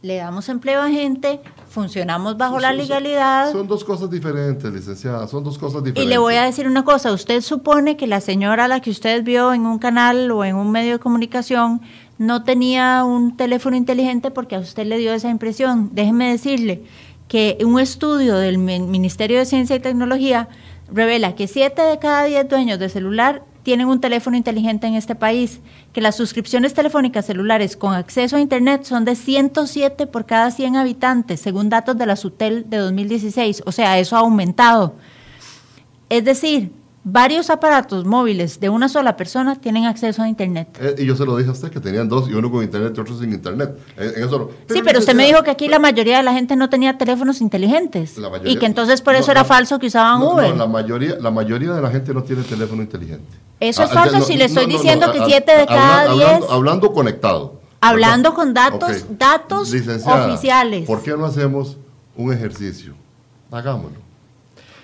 le 0.01 0.15
damos 0.15 0.49
empleo 0.49 0.81
a 0.81 0.89
gente, 0.89 1.39
funcionamos 1.69 2.35
bajo 2.37 2.59
la 2.59 2.69
Son- 2.69 2.77
legalidad. 2.77 3.51
Son 3.51 3.67
dos 3.67 3.83
cosas 3.83 4.09
diferentes, 4.09 4.71
licenciada, 4.73 5.27
son 5.27 5.43
dos 5.43 5.57
cosas 5.59 5.83
diferentes. 5.83 6.03
Y 6.03 6.07
le 6.07 6.17
voy 6.17 6.35
a 6.35 6.43
decir 6.43 6.67
una 6.67 6.83
cosa, 6.83 7.11
usted 7.11 7.41
supone 7.41 7.97
que 7.97 8.07
la 8.07 8.19
señora 8.19 8.65
a 8.65 8.67
la 8.67 8.79
que 8.79 8.89
usted 8.89 9.23
vio 9.23 9.53
en 9.53 9.65
un 9.65 9.77
canal 9.77 10.31
o 10.31 10.43
en 10.43 10.55
un 10.55 10.71
medio 10.71 10.93
de 10.93 10.99
comunicación 10.99 11.81
no 12.17 12.43
tenía 12.43 13.03
un 13.03 13.37
teléfono 13.37 13.75
inteligente 13.75 14.31
porque 14.31 14.55
a 14.55 14.59
usted 14.59 14.85
le 14.87 14.97
dio 14.97 15.13
esa 15.13 15.29
impresión. 15.29 15.89
Déjeme 15.93 16.31
decirle 16.31 16.83
que 17.27 17.57
un 17.63 17.79
estudio 17.79 18.35
del 18.37 18.57
Mi- 18.57 18.79
Ministerio 18.79 19.37
de 19.39 19.45
Ciencia 19.45 19.75
y 19.75 19.79
Tecnología 19.79 20.49
revela 20.91 21.35
que 21.35 21.47
7 21.47 21.81
de 21.81 21.99
cada 21.99 22.23
10 22.25 22.49
dueños 22.49 22.79
de 22.79 22.89
celular 22.89 23.43
tienen 23.63 23.87
un 23.87 24.01
teléfono 24.01 24.37
inteligente 24.37 24.87
en 24.87 24.95
este 24.95 25.15
país, 25.15 25.59
que 25.93 26.01
las 26.01 26.15
suscripciones 26.15 26.73
telefónicas 26.73 27.25
celulares 27.25 27.77
con 27.77 27.93
acceso 27.93 28.35
a 28.35 28.41
Internet 28.41 28.83
son 28.83 29.05
de 29.05 29.15
107 29.15 30.07
por 30.07 30.25
cada 30.25 30.51
100 30.51 30.75
habitantes, 30.75 31.39
según 31.39 31.69
datos 31.69 31.97
de 31.97 32.05
la 32.05 32.15
SUTEL 32.15 32.69
de 32.69 32.77
2016. 32.77 33.63
O 33.65 33.71
sea, 33.71 33.99
eso 33.99 34.15
ha 34.15 34.19
aumentado. 34.19 34.95
Es 36.09 36.25
decir, 36.25 36.71
varios 37.03 37.49
aparatos 37.49 38.05
móviles 38.05 38.59
de 38.59 38.69
una 38.69 38.87
sola 38.87 39.17
persona 39.17 39.55
tienen 39.55 39.85
acceso 39.85 40.21
a 40.21 40.27
Internet. 40.29 40.67
Eh, 40.79 40.95
y 40.99 41.05
yo 41.05 41.15
se 41.15 41.25
lo 41.25 41.35
dije 41.35 41.49
a 41.49 41.53
usted, 41.53 41.69
que 41.71 41.79
tenían 41.79 42.07
dos, 42.07 42.29
y 42.29 42.33
uno 42.33 42.51
con 42.51 42.63
internet 42.63 42.93
y 42.95 42.99
otro 43.01 43.17
sin 43.17 43.31
internet. 43.33 43.75
En- 43.97 44.09
en 44.21 44.23
eso. 44.27 44.51
Sí, 44.69 44.81
pero 44.83 44.99
usted 44.99 45.15
me 45.15 45.25
dijo 45.25 45.41
que 45.43 45.49
aquí 45.51 45.67
la 45.67 45.79
mayoría 45.79 46.17
de 46.17 46.23
la 46.23 46.33
gente 46.33 46.55
no 46.55 46.69
tenía 46.69 46.97
teléfonos 46.99 47.41
inteligentes 47.41 48.17
La 48.17 48.29
mayoría- 48.29 48.53
y 48.53 48.57
que 48.57 48.65
entonces 48.67 49.01
por 49.01 49.15
eso 49.15 49.27
No, 49.27 49.31
era 49.31 49.41
no, 49.41 49.47
falso 49.47 49.79
que 49.79 49.87
usaban 49.87 50.19
no, 50.19 50.33
Uber. 50.33 50.49
no, 50.51 50.55
la, 50.55 50.67
mayoría, 50.67 51.15
la 51.19 51.31
mayoría 51.31 51.73
de 51.73 51.81
la 51.81 51.89
gente 51.89 52.13
no 52.13 52.21
tiene 52.23 52.43
teléfono 52.43 52.81
inteligente. 52.83 53.25
Eso 53.59 53.83
es 53.83 53.89
Ah, 53.91 53.93
falso 53.93 54.19
no, 54.19 54.23
si 54.25 54.37
le 54.37 54.45
estoy 54.45 54.65
diciendo 54.67 55.07
no, 55.07 55.13
que 55.13 55.19
ah, 55.19 55.25
7 55.27 55.51
de 55.57 55.65
cada 55.65 56.01
hablando, 56.01 56.37
10 56.39 56.51
hablando 56.51 56.91
conectado. 56.93 57.59
hablando 57.81 58.33
con 58.35 58.53
datos, 58.53 59.05
datos 59.17 59.71
Licenciada, 59.71 60.27
oficiales. 60.27 60.85
¿Por 60.85 61.01
qué 61.01 61.11
no 61.17 61.25
hacemos 61.25 61.77
un 62.15 62.31
ejercicio? 62.31 62.93
Hagámoslo. 63.51 63.97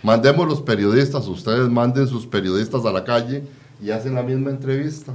Mandemos 0.08 0.48
los 0.48 0.62
periodistas, 0.62 1.28
ustedes 1.28 1.70
manden 1.70 2.08
sus 2.08 2.26
periodistas 2.26 2.86
a 2.86 2.94
la 2.94 3.04
calle 3.04 3.44
y 3.84 3.90
hacen 3.92 4.16
la 4.16 4.24
misma 4.24 4.52
entrevista. 4.52 5.12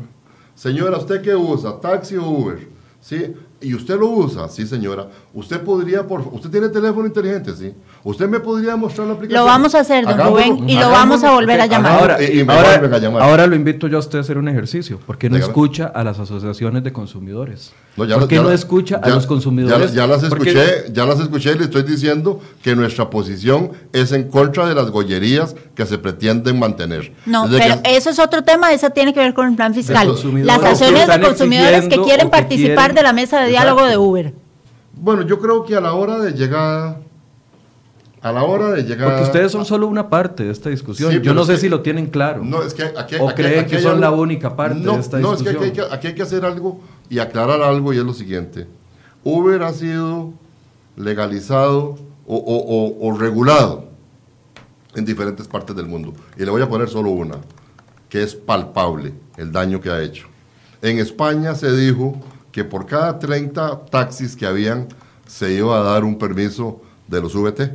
Señora, 0.54 0.98
¿usted 0.98 1.22
qué 1.22 1.34
usa? 1.34 1.80
¿Taxi 1.80 2.16
o 2.16 2.28
Uber? 2.28 2.68
¿Sí? 3.00 3.34
Y 3.62 3.74
usted 3.74 3.98
lo 3.98 4.08
usa, 4.08 4.48
sí 4.48 4.66
señora, 4.66 5.06
usted 5.34 5.60
podría, 5.60 6.06
por 6.06 6.20
usted 6.32 6.50
tiene 6.50 6.68
teléfono 6.68 7.06
inteligente, 7.06 7.52
sí. 7.54 7.72
Usted 8.04 8.28
me 8.28 8.40
podría 8.40 8.74
mostrar 8.76 9.06
la 9.06 9.14
aplicación. 9.14 9.40
Lo 9.40 9.46
vamos 9.46 9.74
a 9.74 9.80
hacer, 9.80 10.04
don 10.04 10.14
Hagámoslo, 10.14 10.44
Rubén, 10.46 10.68
y 10.68 10.74
lo 10.78 10.90
vamos 10.90 11.22
a 11.24 11.30
volver 11.32 11.60
a 11.60 11.66
llamar. 11.66 11.92
Ahora, 12.00 12.22
y- 12.22 12.40
ahora- 12.40 12.78
vuelven 12.78 12.94
a 12.94 12.98
llamar. 12.98 13.22
ahora 13.22 13.46
lo 13.46 13.54
invito 13.56 13.86
yo 13.86 13.96
a 13.96 14.00
usted 14.00 14.18
a 14.18 14.20
hacer 14.22 14.38
un 14.38 14.48
ejercicio. 14.48 14.98
¿Por 15.06 15.18
qué 15.18 15.28
no 15.30 15.36
Dígame. 15.36 15.50
escucha 15.50 15.86
a 15.86 16.02
las 16.04 16.18
asociaciones 16.18 16.82
de 16.84 16.92
consumidores? 16.92 17.72
No, 17.96 18.04
ya 18.06 18.18
¿Por 18.18 18.26
qué 18.26 18.36
ya 18.36 18.42
no 18.42 18.50
escucha 18.50 18.96
a 19.02 19.08
los 19.10 19.26
consumidores? 19.26 19.92
Ya, 19.92 20.02
ya 20.02 20.06
las 20.06 20.24
Porque- 20.24 20.50
escuché, 20.50 20.92
ya 20.92 21.04
las 21.06 21.20
escuché 21.20 21.52
y 21.52 21.58
le 21.58 21.64
estoy 21.64 21.82
diciendo 21.82 22.40
que 22.62 22.74
nuestra 22.74 23.10
posición 23.10 23.72
es 23.92 24.12
en 24.12 24.30
contra 24.30 24.66
de 24.66 24.74
las 24.74 24.90
gollerías 24.90 25.54
que 25.74 25.84
se 25.86 25.98
pretenden 25.98 26.58
mantener. 26.58 27.12
No, 27.26 27.46
Desde 27.48 27.58
pero 27.68 27.82
que- 27.82 27.96
eso 27.96 28.10
es 28.10 28.18
otro 28.18 28.42
tema, 28.42 28.72
eso 28.72 28.90
tiene 28.90 29.12
que 29.12 29.20
ver 29.20 29.34
con 29.34 29.46
el 29.48 29.54
plan 29.56 29.74
fiscal. 29.74 30.08
Las 30.44 30.62
acciones 30.64 31.06
de 31.06 31.20
consumidores 31.20 31.86
que 31.88 32.00
quieren 32.00 32.30
participar 32.30 32.76
quieren- 32.76 32.94
de 32.96 33.02
la 33.02 33.12
mesa 33.12 33.40
de 33.40 33.51
diálogo 33.52 33.84
de 33.86 33.96
Uber. 33.96 34.34
Bueno, 34.94 35.22
yo 35.22 35.38
creo 35.40 35.64
que 35.64 35.74
a 35.76 35.80
la 35.80 35.94
hora 35.94 36.18
de 36.18 36.32
llegada, 36.32 37.00
a 38.20 38.30
la 38.32 38.44
hora 38.44 38.70
de 38.72 38.82
llegar... 38.84 39.08
Porque 39.10 39.22
ustedes 39.24 39.50
son 39.52 39.64
solo 39.64 39.86
una 39.88 40.08
parte 40.10 40.44
de 40.44 40.52
esta 40.52 40.68
discusión. 40.70 41.10
Sí, 41.12 41.20
Yo 41.22 41.34
no 41.34 41.44
sé 41.44 41.54
que- 41.54 41.58
si 41.60 41.68
lo 41.68 41.80
tienen 41.80 42.06
claro. 42.06 42.44
No, 42.44 42.62
es 42.62 42.74
que 42.74 42.84
aquí, 42.84 43.16
o 43.16 43.28
aquí- 43.28 43.42
creen 43.42 43.60
aquí 43.60 43.70
que 43.76 43.80
son 43.82 44.00
la 44.00 44.10
única 44.10 44.54
parte 44.54 44.78
no, 44.80 44.94
de 44.94 45.00
esta 45.00 45.18
No, 45.18 45.32
es 45.34 45.42
que 45.42 45.50
discusión. 45.50 45.70
aquí 45.72 45.80
hay 45.80 45.88
que, 45.88 45.94
aquí 45.94 46.06
hay 46.08 46.14
que 46.14 46.22
hacer 46.22 46.44
algo 46.44 46.80
y 47.08 47.18
aclarar 47.18 47.62
algo 47.62 47.92
y 47.92 47.98
es 47.98 48.04
lo 48.04 48.14
siguiente. 48.14 48.66
Uber 49.24 49.62
ha 49.62 49.72
sido 49.72 50.32
legalizado 50.96 51.96
o, 52.26 52.36
o- 52.36 52.96
o- 53.06 53.08
o 53.08 53.18
regulado 53.18 53.86
en 54.94 55.04
diferentes 55.04 55.48
partes 55.48 55.74
del 55.74 55.86
mundo. 55.86 56.12
Y 56.36 56.44
le 56.44 56.50
voy 56.50 56.62
a 56.62 56.68
poner 56.68 56.88
solo 56.88 57.10
una, 57.10 57.36
que 58.08 58.22
es 58.22 58.34
palpable 58.34 59.14
el 59.36 59.50
daño 59.50 59.80
que 59.80 59.90
ha 59.90 60.02
hecho. 60.02 60.26
En 60.82 60.98
España 60.98 61.54
se 61.54 61.74
dijo 61.74 62.16
que 62.52 62.64
por 62.64 62.86
cada 62.86 63.18
30 63.18 63.86
taxis 63.86 64.36
que 64.36 64.46
habían 64.46 64.86
se 65.26 65.52
iba 65.54 65.78
a 65.80 65.82
dar 65.82 66.04
un 66.04 66.18
permiso 66.18 66.80
de 67.08 67.20
los 67.20 67.34
VT. 67.34 67.72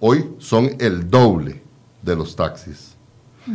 Hoy 0.00 0.30
son 0.38 0.70
el 0.78 1.10
doble 1.10 1.62
de 2.02 2.16
los 2.16 2.34
taxis. 2.34 2.94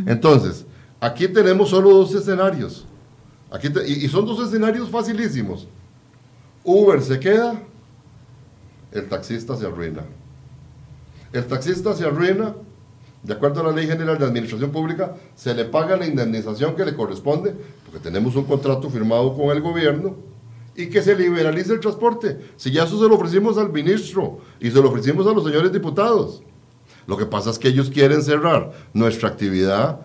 Entonces, 0.06 0.64
aquí 1.00 1.28
tenemos 1.28 1.70
solo 1.70 1.90
dos 1.90 2.14
escenarios. 2.14 2.84
Aquí 3.50 3.70
te- 3.70 3.88
y, 3.88 4.04
y 4.04 4.08
son 4.08 4.26
dos 4.26 4.46
escenarios 4.46 4.90
facilísimos. 4.90 5.66
Uber 6.62 7.02
se 7.02 7.18
queda, 7.18 7.58
el 8.92 9.08
taxista 9.08 9.56
se 9.56 9.66
arruina. 9.66 10.02
El 11.32 11.46
taxista 11.46 11.94
se 11.94 12.04
arruina, 12.04 12.54
de 13.22 13.32
acuerdo 13.32 13.60
a 13.60 13.64
la 13.64 13.72
Ley 13.72 13.86
General 13.86 14.18
de 14.18 14.24
Administración 14.24 14.70
Pública, 14.70 15.14
se 15.34 15.54
le 15.54 15.64
paga 15.64 15.96
la 15.96 16.06
indemnización 16.06 16.76
que 16.76 16.84
le 16.84 16.94
corresponde, 16.94 17.54
porque 17.84 17.98
tenemos 17.98 18.36
un 18.36 18.44
contrato 18.44 18.88
firmado 18.90 19.34
con 19.36 19.50
el 19.50 19.60
gobierno, 19.60 20.16
y 20.78 20.86
que 20.86 21.02
se 21.02 21.16
liberalice 21.16 21.72
el 21.72 21.80
transporte. 21.80 22.38
Si 22.56 22.70
ya 22.70 22.84
eso 22.84 23.02
se 23.02 23.08
lo 23.08 23.16
ofrecimos 23.16 23.58
al 23.58 23.72
ministro 23.72 24.38
y 24.60 24.70
se 24.70 24.80
lo 24.80 24.88
ofrecimos 24.88 25.26
a 25.26 25.32
los 25.32 25.42
señores 25.42 25.72
diputados. 25.72 26.42
Lo 27.08 27.16
que 27.16 27.26
pasa 27.26 27.50
es 27.50 27.58
que 27.58 27.66
ellos 27.66 27.90
quieren 27.90 28.22
cerrar 28.22 28.70
nuestra 28.92 29.28
actividad, 29.28 30.00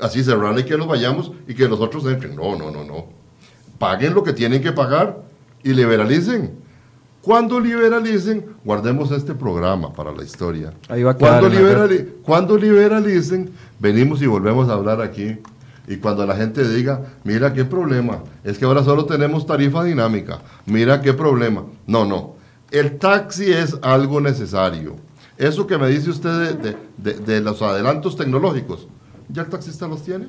así 0.00 0.24
cerrarla 0.24 0.60
y 0.60 0.64
que 0.64 0.78
nos 0.78 0.86
vayamos 0.86 1.32
y 1.46 1.54
que 1.54 1.68
los 1.68 1.78
otros 1.78 2.06
entren. 2.06 2.34
No, 2.36 2.56
no, 2.56 2.70
no, 2.70 2.84
no. 2.84 3.06
Paguen 3.78 4.14
lo 4.14 4.24
que 4.24 4.32
tienen 4.32 4.62
que 4.62 4.72
pagar 4.72 5.22
y 5.62 5.74
liberalicen. 5.74 6.63
Cuando 7.24 7.58
liberalicen, 7.58 8.44
guardemos 8.64 9.10
este 9.10 9.34
programa 9.34 9.92
para 9.92 10.12
la 10.12 10.22
historia. 10.22 10.74
Ahí 10.88 11.02
va 11.02 11.12
a 11.12 11.16
quedar 11.16 11.40
Cuando, 11.40 11.58
liberali- 11.58 12.08
cuando 12.22 12.56
liberalicen, 12.58 13.50
venimos 13.78 14.20
y 14.20 14.26
volvemos 14.26 14.68
a 14.68 14.74
hablar 14.74 15.00
aquí. 15.00 15.38
Y 15.88 15.96
cuando 15.96 16.26
la 16.26 16.36
gente 16.36 16.66
diga, 16.68 17.00
mira 17.24 17.52
qué 17.52 17.64
problema, 17.64 18.22
es 18.42 18.58
que 18.58 18.64
ahora 18.64 18.82
solo 18.84 19.04
tenemos 19.06 19.46
tarifa 19.46 19.84
dinámica, 19.84 20.40
mira 20.66 21.00
qué 21.02 21.12
problema. 21.12 21.64
No, 21.86 22.04
no, 22.06 22.34
el 22.70 22.96
taxi 22.98 23.50
es 23.52 23.76
algo 23.82 24.20
necesario. 24.20 24.96
Eso 25.36 25.66
que 25.66 25.76
me 25.78 25.88
dice 25.88 26.10
usted 26.10 26.30
de, 26.56 26.70
de- 26.70 26.76
de- 26.98 27.14
de 27.20 27.40
los 27.40 27.60
adelantos 27.62 28.16
tecnológicos, 28.16 28.86
¿ya 29.28 29.42
el 29.42 29.48
taxista 29.48 29.86
los 29.86 30.02
tiene? 30.02 30.28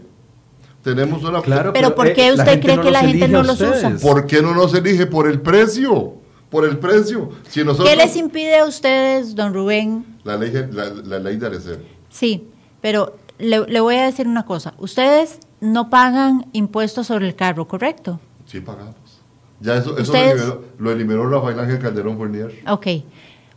Tenemos 0.83 1.23
una... 1.23 1.41
Claro, 1.41 1.71
Pero 1.73 1.93
¿por 1.95 2.11
qué 2.13 2.31
usted 2.31 2.61
cree 2.61 2.79
que 2.79 2.91
la 2.91 2.99
gente 3.01 3.27
no 3.27 3.43
los 3.43 3.59
usa? 3.59 3.97
¿Por 4.01 4.25
qué 4.27 4.41
no 4.41 4.53
nos 4.53 4.73
elige? 4.73 5.05
Por 5.07 5.27
el 5.27 5.39
precio, 5.41 6.15
por 6.55 6.63
el 6.65 6.77
precio. 6.77 7.29
Si 7.49 7.63
nosotros, 7.63 7.89
¿Qué 7.89 7.95
les 7.97 8.15
impide 8.15 8.59
a 8.59 8.65
ustedes, 8.65 9.35
don 9.35 9.53
Rubén? 9.53 10.05
la, 10.23 10.37
ley, 10.37 10.51
la, 10.71 10.85
la 10.85 11.19
ley 11.19 11.35
de 11.35 11.45
arecer. 11.47 11.83
Sí, 12.09 12.47
pero 12.81 13.17
le, 13.39 13.67
le 13.67 13.79
voy 13.81 13.95
a 13.95 14.05
decir 14.05 14.25
una 14.27 14.45
cosa. 14.45 14.73
Ustedes 14.77 15.39
no 15.59 15.89
pagan 15.89 16.45
impuestos 16.53 17.07
sobre 17.07 17.27
el 17.27 17.35
carro, 17.35 17.67
¿correcto? 17.67 18.19
Sí, 18.45 18.61
pagamos. 18.61 18.95
Ya 19.59 19.75
eso, 19.75 19.97
eso 19.97 20.13
lo, 20.13 20.19
eliminó, 20.19 20.61
lo 20.79 20.91
eliminó 20.91 21.29
Rafael 21.29 21.59
Ángel 21.59 21.79
Calderón 21.79 22.17
Fournier. 22.17 22.63
Ok. 22.69 22.87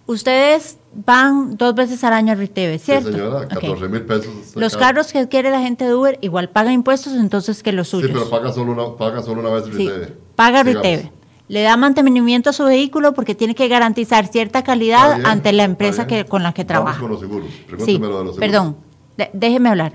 Ustedes 0.06 0.78
van 0.94 1.56
dos 1.58 1.74
veces 1.74 2.02
al 2.02 2.14
año 2.14 2.32
a 2.32 2.34
Riteve, 2.34 2.78
¿cierto? 2.78 3.08
Sí, 3.08 3.14
señora, 3.14 3.40
Ok. 3.40 3.48
14 3.60 3.88
mil 3.88 4.02
pesos. 4.02 4.32
Los 4.56 4.72
cada- 4.74 4.86
carros 4.86 5.12
que 5.12 5.18
adquiere 5.18 5.50
la 5.50 5.60
gente 5.60 5.84
de 5.84 5.94
Uber 5.94 6.18
igual 6.22 6.48
pagan 6.48 6.72
impuestos, 6.72 7.12
entonces 7.14 7.62
que 7.62 7.72
los 7.72 7.88
Sí, 7.88 8.00
suyos. 8.00 8.10
pero 8.12 8.30
paga 8.30 8.52
solo 8.52 8.72
una, 8.72 8.96
paga 8.96 9.22
solo 9.22 9.40
una 9.42 9.50
vez 9.50 9.64
Sí, 9.66 9.70
Riteve. 9.72 10.14
paga 10.34 10.60
Sigamos. 10.64 10.82
Riteve. 10.82 11.12
Le 11.48 11.62
da 11.62 11.76
mantenimiento 11.78 12.50
a 12.50 12.52
su 12.52 12.64
vehículo 12.64 13.14
porque 13.14 13.34
tiene 13.34 13.54
que 13.54 13.68
garantizar 13.68 14.26
cierta 14.26 14.62
calidad 14.62 15.16
bien, 15.16 15.26
ante 15.26 15.52
la 15.52 15.64
empresa 15.64 16.06
que, 16.06 16.24
con 16.26 16.42
la 16.42 16.52
que 16.52 16.64
Vamos 16.64 16.68
trabaja. 16.68 17.00
con 17.00 17.10
los 17.10 17.20
seguros. 17.20 17.48
Sí, 17.50 17.64
Pregúnteme 17.66 18.06
lo 18.08 18.18
de 18.18 18.24
los 18.24 18.34
seguros. 18.34 18.38
perdón, 18.38 18.76
de- 19.16 19.30
déjeme 19.32 19.68
hablar. 19.70 19.92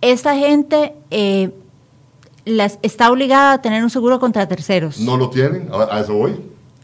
Esta 0.00 0.34
gente 0.36 0.94
eh, 1.10 1.50
las, 2.46 2.78
está 2.82 3.10
obligada 3.10 3.52
a 3.54 3.62
tener 3.62 3.82
un 3.82 3.90
seguro 3.90 4.18
contra 4.18 4.48
terceros. 4.48 4.98
No 5.00 5.16
lo 5.18 5.28
tienen, 5.30 5.68
a, 5.72 5.94
a 5.96 6.00
eso 6.00 6.14
voy. 6.14 6.36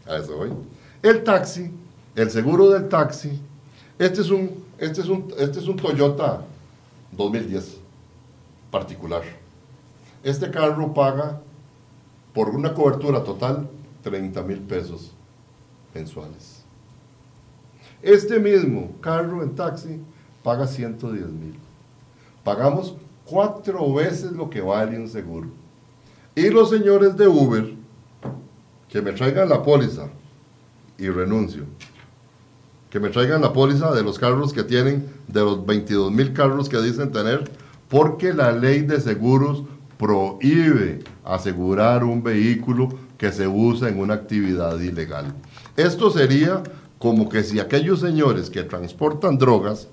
A 0.07 0.17
eso 0.17 0.35
voy. 0.37 0.51
El 1.01 1.23
taxi, 1.23 1.71
el 2.15 2.29
seguro 2.29 2.69
del 2.69 2.89
taxi, 2.89 3.39
este 3.97 4.21
es 4.21 4.29
un, 4.29 4.51
este 4.77 5.01
es 5.01 5.07
un, 5.07 5.33
este 5.39 5.59
es 5.59 5.67
un 5.67 5.77
Toyota 5.77 6.41
2010 7.11 7.77
particular. 8.69 9.21
Este 10.23 10.49
carro 10.51 10.93
paga 10.93 11.39
por 12.33 12.49
una 12.49 12.73
cobertura 12.73 13.23
total 13.23 13.69
30 14.03 14.41
mil 14.43 14.59
pesos 14.59 15.11
mensuales. 15.93 16.63
Este 18.01 18.39
mismo 18.39 18.91
carro 18.99 19.43
en 19.43 19.55
taxi 19.55 19.99
paga 20.43 20.67
110 20.67 21.27
mil. 21.29 21.55
Pagamos 22.43 22.95
cuatro 23.25 23.93
veces 23.93 24.33
lo 24.33 24.49
que 24.49 24.61
vale 24.61 24.99
un 24.99 25.07
seguro. 25.07 25.47
Y 26.35 26.49
los 26.49 26.69
señores 26.69 27.15
de 27.15 27.27
Uber, 27.27 27.73
que 28.89 29.01
me 29.01 29.13
traigan 29.13 29.47
la 29.47 29.63
póliza 29.63 30.09
y 30.97 31.07
renuncio. 31.07 31.63
Que 32.89 32.99
me 32.99 33.09
traigan 33.09 33.41
la 33.41 33.53
póliza 33.53 33.93
de 33.93 34.03
los 34.03 34.19
carros 34.19 34.51
que 34.51 34.63
tienen, 34.63 35.07
de 35.27 35.41
los 35.41 35.65
22 35.65 36.11
mil 36.11 36.33
carros 36.33 36.69
que 36.69 36.81
dicen 36.81 37.11
tener, 37.11 37.49
porque 37.89 38.33
la 38.33 38.51
ley 38.51 38.81
de 38.81 38.99
seguros 38.99 39.63
prohíbe 40.03 40.99
asegurar 41.23 42.03
un 42.03 42.21
vehículo 42.21 42.89
que 43.17 43.31
se 43.31 43.47
usa 43.47 43.87
en 43.87 44.01
una 44.01 44.15
actividad 44.15 44.77
ilegal. 44.77 45.33
Esto 45.77 46.11
sería 46.11 46.61
como 46.99 47.29
que 47.29 47.41
si 47.41 47.61
aquellos 47.61 48.01
señores 48.01 48.49
que 48.49 48.63
transportan 48.63 49.37
drogas 49.37 49.87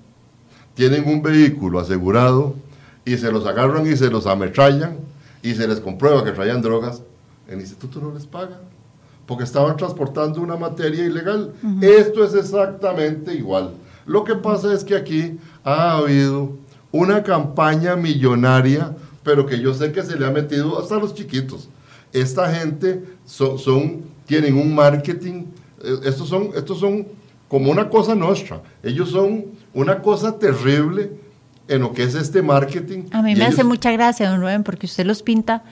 tienen 0.75 1.07
un 1.07 1.23
vehículo 1.23 1.79
asegurado 1.79 2.57
y 3.05 3.19
se 3.19 3.31
los 3.31 3.47
agarran 3.47 3.87
y 3.87 3.97
se 3.97 4.11
los 4.11 4.27
ametrallan 4.27 4.97
y 5.45 5.55
se 5.55 5.69
les 5.69 5.79
comprueba 5.79 6.25
que 6.25 6.33
traían 6.33 6.61
drogas, 6.61 7.03
el 7.47 7.61
instituto 7.61 8.01
no 8.01 8.13
les 8.13 8.27
paga 8.27 8.59
porque 9.27 9.45
estaban 9.45 9.77
transportando 9.77 10.41
una 10.41 10.57
materia 10.57 11.05
ilegal. 11.05 11.53
Esto 11.81 12.25
es 12.25 12.35
exactamente 12.35 13.33
igual. 13.33 13.75
Lo 14.07 14.25
que 14.25 14.35
pasa 14.35 14.75
es 14.75 14.83
que 14.83 14.97
aquí 14.97 15.39
ha 15.63 15.99
habido 15.99 16.57
una 16.91 17.23
campaña 17.23 17.95
millonaria, 17.95 18.97
pero 19.23 19.47
que 19.47 19.59
yo 19.61 19.75
sé 19.75 19.93
que 19.93 20.03
se 20.03 20.19
le 20.19 20.27
ha 20.27 20.31
metido 20.31 20.79
hasta 20.81 20.97
a 20.97 20.99
los 20.99 21.15
chiquitos. 21.15 21.69
Esta 22.13 22.53
gente 22.53 23.05
son, 23.25 23.59
son- 23.59 24.03
tienen 24.27 24.57
un 24.57 24.75
marketing, 24.75 25.45
eh, 25.83 25.97
estos 26.05 26.29
son, 26.29 26.51
estos 26.55 26.79
son 26.81 27.07
como 27.49 27.71
una 27.71 27.89
cosa 27.89 28.15
nuestra. 28.15 28.63
Ellos 28.83 29.11
son 29.11 29.47
una 29.75 30.01
cosa 30.03 30.39
terrible 30.39 31.11
en 31.69 31.83
lo 31.83 31.93
que 31.93 32.03
es 32.05 32.15
este 32.15 32.43
marketing. 32.43 33.05
A 33.13 33.23
mí 33.23 33.35
me 33.35 33.41
ellos- 33.45 33.55
hace 33.55 33.65
mucha 33.65 33.91
gracia, 33.93 34.31
don 34.31 34.41
Rubén, 34.41 34.63
porque 34.65 34.87
usted 34.87 35.05
los 35.05 35.23
pinta 35.23 35.63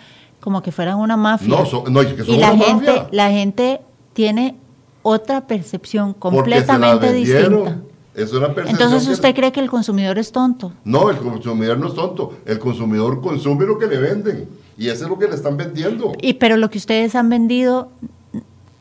como 0.41 0.63
que 0.63 0.71
fueran 0.73 0.99
una 0.99 1.17
mafia. 1.17 1.49
No, 1.49 1.67
son- 1.67 1.93
no, 1.93 2.01
que 2.01 2.23
son 2.25 2.35
y 2.35 2.39
la 2.39 2.53
una 2.53 2.65
gente, 2.65 2.87
mafia. 2.87 3.09
la 3.11 3.31
gente 3.31 3.81
tiene 4.13 4.57
otra 5.03 5.47
percepción 5.47 6.13
completamente 6.15 7.13
distinta. 7.13 7.79
Es 8.15 8.33
una 8.33 8.49
percepción 8.55 8.81
Entonces 8.83 9.07
que- 9.09 9.15
usted 9.15 9.35
cree 9.35 9.53
que 9.53 9.61
el 9.61 9.71
consumidor 9.71 10.19
es 10.19 10.33
tonto. 10.33 10.73
No, 10.85 11.11
el 11.11 11.19
consumidor 11.19 11.79
no 11.79 11.89
es 11.89 11.95
tonto. 11.95 12.35
El 12.45 12.59
consumidor 12.59 13.21
consume 13.21 13.65
lo 13.67 13.79
que 13.79 13.87
le 13.87 13.99
venden. 13.99 14.49
Y 14.77 14.89
eso 14.89 15.05
es 15.05 15.11
lo 15.11 15.19
que 15.19 15.29
le 15.29 15.35
están 15.35 15.57
vendiendo. 15.57 16.13
Y 16.21 16.35
pero 16.35 16.57
lo 16.57 16.71
que 16.71 16.79
ustedes 16.79 17.15
han 17.15 17.29
vendido 17.29 17.91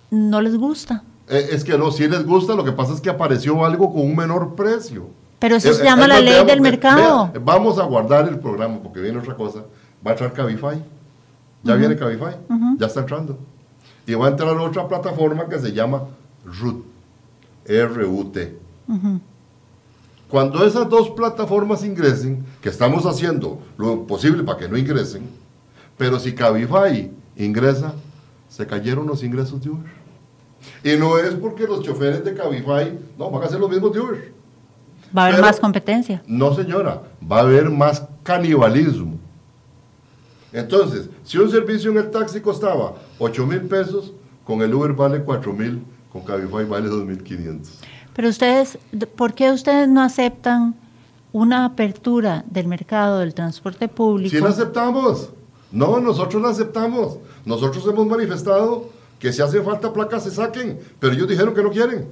no 0.10 0.42
les 0.42 0.58
gusta. 0.58 1.04
Eh, 1.30 1.50
es 1.52 1.64
que 1.64 1.78
no, 1.78 1.92
si 1.92 2.08
les 2.08 2.26
gusta, 2.26 2.56
lo 2.56 2.64
que 2.64 2.72
pasa 2.72 2.94
es 2.94 3.02
que 3.02 3.10
apareció 3.10 3.64
algo 3.66 3.92
con 3.92 4.02
un 4.02 4.16
menor 4.16 4.56
precio. 4.56 5.08
Pero 5.40 5.56
eso 5.58 5.70
Eh, 5.70 5.74
se 5.74 5.82
eh, 5.82 5.86
llama 5.86 6.06
eh, 6.06 6.08
la 6.08 6.20
ley 6.20 6.34
veamos, 6.34 6.48
del 6.48 6.62
mercado. 6.62 7.30
vea, 7.34 7.42
vamos 7.44 7.78
a 7.78 7.84
guardar 7.84 8.28
el 8.28 8.40
programa 8.40 8.80
porque 8.82 9.02
viene 9.02 9.20
otra 9.20 9.36
cosa. 9.36 9.60
Va 10.06 10.12
a 10.12 10.14
entrar 10.14 10.34
Cabify. 10.34 10.82
Ya 11.64 11.76
viene 11.76 11.96
Cabify. 11.96 12.36
Ya 12.80 12.88
está 12.88 13.02
entrando. 13.02 13.38
y 14.06 14.14
va 14.14 14.28
a 14.28 14.30
entrar 14.30 14.56
otra 14.58 14.88
plataforma 14.88 15.50
que 15.50 15.60
se 15.60 15.74
llama 15.74 16.04
RUT, 16.46 16.86
R-U-T. 17.66 18.58
Cuando 20.30 20.66
esas 20.66 20.90
dos 20.90 21.10
plataformas 21.12 21.84
ingresen, 21.84 22.46
que 22.62 22.70
estamos 22.70 23.06
haciendo 23.06 23.60
lo 23.78 24.06
posible 24.06 24.44
para 24.44 24.60
que 24.60 24.68
no 24.70 24.78
ingresen, 24.78 25.24
pero 25.98 26.20
si 26.20 26.34
Cabify 26.34 27.12
ingresa, 27.38 27.94
se 28.50 28.66
cayeron 28.68 29.08
los 29.08 29.24
ingresos 29.24 29.62
de 29.62 29.70
Uber. 29.70 29.92
Y 30.84 30.98
no 30.98 31.18
es 31.18 31.34
porque 31.36 31.66
los 31.66 31.82
choferes 31.82 32.24
de 32.26 32.34
Cabify, 32.34 32.98
no, 33.18 33.30
van 33.32 33.44
a 33.44 33.48
ser 33.48 33.60
los 33.60 33.70
mismos 33.70 33.94
de 33.94 34.00
Uber. 34.00 34.34
Va 35.18 35.22
a 35.22 35.26
haber 35.26 35.36
Pero- 35.38 35.48
más 35.48 35.60
competencia. 35.60 36.22
No, 36.28 36.54
señora, 36.54 37.04
va 37.30 37.38
a 37.38 37.42
haber 37.42 37.70
más 37.70 38.04
canibalismo. 38.24 39.18
Entonces, 40.52 41.10
si 41.24 41.38
un 41.38 41.50
servicio 41.50 41.92
en 41.92 41.98
el 41.98 42.10
taxi 42.12 42.42
costaba 42.42 42.96
8 43.20 43.46
mil 43.46 43.62
pesos, 43.62 44.14
con 44.46 44.62
el 44.62 44.74
Uber 44.74 44.94
vale 44.94 45.22
4 45.24 45.54
mil, 45.54 45.84
con 46.12 46.24
Cabify 46.24 46.66
vale 46.66 46.90
2.500. 46.90 47.68
Pero 48.18 48.30
ustedes, 48.30 48.78
¿por 49.16 49.34
qué 49.36 49.52
ustedes 49.52 49.88
no 49.88 50.02
aceptan 50.02 50.74
una 51.32 51.66
apertura 51.66 52.44
del 52.50 52.68
mercado 52.68 53.20
del 53.20 53.34
transporte 53.36 53.88
público? 53.88 54.36
Si 54.36 54.42
la 54.42 54.50
aceptamos. 54.50 55.30
No, 55.72 56.00
nosotros 56.00 56.42
la 56.42 56.50
aceptamos. 56.50 57.20
Nosotros 57.46 57.86
hemos 57.88 58.08
manifestado 58.08 58.90
que 59.20 59.32
si 59.32 59.42
hace 59.44 59.62
falta 59.62 59.94
placas 59.94 60.24
se 60.24 60.32
saquen, 60.32 60.80
pero 61.00 61.14
ellos 61.14 61.28
dijeron 61.28 61.54
que 61.54 61.62
no 61.62 61.70
quieren. 61.70 62.08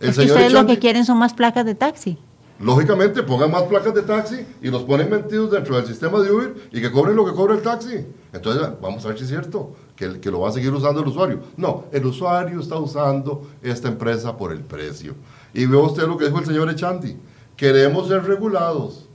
El 0.00 0.08
es 0.10 0.16
que 0.16 0.22
señor 0.22 0.36
ustedes 0.36 0.52
lo 0.54 0.60
Echanti- 0.60 0.66
que 0.66 0.78
quieren 0.78 1.04
son 1.04 1.18
más 1.18 1.34
placas 1.34 1.66
de 1.66 1.74
taxi. 1.74 2.16
Lógicamente, 2.58 3.22
pongan 3.22 3.50
más 3.50 3.64
placas 3.64 3.94
de 3.94 4.02
taxi 4.02 4.46
y 4.62 4.68
los 4.70 4.82
ponen 4.84 5.10
metidos 5.10 5.50
dentro 5.50 5.76
del 5.76 5.86
sistema 5.86 6.20
de 6.20 6.30
Uber 6.32 6.54
y 6.72 6.80
que 6.80 6.90
cobren 6.90 7.16
lo 7.16 7.26
que 7.26 7.32
cobra 7.32 7.54
el 7.54 7.62
taxi. 7.62 8.06
Entonces, 8.32 8.66
vamos 8.80 9.04
a 9.04 9.08
ver 9.08 9.18
si 9.18 9.24
es 9.24 9.30
cierto 9.30 9.74
que, 10.00 10.18
que 10.18 10.30
lo 10.30 10.40
va 10.40 10.48
a 10.48 10.52
seguir 10.52 10.72
usando 10.72 11.02
el 11.02 11.08
usuario. 11.08 11.40
No, 11.58 11.84
el 11.92 12.06
usuario 12.06 12.58
está 12.58 12.76
usando 12.76 13.46
esta 13.62 13.88
empresa 13.88 14.34
por 14.34 14.50
el 14.50 14.60
precio. 14.60 15.14
Y 15.52 15.66
veo 15.66 15.84
usted 15.84 16.06
lo 16.06 16.16
que 16.16 16.24
dijo 16.24 16.38
el 16.38 16.46
señor 16.46 16.70
Echanti. 16.70 17.16
Queremos 17.54 18.08
ser 18.08 18.24
regulados, 18.24 19.06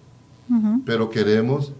pero 0.85 1.09
queremos 1.09 1.73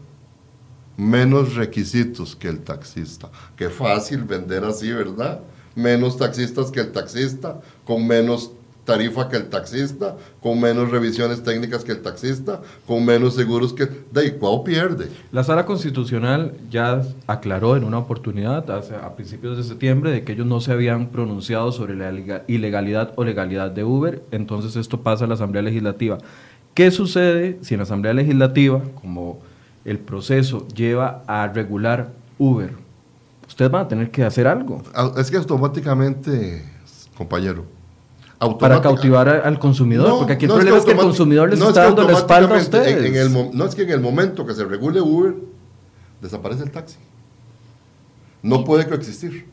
menos 0.97 1.53
requisitos 1.53 2.35
que 2.35 2.47
el 2.47 2.61
taxista. 2.61 3.29
Qué 3.55 3.69
fácil 3.69 4.23
vender 4.23 4.63
así, 4.63 4.91
¿verdad? 4.91 5.41
Menos 5.75 6.17
taxistas 6.17 6.71
que 6.71 6.79
el 6.79 6.91
taxista, 6.91 7.61
con 7.85 8.07
menos 8.07 8.53
tarifa 8.85 9.27
que 9.27 9.37
el 9.37 9.49
taxista, 9.49 10.15
con 10.41 10.61
menos 10.61 10.91
revisiones 10.91 11.43
técnicas 11.43 11.83
que 11.83 11.91
el 11.93 12.01
taxista, 12.01 12.61
con 12.85 13.03
menos 13.03 13.33
seguros 13.35 13.73
que... 13.73 13.87
¿De 14.11 14.35
cuál 14.35 14.61
pierde? 14.63 15.09
La 15.31 15.43
sala 15.43 15.65
constitucional 15.65 16.53
ya 16.69 17.01
aclaró 17.27 17.75
en 17.75 17.83
una 17.83 17.97
oportunidad 17.97 18.69
hace- 18.71 18.95
a 18.95 19.15
principios 19.15 19.57
de 19.57 19.63
septiembre 19.63 20.11
de 20.11 20.23
que 20.23 20.33
ellos 20.33 20.45
no 20.47 20.61
se 20.61 20.71
habían 20.71 21.07
pronunciado 21.07 21.71
sobre 21.71 21.95
la 21.95 22.11
ilega- 22.11 22.43
ilegalidad 22.47 23.11
o 23.15 23.23
legalidad 23.23 23.71
de 23.71 23.83
Uber, 23.83 24.23
entonces 24.31 24.75
esto 24.75 25.01
pasa 25.01 25.25
a 25.25 25.27
la 25.27 25.33
Asamblea 25.33 25.63
Legislativa. 25.63 26.19
¿Qué 26.75 26.91
sucede 26.91 27.57
si 27.61 27.73
en 27.73 27.79
la 27.79 27.83
Asamblea 27.83 28.13
Legislativa, 28.13 28.81
como 29.01 29.39
el 29.83 29.97
proceso 29.97 30.67
lleva 30.75 31.23
a 31.27 31.47
regular 31.47 32.11
Uber? 32.37 32.71
Ustedes 33.47 33.71
van 33.71 33.85
a 33.85 33.87
tener 33.87 34.11
que 34.11 34.23
hacer 34.23 34.47
algo 34.47 34.81
Ah, 34.93 35.11
Es 35.17 35.31
que 35.31 35.37
automáticamente, 35.37 36.63
compañero, 37.17 37.65
para 38.39 38.51
automática- 38.51 38.81
cautivar 38.83 39.29
a- 39.29 39.39
al 39.47 39.59
consumidor, 39.59 40.07
No, 40.09 40.17
porque 40.19 40.33
aquí 40.33 40.45
el 40.45 40.49
no 40.49 40.55
problema 40.55 40.77
es 40.77 40.83
que, 40.85 40.91
el 40.91 40.97
automátic- 40.97 41.07
consumidor 41.07 41.49
les 41.49 41.59
no 41.59 41.65
es 41.65 41.69
está 41.69 41.81
que 41.81 41.87
dando 41.87 42.03
la 42.03 42.17
espalda 42.17 42.55
a 42.55 42.59
ustedes. 42.61 42.97
en- 42.97 43.05
en 43.05 43.15
el 43.15 43.57
no 43.57 43.65
es 43.65 43.75
que 43.75 43.83
en 43.83 43.89
el 43.91 44.01
momento 44.01 44.45
que 44.45 44.53
se 44.53 44.63
regule 44.65 45.01
Uber, 45.01 45.35
desaparece 46.21 46.63
el 46.63 46.71
taxi. 46.71 46.97
No 48.41 48.63
puede 48.63 48.87
coexistir. 48.87 49.45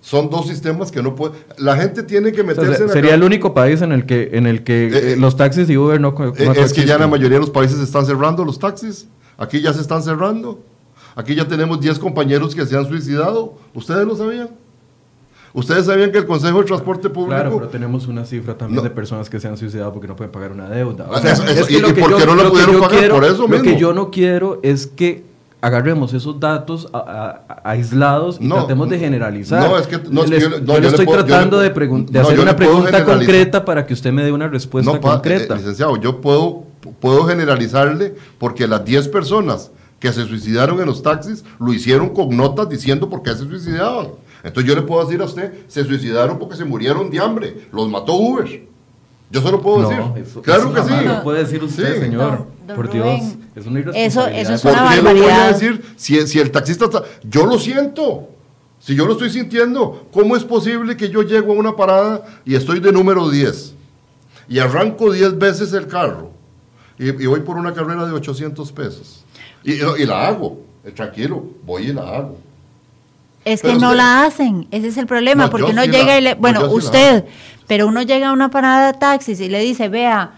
Son 0.00 0.30
dos 0.30 0.46
sistemas 0.46 0.92
que 0.92 1.02
no 1.02 1.14
puede. 1.16 1.32
La 1.58 1.76
gente 1.76 2.02
tiene 2.02 2.30
que 2.30 2.42
O 2.42 2.44
sea, 2.44 2.54
meterse 2.62 2.82
en 2.84 2.88
sería 2.90 3.14
el 3.14 3.24
único 3.24 3.54
país 3.54 3.82
en 3.82 3.90
el 3.92 4.06
que 4.06 4.30
en 4.34 4.46
el 4.46 4.62
que 4.62 4.86
Eh, 4.86 5.12
eh, 5.12 5.16
los 5.16 5.36
taxis 5.36 5.68
y 5.68 5.76
Uber 5.76 6.00
no, 6.00 6.12
no 6.12 6.26
Eh, 6.36 6.52
es 6.56 6.72
que 6.72 6.84
ya 6.84 6.96
la 6.98 7.08
mayoría 7.08 7.36
de 7.36 7.40
los 7.40 7.50
países 7.50 7.78
están 7.80 8.06
cerrando 8.06 8.44
los 8.44 8.58
taxis. 8.58 9.08
Aquí 9.38 9.60
ya 9.60 9.72
se 9.72 9.80
están 9.80 10.02
cerrando. 10.02 10.60
Aquí 11.16 11.34
ya 11.34 11.48
tenemos 11.48 11.80
10 11.80 11.98
compañeros 11.98 12.54
que 12.54 12.64
se 12.66 12.76
han 12.76 12.86
suicidado. 12.86 13.54
¿Ustedes 13.74 14.06
lo 14.06 14.14
sabían? 14.14 14.50
¿Ustedes 15.56 15.86
sabían 15.86 16.12
que 16.12 16.18
el 16.18 16.26
Consejo 16.26 16.58
de 16.60 16.66
Transporte 16.66 17.08
Público... 17.08 17.34
Claro, 17.34 17.56
pero 17.56 17.68
tenemos 17.68 18.06
una 18.08 18.26
cifra 18.26 18.58
también 18.58 18.76
No. 18.76 18.82
de 18.82 18.90
personas 18.90 19.30
que 19.30 19.40
se 19.40 19.48
han 19.48 19.56
suicidado 19.56 19.90
porque 19.90 20.06
no 20.06 20.14
pueden 20.14 20.30
pagar 20.30 20.52
una 20.52 20.68
deuda. 20.68 21.06
Ah, 21.10 21.18
eso- 21.24 21.44
eso- 21.44 21.44
es 21.62 21.66
que 21.66 21.78
¿y- 21.78 21.80
lo 21.80 21.88
y 21.88 21.92
que 21.94 22.00
yo- 22.02 22.16
qué 22.18 22.26
no 22.26 22.34
la 22.34 22.42
lo 22.42 22.42
que 22.44 22.50
pudieron 22.50 22.80
pagar? 22.82 22.98
quiero- 22.98 23.14
Por 23.14 23.24
eso 23.24 23.42
Lo 23.48 23.48
que 23.48 23.62
mismo. 23.62 23.78
yo 23.78 23.92
no 23.94 24.10
quiero 24.10 24.60
es 24.62 24.86
que 24.86 25.24
agarremos 25.62 26.12
esos 26.12 26.38
datos 26.38 26.88
a- 26.92 26.98
a- 26.98 27.30
a- 27.54 27.70
aislados 27.70 28.36
y 28.38 28.46
No, 28.46 28.56
tratemos 28.56 28.90
de 28.90 28.98
generalizar. 28.98 29.66
no, 29.66 29.78
es 29.78 29.86
que- 29.86 29.98
no, 30.10 30.24
es 30.24 30.30
que 30.30 30.34
Les- 30.36 30.42
yo 30.42 30.50
no, 30.50 30.56
yo 30.58 30.74
yo 30.74 30.80
le 30.80 30.86
estoy 30.88 31.06
puedo- 31.06 31.20
yo 31.20 31.22
le 31.24 31.28
tratando 31.32 31.58
de, 31.58 31.74
pregun- 31.74 32.04
de 32.06 32.18
hacer 32.20 32.38
una 32.38 32.54
pregunta 32.54 33.02
concreta 33.04 33.64
para 33.64 33.86
que 33.86 33.94
usted 33.94 34.12
me 34.12 34.22
dé 34.24 34.32
una 34.32 34.48
respuesta 34.48 34.92
No, 34.92 35.00
pa- 35.00 35.12
concreta. 35.14 35.54
eh, 35.54 35.56
licenciado, 35.56 35.96
yo 35.96 36.20
puedo, 36.20 36.64
puedo 37.00 37.24
generalizarle 37.24 38.14
porque 38.38 38.66
las 38.68 38.84
10 38.84 39.08
personas 39.08 39.70
que 39.98 40.12
se 40.12 40.26
suicidaron 40.26 40.78
en 40.80 40.86
los 40.86 41.02
taxis 41.02 41.42
lo 41.58 41.72
hicieron 41.72 42.10
con 42.10 42.36
notas 42.36 42.68
diciendo 42.68 43.08
por 43.08 43.22
qué 43.22 43.30
se 43.30 43.38
suicidaban. 43.48 44.08
Entonces 44.46 44.68
yo 44.68 44.74
le 44.76 44.82
puedo 44.82 45.04
decir 45.04 45.20
a 45.20 45.24
usted, 45.24 45.52
se 45.68 45.84
suicidaron 45.84 46.38
porque 46.38 46.56
se 46.56 46.64
murieron 46.64 47.10
de 47.10 47.18
hambre, 47.18 47.68
los 47.72 47.88
mató 47.88 48.14
Uber. 48.14 48.62
Yo 49.30 49.42
se 49.42 49.50
lo 49.50 49.60
puedo 49.60 49.82
No, 49.82 49.88
decir. 49.88 50.22
eso- 50.22 50.40
claro 50.42 50.62
eso 50.62 50.72
que 50.74 50.80
jamás 50.82 51.00
sí. 51.00 51.04
lo 51.08 51.22
puede 51.24 51.38
decir 51.44 51.64
usted, 51.64 51.94
Sí. 51.94 52.00
señor. 52.00 52.20
Don- 52.20 52.46
don 52.68 52.76
Por 52.76 52.86
Rubén, 52.86 53.18
Dios, 53.20 53.36
es 53.56 53.66
una 53.66 53.80
eso- 53.80 53.90
irresponsabilidad. 53.90 54.40
eso 54.40 54.54
es 54.54 54.62
¿Por 54.62 54.72
una 54.72 54.90
qué 54.90 54.96
lo 54.96 55.02
voy 55.02 55.10
a 55.10 55.14
barbaridad. 55.24 55.52
decir? 55.52 55.84
Si, 55.96 56.26
si 56.28 56.38
el 56.38 56.50
taxista 56.52 56.84
está... 56.84 57.02
Yo 57.24 57.44
lo 57.46 57.58
siento. 57.58 58.28
Si 58.78 58.94
yo 58.94 59.04
lo 59.06 59.12
estoy 59.14 59.30
sintiendo, 59.30 60.06
¿cómo 60.12 60.36
es 60.36 60.44
posible 60.44 60.96
que 60.96 61.08
yo 61.08 61.22
llego 61.22 61.52
a 61.52 61.56
una 61.56 61.74
parada 61.74 62.24
y 62.44 62.54
estoy 62.54 62.78
de 62.78 62.92
número 62.92 63.28
10? 63.28 63.74
Y 64.48 64.60
arranco 64.60 65.10
10 65.12 65.36
veces 65.38 65.72
el 65.72 65.88
carro. 65.88 66.30
Y, 66.98 67.08
y 67.08 67.26
voy 67.26 67.40
por 67.40 67.56
una 67.56 67.74
carrera 67.74 68.06
de 68.06 68.12
800 68.12 68.70
pesos. 68.70 69.24
Y, 69.64 69.72
y 69.72 70.06
la 70.06 70.28
hago. 70.28 70.60
Eh, 70.84 70.92
Tranquilo, 70.92 71.42
voy 71.64 71.88
y 71.88 71.92
la 71.92 72.02
hago. 72.16 72.38
Es 73.46 73.62
que 73.62 73.68
Pero 73.68 73.80
no 73.80 73.86
usted- 73.86 73.96
la 73.98 74.24
hacen, 74.24 74.66
ese 74.72 74.88
es 74.88 74.96
el 74.96 75.06
problema, 75.06 75.44
No, 75.44 75.50
porque 75.50 75.70
uno 75.70 75.82
sí 75.84 75.88
llega 75.90 76.04
la- 76.06 76.18
y 76.18 76.20
le, 76.20 76.34
no, 76.34 76.40
bueno, 76.40 76.60
sí 76.60 76.66
la 76.66 76.72
usted, 76.72 77.24
pero 77.68 77.86
uno 77.86 78.02
llega 78.02 78.28
a 78.30 78.32
una 78.32 78.50
parada 78.50 78.90
de 78.92 78.98
taxis 78.98 79.38
y 79.40 79.48
le 79.48 79.60
dice, 79.60 79.88
vea, 79.88 80.32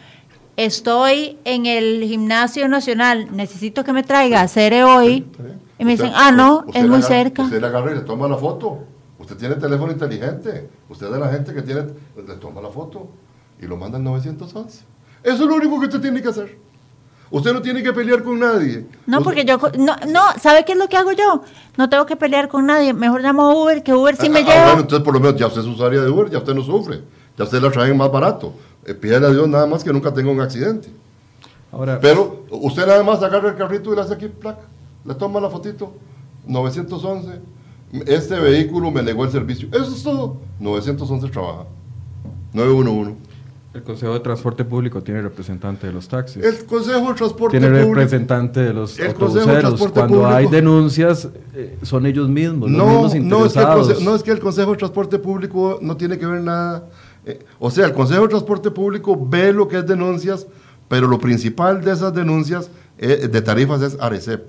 estoy 0.56 1.38
en 1.44 1.66
el 1.66 2.04
gimnasio 2.04 2.68
nacional, 2.68 3.28
necesito 3.34 3.82
que 3.82 3.92
me 3.92 4.02
traiga 4.02 4.42
hacer 4.42 4.74
hoy, 4.84 5.26
y 5.78 5.84
me 5.84 5.92
dicen, 5.92 6.10
ah, 6.14 6.30
no, 6.32 6.64
es 6.74 6.86
muy 6.86 6.98
agarra- 6.98 7.06
cerca. 7.06 7.42
Usted 7.44 7.60
le 7.60 7.66
agarra 7.66 7.92
y 7.92 7.94
le 7.94 8.00
toma 8.02 8.28
la 8.28 8.36
foto. 8.36 8.78
Usted 9.18 9.36
tiene 9.36 9.54
teléfono 9.56 9.90
inteligente. 9.90 10.68
Usted 10.88 11.06
es 11.06 11.12
de 11.12 11.18
la 11.18 11.28
gente 11.28 11.54
que 11.54 11.62
tiene, 11.62 11.82
le 12.16 12.34
toma 12.34 12.60
la 12.60 12.68
foto 12.68 13.08
y 13.60 13.66
lo 13.66 13.76
manda 13.76 13.96
al 13.98 14.04
911. 14.04 14.84
Eso 15.22 15.34
es 15.44 15.48
lo 15.48 15.54
único 15.56 15.80
que 15.80 15.86
usted 15.86 16.00
tiene 16.00 16.20
que 16.22 16.28
hacer. 16.28 16.58
Usted 17.30 17.52
no 17.52 17.60
tiene 17.60 17.82
que 17.82 17.92
pelear 17.92 18.22
con 18.22 18.38
nadie. 18.38 18.86
No, 19.06 19.22
porque 19.22 19.44
yo, 19.44 19.58
no, 19.78 19.94
no, 20.08 20.20
¿sabe 20.40 20.64
qué 20.64 20.72
es 20.72 20.78
lo 20.78 20.88
que 20.88 20.96
hago 20.96 21.12
yo? 21.12 21.42
No 21.76 21.88
tengo 21.90 22.06
que 22.06 22.16
pelear 22.16 22.48
con 22.48 22.64
nadie, 22.66 22.94
mejor 22.94 23.20
llamo 23.20 23.42
a 23.42 23.54
Uber, 23.54 23.82
que 23.82 23.92
Uber 23.92 24.16
sí 24.16 24.30
me 24.30 24.40
Ah, 24.40 24.44
ah, 24.46 24.50
lleva. 24.50 24.64
bueno, 24.66 24.80
entonces 24.80 25.04
por 25.04 25.12
lo 25.14 25.20
menos 25.20 25.36
ya 25.38 25.46
usted 25.46 25.60
es 25.60 25.66
usuaria 25.66 26.00
de 26.00 26.08
Uber, 26.08 26.30
ya 26.30 26.38
usted 26.38 26.54
no 26.54 26.62
sufre. 26.62 27.02
Ya 27.36 27.44
usted 27.44 27.60
la 27.60 27.70
traen 27.70 27.96
más 27.96 28.10
barato. 28.10 28.54
Eh, 28.86 28.94
pídele 28.94 29.26
a 29.26 29.30
Dios 29.30 29.46
nada 29.48 29.66
más 29.66 29.84
que 29.84 29.92
nunca 29.92 30.12
tenga 30.12 30.30
un 30.30 30.40
accidente. 30.40 30.88
Ahora, 31.70 31.98
Pero 32.00 32.44
usted 32.50 32.86
nada 32.86 33.02
más 33.02 33.22
agarra 33.22 33.50
el 33.50 33.56
carrito 33.56 33.92
y 33.92 33.96
le 33.96 34.00
hace 34.02 34.14
aquí 34.14 34.28
placa. 34.28 34.62
Le 35.04 35.14
toma 35.14 35.38
la 35.40 35.50
fotito. 35.50 35.92
911. 36.46 37.28
Este 38.06 38.38
vehículo 38.40 38.90
me 38.90 39.02
negó 39.02 39.24
el 39.24 39.30
servicio. 39.30 39.68
Eso 39.70 39.94
es 39.94 40.02
todo. 40.02 40.38
911 40.60 41.28
trabaja. 41.28 41.64
911. 42.54 43.14
El 43.74 43.82
Consejo 43.82 44.14
de 44.14 44.20
Transporte 44.20 44.64
Público 44.64 45.02
tiene 45.02 45.20
representante 45.20 45.86
de 45.86 45.92
los 45.92 46.08
taxis. 46.08 46.42
El 46.42 46.64
Consejo 46.64 47.08
de 47.08 47.14
Transporte 47.14 47.58
tiene 47.58 47.68
Público. 47.68 47.94
representante 47.94 48.60
de 48.60 48.72
los 48.72 48.98
El 48.98 49.14
Consejo 49.14 49.46
de 49.52 49.60
Cuando 49.60 49.76
Público. 49.76 50.26
hay 50.26 50.46
denuncias, 50.46 51.28
eh, 51.54 51.78
son 51.82 52.06
ellos 52.06 52.28
mismos, 52.28 52.70
los 52.70 52.78
No, 52.78 53.06
es, 53.06 53.12
que 53.12 53.20
no 53.20 54.14
es 54.16 54.22
que 54.22 54.30
el 54.30 54.40
Consejo 54.40 54.70
de 54.72 54.78
Transporte 54.78 55.18
Público 55.18 55.78
no 55.82 55.96
tiene 55.96 56.18
que 56.18 56.26
ver 56.26 56.40
nada. 56.40 56.86
eh, 57.26 57.38
o 57.58 57.70
sea, 57.70 57.86
el 57.86 57.92
Consejo 57.92 58.22
de 58.22 58.28
Transporte 58.28 58.70
Público 58.70 59.18
ve 59.28 59.52
lo 59.52 59.68
que 59.68 59.78
es 59.78 59.86
denuncias, 59.86 60.46
pero 60.88 61.06
lo 61.06 61.18
principal 61.18 61.84
de 61.84 61.92
esas 61.92 62.14
denuncias 62.14 62.70
eh, 62.96 63.28
de 63.30 63.42
tarifas 63.42 63.82
es 63.82 63.98
ARECEP. 64.00 64.46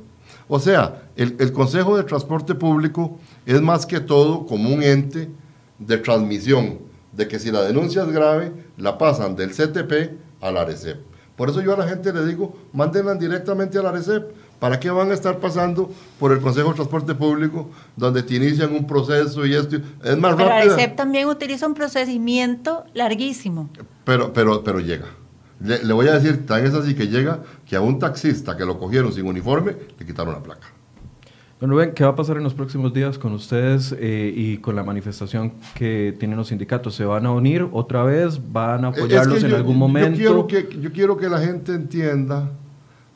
O 0.48 0.60
sea, 0.60 1.04
el, 1.18 1.36
el 1.40 1.52
Consejo 1.52 1.98
de 1.98 2.04
Transporte 2.04 2.56
Público 2.56 3.20
es 3.46 3.62
más 3.62 3.86
que 3.86 4.00
todo 4.00 4.46
como 4.46 4.70
un 4.74 4.82
ente 4.82 5.30
de 5.78 5.98
transmisión, 5.98 6.80
de 7.20 7.28
que 7.28 7.38
si 7.38 7.52
la 7.52 7.62
denuncia 7.64 8.04
es 8.04 8.12
grave, 8.12 8.54
la 8.78 8.98
pasan 8.98 9.36
del 9.36 9.52
CTP 9.52 10.18
a 10.42 10.52
la 10.52 10.62
ARECEP. 10.62 10.98
Por 11.36 11.50
eso 11.50 11.62
yo 11.62 11.74
a 11.74 11.78
la 11.78 11.86
gente 11.86 12.14
le 12.14 12.26
digo, 12.26 12.56
mándenla 12.72 13.16
directamente 13.16 13.78
a 13.78 13.82
la 13.82 13.90
ARECEP. 13.90 14.24
¿Para 14.58 14.80
qué 14.80 14.90
van 14.90 15.12
a 15.12 15.14
estar 15.14 15.38
pasando 15.40 15.90
por 16.18 16.32
el 16.32 16.40
Consejo 16.40 16.70
de 16.70 16.76
Transporte 16.76 17.16
Público, 17.16 17.70
donde 17.98 18.24
te 18.24 18.36
inician 18.36 18.74
un 18.74 18.88
proceso 18.88 19.46
y 19.46 19.54
esto? 19.54 19.78
Es 20.02 20.18
más 20.18 20.36
Pero 20.36 20.50
rápido. 20.50 20.74
ARECEP 20.76 20.96
también 20.96 21.28
utiliza 21.28 21.68
un 21.68 21.74
procedimiento 21.74 22.86
larguísimo. 22.94 23.70
Pero, 24.06 24.32
pero, 24.32 24.64
pero 24.64 24.80
llega. 24.80 25.08
Le, 25.60 25.84
le 25.84 25.94
voy 25.94 26.08
a 26.08 26.14
decir, 26.14 26.46
tan 26.46 26.66
es 26.66 26.74
así 26.74 26.96
que 26.96 27.08
llega 27.08 27.44
que 27.66 27.76
a 27.76 27.82
un 27.82 28.00
taxista 28.00 28.56
que 28.56 28.64
lo 28.64 28.80
cogieron 28.80 29.12
sin 29.12 29.28
uniforme, 29.28 29.76
le 29.98 30.06
quitaron 30.06 30.34
la 30.34 30.42
placa. 30.42 30.68
Bueno, 31.60 31.74
Rubén, 31.74 31.94
¿qué 31.94 32.06
va 32.06 32.12
a 32.12 32.16
pasar 32.16 32.38
en 32.38 32.44
los 32.44 32.54
próximos 32.54 32.94
días 32.94 33.18
con 33.18 33.34
ustedes 33.34 33.94
eh, 34.00 34.32
y 34.34 34.58
con 34.60 34.78
la 34.78 34.84
manifestación 34.84 35.52
que 35.76 36.16
tienen 36.18 36.38
los 36.38 36.48
sindicatos? 36.48 36.96
¿Se 36.96 37.04
van 37.04 37.26
a 37.26 37.32
unir 37.32 37.68
otra 37.74 38.04
vez? 38.04 38.40
¿Van 38.54 38.86
a 38.86 38.90
Es 38.90 38.96
que 38.96 39.02
apoyarlos 39.02 39.44
en 39.44 39.50
yo- 39.50 39.56
algún 39.58 39.78
momento? 39.78 40.18
Yo 40.18 40.48
quiero, 40.48 40.70
que, 40.70 40.80
yo 40.80 40.92
quiero 40.94 41.18
que 41.18 41.28
la 41.28 41.40
gente 41.40 41.74
entienda 41.74 42.50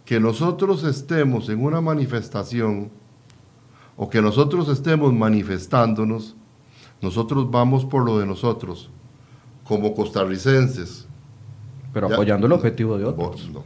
que 0.03 0.19
nosotros 0.19 0.83
estemos 0.83 1.47
en 1.47 1.63
una 1.63 1.79
manifestación 1.79 2.89
o 3.95 4.09
que 4.09 4.21
nosotros 4.21 4.67
estemos 4.67 5.13
manifestándonos, 5.13 6.35
nosotros 7.01 7.49
vamos 7.49 7.85
por 7.85 8.03
lo 8.03 8.19
de 8.19 8.25
nosotros, 8.25 8.89
como 9.63 9.93
costarricenses. 9.93 11.07
Pero 11.93 12.09
Ya- 12.09 12.15
apoyando 12.15 12.47
el 12.47 12.51
objetivo 12.51 12.97
de 12.97 13.05
otros. 13.05 13.49
No, 13.53 13.63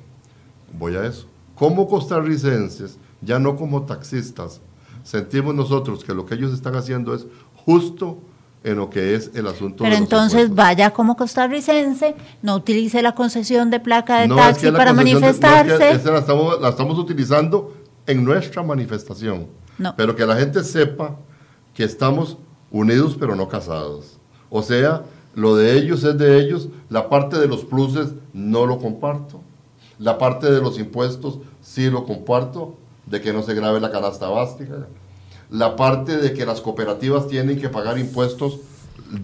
voy 0.78 0.96
a 0.96 1.04
eso. 1.08 1.26
Como 1.56 1.88
costarricenses, 1.88 3.00
ya 3.22 3.40
no 3.40 3.56
como 3.56 3.84
taxistas, 3.84 4.62
sentimos 5.04 5.56
nosotros 5.56 6.04
que 6.04 6.14
lo 6.14 6.26
que 6.26 6.36
ellos 6.36 6.54
están 6.54 6.76
haciendo 6.76 7.14
es 7.14 7.26
justo 7.66 8.18
en 8.64 8.78
lo 8.78 8.90
que 8.90 9.16
es 9.16 9.32
el 9.36 9.48
asunto 9.48 9.84
Pero 9.84 9.96
de 9.96 10.02
entonces 10.02 10.54
vaya 10.54 10.92
como 10.92 11.16
costarricense, 11.16 12.16
no 12.42 12.56
utilice 12.56 13.02
la 13.02 13.14
concesión 13.16 13.70
de 13.70 13.80
placa 13.80 14.20
de 14.22 14.28
No, 14.28 14.36
es 14.40 14.42
taxi 14.42 14.62
que 14.68 14.72
para 14.74 14.94
concesión 14.94 15.22
de- 15.22 15.28
no, 15.28 15.32
es 15.32 15.38
que 15.40 15.46
manifestarse. 15.48 15.92
esa 15.96 16.12
la, 16.12 16.20
estamos, 16.20 16.62
la 16.62 16.70
estamos 16.70 16.98
utilizando 16.98 17.74
en 18.06 18.24
nuestra 18.24 18.64
manifestación. 18.64 19.48
No. 19.78 19.96
Pero 19.96 20.16
que 20.16 20.26
la 20.26 20.36
gente 20.36 20.64
sepa 20.64 21.16
que 21.74 21.84
estamos 21.84 22.38
unidos 22.72 23.16
pero 23.20 23.36
no 23.36 23.48
casados. 23.48 24.18
O 24.50 24.64
sea, 24.64 25.04
lo 25.36 25.56
de 25.56 25.78
ellos 25.78 26.04
es 26.04 26.18
de 26.18 26.40
ellos, 26.40 26.68
la 26.90 27.10
parte 27.10 27.38
de 27.38 27.48
los 27.48 27.64
pluses 27.64 28.10
no 28.34 28.66
lo 28.66 28.80
comparto, 28.80 29.42
la 30.00 30.18
parte 30.18 30.50
de 30.52 30.60
los 30.62 30.80
impuestos 30.80 31.40
sí 31.62 31.90
lo 31.90 32.06
comparto, 32.06 32.76
de 33.10 33.22
que 33.22 33.34
no 33.34 33.42
se 33.44 33.54
grave 33.54 33.80
la 33.80 33.92
canasta 33.92 34.28
básica, 34.28 34.88
la 35.50 35.76
parte 35.76 36.18
de 36.18 36.34
que 36.34 36.46
las 36.46 36.62
cooperativas 36.62 37.28
tienen 37.28 37.60
que 37.60 37.70
pagar 37.70 37.98
impuestos, 37.98 38.60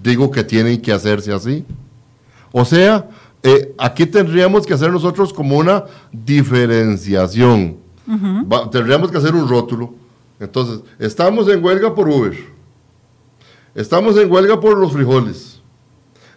digo 0.01 0.31
que 0.31 0.43
tienen 0.43 0.81
que 0.81 0.91
hacerse 0.93 1.33
así. 1.33 1.65
O 2.51 2.63
sea, 2.65 3.09
eh, 3.41 3.73
aquí 3.77 4.05
tendríamos 4.05 4.65
que 4.65 4.73
hacer 4.73 4.91
nosotros 4.91 5.33
como 5.33 5.57
una 5.57 5.83
diferenciación. 6.11 7.77
Va- 8.09 8.69
tendríamos 8.69 9.11
que 9.11 9.17
hacer 9.17 9.33
un 9.35 9.47
rótulo. 9.47 9.93
Entonces, 10.39 10.81
estamos 10.99 11.47
en 11.49 11.63
huelga 11.63 11.93
por 11.95 12.07
Uber. 12.07 12.37
Estamos 13.75 14.17
en 14.17 14.31
huelga 14.31 14.59
por 14.59 14.77
los 14.77 14.91
frijoles. 14.93 15.61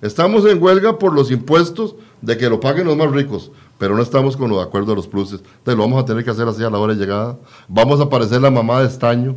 Estamos 0.00 0.46
en 0.46 0.62
huelga 0.62 0.98
por 0.98 1.12
los 1.12 1.30
impuestos 1.30 1.96
de 2.22 2.36
que 2.36 2.48
lo 2.48 2.60
paguen 2.60 2.86
los 2.86 2.96
más 2.96 3.10
ricos, 3.10 3.50
pero 3.78 3.94
no 3.96 4.02
estamos 4.02 4.36
con 4.36 4.48
lo 4.50 4.56
de 4.58 4.62
acuerdo 4.62 4.90
de 4.92 4.96
los 4.96 5.06
pluses. 5.08 5.40
Entonces 5.40 5.76
lo 5.76 5.82
vamos 5.82 6.02
a 6.02 6.06
tener 6.06 6.24
que 6.24 6.30
hacer 6.30 6.46
así 6.48 6.62
a 6.64 6.70
la 6.70 6.78
hora 6.78 6.94
de 6.94 6.98
llegada. 7.00 7.36
Vamos 7.68 8.00
a 8.00 8.04
aparecer 8.04 8.40
la 8.40 8.50
mamá 8.50 8.80
de 8.80 8.86
estaño 8.88 9.34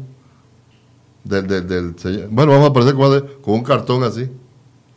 del, 1.24 1.48
del, 1.48 1.68
del 1.68 2.00
señor. 2.00 2.28
Bueno, 2.32 2.52
vamos 2.54 2.68
a 2.68 2.70
aparecer 2.72 2.96
con, 2.96 3.20
con 3.42 3.54
un 3.56 3.64
cartón 3.64 4.04
así. 4.04 4.30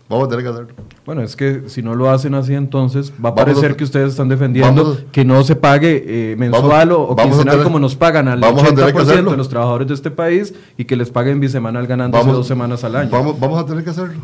Vamos 0.08 0.26
a 0.26 0.28
tener 0.28 0.44
que 0.44 0.50
hacerlo. 0.50 0.74
Bueno, 1.06 1.22
es 1.22 1.34
que 1.34 1.62
si 1.68 1.80
no 1.82 1.94
lo 1.94 2.10
hacen 2.10 2.34
así, 2.34 2.52
entonces 2.54 3.12
va 3.24 3.30
a 3.30 3.32
a- 3.32 3.34
parecer 3.34 3.76
que 3.76 3.84
ustedes 3.84 4.10
están 4.10 4.28
defendiendo 4.28 4.82
vamos 4.84 5.04
que 5.10 5.24
no 5.24 5.42
se 5.42 5.56
pague 5.56 6.04
eh, 6.32 6.36
mensual 6.36 6.90
Vamos- 6.90 7.08
o, 7.08 7.12
o 7.12 7.14
vamos 7.14 7.20
a 7.20 7.24
quincenal 7.38 7.52
tener- 7.54 7.64
como 7.64 7.78
nos 7.78 7.96
pagan 7.96 8.28
al 8.28 8.40
vamos 8.40 8.62
a 8.62 8.74
tener 8.74 8.92
que 8.92 8.98
80% 8.98 9.02
hacerlo. 9.02 9.30
de 9.30 9.36
los 9.38 9.48
trabajadores 9.48 9.88
de 9.88 9.94
este 9.94 10.10
país 10.10 10.52
y 10.76 10.84
que 10.84 10.96
les 10.96 11.10
paguen 11.10 11.40
bisemanal 11.40 11.86
Vamos- 11.86 12.26
dos 12.36 12.46
semanas 12.46 12.84
al 12.84 12.96
año. 12.96 13.10
Vamos, 13.10 13.40
vamos 13.40 13.58
a 13.58 13.64
tener 13.64 13.82
que 13.84 13.90
hacerlo. 13.90 14.20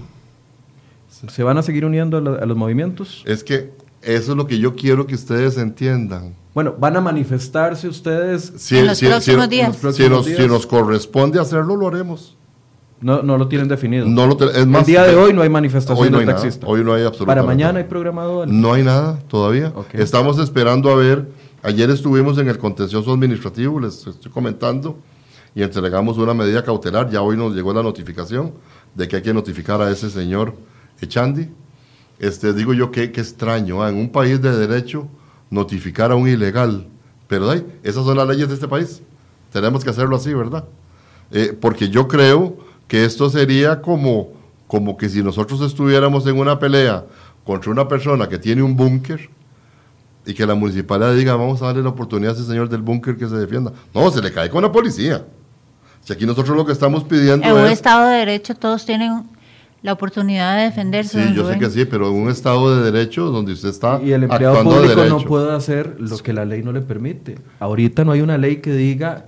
¿Se 1.08 1.42
van 1.42 1.56
a 1.56 1.62
seguir 1.62 1.84
uniendo 1.86 2.18
a, 2.18 2.20
la- 2.20 2.34
a 2.36 2.44
los 2.46 2.56
movimientos? 2.56 3.22
Es 3.26 3.42
que 3.42 3.72
eso 4.02 4.32
es 4.32 4.36
lo 4.36 4.46
que 4.46 4.58
yo 4.58 4.74
quiero 4.74 5.06
que 5.06 5.14
ustedes 5.14 5.56
entiendan. 5.58 6.34
Bueno, 6.54 6.74
¿van 6.78 6.96
a 6.96 7.00
manifestarse 7.00 7.88
ustedes 7.88 8.52
Si, 8.56 8.76
En 8.78 8.86
los 8.86 8.98
si- 8.98 9.06
próximos 9.06 9.44
si- 9.44 9.50
días. 9.50 9.76
próximos 9.76 10.10
nos, 10.10 10.26
días. 10.26 10.38
si 10.40 10.46
nos 10.48 10.66
corresponde 10.66 11.38
hacerlo, 11.40 11.76
lo 11.76 11.88
haremos. 11.88 12.36
No, 13.00 13.22
no 13.22 13.38
lo 13.38 13.46
tienen 13.46 13.68
definido. 13.68 14.06
No 14.06 14.26
lo 14.26 14.36
te- 14.36 14.46
es 14.46 14.66
más, 14.66 14.80
El 14.80 14.86
día 14.86 15.04
de 15.04 15.14
hoy 15.14 15.32
no 15.32 15.42
hay 15.42 15.48
manifestación 15.48 16.04
hoy 16.06 16.10
no 16.10 16.18
de 16.18 16.24
hay 16.24 16.26
nada, 16.26 16.48
hoy 16.66 16.82
no 16.82 16.94
hay 16.94 17.04
absolutamente 17.04 17.26
Para 17.26 17.42
mañana 17.42 17.72
nada. 17.74 17.84
hay 17.84 17.88
programado 17.88 18.42
algo? 18.42 18.52
No 18.52 18.72
hay 18.72 18.82
nada 18.82 19.18
todavía. 19.28 19.72
Estamos 19.92 20.38
esperando 20.40 20.90
a 20.90 20.96
ver. 20.96 21.28
Ayer 21.62 21.90
estuvimos 21.90 22.38
en 22.38 22.48
el 22.48 22.58
contencioso 22.58 23.12
administrativo, 23.12 23.78
les 23.80 24.04
estoy 24.06 24.30
comentando, 24.32 24.96
y 25.54 25.62
entregamos 25.62 26.18
una 26.18 26.34
medida 26.34 26.64
cautelar. 26.64 27.08
Ya 27.10 27.22
hoy 27.22 27.36
nos 27.36 27.54
llegó 27.54 27.72
la 27.72 27.82
notificación 27.84 28.52
de 28.94 29.06
que 29.06 29.16
hay 29.16 29.22
que 29.22 29.34
notificar 29.34 29.80
a 29.80 29.90
ese 29.90 30.10
señor 30.10 30.54
Echandi. 31.00 31.48
Este, 32.18 32.52
digo 32.52 32.74
yo 32.74 32.90
que 32.90 33.12
qué 33.12 33.20
extraño, 33.20 33.82
ah, 33.82 33.90
en 33.90 33.96
un 33.96 34.10
país 34.10 34.40
de 34.42 34.56
derecho 34.56 35.08
notificar 35.50 36.10
a 36.10 36.16
un 36.16 36.28
ilegal. 36.28 36.86
Pero 37.26 37.50
ay, 37.50 37.64
esas 37.82 38.04
son 38.04 38.16
las 38.16 38.26
leyes 38.26 38.48
de 38.48 38.54
este 38.54 38.68
país. 38.68 39.02
Tenemos 39.52 39.84
que 39.84 39.90
hacerlo 39.90 40.16
así, 40.16 40.32
¿verdad? 40.34 40.64
Eh, 41.30 41.56
porque 41.58 41.88
yo 41.88 42.08
creo 42.08 42.56
que 42.86 43.04
esto 43.04 43.28
sería 43.28 43.80
como, 43.80 44.28
como 44.66 44.96
que 44.96 45.08
si 45.08 45.22
nosotros 45.22 45.60
estuviéramos 45.60 46.26
en 46.26 46.38
una 46.38 46.58
pelea 46.58 47.04
contra 47.44 47.70
una 47.70 47.86
persona 47.86 48.28
que 48.28 48.38
tiene 48.38 48.62
un 48.62 48.76
búnker 48.76 49.30
y 50.26 50.34
que 50.34 50.46
la 50.46 50.54
municipalidad 50.54 51.14
diga, 51.14 51.36
vamos 51.36 51.62
a 51.62 51.66
darle 51.66 51.82
la 51.82 51.90
oportunidad 51.90 52.34
a 52.34 52.38
ese 52.38 52.46
señor 52.46 52.68
del 52.68 52.82
búnker 52.82 53.16
que 53.16 53.26
se 53.28 53.36
defienda. 53.36 53.72
No, 53.94 54.10
se 54.10 54.20
le 54.20 54.32
cae 54.32 54.50
con 54.50 54.62
la 54.62 54.72
policía. 54.72 55.24
Si 56.02 56.12
aquí 56.12 56.26
nosotros 56.26 56.56
lo 56.56 56.64
que 56.64 56.72
estamos 56.72 57.04
pidiendo 57.04 57.46
En 57.46 57.52
un 57.52 57.66
es... 57.66 57.72
Estado 57.72 58.08
de 58.08 58.18
Derecho 58.18 58.54
todos 58.54 58.84
tienen 58.84 59.24
la 59.88 59.94
oportunidad 59.94 60.58
de 60.58 60.64
defenderse. 60.64 61.28
Sí, 61.28 61.34
yo 61.34 61.50
sé 61.50 61.58
que 61.58 61.70
sí, 61.70 61.84
pero 61.86 62.08
en 62.08 62.14
un 62.14 62.28
Estado 62.28 62.76
de 62.76 62.90
derecho 62.90 63.24
donde 63.30 63.52
usted 63.54 63.70
está 63.70 63.98
Y 64.04 64.12
el 64.12 64.24
empleado 64.24 64.58
actuando 64.58 64.82
de 64.82 64.94
público 64.94 65.18
no 65.18 65.24
puede 65.24 65.52
hacer 65.56 65.96
lo 65.98 66.18
que 66.18 66.32
la 66.34 66.44
ley 66.44 66.62
no 66.62 66.72
le 66.72 66.82
permite. 66.82 67.36
Ahorita 67.58 68.04
no 68.04 68.12
hay 68.12 68.20
una 68.20 68.36
ley 68.36 68.56
que 68.58 68.72
diga 68.72 69.24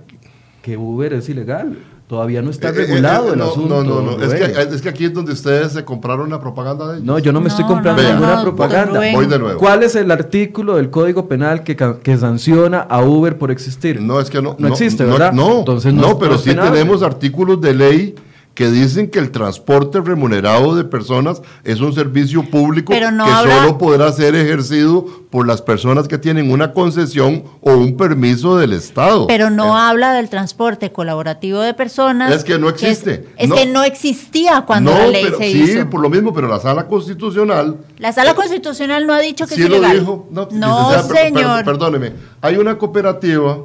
que 0.61 0.77
Uber 0.77 1.13
es 1.13 1.27
ilegal. 1.29 1.79
Todavía 2.07 2.41
no 2.43 2.51
está 2.51 2.67
Eh, 2.69 2.71
eh, 2.71 2.75
regulado 2.75 3.29
eh, 3.29 3.33
el 3.35 3.41
asunto. 3.41 3.83
No, 3.83 4.01
no, 4.01 4.17
no. 4.17 4.23
Es 4.23 4.33
que, 4.33 4.75
es 4.75 4.81
que 4.81 4.89
aquí 4.89 5.05
es 5.05 5.13
donde 5.13 5.31
ustedes 5.31 5.71
se 5.71 5.83
compraron 5.83 6.29
la 6.29 6.39
propaganda 6.39 6.87
de 6.89 6.95
ellos. 6.97 7.05
No, 7.05 7.17
yo 7.17 7.31
no 7.31 7.41
me 7.41 7.47
estoy 7.47 7.65
comprando 7.65 8.03
no, 8.03 8.09
ninguna 8.09 8.41
propaganda. 8.43 8.99
Voy 9.13 9.25
de 9.25 9.39
nuevo. 9.39 9.57
¿Cuál 9.57 9.81
es 9.81 9.95
el 9.95 10.11
artículo 10.11 10.75
del 10.75 10.89
Código 10.91 11.27
Penal 11.27 11.63
que, 11.63 11.75
que 11.75 12.17
sanciona 12.17 12.81
a 12.81 13.01
Uber 13.01 13.37
por 13.37 13.49
existir? 13.49 13.99
No, 13.99 14.19
es 14.19 14.29
que 14.29 14.41
no. 14.41 14.55
No 14.59 14.67
existe, 14.67 15.05
¿verdad? 15.05 15.31
No, 15.33 15.59
Entonces 15.59 15.91
no, 15.93 16.01
no 16.01 16.07
es- 16.09 16.15
pero 16.15 16.31
no 16.31 16.35
es 16.35 16.41
sí 16.43 16.53
tenemos 16.53 17.01
artículos 17.01 17.59
de 17.61 17.73
ley 17.73 18.15
que 18.61 18.69
dicen 18.69 19.09
que 19.09 19.17
el 19.17 19.31
transporte 19.31 19.99
remunerado 20.01 20.75
de 20.75 20.83
personas 20.83 21.41
es 21.63 21.79
un 21.79 21.93
servicio 21.95 22.43
público 22.47 22.91
Pero 22.93 23.09
no 23.09 23.25
que 23.25 23.31
solo 23.31 23.79
podrá 23.79 24.11
ser 24.11 24.35
ejercido 24.35 25.03
por 25.31 25.47
las 25.47 25.63
personas 25.63 26.07
que 26.07 26.19
tienen 26.19 26.51
una 26.51 26.71
concesión 26.71 27.43
o 27.61 27.71
un 27.73 27.97
permiso 27.97 28.57
del 28.59 28.73
Estado. 28.73 29.25
Pero 29.25 29.49
no 29.49 29.75
habla 29.79 30.13
del 30.13 30.29
transporte 30.29 30.91
colaborativo 30.91 31.59
de 31.61 31.73
personas. 31.73 32.31
Es 32.31 32.43
que 32.43 32.59
no 32.59 32.69
existe. 32.69 33.29
Es, 33.35 33.45
es 33.45 33.49
No. 33.49 33.55
que 33.55 33.65
no 33.65 33.83
existía 33.83 34.61
cuando 34.67 34.91
no, 34.91 34.97
la 34.99 35.07
ley 35.07 35.23
pero, 35.25 35.37
se 35.39 35.51
sí, 35.51 35.61
hizo. 35.63 35.89
por 35.89 35.99
lo 36.01 36.09
mismo, 36.11 36.31
pero 36.31 36.47
la 36.47 36.59
sala 36.59 36.85
constitucional 36.87 37.77
La 37.97 38.13
sala 38.13 38.35
constitucional 38.35 39.07
no 39.07 39.13
ha 39.13 39.19
dicho 39.21 39.47
que 39.47 39.55
sí 39.55 39.63
es 39.63 39.69
lo 39.69 39.79
dijo. 39.79 40.27
No, 40.29 40.47
No, 40.51 40.91
licenciada, 40.91 41.07
per- 41.07 41.07
per- 41.15 41.33
señor. 41.33 41.65
perdóneme. 41.65 42.13
Hay 42.41 42.57
una 42.57 42.77
cooperativa 42.77 43.57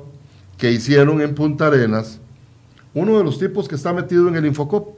que 0.56 0.72
hicieron 0.72 1.20
en 1.20 1.34
Punta 1.34 1.66
Arenas. 1.66 2.18
Uno 2.96 3.18
de 3.18 3.24
los 3.24 3.38
tipos 3.38 3.68
que 3.68 3.74
está 3.74 3.92
metido 3.92 4.26
en 4.26 4.36
el 4.36 4.46
Infocop 4.46 4.88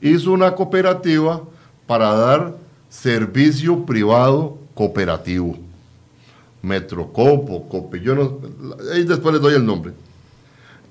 hizo 0.00 0.30
una 0.30 0.54
cooperativa 0.54 1.42
para 1.88 2.14
dar 2.14 2.54
servicio 2.88 3.84
privado 3.84 4.58
cooperativo. 4.74 5.56
Metrocopo, 6.62 7.68
Cope, 7.68 8.00
yo 8.00 8.14
no, 8.14 8.38
ahí 8.94 9.02
después 9.02 9.34
les 9.34 9.42
doy 9.42 9.54
el 9.54 9.66
nombre. 9.66 9.92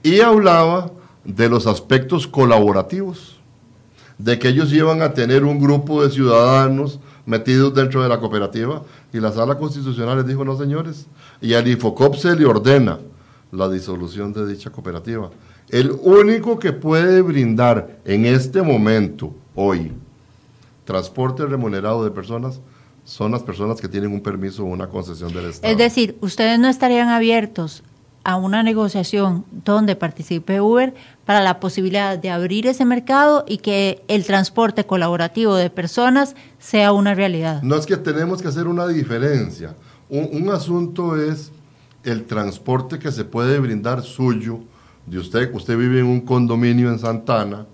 Y 0.03 0.19
hablaba 0.19 0.91
de 1.23 1.47
los 1.47 1.67
aspectos 1.67 2.27
colaborativos, 2.27 3.37
de 4.17 4.37
que 4.37 4.49
ellos 4.49 4.73
iban 4.73 5.01
a 5.01 5.13
tener 5.13 5.45
un 5.45 5.57
grupo 5.57 6.03
de 6.03 6.09
ciudadanos 6.09 6.99
metidos 7.25 7.73
dentro 7.73 8.03
de 8.03 8.09
la 8.09 8.19
cooperativa 8.19 8.83
y 9.13 9.21
la 9.21 9.31
sala 9.31 9.57
constitucional 9.57 10.17
les 10.17 10.27
dijo, 10.27 10.43
no 10.43 10.57
señores, 10.57 11.05
y 11.39 11.53
al 11.53 11.65
Infocop 11.69 12.15
se 12.15 12.35
le 12.35 12.45
ordena 12.45 12.99
la 13.53 13.69
disolución 13.69 14.33
de 14.33 14.45
dicha 14.45 14.69
cooperativa. 14.69 15.29
El 15.71 15.91
único 15.91 16.59
que 16.59 16.73
puede 16.73 17.21
brindar 17.21 17.97
en 18.03 18.25
este 18.25 18.61
momento, 18.61 19.33
hoy, 19.55 19.93
transporte 20.83 21.45
remunerado 21.45 22.03
de 22.03 22.11
personas, 22.11 22.59
son 23.05 23.31
las 23.31 23.41
personas 23.41 23.79
que 23.79 23.87
tienen 23.87 24.11
un 24.11 24.21
permiso 24.21 24.63
o 24.63 24.67
una 24.67 24.87
concesión 24.87 25.33
del 25.33 25.45
Estado. 25.45 25.71
Es 25.71 25.77
decir, 25.77 26.17
ustedes 26.19 26.59
no 26.59 26.67
estarían 26.67 27.07
abiertos 27.07 27.83
a 28.25 28.35
una 28.35 28.63
negociación 28.63 29.45
donde 29.49 29.95
participe 29.95 30.59
Uber 30.59 30.93
para 31.25 31.41
la 31.41 31.61
posibilidad 31.61 32.19
de 32.19 32.29
abrir 32.29 32.67
ese 32.67 32.83
mercado 32.83 33.45
y 33.47 33.59
que 33.59 34.03
el 34.09 34.25
transporte 34.25 34.85
colaborativo 34.85 35.55
de 35.55 35.69
personas 35.69 36.35
sea 36.59 36.91
una 36.91 37.15
realidad. 37.15 37.63
No 37.63 37.77
es 37.77 37.85
que 37.85 37.95
tenemos 37.95 38.41
que 38.41 38.49
hacer 38.49 38.67
una 38.67 38.87
diferencia. 38.87 39.75
Un, 40.09 40.29
un 40.33 40.49
asunto 40.49 41.15
es 41.15 41.53
el 42.03 42.25
transporte 42.25 42.99
que 42.99 43.11
se 43.11 43.23
puede 43.23 43.57
brindar 43.59 44.03
suyo 44.03 44.59
de 45.05 45.19
usted. 45.19 45.53
Usted 45.53 45.77
vive 45.77 45.99
en 45.99 46.05
un 46.07 46.21
condominio 46.21 46.89
en 46.89 46.99
Santana 46.99 47.65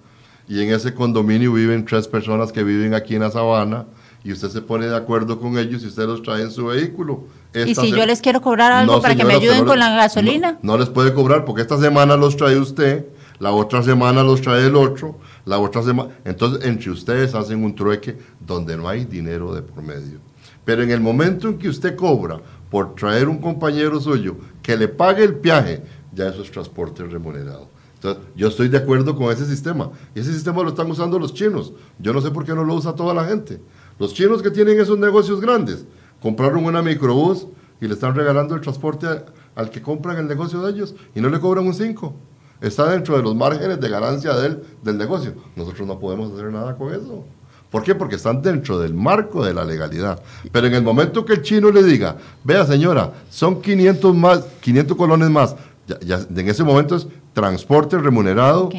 y 0.48 0.62
en 0.62 0.72
ese 0.74 0.94
condominio 0.94 1.54
viven 1.54 1.86
tres 1.86 2.08
personas 2.08 2.52
que 2.52 2.64
viven 2.64 2.94
aquí 2.94 3.16
en 3.16 3.22
la 3.22 3.32
sabana 3.32 3.86
y 4.24 4.32
usted 4.32 4.49
se 4.49 4.62
pone 4.62 4.88
de 4.88 4.95
acuerdo 4.95 5.40
con 5.40 5.58
ellos 5.58 5.84
y 5.84 5.88
usted 5.88 6.06
los 6.06 6.22
trae 6.22 6.41
en 6.44 6.52
su 6.52 6.66
vehículo. 6.68 7.24
Y 7.54 7.74
si 7.74 7.76
se- 7.76 7.91
yo 7.91 8.06
les 8.06 8.22
quiero 8.22 8.41
cobrar 8.41 8.72
algo 8.72 8.95
No, 8.95 9.02
para 9.02 9.16
que 9.16 9.24
me 9.26 9.34
ayuden 9.36 9.60
no 9.62 9.66
con 9.66 9.80
la 9.80 9.90
gasolina. 9.95 10.54
No, 10.62 10.74
no 10.74 10.78
les 10.78 10.90
puede 10.90 11.14
cobrar 11.14 11.45
porque 11.45 11.62
esta 11.62 11.78
semana 11.80 12.16
los 12.18 12.36
trae 12.38 12.58
usted, 12.58 13.06
la 13.40 13.52
otra 13.52 13.84
semana 13.84 14.24
los 14.24 14.41
trae 14.41 14.66
el 14.68 14.76
otro, 14.76 15.18
la 15.45 15.60
otra 15.60 15.84
semana. 15.84 16.10
Entonces, 16.26 16.66
entre 16.66 16.91
ustedes 16.91 17.36
hacen 17.36 17.64
un 17.64 17.74
trueque 17.76 18.18
donde 18.45 18.76
no 18.76 18.90
hay 18.90 19.06
dinero 19.06 19.54
de 19.54 19.62
por 19.62 19.84
medio. 19.84 20.20
Pero 20.66 20.84
en 20.84 20.91
el 20.91 20.99
momento 20.99 21.48
en 21.48 21.58
que 21.58 21.70
usted 21.70 21.95
cobra 21.95 22.40
por 22.70 22.95
traer 22.95 23.30
un 23.30 23.38
compañero 23.38 24.02
suyo 24.02 24.36
que 24.62 24.76
le 24.76 24.90
pague 24.90 25.24
el 25.24 25.34
viaje, 25.34 25.82
ya 26.18 26.30
eso 26.30 26.41
es 26.41 26.52
transporte 26.52 27.03
remunerado. 27.03 27.69
Entonces, 27.95 28.23
yo 28.35 28.48
estoy 28.48 28.68
de 28.68 28.77
acuerdo 28.77 29.15
con 29.15 29.31
ese 29.31 29.45
sistema. 29.45 29.91
Ese 30.14 30.34
sistema 30.34 30.61
lo 30.64 30.69
están 30.69 30.89
usando 30.89 31.18
los 31.18 31.34
chinos. 31.34 31.73
Yo 31.99 32.11
no 32.14 32.22
sé 32.22 32.31
por 32.31 32.44
qué 32.45 32.53
no 32.53 32.64
lo 32.64 32.73
usa 32.73 32.94
toda 32.94 33.14
la 33.14 33.26
gente. 33.26 33.60
Los 33.99 34.14
chinos 34.14 34.41
que 34.41 34.52
tienen 34.52 34.80
esos 34.80 34.99
negocios 34.99 35.39
grandes, 35.39 35.85
compraron 36.22 36.65
una 36.65 36.81
microbús 36.81 37.48
y 37.80 37.88
le 37.88 37.94
están 37.94 38.15
regalando 38.15 38.56
el 38.56 38.61
transporte 38.61 39.07
al 39.56 39.69
que 39.69 39.81
compran 39.81 40.18
el 40.18 40.27
negocio 40.27 40.61
de 40.61 40.72
ellos 40.72 40.95
y 41.15 41.22
no 41.22 41.30
le 41.30 41.39
cobran 41.39 41.65
un 41.65 41.73
5. 41.73 42.14
Está 42.61 42.89
dentro 42.91 43.15
de 43.15 43.23
los 43.23 43.35
márgenes 43.35 43.80
de 43.80 43.89
ganancia 43.89 44.34
del 44.34 44.98
negocio. 44.98 45.34
Nosotros 45.56 45.88
no 45.88 45.99
podemos 45.99 46.34
hacer 46.34 46.52
nada 46.52 46.76
con 46.76 46.94
eso. 46.94 47.23
¿Por 47.69 47.84
qué? 47.84 47.95
Porque 47.95 48.15
están 48.15 48.41
dentro 48.41 48.80
del 48.80 48.94
marco 48.94 49.44
de 49.44 49.53
la 49.53 49.65
legalidad. 49.65 50.22
Pero 50.52 50.68
en 50.68 50.73
el 50.73 50.84
momento 50.84 51.26
que 51.26 51.34
el 51.34 51.41
chino 51.41 51.69
le 51.69 51.84
diga, 51.84 52.15
vea 52.44 52.65
señora, 52.65 53.11
son 53.30 53.61
500, 53.61 54.15
más, 54.15 54.45
500 54.61 54.95
colones 54.95 55.30
más, 55.30 55.56
ya, 56.01 56.19
en 56.30 56.49
ese 56.49 56.64
momento 56.64 56.95
es 56.95 57.07
transporte 57.34 57.97
remunerado 57.97 58.69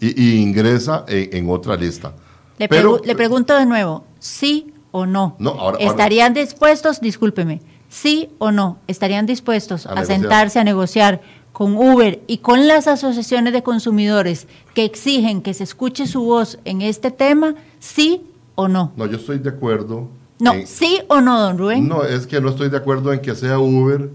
y, 0.00 0.40
ingresa 0.40 1.04
en, 1.08 1.48
otra 1.50 1.76
lista. 1.76 2.12
Le, 2.58 2.68
pregunto 2.68 3.56
de 3.56 3.66
nuevo, 3.66 4.04
¿sí 4.18 4.72
o 4.90 5.06
no? 5.06 5.36
¿Estarían 5.78 6.34
dispuestos, 6.34 7.00
discúlpeme, 7.00 7.62
sí 7.88 8.30
o 8.38 8.52
no, 8.52 8.78
estarían 8.86 9.26
dispuestos 9.26 9.86
a, 9.86 10.04
sentarse 10.04 10.58
a 10.58 10.64
negociar 10.64 11.20
con 11.52 11.76
Uber 11.76 12.20
y 12.26 12.38
con 12.38 12.68
las 12.68 12.86
asociaciones 12.86 13.52
de 13.52 13.62
consumidores 13.62 14.46
que 14.74 14.84
exigen 14.84 15.42
que 15.42 15.54
se 15.54 15.64
escuche 15.64 16.06
su 16.06 16.22
voz 16.22 16.58
en 16.64 16.82
este 16.82 17.10
tema, 17.10 17.54
sí 17.80 18.22
o 18.54 18.68
no? 18.68 18.92
No, 18.96 19.06
yo 19.06 19.16
estoy 19.16 19.38
de 19.38 19.50
acuerdo. 19.50 20.08
No, 20.40 20.52
sí 20.66 21.00
o 21.08 21.20
no, 21.20 21.40
don 21.40 21.58
Rubén. 21.58 21.88
No, 21.88 22.04
es 22.04 22.26
que 22.26 22.40
no 22.40 22.50
estoy 22.50 22.68
de 22.68 22.76
acuerdo 22.76 23.12
en 23.12 23.20
que 23.20 23.34
sea 23.34 23.58
Uber 23.58 24.10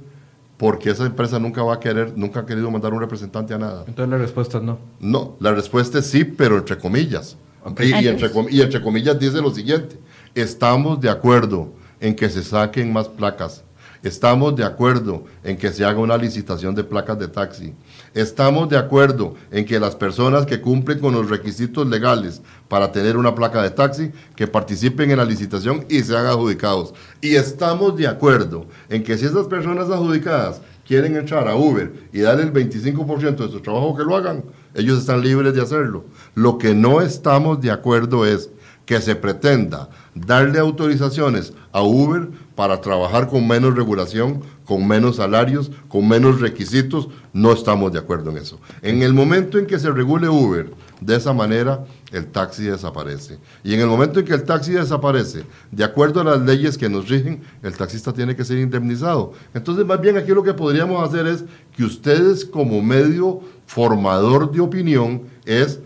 porque 0.63 0.91
esa 0.91 1.05
empresa 1.05 1.37
nunca 1.39 1.61
va 1.61 1.73
a 1.73 1.79
querer, 1.81 2.13
nunca 2.15 2.39
ha 2.39 2.45
querido 2.45 2.71
mandar 2.71 2.93
un 2.93 3.01
representante 3.01 3.53
a 3.53 3.57
nada. 3.57 3.83
Entonces 3.85 4.09
la 4.09 4.17
respuesta 4.17 4.59
es 4.59 4.63
no. 4.63 4.79
No, 5.01 5.35
la 5.41 5.51
respuesta 5.51 5.99
es 5.99 6.05
sí, 6.05 6.23
pero 6.23 6.57
entre 6.57 6.77
comillas. 6.77 7.35
Y, 7.81 8.07
entre, 8.07 8.31
y 8.49 8.61
entre 8.61 8.81
comillas 8.81 9.19
dice 9.19 9.41
lo 9.41 9.53
siguiente, 9.53 9.99
estamos 10.33 11.01
de 11.01 11.09
acuerdo 11.09 11.73
en 11.99 12.15
que 12.15 12.29
se 12.29 12.41
saquen 12.41 12.93
más 12.93 13.09
placas, 13.09 13.65
estamos 14.03 14.55
de 14.55 14.63
acuerdo 14.63 15.25
en 15.43 15.57
que 15.57 15.69
se 15.69 15.83
haga 15.83 15.99
una 15.99 16.15
licitación 16.15 16.73
de 16.73 16.85
placas 16.85 17.19
de 17.19 17.27
taxi, 17.27 17.73
Estamos 18.13 18.69
de 18.69 18.77
acuerdo 18.77 19.33
en 19.49 19.65
que 19.65 19.79
las 19.79 19.95
personas 19.95 20.45
que 20.45 20.61
cumplen 20.61 20.99
con 20.99 21.13
los 21.13 21.29
requisitos 21.29 21.87
legales 21.87 22.41
para 22.67 22.91
tener 22.91 23.17
una 23.17 23.33
placa 23.33 23.63
de 23.63 23.71
taxi, 23.71 24.11
que 24.35 24.47
participen 24.47 25.09
en 25.09 25.17
la 25.17 25.25
licitación 25.25 25.85
y 25.89 26.01
sean 26.01 26.27
adjudicados. 26.27 26.93
Y 27.21 27.35
estamos 27.35 27.97
de 27.97 28.07
acuerdo 28.07 28.67
en 28.89 29.03
que 29.03 29.17
si 29.17 29.25
esas 29.25 29.47
personas 29.47 29.89
adjudicadas 29.89 30.61
quieren 30.85 31.15
entrar 31.15 31.47
a 31.47 31.55
Uber 31.55 31.91
y 32.11 32.19
darle 32.19 32.43
el 32.43 32.53
25% 32.53 33.35
de 33.35 33.51
su 33.51 33.61
trabajo 33.61 33.95
que 33.95 34.03
lo 34.03 34.15
hagan, 34.15 34.43
ellos 34.75 34.99
están 34.99 35.21
libres 35.21 35.55
de 35.55 35.61
hacerlo. 35.61 36.05
Lo 36.35 36.59
que 36.59 36.75
no 36.75 37.01
estamos 37.01 37.61
de 37.61 37.71
acuerdo 37.71 38.25
es 38.25 38.51
que 38.85 39.01
se 39.01 39.15
pretenda 39.15 39.89
darle 40.15 40.59
autorizaciones 40.59 41.53
a 41.71 41.81
Uber 41.81 42.29
para 42.55 42.81
trabajar 42.81 43.27
con 43.27 43.47
menos 43.47 43.75
regulación, 43.75 44.41
con 44.63 44.87
menos 44.87 45.15
salarios, 45.17 45.71
con 45.87 46.07
menos 46.07 46.39
requisitos, 46.39 47.09
no 47.33 47.51
estamos 47.51 47.91
de 47.91 47.99
acuerdo 47.99 48.29
en 48.29 48.37
eso. 48.37 48.59
En 48.81 49.01
el 49.01 49.13
momento 49.13 49.57
en 49.57 49.65
que 49.65 49.79
se 49.79 49.91
regule 49.91 50.29
Uber 50.29 50.71
de 51.01 51.15
esa 51.15 51.33
manera, 51.33 51.83
el 52.11 52.27
taxi 52.27 52.63
desaparece. 52.63 53.39
Y 53.63 53.73
en 53.73 53.81
el 53.81 53.87
momento 53.87 54.19
en 54.19 54.25
que 54.25 54.35
el 54.35 54.43
taxi 54.43 54.71
desaparece, 54.71 55.45
de 55.71 55.83
acuerdo 55.83 56.21
a 56.21 56.23
las 56.23 56.41
leyes 56.41 56.77
que 56.77 56.89
nos 56.89 57.09
rigen, 57.09 57.41
el 57.63 57.75
taxista 57.75 58.13
tiene 58.13 58.35
que 58.35 58.45
ser 58.45 58.59
indemnizado. 58.59 59.33
Entonces, 59.53 59.85
más 59.85 59.99
bien 59.99 60.17
aquí 60.17 60.31
lo 60.31 60.43
que 60.43 60.53
podríamos 60.53 61.07
hacer 61.07 61.25
es 61.25 61.43
que 61.75 61.83
ustedes 61.83 62.45
como 62.45 62.81
medio 62.81 63.41
formador 63.65 64.51
de 64.51 64.61
opinión 64.61 65.23
es 65.45 65.79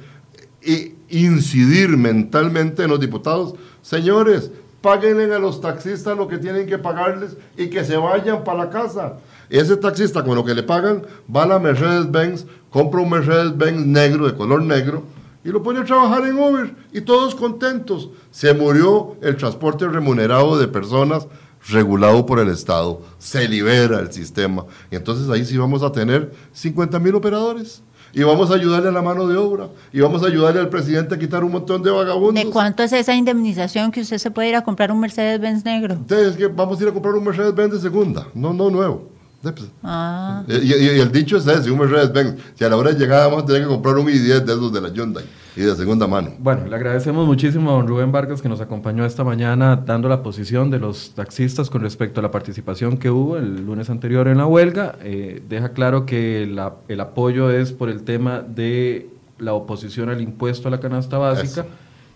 incidir 1.10 1.96
mentalmente 1.96 2.84
en 2.84 2.90
los 2.90 3.00
diputados. 3.00 3.56
Señores, 3.88 4.52
páguenle 4.82 5.34
a 5.34 5.40
los 5.40 5.62
taxistas 5.62 6.18
lo 6.18 6.28
que 6.28 6.38
tienen 6.38 6.68
que 6.68 6.78
pagarles 6.78 7.38
y 7.56 7.70
que 7.70 7.86
se 7.86 7.96
vayan 7.96 8.44
para 8.44 8.66
la 8.66 8.70
casa. 8.70 9.14
Ese 9.50 9.78
taxista 9.78 10.26
con 10.26 10.36
lo 10.36 10.44
que 10.44 10.54
le 10.54 10.62
pagan 10.62 11.04
va 11.34 11.44
a 11.44 11.48
la 11.48 11.58
Mercedes-Benz, 11.58 12.46
compra 12.70 13.00
un 13.00 13.12
Mercedes-Benz 13.12 13.86
negro, 13.86 14.26
de 14.28 14.36
color 14.36 14.62
negro, 14.62 15.04
y 15.42 15.52
lo 15.52 15.64
pone 15.64 15.80
a 15.80 15.86
trabajar 15.86 16.28
en 16.28 16.38
Uber 16.38 16.76
y 16.92 17.00
todos 17.00 17.34
contentos. 17.34 18.10
Se 18.30 18.54
murió 18.54 19.16
el 19.22 19.38
transporte 19.38 19.88
remunerado 19.88 20.60
de 20.60 20.68
personas 20.68 21.26
regulado 21.70 22.26
por 22.26 22.40
el 22.40 22.50
Estado. 22.50 23.04
Se 23.20 23.48
libera 23.48 24.02
el 24.02 24.12
sistema. 24.12 24.66
Y 24.92 24.98
entonces 24.98 25.30
ahí 25.30 25.46
sí 25.46 25.58
vamos 25.58 25.82
a 25.82 25.94
tener 25.94 26.34
50 26.52 27.00
mil 27.00 27.16
operadores 27.16 27.84
y 28.14 28.24
vamos 28.24 28.52
a 28.52 28.56
ayudarle 28.56 28.90
a 28.90 28.92
la 28.92 29.02
mano 29.02 29.28
de 29.28 29.38
obra 29.38 29.68
y 29.92 30.00
vamos 30.00 30.24
a 30.24 30.28
ayudarle 30.28 30.60
al 30.60 30.70
presidente 30.70 31.16
a 31.16 31.20
quitar 31.20 31.44
un 31.44 31.52
montón 31.52 31.84
de 31.84 31.92
vagabundos. 31.92 32.44
¿De 32.44 32.50
cuánto 32.50 32.84
es 32.84 32.94
esa 32.94 33.14
indemnización 33.16 33.92
que 33.92 34.02
usted 34.02 34.18
se 34.18 34.32
puede 34.32 34.50
ir 34.50 34.56
a 34.56 34.64
comprar 34.64 34.92
un 34.92 35.00
Mercedes-Benz 35.00 35.66
negro? 35.66 35.96
Entonces, 35.96 36.30
es 36.30 36.38
que 36.38 36.48
vamos 36.48 36.80
a 36.80 36.84
ir 36.84 36.90
a 36.90 36.94
comprar 36.94 37.14
un 37.16 37.24
Mercedes-Benz 37.24 37.74
de 37.74 37.80
segunda, 37.80 38.28
no, 38.34 38.54
no 38.54 38.70
nuevo. 38.70 39.17
Pues, 39.42 39.70
ah. 39.84 40.44
Y, 40.48 41.00
el 41.00 41.12
dicho 41.12 41.38
es 41.38 41.48
ese, 41.48 41.72
un 41.72 41.80
Mercedes-Benz. 41.80 42.36
Si 42.56 42.64
a 42.64 42.70
la 42.70 42.78
hora 42.78 42.92
de 42.92 43.00
llegar 43.00 43.30
vamos 43.30 43.44
a 43.44 43.46
tener 43.46 43.62
que 43.64 43.68
comprar 43.68 43.96
un 43.98 44.08
i10 44.08 44.44
de 44.44 44.54
esos 44.54 44.74
de 44.74 44.82
la 44.82 44.90
Hyundai 44.90 45.26
y 45.56 45.62
de 45.62 45.76
segunda 45.76 46.08
mano. 46.08 46.32
Bueno, 46.40 46.66
le 46.68 46.76
agradecemos 46.76 47.26
muchísimo 47.26 47.72
a 47.72 47.74
don 47.74 47.88
Rubén 47.88 48.12
Vargas 48.12 48.42
que 48.42 48.50
nos 48.50 48.62
acompañó 48.62 49.06
esta 49.06 49.24
mañana 49.24 49.76
dando 49.76 50.10
la 50.10 50.24
posición 50.24 50.70
de 50.70 50.80
los 50.80 51.12
taxistas 51.16 51.70
con 51.70 51.82
respecto 51.82 52.20
a 52.20 52.24
la 52.24 52.32
participación 52.32 52.98
que 52.98 53.10
hubo 53.10 53.38
el 53.38 53.66
lunes 53.66 53.90
anterior 53.90 54.28
en 54.28 54.38
la 54.38 54.48
huelga. 54.48 54.96
Eh, 55.02 55.42
deja 55.48 55.70
claro 55.70 56.06
que 56.06 56.44
el 56.44 57.00
apoyo 57.00 57.52
es 57.52 57.72
por 57.72 57.90
el 57.90 58.04
tema 58.04 58.42
de 58.42 59.10
la 59.40 59.54
oposición 59.54 60.10
al 60.10 60.22
impuesto 60.22 60.68
a 60.68 60.72
la 60.72 60.80
canasta 60.80 61.18
básica 61.18 61.66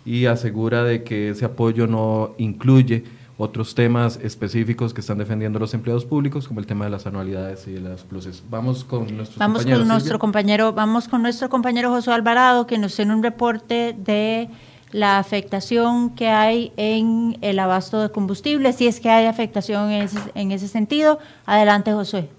y 0.06 0.26
asegura 0.26 0.84
de 0.84 1.04
que 1.04 1.30
ese 1.30 1.46
apoyo 1.46 1.88
no 1.88 2.34
incluye 2.38 3.04
otros 3.42 3.74
temas 3.74 4.20
específicos 4.22 4.94
que 4.94 5.02
están 5.02 5.18
defendiendo 5.18 5.58
los 5.58 5.74
empleados 5.74 6.06
públicos, 6.06 6.48
como 6.48 6.60
el 6.60 6.68
tema 6.68 6.86
de 6.86 6.92
las 6.92 7.08
anualidades 7.08 7.68
y 7.68 7.72
de 7.72 7.82
las 7.82 8.02
pluses. 8.04 8.44
Vamos 8.50 8.84
con 8.84 9.18
nuestro 9.18 9.40
vamos 9.40 9.66
Con 9.66 9.88
nuestro 9.88 10.20
compañero, 10.20 10.74
vamos 10.74 11.08
con 11.08 11.24
nuestro 11.24 11.50
compañero 11.50 11.90
José 11.90 12.12
Alvarado, 12.12 12.68
que 12.68 12.78
nos 12.78 12.96
tiene 12.96 13.16
un 13.16 13.24
reporte 13.24 13.96
de 13.98 14.48
la 14.92 15.18
afectación 15.18 16.12
que 16.12 16.28
hay 16.28 16.72
en 16.78 17.38
el 17.42 17.58
abasto 17.58 18.00
de 18.02 18.12
combustible, 18.12 18.74
si 18.74 18.86
es 18.86 19.00
que 19.00 19.10
hay 19.10 19.26
afectación 19.26 19.90
en 19.90 20.04
ese, 20.04 20.20
en 20.36 20.52
ese 20.52 20.68
sentido. 20.68 21.18
Adelante, 21.46 21.94
José. 21.94 22.30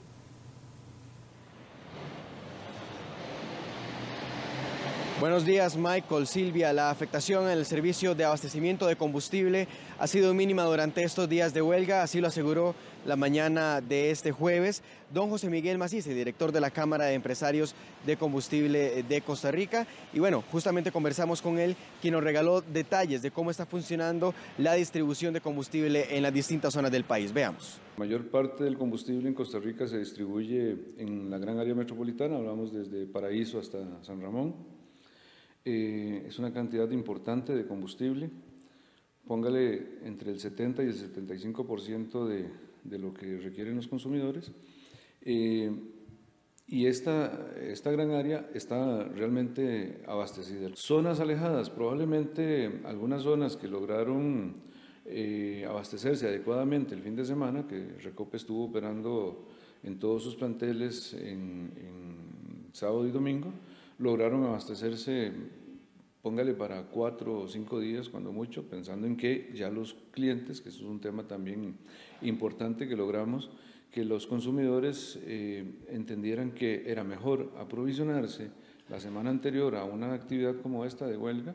Buenos 5.23 5.47
días, 5.47 5.77
Michael, 5.77 6.27
Silvia. 6.27 6.73
La 6.73 6.91
afectación 6.91 7.45
en 7.45 7.57
el 7.57 7.65
servicio 7.65 8.17
de 8.17 8.25
abastecimiento 8.25 8.89
de 8.89 8.97
combustible 8.97 9.69
ha 10.01 10.09
sido 10.09 10.35
mínima 10.35 10.65
durante 10.65 11.05
estos 11.05 11.29
días 11.29 11.55
de 11.55 11.63
huelga, 11.63 12.03
así 12.03 12.21
lo 12.21 12.27
aseguró 12.27 12.75
la 13.07 13.15
mañana 13.15 13.81
de 13.81 14.11
este 14.11 14.33
jueves 14.33 14.83
don 15.15 15.31
José 15.31 15.49
Miguel 15.49 15.79
Macís, 15.79 16.07
director 16.07 16.51
de 16.51 16.61
la 16.61 16.73
Cámara 16.73 17.05
de 17.05 17.15
Empresarios 17.15 17.77
de 18.05 18.17
Combustible 18.17 19.05
de 19.05 19.21
Costa 19.21 19.53
Rica. 19.53 19.87
Y 20.13 20.19
bueno, 20.19 20.43
justamente 20.51 20.91
conversamos 20.91 21.41
con 21.41 21.61
él, 21.61 21.77
quien 22.01 22.15
nos 22.15 22.25
regaló 22.25 22.61
detalles 22.61 23.23
de 23.23 23.31
cómo 23.31 23.53
está 23.53 23.65
funcionando 23.65 24.35
la 24.59 24.75
distribución 24.75 25.33
de 25.35 25.41
combustible 25.41 26.17
en 26.17 26.25
las 26.25 26.35
distintas 26.35 26.75
zonas 26.75 26.91
del 26.91 27.05
país. 27.05 27.33
Veamos. 27.33 27.81
La 27.97 28.07
mayor 28.07 28.29
parte 28.29 28.65
del 28.65 28.77
combustible 28.77 29.29
en 29.29 29.35
Costa 29.35 29.61
Rica 29.61 29.87
se 29.87 30.01
distribuye 30.01 30.77
en 30.99 31.31
la 31.31 31.39
gran 31.39 31.61
área 31.61 31.77
metropolitana, 31.77 32.39
hablamos 32.39 32.73
desde 32.73 33.07
Paraíso 33.07 33.61
hasta 33.61 34.03
San 34.03 34.21
Ramón 34.21 34.82
eh, 35.65 36.25
es 36.27 36.39
una 36.39 36.53
cantidad 36.53 36.91
importante 36.91 37.55
de 37.55 37.67
combustible, 37.67 38.31
póngale 39.27 39.99
entre 40.05 40.31
el 40.31 40.41
70 40.41 40.83
y 40.83 40.87
el 40.87 41.15
75% 41.15 42.27
de, 42.27 42.49
de 42.85 42.99
lo 42.99 43.15
que 43.15 43.39
requieren 43.39 43.77
los 43.77 43.89
consumidores. 43.89 44.53
Eh, 45.23 45.71
y 46.67 46.87
esta, 46.87 47.53
esta 47.61 47.91
gran 47.91 48.13
área 48.13 48.49
está 48.55 49.05
realmente 49.05 50.03
abastecida. 50.07 50.71
Zonas 50.75 51.21
alejadas, 51.21 51.71
probablemente 51.71 52.81
algunas 52.85 53.23
zonas 53.23 53.57
que 53.57 53.69
lograron 53.69 54.55
eh, 55.05 55.67
abastecerse 55.69 56.29
adecuadamente 56.29 56.95
el 56.95 57.03
fin 57.03 57.17
de 57.17 57.25
semana, 57.25 57.67
que 57.67 57.97
Recope 58.01 58.37
estuvo 58.37 58.65
operando 58.65 59.49
en 59.83 59.99
todos 59.99 60.23
sus 60.23 60.37
planteles 60.37 61.13
en, 61.15 61.73
en 61.77 62.73
sábado 62.73 63.07
y 63.07 63.11
domingo, 63.11 63.53
lograron 64.03 64.43
abastecerse, 64.45 65.33
póngale 66.23 66.55
para 66.55 66.83
cuatro 66.83 67.41
o 67.41 67.49
cinco 67.49 67.79
días, 67.79 68.09
cuando 68.09 68.33
mucho, 68.33 68.69
pensando 68.69 69.07
en 69.07 69.17
que 69.17 69.53
ya 69.55 69.71
los 69.71 69.95
clientes, 70.11 70.61
que 70.61 70.71
eso 70.71 70.81
es 70.81 70.91
un 70.91 71.01
tema 71.01 71.29
también 71.29 71.77
importante 72.21 72.89
que 72.89 72.97
logramos, 72.97 73.51
que 73.93 74.05
los 74.05 74.27
consumidores 74.27 75.21
eh, 75.23 75.65
entendieran 75.89 76.51
que 76.51 76.83
era 76.87 77.05
mejor 77.05 77.53
aprovisionarse 77.59 78.51
la 78.89 78.99
semana 78.99 79.31
anterior 79.31 79.77
a 79.77 79.85
una 79.85 80.15
actividad 80.15 80.57
como 80.61 80.85
esta 80.85 81.07
de 81.07 81.17
huelga, 81.17 81.55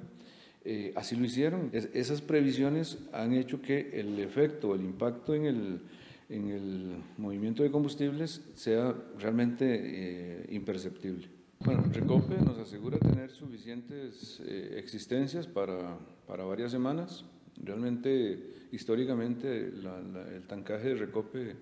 eh, 0.64 0.94
así 0.96 1.16
lo 1.16 1.26
hicieron. 1.26 1.70
esas 1.74 2.22
previsiones 2.22 3.00
han 3.12 3.34
hecho 3.34 3.62
que 3.62 3.90
el 3.94 4.20
efecto, 4.20 4.74
el 4.74 4.82
impacto 4.82 5.36
en 5.36 5.46
el, 5.46 5.82
en 6.30 6.50
el 6.50 6.96
movimiento 7.18 7.64
de 7.64 7.72
combustibles 7.72 8.42
sea 8.56 8.96
realmente 9.18 9.66
eh, 9.70 10.48
imperceptible. 10.52 11.37
Bueno, 11.60 11.84
Recope 11.92 12.38
nos 12.38 12.58
asegura 12.58 12.98
tener 12.98 13.32
suficientes 13.32 14.42
eh, 14.46 14.76
existencias 14.78 15.48
para, 15.48 15.98
para, 16.28 16.44
varias 16.44 16.72
semanas. 16.72 17.26
Realmente, 17.62 18.68
históricamente, 18.72 19.68
el 19.68 20.44
tancaje 20.48 20.90
de 20.90 20.96
Recope 20.96 21.56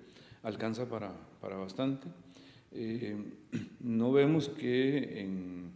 alcanza 0.44 0.88
para, 0.88 1.14
para 1.42 1.58
bastante. 1.58 2.08
no 3.80 4.12
vemos 4.12 4.50
que 4.50 5.22
en 5.22 5.72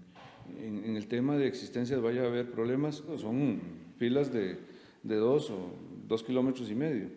en, 0.58 0.96
el 0.96 1.08
tema 1.08 1.38
de 1.38 1.48
existencias 1.48 2.02
vaya 2.02 2.24
a 2.24 2.28
haber 2.28 2.52
problemas, 2.52 3.04
son 3.18 3.60
filas 3.98 4.32
de, 4.32 4.58
de 5.04 5.16
dos 5.16 5.50
o 5.50 5.72
dos 6.08 6.24
kilómetros 6.24 6.70
y 6.70 6.76
medio. 6.76 7.10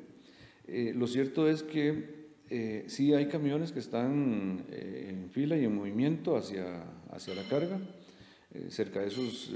Eh, 0.67 0.93
lo 0.95 1.07
cierto 1.07 1.49
es 1.49 1.63
que 1.63 2.22
eh, 2.51 2.85
sí 2.89 3.15
hay 3.15 3.27
camiones 3.29 3.73
que 3.73 3.81
están 3.81 4.65
eh, 4.71 5.09
en 5.11 5.31
fila 5.31 5.57
y 5.57 5.65
en 5.65 5.75
movimiento 5.75 6.37
hacia, 6.37 6.85
hacia 7.11 7.35
la 7.35 7.49
carga, 7.49 7.81
cerca 8.69 9.01
de 9.01 9.07
esos 9.07 9.51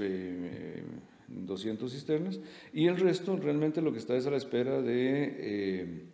200 1.28 1.92
cisternas, 1.92 2.40
y 2.72 2.86
el 2.86 2.96
resto 2.96 3.36
realmente 3.36 3.82
lo 3.82 3.92
que 3.92 3.98
está 3.98 4.16
es 4.16 4.26
a 4.26 4.30
la 4.30 4.38
espera 4.38 4.80
de 4.80 6.06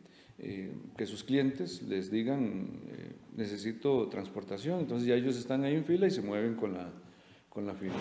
que 0.97 1.07
sus 1.07 1.23
clientes 1.23 1.83
les 1.83 2.11
digan 2.11 2.81
necesito 3.37 4.09
transportación, 4.09 4.81
entonces 4.81 5.07
ya 5.09 5.15
ellos 5.15 5.37
están 5.37 5.65
ahí 5.65 5.75
en 5.75 5.85
fila 5.85 6.07
y 6.07 6.11
se 6.11 6.23
mueven 6.23 6.55
con 6.55 6.75
la, 6.75 6.91
con 7.49 7.67
la 7.67 7.75
firma. 7.75 7.97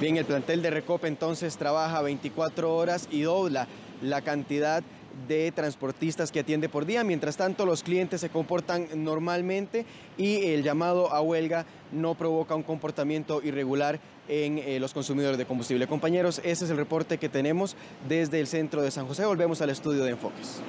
Bien, 0.00 0.16
el 0.16 0.24
plantel 0.24 0.62
de 0.62 0.70
Recope 0.70 1.08
entonces 1.08 1.56
trabaja 1.56 2.02
24 2.02 2.74
horas 2.74 3.08
y 3.10 3.22
dobla 3.22 3.68
la 4.02 4.22
cantidad 4.22 4.82
de 5.28 5.52
transportistas 5.52 6.30
que 6.30 6.40
atiende 6.40 6.68
por 6.68 6.86
día. 6.86 7.04
Mientras 7.04 7.36
tanto, 7.36 7.66
los 7.66 7.82
clientes 7.82 8.20
se 8.20 8.28
comportan 8.28 8.88
normalmente 8.96 9.86
y 10.16 10.46
el 10.46 10.62
llamado 10.62 11.12
a 11.12 11.20
huelga 11.20 11.66
no 11.92 12.14
provoca 12.14 12.54
un 12.54 12.62
comportamiento 12.62 13.42
irregular 13.42 14.00
en 14.28 14.58
eh, 14.58 14.80
los 14.80 14.94
consumidores 14.94 15.38
de 15.38 15.46
combustible. 15.46 15.86
Compañeros, 15.86 16.40
ese 16.44 16.64
es 16.64 16.70
el 16.70 16.76
reporte 16.76 17.18
que 17.18 17.28
tenemos 17.28 17.76
desde 18.08 18.40
el 18.40 18.46
centro 18.46 18.82
de 18.82 18.90
San 18.90 19.06
José. 19.06 19.24
Volvemos 19.24 19.60
al 19.60 19.70
estudio 19.70 20.04
de 20.04 20.10
Enfoques. 20.10 20.60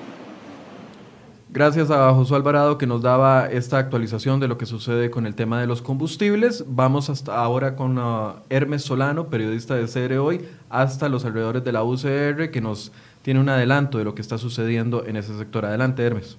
Gracias 1.55 1.89
a 1.89 2.13
Josué 2.13 2.35
Alvarado 2.35 2.77
que 2.77 2.85
nos 2.85 3.01
daba 3.01 3.47
esta 3.47 3.77
actualización 3.77 4.41
de 4.41 4.49
lo 4.49 4.57
que 4.57 4.65
sucede 4.65 5.09
con 5.09 5.25
el 5.25 5.35
tema 5.35 5.61
de 5.61 5.67
los 5.67 5.81
combustibles. 5.81 6.65
Vamos 6.67 7.09
hasta 7.09 7.33
ahora 7.33 7.77
con 7.77 7.97
uh, 7.97 8.41
Hermes 8.49 8.83
Solano, 8.83 9.29
periodista 9.29 9.75
de 9.75 9.85
CR 9.85 10.17
Hoy, 10.17 10.45
hasta 10.69 11.07
los 11.07 11.23
alrededores 11.23 11.63
de 11.63 11.71
la 11.71 11.85
UCR, 11.85 12.51
que 12.51 12.59
nos 12.59 12.91
tiene 13.25 13.39
un 13.39 13.49
adelanto 13.49 13.97
de 13.97 14.03
lo 14.03 14.13
que 14.13 14.21
está 14.21 14.37
sucediendo 14.37 15.03
en 15.07 15.15
ese 15.15 15.35
sector. 15.35 15.65
Adelante, 15.65 16.05
Hermes. 16.05 16.37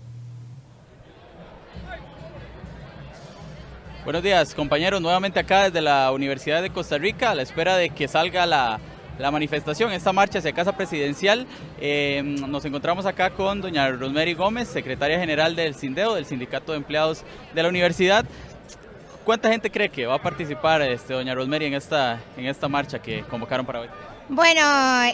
Buenos 4.05 4.23
días, 4.23 4.55
compañeros. 4.55 5.01
Nuevamente 5.01 5.41
acá 5.41 5.65
desde 5.65 5.81
la 5.81 6.13
Universidad 6.13 6.63
de 6.63 6.71
Costa 6.71 6.97
Rica, 6.97 7.33
a 7.33 7.35
la 7.35 7.43
espera 7.43 7.77
de 7.77 7.91
que 7.91 8.07
salga 8.07 8.47
la 8.47 8.79
la 9.19 9.31
manifestación, 9.33 9.91
esta 9.93 10.13
marcha 10.13 10.39
hacia 10.39 10.53
Casa 10.53 10.77
Presidencial. 10.77 11.49
Eh, 11.81 12.23
nos 12.23 12.65
encontramos 12.65 13.05
acá 13.05 13.31
con 13.31 13.61
doña 13.61 13.91
Rosemary 13.91 14.35
Gómez, 14.35 14.69
secretaria 14.69 15.19
general 15.19 15.57
del 15.57 15.75
SINDEO, 15.75 16.15
del 16.15 16.27
Sindicato 16.27 16.71
de 16.71 16.79
Empleados 16.79 17.25
de 17.53 17.63
la 17.65 17.69
Universidad. 17.69 18.25
¿Cuánta 19.25 19.51
gente 19.51 19.73
cree 19.73 19.89
que 19.89 20.07
va 20.07 20.15
a 20.15 20.23
participar, 20.23 20.83
este, 20.83 21.15
doña 21.15 21.35
Rosemary, 21.35 21.65
en 21.65 21.75
esta, 21.75 22.21
en 22.37 22.47
esta 22.47 22.69
marcha 22.69 23.01
que 23.01 23.23
convocaron 23.23 23.67
para 23.67 23.81
hoy? 23.81 23.89
Bueno, 24.29 24.63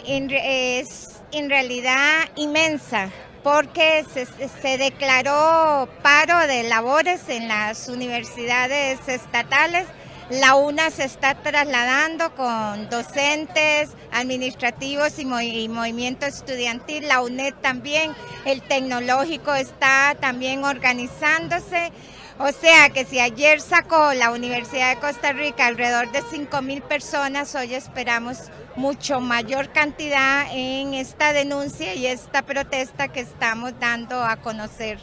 es 0.05 1.12
en 1.33 1.49
realidad 1.49 2.29
inmensa 2.35 3.09
porque 3.43 4.05
se, 4.13 4.77
declaró 4.77 5.89
paro 6.01 6.39
de 6.47 6.63
labores 6.63 7.27
en 7.27 7.47
las 7.49 7.89
universidades 7.89 9.07
estatales 9.07 9.85
la 10.29 10.55
UNA 10.55 10.89
se 10.89 11.03
está 11.03 11.35
trasladando 11.35 12.33
con 12.33 12.89
docentes, 12.89 13.89
administrativos 14.11 15.19
y, 15.19 15.25
movimiento 15.25 16.25
estudiantil, 16.25 17.07
la 17.07 17.21
UNED 17.21 17.53
también, 17.61 18.13
el 18.45 18.61
tecnológico 18.61 19.53
está 19.53 20.15
también 20.19 20.63
organizándose. 20.63 21.91
O 22.39 22.51
sea 22.51 22.89
que 22.89 23.05
si 23.05 23.19
ayer 23.19 23.61
sacó 23.61 24.13
la 24.13 24.31
Universidad 24.31 24.95
de 24.95 25.01
Costa 25.01 25.33
Rica 25.33 25.67
alrededor 25.67 26.11
de 26.11 26.23
5 26.31 26.61
mil 26.61 26.81
personas, 26.81 27.53
hoy 27.53 27.75
esperamos 27.75 28.49
mucho 28.75 29.19
mayor 29.19 29.69
cantidad 29.69 30.47
en 30.51 30.93
esta 30.93 31.33
denuncia 31.33 31.95
y 31.95 32.07
esta 32.07 32.41
protesta 32.41 33.07
que 33.07 33.19
estamos 33.19 33.73
dando 33.79 34.23
a 34.23 34.37
conocer. 34.37 34.99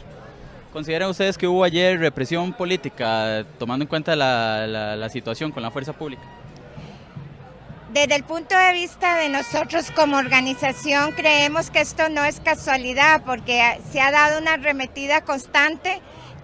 ¿Consideran 0.73 1.09
ustedes 1.09 1.37
que 1.37 1.47
hubo 1.47 1.63
ayer 1.63 1.99
represión 1.99 2.53
política, 2.53 3.45
tomando 3.59 3.83
en 3.83 3.89
cuenta 3.89 4.15
la, 4.15 5.09
situación 5.09 5.51
con 5.51 5.61
la 5.61 5.71
fuerza 5.71 5.91
pública? 5.91 6.23
Desde 7.91 8.15
el 8.15 8.23
punto 8.23 8.55
de 8.57 8.71
vista 8.71 9.17
de 9.17 9.27
nosotros 9.27 9.91
como 9.91 10.15
organización, 10.15 11.11
creemos 11.11 11.69
que 11.69 11.81
esto 11.81 12.07
no 12.07 12.23
es 12.23 12.39
casualidad, 12.39 13.23
porque 13.25 13.79
se 13.91 13.99
ha 13.99 14.11
dado 14.11 14.39
una 14.39 14.53
arremetida 14.53 15.25
constante 15.25 16.01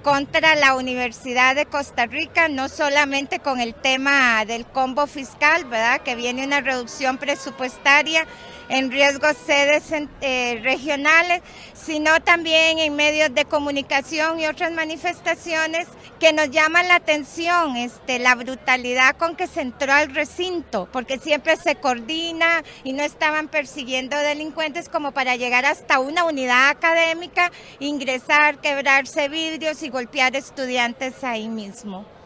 contra 0.07 0.55
la 0.55 0.75
Universidad 0.75 1.53
de 1.53 1.65
Costa 1.65 2.05
Rica, 2.05 2.47
no 2.47 2.69
solamente 2.69 3.39
con 3.39 3.59
el 3.59 3.75
tema 3.75 4.45
del 4.45 4.65
combo 4.65 5.05
fiscal, 5.05 5.65
¿verdad? 5.65 5.99
Que 5.99 6.15
viene 6.15 6.45
una 6.45 6.61
reducción 6.61 7.17
presupuestaria 7.17 8.25
en 8.69 8.91
riesgos 8.91 9.35
sedes 9.45 9.91
eh, 10.21 10.59
regionales, 10.63 11.41
sino 11.73 12.19
también 12.21 12.79
en 12.79 12.95
medios 12.95 13.33
de 13.33 13.45
comunicación 13.45 14.39
y 14.39 14.45
otras 14.45 14.71
manifestaciones 14.71 15.87
que 16.19 16.33
nos 16.33 16.49
llaman 16.49 16.87
la 16.87 16.95
atención, 16.95 17.77
este, 17.77 18.19
la 18.19 18.35
brutalidad 18.35 19.15
con 19.17 19.35
que 19.35 19.47
se 19.47 19.61
entró 19.61 19.93
al 19.93 20.13
recinto, 20.13 20.89
porque 20.91 21.19
siempre 21.19 21.55
se 21.55 21.75
coordina 21.75 22.63
y 22.83 22.93
no 22.93 23.03
estaban 23.03 23.47
persiguiendo 23.47 24.17
delincuentes 24.17 24.89
como 24.89 25.11
para 25.11 25.35
llegar 25.35 25.65
hasta 25.65 25.99
una 25.99 26.25
unidad 26.25 26.69
académica, 26.69 27.51
ingresar, 27.79 28.59
quebrarse 28.59 29.29
vidrios 29.29 29.83
y 29.83 29.89
golpear 29.89 30.35
estudiantes 30.35 31.23
ahí 31.23 31.47
mismo. 31.47 32.16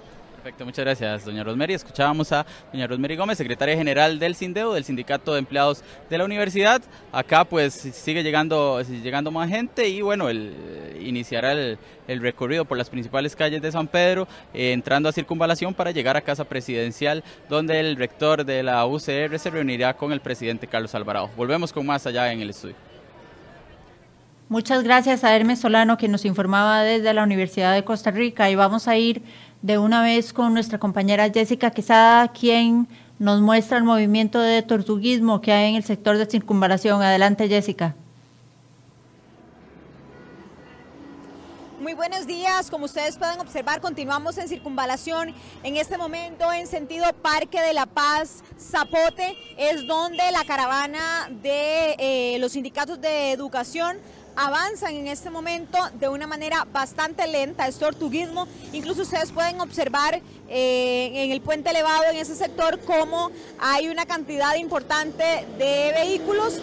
Perfecto, 0.42 0.66
muchas 0.66 0.86
gracias, 0.86 1.24
doña 1.24 1.44
Rosemary. 1.44 1.76
Escuchábamos 1.76 2.32
a 2.32 2.44
doña 2.74 2.88
Rosemary 2.88 3.16
Gómez, 3.16 3.38
secretaria 3.38 3.78
general 3.78 4.18
del 4.18 4.34
SINDEO, 4.34 4.74
del 4.74 4.84
Sindicato 4.84 5.34
de 5.34 5.40
Empleados 5.40 5.84
de 6.10 6.18
la 6.18 6.26
Universidad. 6.26 6.82
Acá 7.12 7.46
pues 7.46 7.76
sigue 7.76 8.24
llegando, 8.24 8.82
llegando 8.82 9.30
más 9.30 9.50
gente 9.50 9.88
y 9.88 10.02
bueno, 10.02 10.30
el, 10.30 10.98
iniciará 11.00 11.52
el, 11.52 11.78
recorrido 12.08 12.66
por 12.66 12.76
las 12.76 12.90
principales 12.90 13.36
calles 13.36 13.62
de 13.62 13.72
San 13.72 13.86
Pedro, 13.86 14.28
eh, 14.52 14.72
entrando 14.72 15.10
a 15.10 15.12
circunvalación 15.12 15.76
para 15.76 15.92
llegar 15.92 16.18
a 16.18 16.22
Casa 16.22 16.44
Presidencial, 16.44 17.24
donde 17.48 17.80
el 17.80 17.96
rector 17.96 18.44
de 18.44 18.64
la 18.64 18.84
UCR 18.88 19.38
se 19.38 19.52
reunirá 19.52 19.96
con 19.96 20.12
el 20.12 20.22
presidente 20.22 20.66
Carlos 20.66 20.96
Alvarado. 20.96 21.30
Volvemos 21.38 21.72
con 21.72 21.86
más 21.86 22.08
allá 22.08 22.34
en 22.34 22.42
el 22.42 22.50
estudio. 22.50 22.76
Muchas 24.52 24.84
gracias 24.84 25.24
a 25.24 25.34
Hermes 25.34 25.62
Solano 25.62 25.98
que 25.98 26.10
nos 26.10 26.26
informaba 26.26 26.82
desde 26.82 27.14
la 27.14 27.24
Universidad 27.24 27.74
de 27.74 27.86
Costa 27.86 28.12
Rica 28.12 28.50
y 28.50 28.56
vamos 28.56 28.90
a 28.90 28.98
ir 28.98 29.22
de 29.62 29.78
una 29.78 30.02
vez 30.02 30.34
con 30.34 30.54
nuestra 30.54 30.80
compañera 30.80 31.30
Jessica 31.30 31.72
Quesada, 31.72 32.28
quien 32.30 32.88
nos 33.20 33.42
muestra 33.42 33.78
el 33.78 33.84
movimiento 33.84 34.40
de 34.40 34.64
tortuguismo 34.64 35.42
que 35.42 35.52
hay 35.52 35.70
en 35.70 35.76
el 35.76 35.84
sector 35.84 36.18
de 36.18 36.26
circunvalación. 36.26 37.02
Adelante, 37.02 37.48
Jessica. 37.48 37.96
Muy 41.80 41.94
buenos 41.94 42.28
días, 42.28 42.70
como 42.70 42.86
ustedes 42.86 43.18
pueden 43.18 43.40
observar, 43.40 43.82
continuamos 43.82 44.38
en 44.38 44.48
circunvalación. 44.48 45.34
En 45.64 45.78
este 45.78 45.98
momento, 45.98 46.52
en 46.52 46.68
sentido 46.68 47.06
Parque 47.24 47.60
de 47.60 47.74
la 47.74 47.88
Paz, 47.88 48.44
Zapote, 48.60 49.36
es 49.58 49.88
donde 49.88 50.32
la 50.32 50.44
caravana 50.46 51.30
de 51.42 51.96
eh, 51.98 52.38
los 52.40 52.52
sindicatos 52.52 53.02
de 53.02 53.32
educación 53.32 53.98
avanzan 54.36 54.96
en 54.96 55.08
este 55.08 55.30
momento 55.30 55.78
de 56.00 56.08
una 56.10 56.28
manera 56.28 56.66
bastante 56.72 57.28
lenta, 57.28 57.68
es 57.68 57.78
tortuguismo. 57.78 58.48
Incluso 58.74 59.04
ustedes 59.04 59.32
pueden 59.32 59.62
observar 59.62 60.22
eh, 60.50 61.12
en 61.14 61.32
el 61.32 61.42
puente 61.42 61.70
elevado 61.70 62.04
en 62.12 62.18
ese 62.18 62.36
sector 62.36 62.80
cómo 62.82 63.32
hay 63.60 63.88
una 63.90 64.06
cantidad 64.06 64.56
importante 64.56 65.24
de 65.58 65.92
vehículos 65.94 66.60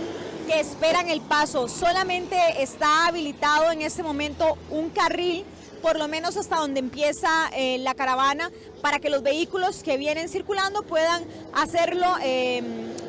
que 0.47 0.61
esperan 0.61 1.09
el 1.09 1.21
paso. 1.21 1.69
Solamente 1.69 2.37
está 2.63 3.07
habilitado 3.07 3.71
en 3.71 3.83
este 3.83 4.03
momento 4.03 4.57
un 4.71 4.91
carril 4.91 5.45
por 5.79 5.99
lo 5.99 6.09
menos 6.09 6.37
hasta 6.37 6.57
donde 6.57 6.81
empieza 6.81 7.29
eh, 7.55 7.79
la 7.79 7.95
caravana, 7.95 8.51
para 8.83 8.99
que 8.99 9.11
los 9.11 9.23
vehículos 9.23 9.83
que 9.83 9.97
vienen 9.97 10.29
circulando 10.29 10.83
puedan 10.83 11.25
hacerlo 11.55 12.07
eh, 12.23 12.63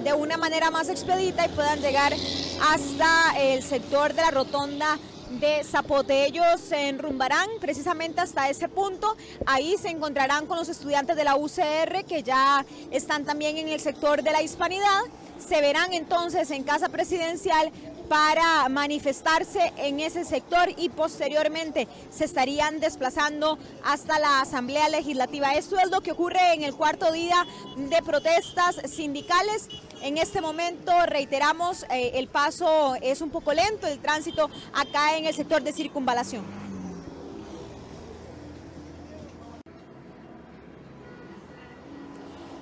de 0.03 0.13
una 0.13 0.37
manera 0.37 0.71
más 0.71 0.89
expedita 0.89 1.45
y 1.45 1.49
puedan 1.49 1.81
llegar 1.81 2.13
hasta 2.61 3.33
el 3.39 3.63
sector 3.63 4.13
de 4.13 4.21
la 4.21 4.31
rotonda 4.31 4.99
de 5.31 5.63
Zapote. 5.63 6.25
Ellos 6.25 6.59
se 6.59 6.89
enrumbarán 6.89 7.47
precisamente 7.61 8.21
hasta 8.21 8.49
ese 8.49 8.67
punto. 8.67 9.15
Ahí 9.45 9.77
se 9.77 9.89
encontrarán 9.89 10.45
con 10.47 10.57
los 10.57 10.69
estudiantes 10.69 11.15
de 11.15 11.23
la 11.23 11.35
UCR 11.35 12.05
que 12.07 12.23
ya 12.23 12.65
están 12.91 13.25
también 13.25 13.57
en 13.57 13.69
el 13.69 13.79
sector 13.79 14.23
de 14.23 14.31
la 14.31 14.41
hispanidad. 14.41 15.01
Se 15.45 15.61
verán 15.61 15.93
entonces 15.93 16.51
en 16.51 16.63
Casa 16.63 16.89
Presidencial 16.89 17.71
para 18.09 18.67
manifestarse 18.69 19.71
en 19.77 19.99
ese 19.99 20.25
sector 20.25 20.67
y 20.75 20.89
posteriormente 20.89 21.87
se 22.09 22.25
estarían 22.25 22.79
desplazando 22.79 23.59
hasta 23.85 24.17
la 24.17 24.41
Asamblea 24.41 24.89
Legislativa. 24.89 25.53
Esto 25.53 25.77
es 25.77 25.91
lo 25.91 26.01
que 26.01 26.11
ocurre 26.11 26.53
en 26.53 26.63
el 26.63 26.73
cuarto 26.73 27.11
día 27.11 27.45
de 27.77 28.01
protestas 28.01 28.77
sindicales. 28.85 29.69
En 30.01 30.17
este 30.17 30.39
momento, 30.39 30.91
reiteramos, 31.05 31.83
eh, 31.91 32.11
el 32.15 32.27
paso 32.27 32.95
es 33.01 33.21
un 33.21 33.29
poco 33.29 33.53
lento, 33.53 33.85
el 33.85 33.99
tránsito 33.99 34.49
acá 34.73 35.17
en 35.17 35.25
el 35.25 35.33
sector 35.33 35.61
de 35.61 35.73
circunvalación. 35.73 36.43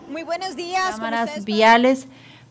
Muy 0.10 0.24
buenos 0.24 0.56
días. 0.56 0.96
Cámaras 0.96 1.46
viales 1.46 2.08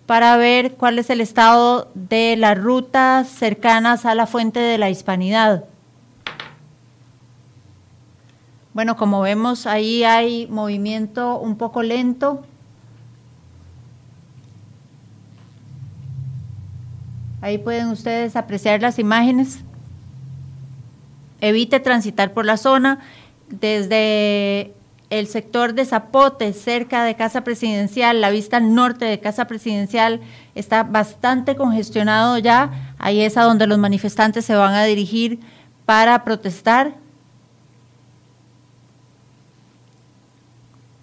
para 0.07 0.37
ver 0.37 0.77
cuál 0.77 1.01
es 1.01 1.11
el 1.11 1.21
estado 1.21 1.91
de 1.95 2.37
las 2.37 2.57
rutas 2.57 3.29
cercanas 3.29 4.07
a 4.07 4.15
la 4.15 4.27
fuente 4.27 4.61
de 4.61 4.79
la 4.79 4.89
hispanidad. 4.89 5.65
Bueno, 8.73 8.97
como 8.97 9.21
vemos, 9.21 9.67
ahí 9.67 10.05
hay 10.05 10.47
movimiento 10.47 11.39
un 11.39 11.57
poco 11.57 11.83
lento. 11.83 12.45
Ahí 17.47 17.59
pueden 17.59 17.91
ustedes 17.91 18.35
apreciar 18.35 18.83
las 18.83 18.99
imágenes. 18.99 19.61
Evite 21.41 21.79
transitar 21.79 22.35
por 22.35 22.45
la 22.45 22.57
zona. 22.57 22.99
Desde 23.49 24.75
el 25.11 25.29
sector 25.29 25.73
de 25.73 25.85
Zapote, 25.85 26.53
cerca 26.53 27.05
de 27.05 27.15
Casa 27.15 27.45
Presidencial, 27.45 28.21
la 28.21 28.31
vista 28.31 28.59
norte 28.59 29.05
de 29.05 29.21
Casa 29.21 29.45
Presidencial, 29.45 30.23
está 30.57 30.83
bastante 30.83 31.55
congestionado 31.55 32.37
ya. 32.39 32.97
Ahí 32.99 33.21
es 33.21 33.37
a 33.37 33.45
donde 33.45 33.69
los 33.69 33.79
manifestantes 33.79 34.45
se 34.45 34.57
van 34.57 34.75
a 34.75 34.83
dirigir 34.83 35.39
para 35.85 36.25
protestar. 36.25 36.97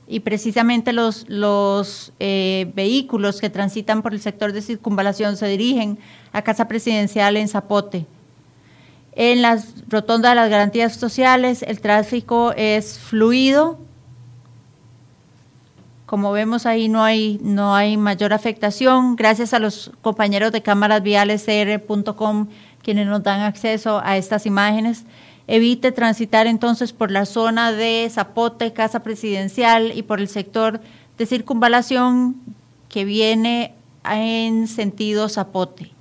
Y 0.10 0.20
precisamente 0.20 0.91
los, 0.91 1.24
los 1.30 2.11
eh, 2.20 2.70
vehículos 2.76 3.40
que 3.40 3.49
transitan 3.49 4.02
por 4.02 4.14
el 4.14 4.20
sector 4.20 4.52
de 4.52 4.61
circunvalación 4.61 5.38
se 5.38 5.48
dirigen 5.48 5.98
a 6.34 6.41
Casa 6.41 6.68
Presidencial 6.68 7.38
en 7.38 7.47
Zapote. 7.47 8.05
En 9.14 9.41
la 9.41 9.64
rotonda 9.88 10.30
de 10.30 10.35
las 10.35 10.49
garantías 10.49 10.95
sociales 10.95 11.64
el 11.64 11.80
tráfico 11.80 12.51
es 12.57 12.99
fluido, 12.99 13.80
como 16.05 16.31
vemos 16.31 16.65
ahí 16.65 16.89
no 16.89 17.03
hay, 17.03 17.39
no 17.41 17.73
hay 17.73 17.97
mayor 17.97 18.34
afectación, 18.34 19.15
gracias 19.15 19.53
a 19.53 19.60
los 19.60 19.91
compañeros 20.01 20.51
de 20.51 20.61
cámaras 20.61 21.01
viales 21.01 21.45
cr.com 21.45 22.47
quienes 22.84 23.07
nos 23.07 23.23
dan 23.23 23.41
acceso 23.41 24.01
a 24.03 24.18
estas 24.18 24.45
imágenes. 24.45 25.05
Evite 25.47 25.91
transitar 25.91 26.45
entonces 26.45 26.93
por 26.93 27.10
la 27.10 27.26
zona 27.26 27.72
de 27.72 28.07
Zapote, 28.11 28.73
Casa 28.73 29.01
Presidencial 29.01 29.91
y 29.97 30.03
por 30.03 30.19
el 30.19 30.27
sector 30.27 30.81
de 31.18 31.26
circunvalación 31.26 32.35
que 32.89 33.05
viene 33.05 33.73
en 34.05 34.68
sentido 34.68 35.30
Zapote. 35.30 35.93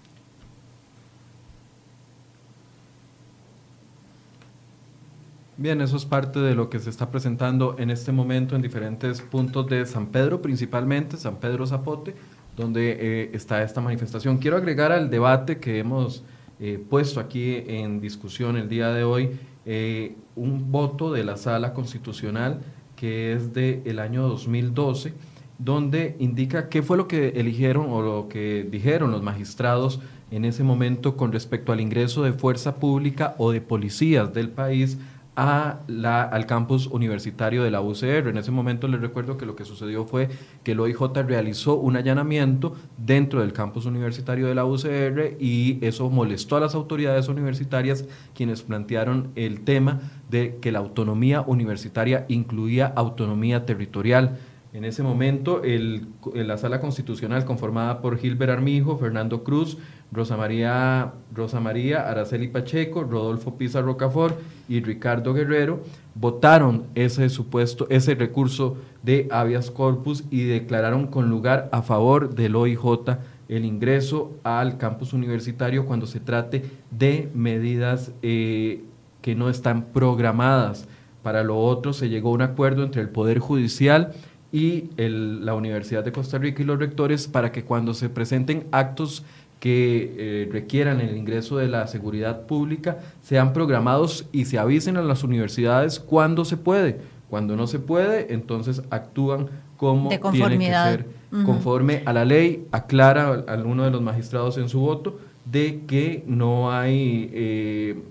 Bien, 5.59 5.83
eso 5.83 5.99
es 5.99 6.07
parte 6.07 6.41
de 6.41 6.55
lo 6.55 6.71
que 6.71 6.79
se 6.79 6.89
está 6.89 7.11
presentando 7.11 7.77
en 7.79 7.91
este 7.91 8.11
momento 8.11 8.57
en 8.57 8.63
diferentes 8.63 9.21
puntos 9.21 9.67
de 9.69 9.85
San 9.85 10.07
Pedro, 10.07 10.41
principalmente 10.41 11.19
San 11.19 11.37
Pedro 11.37 11.67
Zapote, 11.67 12.15
donde 12.57 12.97
eh, 12.99 13.31
está 13.35 13.63
esta 13.63 13.83
manifestación. 13.83 14.39
Quiero 14.39 14.57
agregar 14.57 14.93
al 14.93 15.11
debate 15.11 15.59
que 15.59 15.79
hemos 15.79 16.25
eh, 16.59 16.83
puesto 16.89 17.21
aquí 17.21 17.63
en 17.67 18.01
discusión 18.01 18.57
el 18.57 18.71
día 18.71 18.93
de 18.93 19.05
hoy 19.05 19.39
eh, 19.67 20.17
un 20.37 20.73
voto 20.73 21.13
de 21.13 21.23
la 21.23 21.37
Sala 21.37 21.75
Constitucional 21.75 22.61
que 22.97 23.35
es 23.35 23.53
del 23.53 23.83
el 23.85 23.99
año 23.99 24.27
2012, 24.29 25.13
donde 25.59 26.17
indica 26.19 26.71
qué 26.71 26.83
fue 26.83 26.97
lo 26.97 27.09
que 27.09 27.29
eligieron 27.37 27.91
o 27.91 28.01
lo 28.01 28.29
que 28.29 28.67
dijeron 28.71 29.11
los 29.11 29.23
magistrados 29.23 30.01
en 30.31 30.47
ese 30.47 30.65
momento 30.65 31.17
con 31.17 31.31
respecto 31.31 31.73
al 31.73 31.81
ingreso 31.81 32.23
de 32.23 32.33
fuerza 32.33 32.77
pública 32.77 33.35
o 33.37 33.53
de 33.53 33.61
policías 33.61 34.33
del 34.33 34.49
país 34.49 34.99
a 35.35 35.81
la, 35.87 36.23
al 36.23 36.47
campus 36.47 36.87
universitario 36.87 37.63
de 37.63 37.71
la 37.71 37.81
UCR. 37.81 38.29
En 38.29 38.37
ese 38.37 38.51
momento 38.51 38.87
les 38.89 39.01
recuerdo 39.01 39.39
que 39.39 39.47
lo 39.47 39.57
que 39.57 39.65
sucedió 39.65 40.05
fue 40.05 40.29
que 40.63 40.73
el 40.73 40.81
OIJ 40.81 41.01
realizó 41.27 41.77
un 41.77 41.97
allanamiento 41.97 42.75
dentro 42.99 43.41
del 43.41 43.53
campus 43.53 43.87
universitario 43.87 44.47
de 44.47 44.55
la 44.55 44.67
UCR 44.67 45.37
y 45.41 45.79
eso 45.81 46.11
molestó 46.11 46.57
a 46.57 46.61
las 46.61 46.75
autoridades 46.75 47.29
universitarias 47.29 48.05
quienes 48.35 48.63
plantearon 48.63 49.31
el 49.35 49.63
tema 49.63 50.01
de 50.31 50.59
que 50.61 50.73
la 50.73 50.81
autonomía 50.81 51.41
universitaria 51.43 52.27
incluía 52.29 52.87
autonomía 52.87 53.65
territorial. 53.65 54.39
En 54.75 54.87
ese 54.87 55.03
momento, 55.03 55.63
el, 55.65 56.09
la 56.35 56.57
sala 56.57 56.81
constitucional 56.81 57.45
conformada 57.45 58.01
por 58.01 58.19
Gilbert 58.19 58.53
Armijo, 58.53 58.97
Fernando 58.97 59.45
Cruz, 59.45 59.77
Rosa 60.13 60.37
María, 60.37 61.13
Rosa 61.35 61.59
María 61.61 62.09
Araceli 62.09 62.49
Pacheco, 62.49 63.03
Rodolfo 63.03 63.57
Pizarro 63.57 63.89
Rocafort 63.89 64.39
y 64.69 64.81
Ricardo 64.83 65.33
Guerrero 65.33 65.81
votaron 66.15 66.85
ese 66.95 67.29
supuesto, 67.31 67.87
ese 67.89 68.15
recurso 68.15 68.77
de 69.03 69.27
habeas 69.31 69.71
corpus 69.71 70.25
y 70.31 70.45
declararon 70.45 71.07
con 71.07 71.31
lugar 71.31 71.69
a 71.73 71.83
favor 71.83 72.35
del 72.35 72.57
OIJ 72.57 73.17
el 73.49 73.65
ingreso 73.65 74.33
al 74.45 74.79
campus 74.79 75.13
universitario 75.13 75.87
cuando 75.87 76.07
se 76.07 76.21
trate 76.21 76.65
de 76.91 77.29
medidas 77.35 78.13
eh, 78.23 78.83
que 79.21 79.35
no 79.35 79.49
están 79.49 79.87
programadas. 79.93 80.89
Para 81.23 81.43
lo 81.45 81.59
otro 81.59 81.93
se 81.93 82.09
llegó 82.09 82.31
a 82.31 82.33
un 82.33 82.43
acuerdo 82.43 82.83
entre 82.83 83.01
el 83.01 83.09
Poder 83.09 83.39
Judicial 83.39 84.13
y 84.53 84.91
la 84.97 85.55
Universidad 85.55 86.05
de 86.05 86.13
Costa 86.13 86.37
Rica 86.37 86.63
y 86.63 86.67
los 86.67 86.79
rectores 86.79 87.27
para 87.27 87.53
que 87.53 87.65
cuando 87.65 87.95
se 87.95 88.11
presenten 88.11 88.67
actos 88.71 89.25
que 89.63 90.17
eh, 90.19 90.49
requieran 90.51 91.01
el 91.01 91.17
ingreso 91.17 91.57
de 91.57 91.69
la 91.69 91.87
seguridad 91.87 92.47
pública 92.47 92.99
sean 93.23 93.53
programados 93.53 94.27
y 94.33 94.47
se 94.47 94.59
avisen 94.59 94.97
a 94.97 95.03
las 95.03 95.23
universidades 95.23 96.01
cuando 96.01 96.45
se 96.45 96.57
puede. 96.57 96.99
Cuando 97.31 97.55
no 97.55 97.69
se 97.69 97.79
puede, 97.79 98.35
entonces 98.35 98.83
actúan 98.91 99.51
como 99.77 100.09
tiene 100.33 100.59
que 100.59 100.65
ser. 100.65 101.07
Conforme 101.45 102.03
a 102.07 102.13
la 102.13 102.25
ley, 102.25 102.67
aclara 102.73 103.45
alguno 103.47 103.85
de 103.85 103.93
los 103.93 104.03
magistrados 104.03 104.59
en 104.59 104.69
su 104.69 104.81
voto 104.81 105.21
de 105.45 105.83
que 105.87 106.25
no 106.27 106.73
hay, 106.73 107.31
eh, 107.33 108.03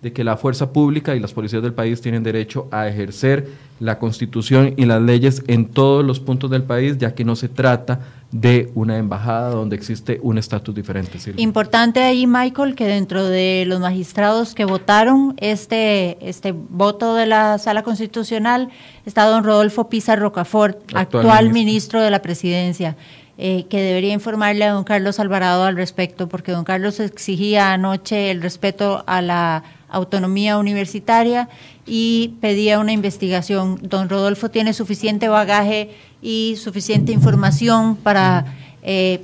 de 0.00 0.12
que 0.12 0.22
la 0.22 0.36
fuerza 0.36 0.72
pública 0.72 1.16
y 1.16 1.18
las 1.18 1.32
policías 1.32 1.60
del 1.60 1.74
país 1.74 2.00
tienen 2.02 2.22
derecho 2.22 2.68
a 2.70 2.86
ejercer 2.86 3.48
la 3.80 3.98
constitución 3.98 4.74
y 4.76 4.84
las 4.84 5.02
leyes 5.02 5.42
en 5.48 5.66
todos 5.66 6.04
los 6.04 6.20
puntos 6.20 6.52
del 6.52 6.62
país, 6.62 6.98
ya 6.98 7.16
que 7.16 7.24
no 7.24 7.34
se 7.34 7.48
trata 7.48 8.00
de 8.34 8.72
una 8.74 8.98
embajada 8.98 9.50
donde 9.50 9.76
existe 9.76 10.18
un 10.20 10.38
estatus 10.38 10.74
diferente. 10.74 11.20
Importante 11.36 12.02
ahí, 12.02 12.26
Michael, 12.26 12.74
que 12.74 12.84
dentro 12.84 13.24
de 13.24 13.62
los 13.64 13.78
magistrados 13.78 14.56
que 14.56 14.64
votaron 14.64 15.34
este, 15.36 16.18
este 16.20 16.50
voto 16.50 17.14
de 17.14 17.26
la 17.26 17.58
Sala 17.58 17.84
Constitucional 17.84 18.70
está 19.06 19.24
don 19.26 19.44
Rodolfo 19.44 19.88
Pizarro 19.88 20.22
Rocafort, 20.22 20.78
actual, 20.96 21.52
ministro. 21.52 22.02
de 22.02 22.10
la 22.10 22.22
Presidencia. 22.22 22.96
Eh, 23.36 23.66
que 23.68 23.80
debería 23.80 24.12
informarle 24.12 24.64
a 24.64 24.72
don 24.72 24.84
Carlos 24.84 25.18
Alvarado 25.18 25.64
al 25.64 25.76
respecto, 25.76 26.28
porque 26.28 26.52
don 26.52 26.64
Carlos 26.64 27.00
exigía 27.00 27.72
anoche 27.72 28.30
el 28.30 28.42
respeto 28.42 29.02
a 29.08 29.22
la 29.22 29.64
autonomía 29.88 30.58
universitaria 30.58 31.48
y 31.86 32.34
pedía 32.40 32.78
una 32.78 32.92
investigación. 32.92 33.78
Don 33.82 34.08
Rodolfo 34.08 34.50
tiene 34.50 34.72
suficiente 34.72 35.28
bagaje 35.28 35.90
y 36.24 36.56
suficiente 36.56 37.12
información 37.12 37.96
para 37.96 38.46
eh, 38.82 39.20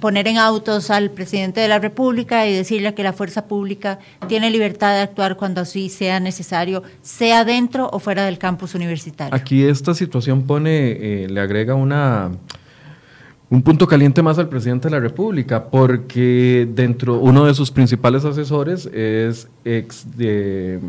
poner 0.00 0.26
en 0.26 0.36
autos 0.36 0.90
al 0.90 1.10
presidente 1.10 1.60
de 1.60 1.68
la 1.68 1.78
República 1.78 2.46
y 2.46 2.52
decirle 2.52 2.92
que 2.92 3.04
la 3.04 3.12
fuerza 3.12 3.46
pública 3.46 4.00
tiene 4.26 4.50
libertad 4.50 4.94
de 4.94 5.02
actuar 5.02 5.36
cuando 5.36 5.60
así 5.60 5.88
sea 5.88 6.18
necesario, 6.18 6.82
sea 7.02 7.44
dentro 7.44 7.88
o 7.92 8.00
fuera 8.00 8.24
del 8.24 8.38
campus 8.38 8.74
universitario. 8.74 9.34
Aquí 9.34 9.62
esta 9.62 9.94
situación 9.94 10.42
pone, 10.42 10.90
eh, 10.90 11.28
le 11.30 11.40
agrega 11.40 11.74
una 11.74 12.32
un 13.50 13.62
punto 13.62 13.86
caliente 13.86 14.20
más 14.20 14.38
al 14.38 14.48
presidente 14.48 14.88
de 14.88 14.92
la 14.92 15.00
República, 15.00 15.66
porque 15.66 16.66
dentro 16.74 17.20
uno 17.20 17.44
de 17.44 17.54
sus 17.54 17.70
principales 17.70 18.24
asesores 18.24 18.86
es 18.86 19.46
ex 19.64 20.16
de 20.16 20.80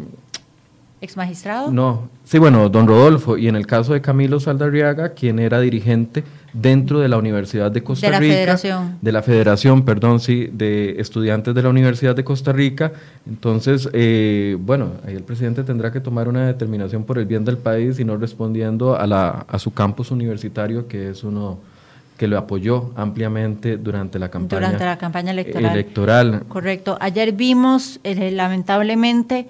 ex 1.02 1.18
magistrado. 1.18 1.72
No, 1.72 2.10
sí, 2.24 2.40
bueno, 2.40 2.70
don 2.70 2.88
Rodolfo, 2.88 3.38
y 3.38 3.48
en 3.48 3.56
el 3.56 3.68
caso 3.68 3.94
de 3.94 4.02
Camilo 4.02 4.40
Saldarriaga, 4.40 5.10
quien 5.10 5.40
era 5.40 5.60
dirigente 5.60 6.24
dentro 6.54 7.00
de 7.00 7.10
la 7.10 7.18
Universidad 7.18 7.70
de 7.70 7.84
Costa 7.84 8.08
De 8.08 8.12
la 8.14 8.20
Rica. 8.20 8.34
federación. 8.34 8.98
De 9.02 9.12
la 9.12 9.22
Federación, 9.22 9.84
perdón, 9.84 10.20
sí, 10.22 10.50
de 10.52 10.96
estudiantes 11.00 11.54
de 11.54 11.62
la 11.62 11.70
Universidad 11.70 12.16
de 12.16 12.24
Costa 12.24 12.54
Rica. 12.54 12.94
Entonces, 13.28 13.90
eh, 13.94 14.58
bueno, 14.60 14.92
ahí 15.06 15.16
el 15.16 15.24
presidente 15.24 15.64
tendrá 15.64 15.92
que 15.92 16.00
tomar 16.00 16.28
una 16.30 16.48
determinación 16.48 17.04
por 17.04 17.18
el 17.20 17.26
bien 17.26 17.44
del 17.44 17.58
país 17.58 18.00
y 18.00 18.06
no 18.06 18.16
respondiendo 18.18 18.96
a, 18.98 19.06
la, 19.06 19.46
a 19.50 19.60
su 19.60 19.74
campus 19.74 20.12
universitario, 20.12 20.88
que 20.88 21.10
es 21.10 21.24
uno 21.26 21.60
que 22.18 22.28
lo 22.30 22.38
apoyó 22.38 22.92
ampliamente 22.96 23.76
durante 23.76 24.18
la 24.18 24.30
campaña, 24.30 24.62
Durante 24.62 24.86
la 24.86 24.98
campaña 24.98 25.32
electoral. 25.32 25.72
electoral. 25.74 26.44
Correcto. 26.48 26.98
Ayer 27.02 27.34
vimos, 27.34 28.00
eh, 28.06 28.32
lamentablemente, 28.32 29.50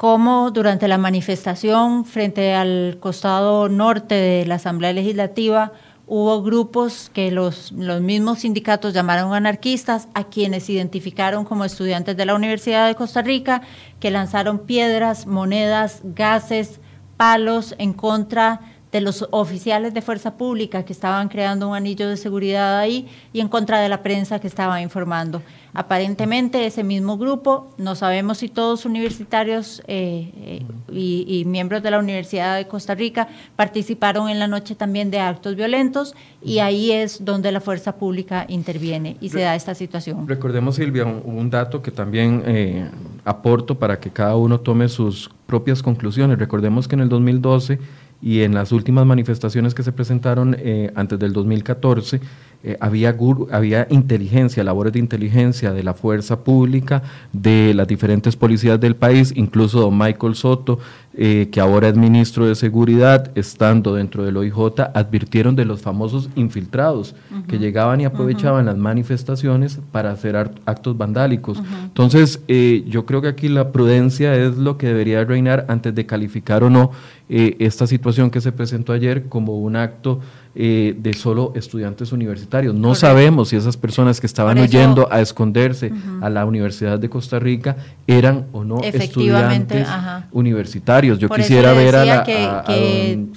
cómo 0.00 0.50
durante 0.50 0.88
la 0.88 0.96
manifestación 0.96 2.06
frente 2.06 2.54
al 2.54 2.96
costado 3.00 3.68
norte 3.68 4.14
de 4.14 4.46
la 4.46 4.54
Asamblea 4.54 4.94
Legislativa 4.94 5.72
hubo 6.06 6.42
grupos 6.42 7.10
que 7.12 7.30
los, 7.30 7.70
los 7.72 8.00
mismos 8.00 8.38
sindicatos 8.38 8.94
llamaron 8.94 9.34
anarquistas, 9.34 10.08
a 10.14 10.24
quienes 10.24 10.70
identificaron 10.70 11.44
como 11.44 11.66
estudiantes 11.66 12.16
de 12.16 12.24
la 12.24 12.34
Universidad 12.34 12.86
de 12.86 12.94
Costa 12.94 13.20
Rica, 13.20 13.60
que 14.00 14.10
lanzaron 14.10 14.60
piedras, 14.60 15.26
monedas, 15.26 16.00
gases, 16.02 16.80
palos 17.18 17.74
en 17.76 17.92
contra 17.92 18.69
de 18.92 19.00
los 19.00 19.26
oficiales 19.30 19.94
de 19.94 20.02
fuerza 20.02 20.36
pública 20.36 20.84
que 20.84 20.92
estaban 20.92 21.28
creando 21.28 21.68
un 21.68 21.76
anillo 21.76 22.08
de 22.08 22.16
seguridad 22.16 22.78
ahí 22.78 23.06
y 23.32 23.40
en 23.40 23.48
contra 23.48 23.80
de 23.80 23.88
la 23.88 24.02
prensa 24.02 24.40
que 24.40 24.46
estaba 24.46 24.80
informando. 24.82 25.42
Aparentemente 25.72 26.66
ese 26.66 26.82
mismo 26.82 27.16
grupo, 27.16 27.70
no 27.78 27.94
sabemos 27.94 28.38
si 28.38 28.48
todos 28.48 28.84
universitarios 28.84 29.82
eh, 29.86 30.32
eh, 30.36 30.62
y, 30.90 31.24
y 31.28 31.44
miembros 31.44 31.82
de 31.84 31.92
la 31.92 32.00
Universidad 32.00 32.56
de 32.56 32.66
Costa 32.66 32.96
Rica 32.96 33.28
participaron 33.54 34.28
en 34.28 34.40
la 34.40 34.48
noche 34.48 34.74
también 34.74 35.12
de 35.12 35.20
actos 35.20 35.54
violentos 35.54 36.16
y 36.42 36.58
ahí 36.58 36.90
es 36.90 37.24
donde 37.24 37.52
la 37.52 37.60
fuerza 37.60 37.96
pública 37.96 38.46
interviene 38.48 39.16
y 39.20 39.28
se 39.28 39.42
da 39.42 39.54
esta 39.54 39.76
situación. 39.76 40.26
Recordemos, 40.26 40.74
Silvia, 40.74 41.04
un, 41.04 41.22
un 41.24 41.50
dato 41.50 41.82
que 41.82 41.92
también 41.92 42.42
eh, 42.46 42.90
aporto 43.24 43.78
para 43.78 44.00
que 44.00 44.10
cada 44.10 44.34
uno 44.34 44.58
tome 44.58 44.88
sus 44.88 45.30
propias 45.46 45.82
conclusiones. 45.82 46.38
Recordemos 46.38 46.88
que 46.88 46.96
en 46.96 47.02
el 47.02 47.08
2012 47.08 47.78
y 48.22 48.42
en 48.42 48.54
las 48.54 48.72
últimas 48.72 49.06
manifestaciones 49.06 49.74
que 49.74 49.82
se 49.82 49.92
presentaron 49.92 50.56
eh, 50.58 50.92
antes 50.94 51.18
del 51.18 51.32
2014, 51.32 52.20
eh, 52.62 52.76
había, 52.80 53.16
había 53.50 53.86
inteligencia, 53.90 54.62
labores 54.62 54.92
de 54.92 54.98
inteligencia 54.98 55.72
de 55.72 55.82
la 55.82 55.94
fuerza 55.94 56.40
pública, 56.40 57.02
de 57.32 57.72
las 57.74 57.88
diferentes 57.88 58.36
policías 58.36 58.78
del 58.78 58.96
país, 58.96 59.32
incluso 59.34 59.80
don 59.80 59.96
Michael 59.96 60.34
Soto, 60.34 60.78
eh, 61.12 61.48
que 61.50 61.60
ahora 61.60 61.88
es 61.88 61.96
ministro 61.96 62.46
de 62.46 62.54
Seguridad, 62.54 63.32
estando 63.34 63.94
dentro 63.94 64.24
del 64.24 64.36
OIJ, 64.36 64.80
advirtieron 64.94 65.56
de 65.56 65.64
los 65.64 65.80
famosos 65.80 66.30
infiltrados 66.36 67.16
que 67.48 67.58
llegaban 67.58 68.00
y 68.00 68.04
aprovechaban 68.04 68.66
las 68.66 68.76
manifestaciones 68.76 69.80
para 69.90 70.12
hacer 70.12 70.36
actos 70.36 70.96
vandálicos. 70.96 71.60
Entonces, 71.82 72.40
eh, 72.46 72.84
yo 72.86 73.06
creo 73.06 73.20
que 73.22 73.28
aquí 73.28 73.48
la 73.48 73.72
prudencia 73.72 74.36
es 74.36 74.56
lo 74.56 74.78
que 74.78 74.86
debería 74.86 75.24
reinar 75.24 75.66
antes 75.68 75.94
de 75.94 76.06
calificar 76.06 76.62
o 76.62 76.70
no 76.70 76.92
eh, 77.28 77.56
esta 77.58 77.86
situación 77.86 78.30
que 78.30 78.40
se 78.40 78.52
presentó 78.52 78.92
ayer 78.92 79.28
como 79.28 79.58
un 79.58 79.76
acto 79.76 80.20
eh, 80.54 80.94
de 80.98 81.12
solo 81.14 81.52
estudiantes 81.54 82.10
universitarios. 82.12 82.74
No 82.74 82.88
Correcto. 82.88 83.00
sabemos 83.06 83.48
si 83.50 83.56
esas 83.56 83.76
personas 83.76 84.20
que 84.20 84.26
estaban 84.26 84.58
eso- 84.58 84.64
huyendo 84.66 85.08
a 85.10 85.20
esconderse 85.20 85.92
a 86.20 86.28
la 86.28 86.44
Universidad 86.44 86.98
de 86.98 87.08
Costa 87.08 87.38
Rica 87.38 87.76
eran 88.06 88.46
o 88.52 88.64
no 88.64 88.80
estudiantes 88.82 89.86
ajá. 89.88 90.26
universitarios. 90.32 91.18
Yo 91.18 91.28
Por 91.28 91.36
quisiera 91.38 91.72
ver 91.72 91.94
a, 91.96 92.04
la, 92.04 92.24
que, 92.24 92.36
a- 92.38 92.60
a 92.60 92.64
que 92.64 93.16
don- 93.16 93.32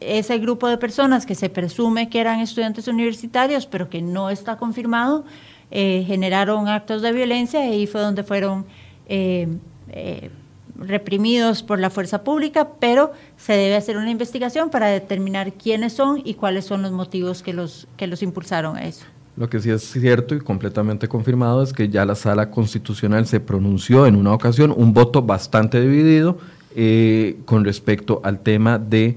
ese 0.00 0.38
grupo 0.38 0.68
de 0.68 0.78
personas 0.78 1.26
que 1.26 1.34
se 1.34 1.48
presume 1.50 2.08
que 2.08 2.20
eran 2.20 2.38
estudiantes 2.40 2.86
universitarios, 2.86 3.66
pero 3.66 3.88
que 3.90 4.00
no 4.02 4.30
está 4.30 4.56
confirmado, 4.56 5.24
eh, 5.72 6.04
generaron 6.06 6.68
actos 6.68 7.02
de 7.02 7.10
violencia 7.12 7.66
y 7.66 7.70
ahí 7.72 7.86
fue 7.88 8.00
donde 8.00 8.22
fueron 8.22 8.64
eh, 9.08 9.48
eh, 9.90 10.30
reprimidos 10.76 11.62
por 11.62 11.78
la 11.78 11.90
fuerza 11.90 12.24
pública, 12.24 12.70
pero 12.80 13.12
se 13.36 13.52
debe 13.52 13.76
hacer 13.76 13.96
una 13.96 14.10
investigación 14.10 14.70
para 14.70 14.88
determinar 14.88 15.52
quiénes 15.52 15.92
son 15.92 16.20
y 16.24 16.34
cuáles 16.34 16.64
son 16.64 16.82
los 16.82 16.92
motivos 16.92 17.42
que 17.42 17.52
los, 17.52 17.86
que 17.96 18.06
los 18.06 18.22
impulsaron 18.22 18.76
a 18.76 18.84
eso. 18.84 19.04
Lo 19.36 19.48
que 19.48 19.58
sí 19.60 19.70
es 19.70 19.82
cierto 19.82 20.34
y 20.34 20.40
completamente 20.40 21.08
confirmado 21.08 21.62
es 21.62 21.72
que 21.72 21.88
ya 21.88 22.04
la 22.04 22.14
sala 22.14 22.50
constitucional 22.50 23.26
se 23.26 23.40
pronunció 23.40 24.06
en 24.06 24.14
una 24.14 24.32
ocasión, 24.32 24.72
un 24.76 24.94
voto 24.94 25.22
bastante 25.22 25.80
dividido 25.80 26.38
eh, 26.76 27.38
con 27.44 27.64
respecto 27.64 28.20
al 28.22 28.40
tema 28.40 28.78
de 28.78 29.16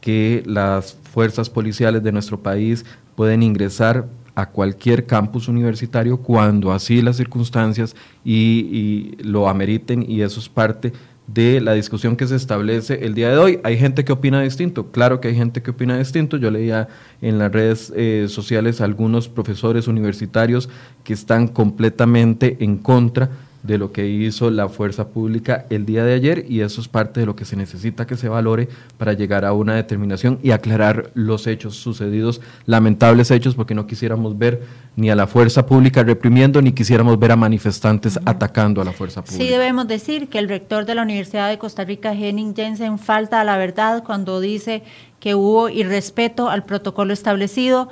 que 0.00 0.42
las 0.46 0.96
fuerzas 1.12 1.50
policiales 1.50 2.02
de 2.04 2.12
nuestro 2.12 2.38
país 2.38 2.84
pueden 3.16 3.42
ingresar 3.42 4.06
a 4.38 4.50
cualquier 4.50 5.04
campus 5.04 5.48
universitario 5.48 6.18
cuando 6.18 6.70
así 6.70 7.02
las 7.02 7.16
circunstancias 7.16 7.96
y, 8.24 9.16
lo 9.24 9.48
ameriten 9.48 10.08
y 10.08 10.22
eso 10.22 10.38
es 10.38 10.48
parte 10.48 10.92
de 11.26 11.60
la 11.60 11.72
discusión 11.72 12.14
que 12.14 12.24
se 12.28 12.36
establece 12.36 13.04
el 13.04 13.14
día 13.14 13.30
de 13.30 13.38
hoy. 13.38 13.60
Hay 13.64 13.76
gente 13.76 14.04
que 14.04 14.12
opina 14.12 14.40
distinto, 14.40 14.92
claro 14.92 15.20
que 15.20 15.26
hay 15.26 15.34
gente 15.34 15.60
que 15.60 15.72
opina 15.72 15.98
distinto. 15.98 16.36
Yo 16.36 16.52
leía 16.52 16.86
en 17.20 17.40
las 17.40 17.50
redes 17.50 17.92
eh, 17.96 18.26
sociales 18.28 18.80
algunos 18.80 19.28
profesores 19.28 19.88
universitarios 19.88 20.68
que 21.02 21.14
están 21.14 21.48
completamente 21.48 22.58
en 22.60 22.78
contra 22.78 23.30
de 23.62 23.76
lo 23.76 23.92
que 23.92 24.06
hizo 24.06 24.50
la 24.50 24.68
fuerza 24.68 25.08
pública 25.08 25.66
el 25.68 25.84
día 25.84 26.04
de 26.04 26.14
ayer 26.14 26.44
y 26.48 26.60
eso 26.60 26.80
es 26.80 26.88
parte 26.88 27.20
de 27.20 27.26
lo 27.26 27.34
que 27.34 27.44
se 27.44 27.56
necesita 27.56 28.06
que 28.06 28.16
se 28.16 28.28
valore 28.28 28.68
para 28.96 29.12
llegar 29.12 29.44
a 29.44 29.52
una 29.52 29.74
determinación 29.74 30.38
y 30.42 30.52
aclarar 30.52 31.10
los 31.14 31.46
hechos 31.46 31.76
sucedidos, 31.76 32.40
lamentables 32.66 33.30
hechos, 33.30 33.54
porque 33.54 33.74
no 33.74 33.86
quisiéramos 33.86 34.38
ver 34.38 34.62
ni 34.96 35.10
a 35.10 35.16
la 35.16 35.26
fuerza 35.26 35.66
pública 35.66 36.02
reprimiendo 36.02 36.62
ni 36.62 36.72
quisiéramos 36.72 37.18
ver 37.18 37.32
a 37.32 37.36
manifestantes 37.36 38.18
atacando 38.24 38.80
a 38.80 38.84
la 38.84 38.92
fuerza 38.92 39.22
pública. 39.22 39.44
Sí 39.44 39.50
debemos 39.50 39.88
decir 39.88 40.28
que 40.28 40.38
el 40.38 40.48
rector 40.48 40.86
de 40.86 40.94
la 40.94 41.02
Universidad 41.02 41.48
de 41.48 41.58
Costa 41.58 41.84
Rica, 41.84 42.12
Henning 42.12 42.54
Jensen, 42.54 42.98
falta 42.98 43.40
a 43.40 43.44
la 43.44 43.56
verdad 43.56 44.02
cuando 44.04 44.40
dice 44.40 44.82
que 45.20 45.34
hubo 45.34 45.68
irrespeto 45.68 46.48
al 46.48 46.64
protocolo 46.64 47.12
establecido. 47.12 47.88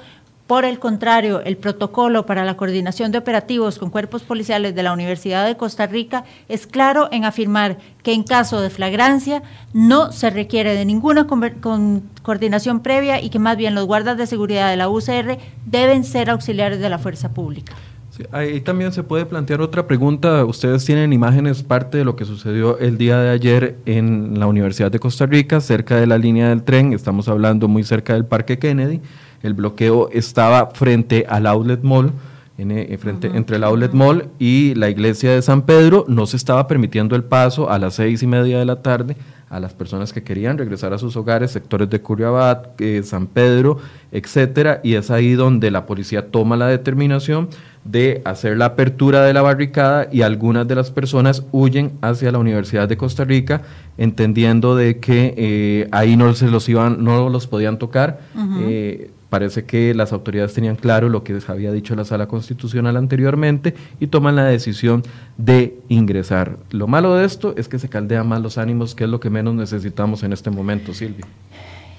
Por 0.46 0.64
el 0.64 0.78
contrario, 0.78 1.40
el 1.42 1.56
protocolo 1.56 2.24
para 2.24 2.44
la 2.44 2.56
coordinación 2.56 3.10
de 3.10 3.18
operativos 3.18 3.80
con 3.80 3.90
cuerpos 3.90 4.22
policiales 4.22 4.76
de 4.76 4.82
la 4.84 4.92
Universidad 4.92 5.44
de 5.44 5.56
Costa 5.56 5.88
Rica 5.88 6.24
es 6.48 6.68
claro 6.68 7.08
en 7.10 7.24
afirmar 7.24 7.78
que 8.04 8.12
en 8.12 8.22
caso 8.22 8.60
de 8.60 8.70
flagrancia 8.70 9.42
no 9.72 10.12
se 10.12 10.30
requiere 10.30 10.76
de 10.76 10.84
ninguna 10.84 11.26
con- 11.26 12.04
coordinación 12.22 12.78
previa 12.78 13.20
y 13.20 13.30
que 13.30 13.40
más 13.40 13.56
bien 13.56 13.74
los 13.74 13.86
guardas 13.86 14.18
de 14.18 14.26
seguridad 14.28 14.70
de 14.70 14.76
la 14.76 14.88
UCR 14.88 15.38
deben 15.64 16.04
ser 16.04 16.30
auxiliares 16.30 16.78
de 16.78 16.90
la 16.90 16.98
fuerza 16.98 17.34
pública. 17.34 17.72
Sí, 18.10 18.22
ahí 18.30 18.60
también 18.60 18.92
se 18.92 19.02
puede 19.02 19.26
plantear 19.26 19.60
otra 19.60 19.88
pregunta. 19.88 20.44
Ustedes 20.44 20.84
tienen 20.84 21.12
imágenes, 21.12 21.64
parte 21.64 21.98
de 21.98 22.04
lo 22.04 22.14
que 22.14 22.24
sucedió 22.24 22.78
el 22.78 22.98
día 22.98 23.18
de 23.18 23.30
ayer 23.30 23.76
en 23.84 24.38
la 24.38 24.46
Universidad 24.46 24.92
de 24.92 25.00
Costa 25.00 25.26
Rica, 25.26 25.60
cerca 25.60 25.96
de 25.96 26.06
la 26.06 26.16
línea 26.18 26.48
del 26.50 26.62
tren. 26.62 26.92
Estamos 26.92 27.26
hablando 27.28 27.66
muy 27.66 27.82
cerca 27.82 28.14
del 28.14 28.24
Parque 28.24 28.60
Kennedy. 28.60 29.00
El 29.42 29.54
bloqueo 29.54 30.08
estaba 30.12 30.70
frente 30.70 31.26
al 31.28 31.46
Outlet 31.46 31.82
Mall, 31.82 32.12
en, 32.58 32.70
eh, 32.70 32.96
frente, 32.98 33.30
entre 33.34 33.56
el 33.56 33.64
Outlet 33.64 33.92
Mall 33.92 34.28
y 34.38 34.74
la 34.74 34.88
iglesia 34.88 35.32
de 35.32 35.42
San 35.42 35.62
Pedro. 35.62 36.04
No 36.08 36.26
se 36.26 36.36
estaba 36.36 36.66
permitiendo 36.66 37.16
el 37.16 37.24
paso 37.24 37.70
a 37.70 37.78
las 37.78 37.94
seis 37.94 38.22
y 38.22 38.26
media 38.26 38.58
de 38.58 38.64
la 38.64 38.82
tarde 38.82 39.16
a 39.48 39.60
las 39.60 39.74
personas 39.74 40.12
que 40.12 40.22
querían 40.22 40.58
regresar 40.58 40.92
a 40.92 40.98
sus 40.98 41.16
hogares, 41.16 41.52
sectores 41.52 41.88
de 41.88 42.00
Curriabat, 42.00 42.80
eh, 42.80 43.02
San 43.04 43.28
Pedro, 43.28 43.78
etcétera, 44.10 44.80
y 44.82 44.94
es 44.94 45.10
ahí 45.10 45.34
donde 45.34 45.70
la 45.70 45.86
policía 45.86 46.30
toma 46.30 46.56
la 46.56 46.66
determinación 46.66 47.48
de 47.84 48.22
hacer 48.24 48.56
la 48.56 48.66
apertura 48.66 49.22
de 49.22 49.32
la 49.32 49.42
barricada 49.42 50.08
y 50.10 50.22
algunas 50.22 50.66
de 50.66 50.74
las 50.74 50.90
personas 50.90 51.44
huyen 51.52 51.92
hacia 52.00 52.32
la 52.32 52.38
Universidad 52.38 52.88
de 52.88 52.96
Costa 52.96 53.24
Rica, 53.24 53.62
entendiendo 53.96 54.74
de 54.74 54.98
que 54.98 55.34
eh, 55.36 55.88
ahí 55.92 56.16
no 56.16 56.34
se 56.34 56.48
los 56.48 56.68
iban, 56.68 57.04
no 57.04 57.28
los 57.28 57.46
podían 57.46 57.78
tocar. 57.78 58.20
Eh, 58.62 59.12
parece 59.30 59.64
que 59.64 59.94
las 59.94 60.12
autoridades 60.12 60.54
tenían 60.54 60.76
claro 60.76 61.08
lo 61.08 61.24
que 61.24 61.32
les 61.32 61.48
había 61.48 61.72
dicho 61.72 61.94
la 61.96 62.04
sala 62.04 62.28
constitucional 62.28 62.96
anteriormente 62.96 63.74
y 64.00 64.06
toman 64.06 64.36
la 64.36 64.44
decisión 64.44 65.02
de 65.36 65.78
ingresar. 65.88 66.58
Lo 66.70 66.86
malo 66.86 67.14
de 67.14 67.24
esto 67.24 67.54
es 67.56 67.68
que 67.68 67.78
se 67.78 67.88
caldean 67.88 68.28
más 68.28 68.40
los 68.40 68.58
ánimos, 68.58 68.94
que 68.94 69.04
es 69.04 69.10
lo 69.10 69.20
que 69.20 69.30
menos 69.30 69.54
necesitamos 69.54 70.22
en 70.22 70.32
este 70.32 70.50
momento, 70.50 70.94
Silvia. 70.94 71.26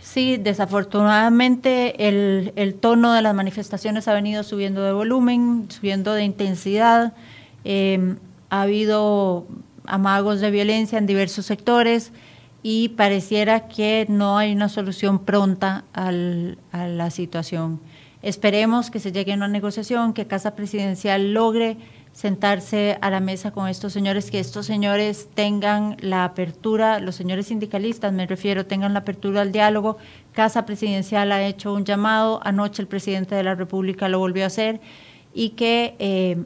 Sí, 0.01 0.37
desafortunadamente 0.37 2.07
el, 2.07 2.73
tono 2.79 3.13
de 3.13 3.21
las 3.21 3.35
manifestaciones 3.35 4.07
ha 4.07 4.13
venido 4.13 4.43
subiendo 4.43 4.81
de 4.83 4.91
volumen, 4.91 5.67
subiendo 5.69 6.13
de 6.13 6.23
intensidad. 6.23 7.13
Eh, 7.65 8.15
ha 8.49 8.61
habido 8.61 9.45
amagos 9.85 10.39
de 10.39 10.49
violencia 10.51 10.97
en 10.97 11.05
diversos 11.05 11.45
sectores 11.45 12.11
y 12.63 12.89
pareciera 12.89 13.67
que 13.67 14.05
no 14.09 14.37
hay 14.37 14.51
una 14.53 14.69
solución 14.69 15.19
pronta 15.19 15.85
al- 15.93 16.57
a 16.71 16.87
la 16.87 17.09
situación. 17.11 17.79
Esperemos 18.21 18.89
que 18.91 18.99
se 18.99 19.11
llegue 19.11 19.33
a 19.33 19.35
una 19.35 19.47
negociación, 19.47 20.13
que 20.13 20.25
Casa 20.27 20.55
Presidencial 20.55 21.33
logre 21.33 21.77
sentarse 22.13 22.97
a 23.01 23.11
la 23.11 23.19
mesa 23.19 23.51
con 23.51 23.67
estos 23.67 23.93
señores, 23.93 24.31
que 24.31 24.39
estos 24.39 24.65
señores 24.65 25.29
tengan 25.35 25.97
la 25.99 26.23
apertura, 26.25 26.99
los 26.99 27.13
señores 27.15 27.45
sindicalistas 27.45 28.11
me 28.11 28.25
refiero, 28.25 28.65
tengan 28.65 28.93
la 28.93 28.99
apertura 28.99 29.41
al 29.41 29.51
diálogo. 29.51 29.97
Casa 30.33 30.65
Presidencial 30.65 31.31
ha 31.31 31.45
hecho 31.45 31.71
un 31.73 31.85
llamado, 31.85 32.39
anoche 32.43 32.81
el 32.81 32.87
presidente 32.87 33.35
de 33.35 33.43
la 33.43 33.53
República 33.53 34.09
lo 34.09 34.17
volvió 34.17 34.45
a 34.45 34.47
hacer 34.47 34.81
y 35.31 35.49
que 35.49 35.95
eh, 35.99 36.37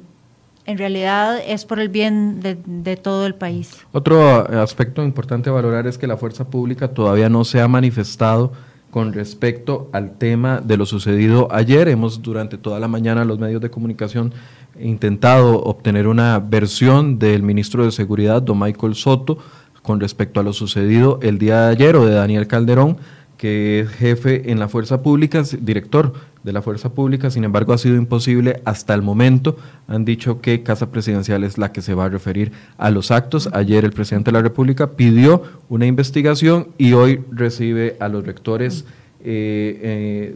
en 0.71 0.77
realidad 0.77 1.39
es 1.45 1.65
por 1.65 1.79
el 1.79 1.89
bien 1.89 2.39
de, 2.39 2.95
todo 2.95 3.25
el 3.27 3.35
país. 3.35 3.85
Otro 3.91 4.49
aspecto 4.59 5.03
importante 5.03 5.49
a 5.49 5.53
valorar 5.53 5.85
es 5.85 5.97
que 5.97 6.07
la 6.07 6.17
fuerza 6.17 6.49
pública 6.49 6.87
todavía 6.87 7.29
no 7.29 7.43
se 7.43 7.61
ha 7.61 7.67
manifestado 7.67 8.53
con 8.89 9.13
respecto 9.13 9.89
al 9.93 10.17
tema 10.17 10.61
de 10.61 10.77
lo 10.77 10.85
sucedido 10.85 11.47
ayer. 11.51 11.87
Hemos 11.87 12.21
durante 12.21 12.57
toda 12.57 12.79
la 12.79 12.87
mañana 12.87 13.25
los 13.25 13.39
medios 13.39 13.61
de 13.61 13.69
comunicación 13.69 14.33
intentado 14.79 15.61
obtener 15.61 16.07
una 16.07 16.39
versión 16.39 17.19
del 17.19 17.43
ministro 17.43 17.85
de 17.85 17.91
Seguridad, 17.91 18.41
don 18.41 18.59
Michael 18.59 18.95
Soto, 18.95 19.37
con 19.81 19.99
respecto 19.99 20.39
a 20.39 20.43
lo 20.43 20.53
sucedido 20.53 21.19
el 21.21 21.37
día 21.37 21.63
de 21.63 21.71
ayer 21.71 21.95
o 21.95 22.05
de 22.05 22.13
Daniel 22.13 22.47
Calderón, 22.47 22.97
que 23.37 23.81
es 23.81 23.89
jefe 23.89 24.51
en 24.51 24.59
la 24.59 24.67
Fuerza 24.69 25.01
Pública, 25.01 25.43
director 25.59 26.13
de 26.43 26.53
la 26.53 26.61
Fuerza 26.61 26.89
Pública, 26.89 27.29
sin 27.29 27.43
embargo 27.43 27.73
ha 27.73 27.77
sido 27.77 27.95
imposible 27.95 28.61
hasta 28.65 28.93
el 28.93 29.01
momento. 29.01 29.57
Han 29.87 30.05
dicho 30.05 30.41
que 30.41 30.63
Casa 30.63 30.89
Presidencial 30.89 31.43
es 31.43 31.57
la 31.57 31.71
que 31.71 31.81
se 31.81 31.93
va 31.93 32.05
a 32.05 32.09
referir 32.09 32.51
a 32.77 32.89
los 32.89 33.11
actos. 33.11 33.49
Ayer 33.53 33.85
el 33.85 33.91
presidente 33.91 34.31
de 34.31 34.37
la 34.37 34.41
República 34.41 34.91
pidió 34.91 35.43
una 35.69 35.85
investigación 35.85 36.69
y 36.77 36.93
hoy 36.93 37.21
recibe 37.31 37.97
a 37.99 38.07
los 38.07 38.25
rectores 38.25 38.85
eh, 39.23 39.79
eh, 39.83 40.35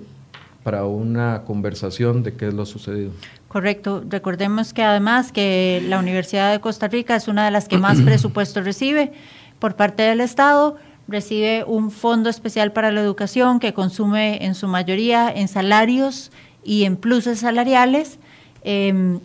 para 0.64 0.86
una 0.86 1.44
conversación 1.46 2.24
de 2.24 2.34
qué 2.34 2.48
es 2.48 2.54
lo 2.54 2.66
sucedido. 2.66 3.12
Correcto. 3.48 4.04
Recordemos 4.10 4.74
que 4.74 4.84
además 4.84 5.32
que 5.32 5.82
la 5.88 6.00
Universidad 6.00 6.52
de 6.52 6.60
Costa 6.60 6.88
Rica 6.88 7.16
es 7.16 7.28
una 7.28 7.46
de 7.46 7.52
las 7.52 7.68
que 7.68 7.78
más 7.78 8.02
presupuesto 8.06 8.62
recibe 8.62 9.12
por 9.60 9.76
parte 9.76 10.04
del 10.04 10.22
Estado 10.22 10.78
recibe 11.08 11.64
un 11.66 11.92
fondo 11.92 12.30
especial 12.30 12.72
para 12.72 12.92
la 12.92 13.02
educación 13.02 13.60
que 13.60 13.74
consume 13.74 14.46
en 14.46 14.56
su 14.56 14.68
mayoría 14.68 15.32
en 15.34 15.48
salarios 15.48 16.32
y 16.64 16.86
en 16.86 16.98
pluses 16.98 17.40
salariales. 17.40 18.18
Em, 18.64 19.20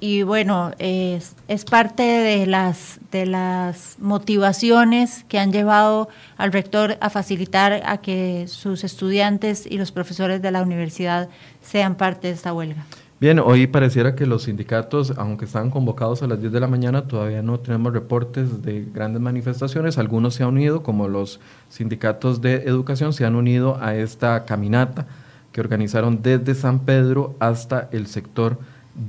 y 0.00 0.24
bueno, 0.24 0.72
es, 0.80 1.36
es, 1.46 1.64
parte 1.64 2.02
de 2.02 2.46
las, 2.46 2.98
de 3.12 3.24
las 3.24 3.94
motivaciones 4.00 5.24
que 5.28 5.38
han 5.38 5.52
llevado 5.52 6.08
al 6.36 6.52
rector 6.52 6.98
a 7.00 7.08
facilitar 7.08 7.82
a 7.86 7.98
que 7.98 8.46
sus 8.48 8.82
estudiantes 8.82 9.64
y 9.64 9.78
los 9.78 9.92
profesores 9.92 10.42
de 10.42 10.50
la 10.50 10.62
universidad 10.62 11.28
sean 11.62 11.94
parte 11.94 12.26
de 12.26 12.34
esta 12.34 12.52
huelga. 12.52 12.84
Bien, 13.22 13.38
hoy 13.38 13.68
pareciera 13.68 14.16
que 14.16 14.26
los 14.26 14.42
sindicatos, 14.42 15.14
aunque 15.16 15.44
están 15.44 15.70
convocados 15.70 16.24
a 16.24 16.26
las 16.26 16.40
10 16.40 16.54
de 16.54 16.58
la 16.58 16.66
mañana, 16.66 17.06
todavía 17.06 17.40
no 17.40 17.60
tenemos 17.60 17.92
reportes 17.92 18.62
de 18.62 18.84
grandes 18.92 19.22
manifestaciones. 19.22 19.96
Algunos 19.96 20.34
se 20.34 20.42
han 20.42 20.48
unido, 20.48 20.82
como 20.82 21.06
los 21.06 21.38
sindicatos 21.68 22.40
de 22.40 22.64
educación, 22.64 23.12
se 23.12 23.24
han 23.24 23.36
unido 23.36 23.78
a 23.80 23.94
esta 23.94 24.44
caminata 24.44 25.06
que 25.52 25.60
organizaron 25.60 26.20
desde 26.20 26.56
San 26.56 26.80
Pedro 26.80 27.36
hasta 27.38 27.88
el 27.92 28.08
sector 28.08 28.58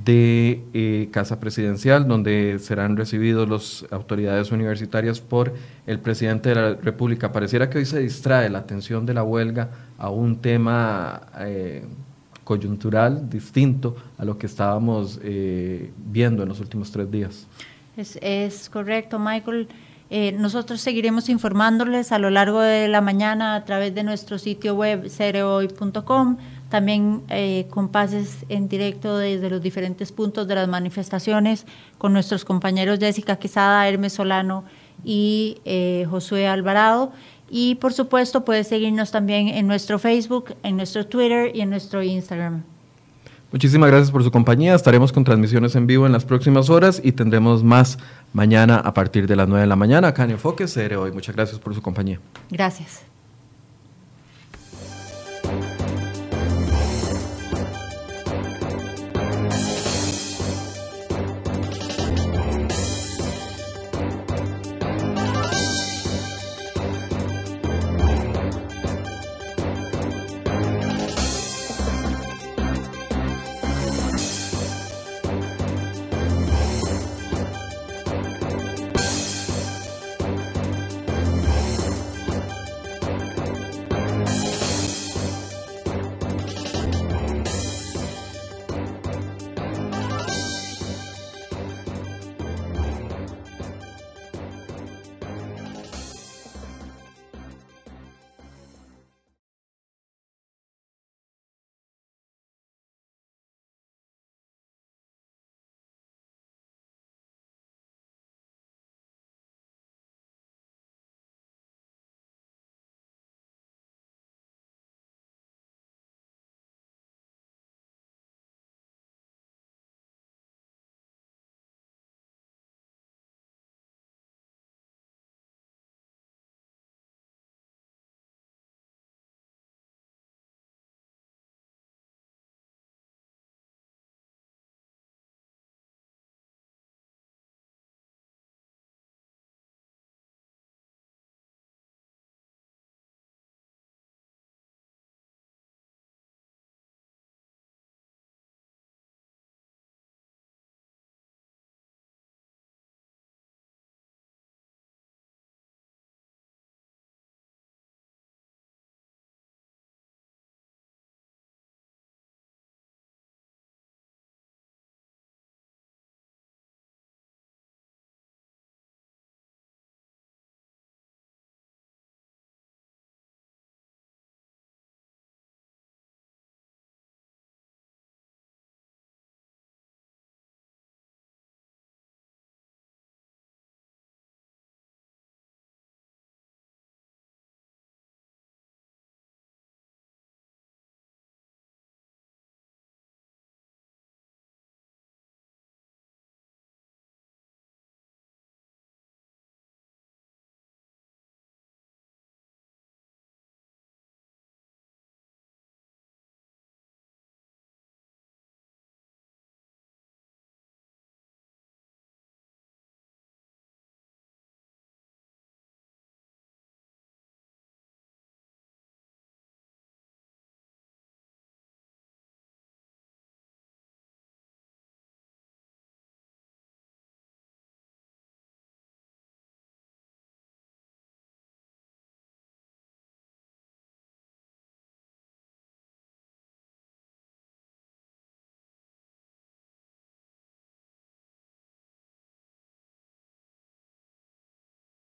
de 0.04 0.62
eh, 0.74 1.08
Casa 1.10 1.40
Presidencial, 1.40 2.06
donde 2.06 2.60
serán 2.60 2.96
recibidos 2.96 3.48
las 3.48 3.84
autoridades 3.92 4.52
universitarias 4.52 5.20
por 5.20 5.52
el 5.88 5.98
presidente 5.98 6.50
de 6.50 6.54
la 6.54 6.74
República. 6.74 7.32
Pareciera 7.32 7.68
que 7.68 7.78
hoy 7.78 7.84
se 7.84 7.98
distrae 7.98 8.48
la 8.48 8.60
atención 8.60 9.06
de 9.06 9.14
la 9.14 9.24
huelga 9.24 9.70
a 9.98 10.08
un 10.08 10.36
tema 10.36 11.22
eh, 11.40 11.84
coyuntural 12.44 13.28
distinto 13.28 13.96
a 14.18 14.24
lo 14.24 14.38
que 14.38 14.46
estábamos 14.46 15.18
eh, 15.22 15.90
viendo 15.96 16.42
en 16.42 16.48
los 16.48 16.60
últimos 16.60 16.90
tres 16.90 17.10
días. 17.10 17.46
Es, 17.96 18.68
correcto, 18.68 19.18
Michael. 19.18 19.68
Eh, 20.10 20.32
nosotros 20.32 20.80
seguiremos 20.80 21.28
informándoles 21.28 22.12
a 22.12 22.18
lo 22.18 22.30
largo 22.30 22.60
de 22.60 22.88
la 22.88 23.00
mañana 23.00 23.54
a 23.54 23.64
través 23.64 23.94
de 23.94 24.02
nuestro 24.02 24.38
sitio 24.38 24.74
web 24.74 25.08
cereoy.com, 25.08 26.36
también 26.68 27.22
eh, 27.30 27.66
con 27.70 27.88
pases 27.88 28.44
en 28.48 28.68
directo 28.68 29.16
desde 29.16 29.48
los 29.48 29.62
diferentes 29.62 30.12
puntos 30.12 30.46
de 30.46 30.56
las 30.56 30.68
manifestaciones 30.68 31.66
con 31.98 32.12
nuestros 32.12 32.44
compañeros 32.44 32.98
Jessica 32.98 33.36
Quesada, 33.36 33.88
Hermes 33.88 34.12
Solano 34.12 34.64
y 35.04 35.58
eh, 35.64 36.06
Josué 36.10 36.46
Alvarado. 36.46 37.12
Y 37.50 37.76
por 37.76 37.92
supuesto 37.92 38.44
puedes 38.44 38.68
seguirnos 38.68 39.10
también 39.10 39.48
en 39.48 39.66
nuestro 39.66 39.98
Facebook, 39.98 40.54
en 40.62 40.76
nuestro 40.76 41.06
Twitter 41.06 41.54
y 41.54 41.60
en 41.60 41.70
nuestro 41.70 42.02
Instagram. 42.02 42.62
Muchísimas 43.52 43.88
gracias 43.88 44.10
por 44.10 44.24
su 44.24 44.32
compañía. 44.32 44.74
Estaremos 44.74 45.12
con 45.12 45.22
transmisiones 45.22 45.76
en 45.76 45.86
vivo 45.86 46.06
en 46.06 46.12
las 46.12 46.24
próximas 46.24 46.70
horas 46.70 47.00
y 47.04 47.12
tendremos 47.12 47.62
más 47.62 47.98
mañana 48.32 48.78
a 48.78 48.92
partir 48.92 49.28
de 49.28 49.36
las 49.36 49.46
9 49.46 49.60
de 49.60 49.68
la 49.68 49.76
mañana 49.76 50.08
acá 50.08 50.24
en 50.24 50.32
Enfoque 50.32 50.66
Cere 50.66 50.96
hoy. 50.96 51.12
Muchas 51.12 51.36
gracias 51.36 51.60
por 51.60 51.72
su 51.72 51.80
compañía. 51.80 52.18
Gracias. 52.50 53.13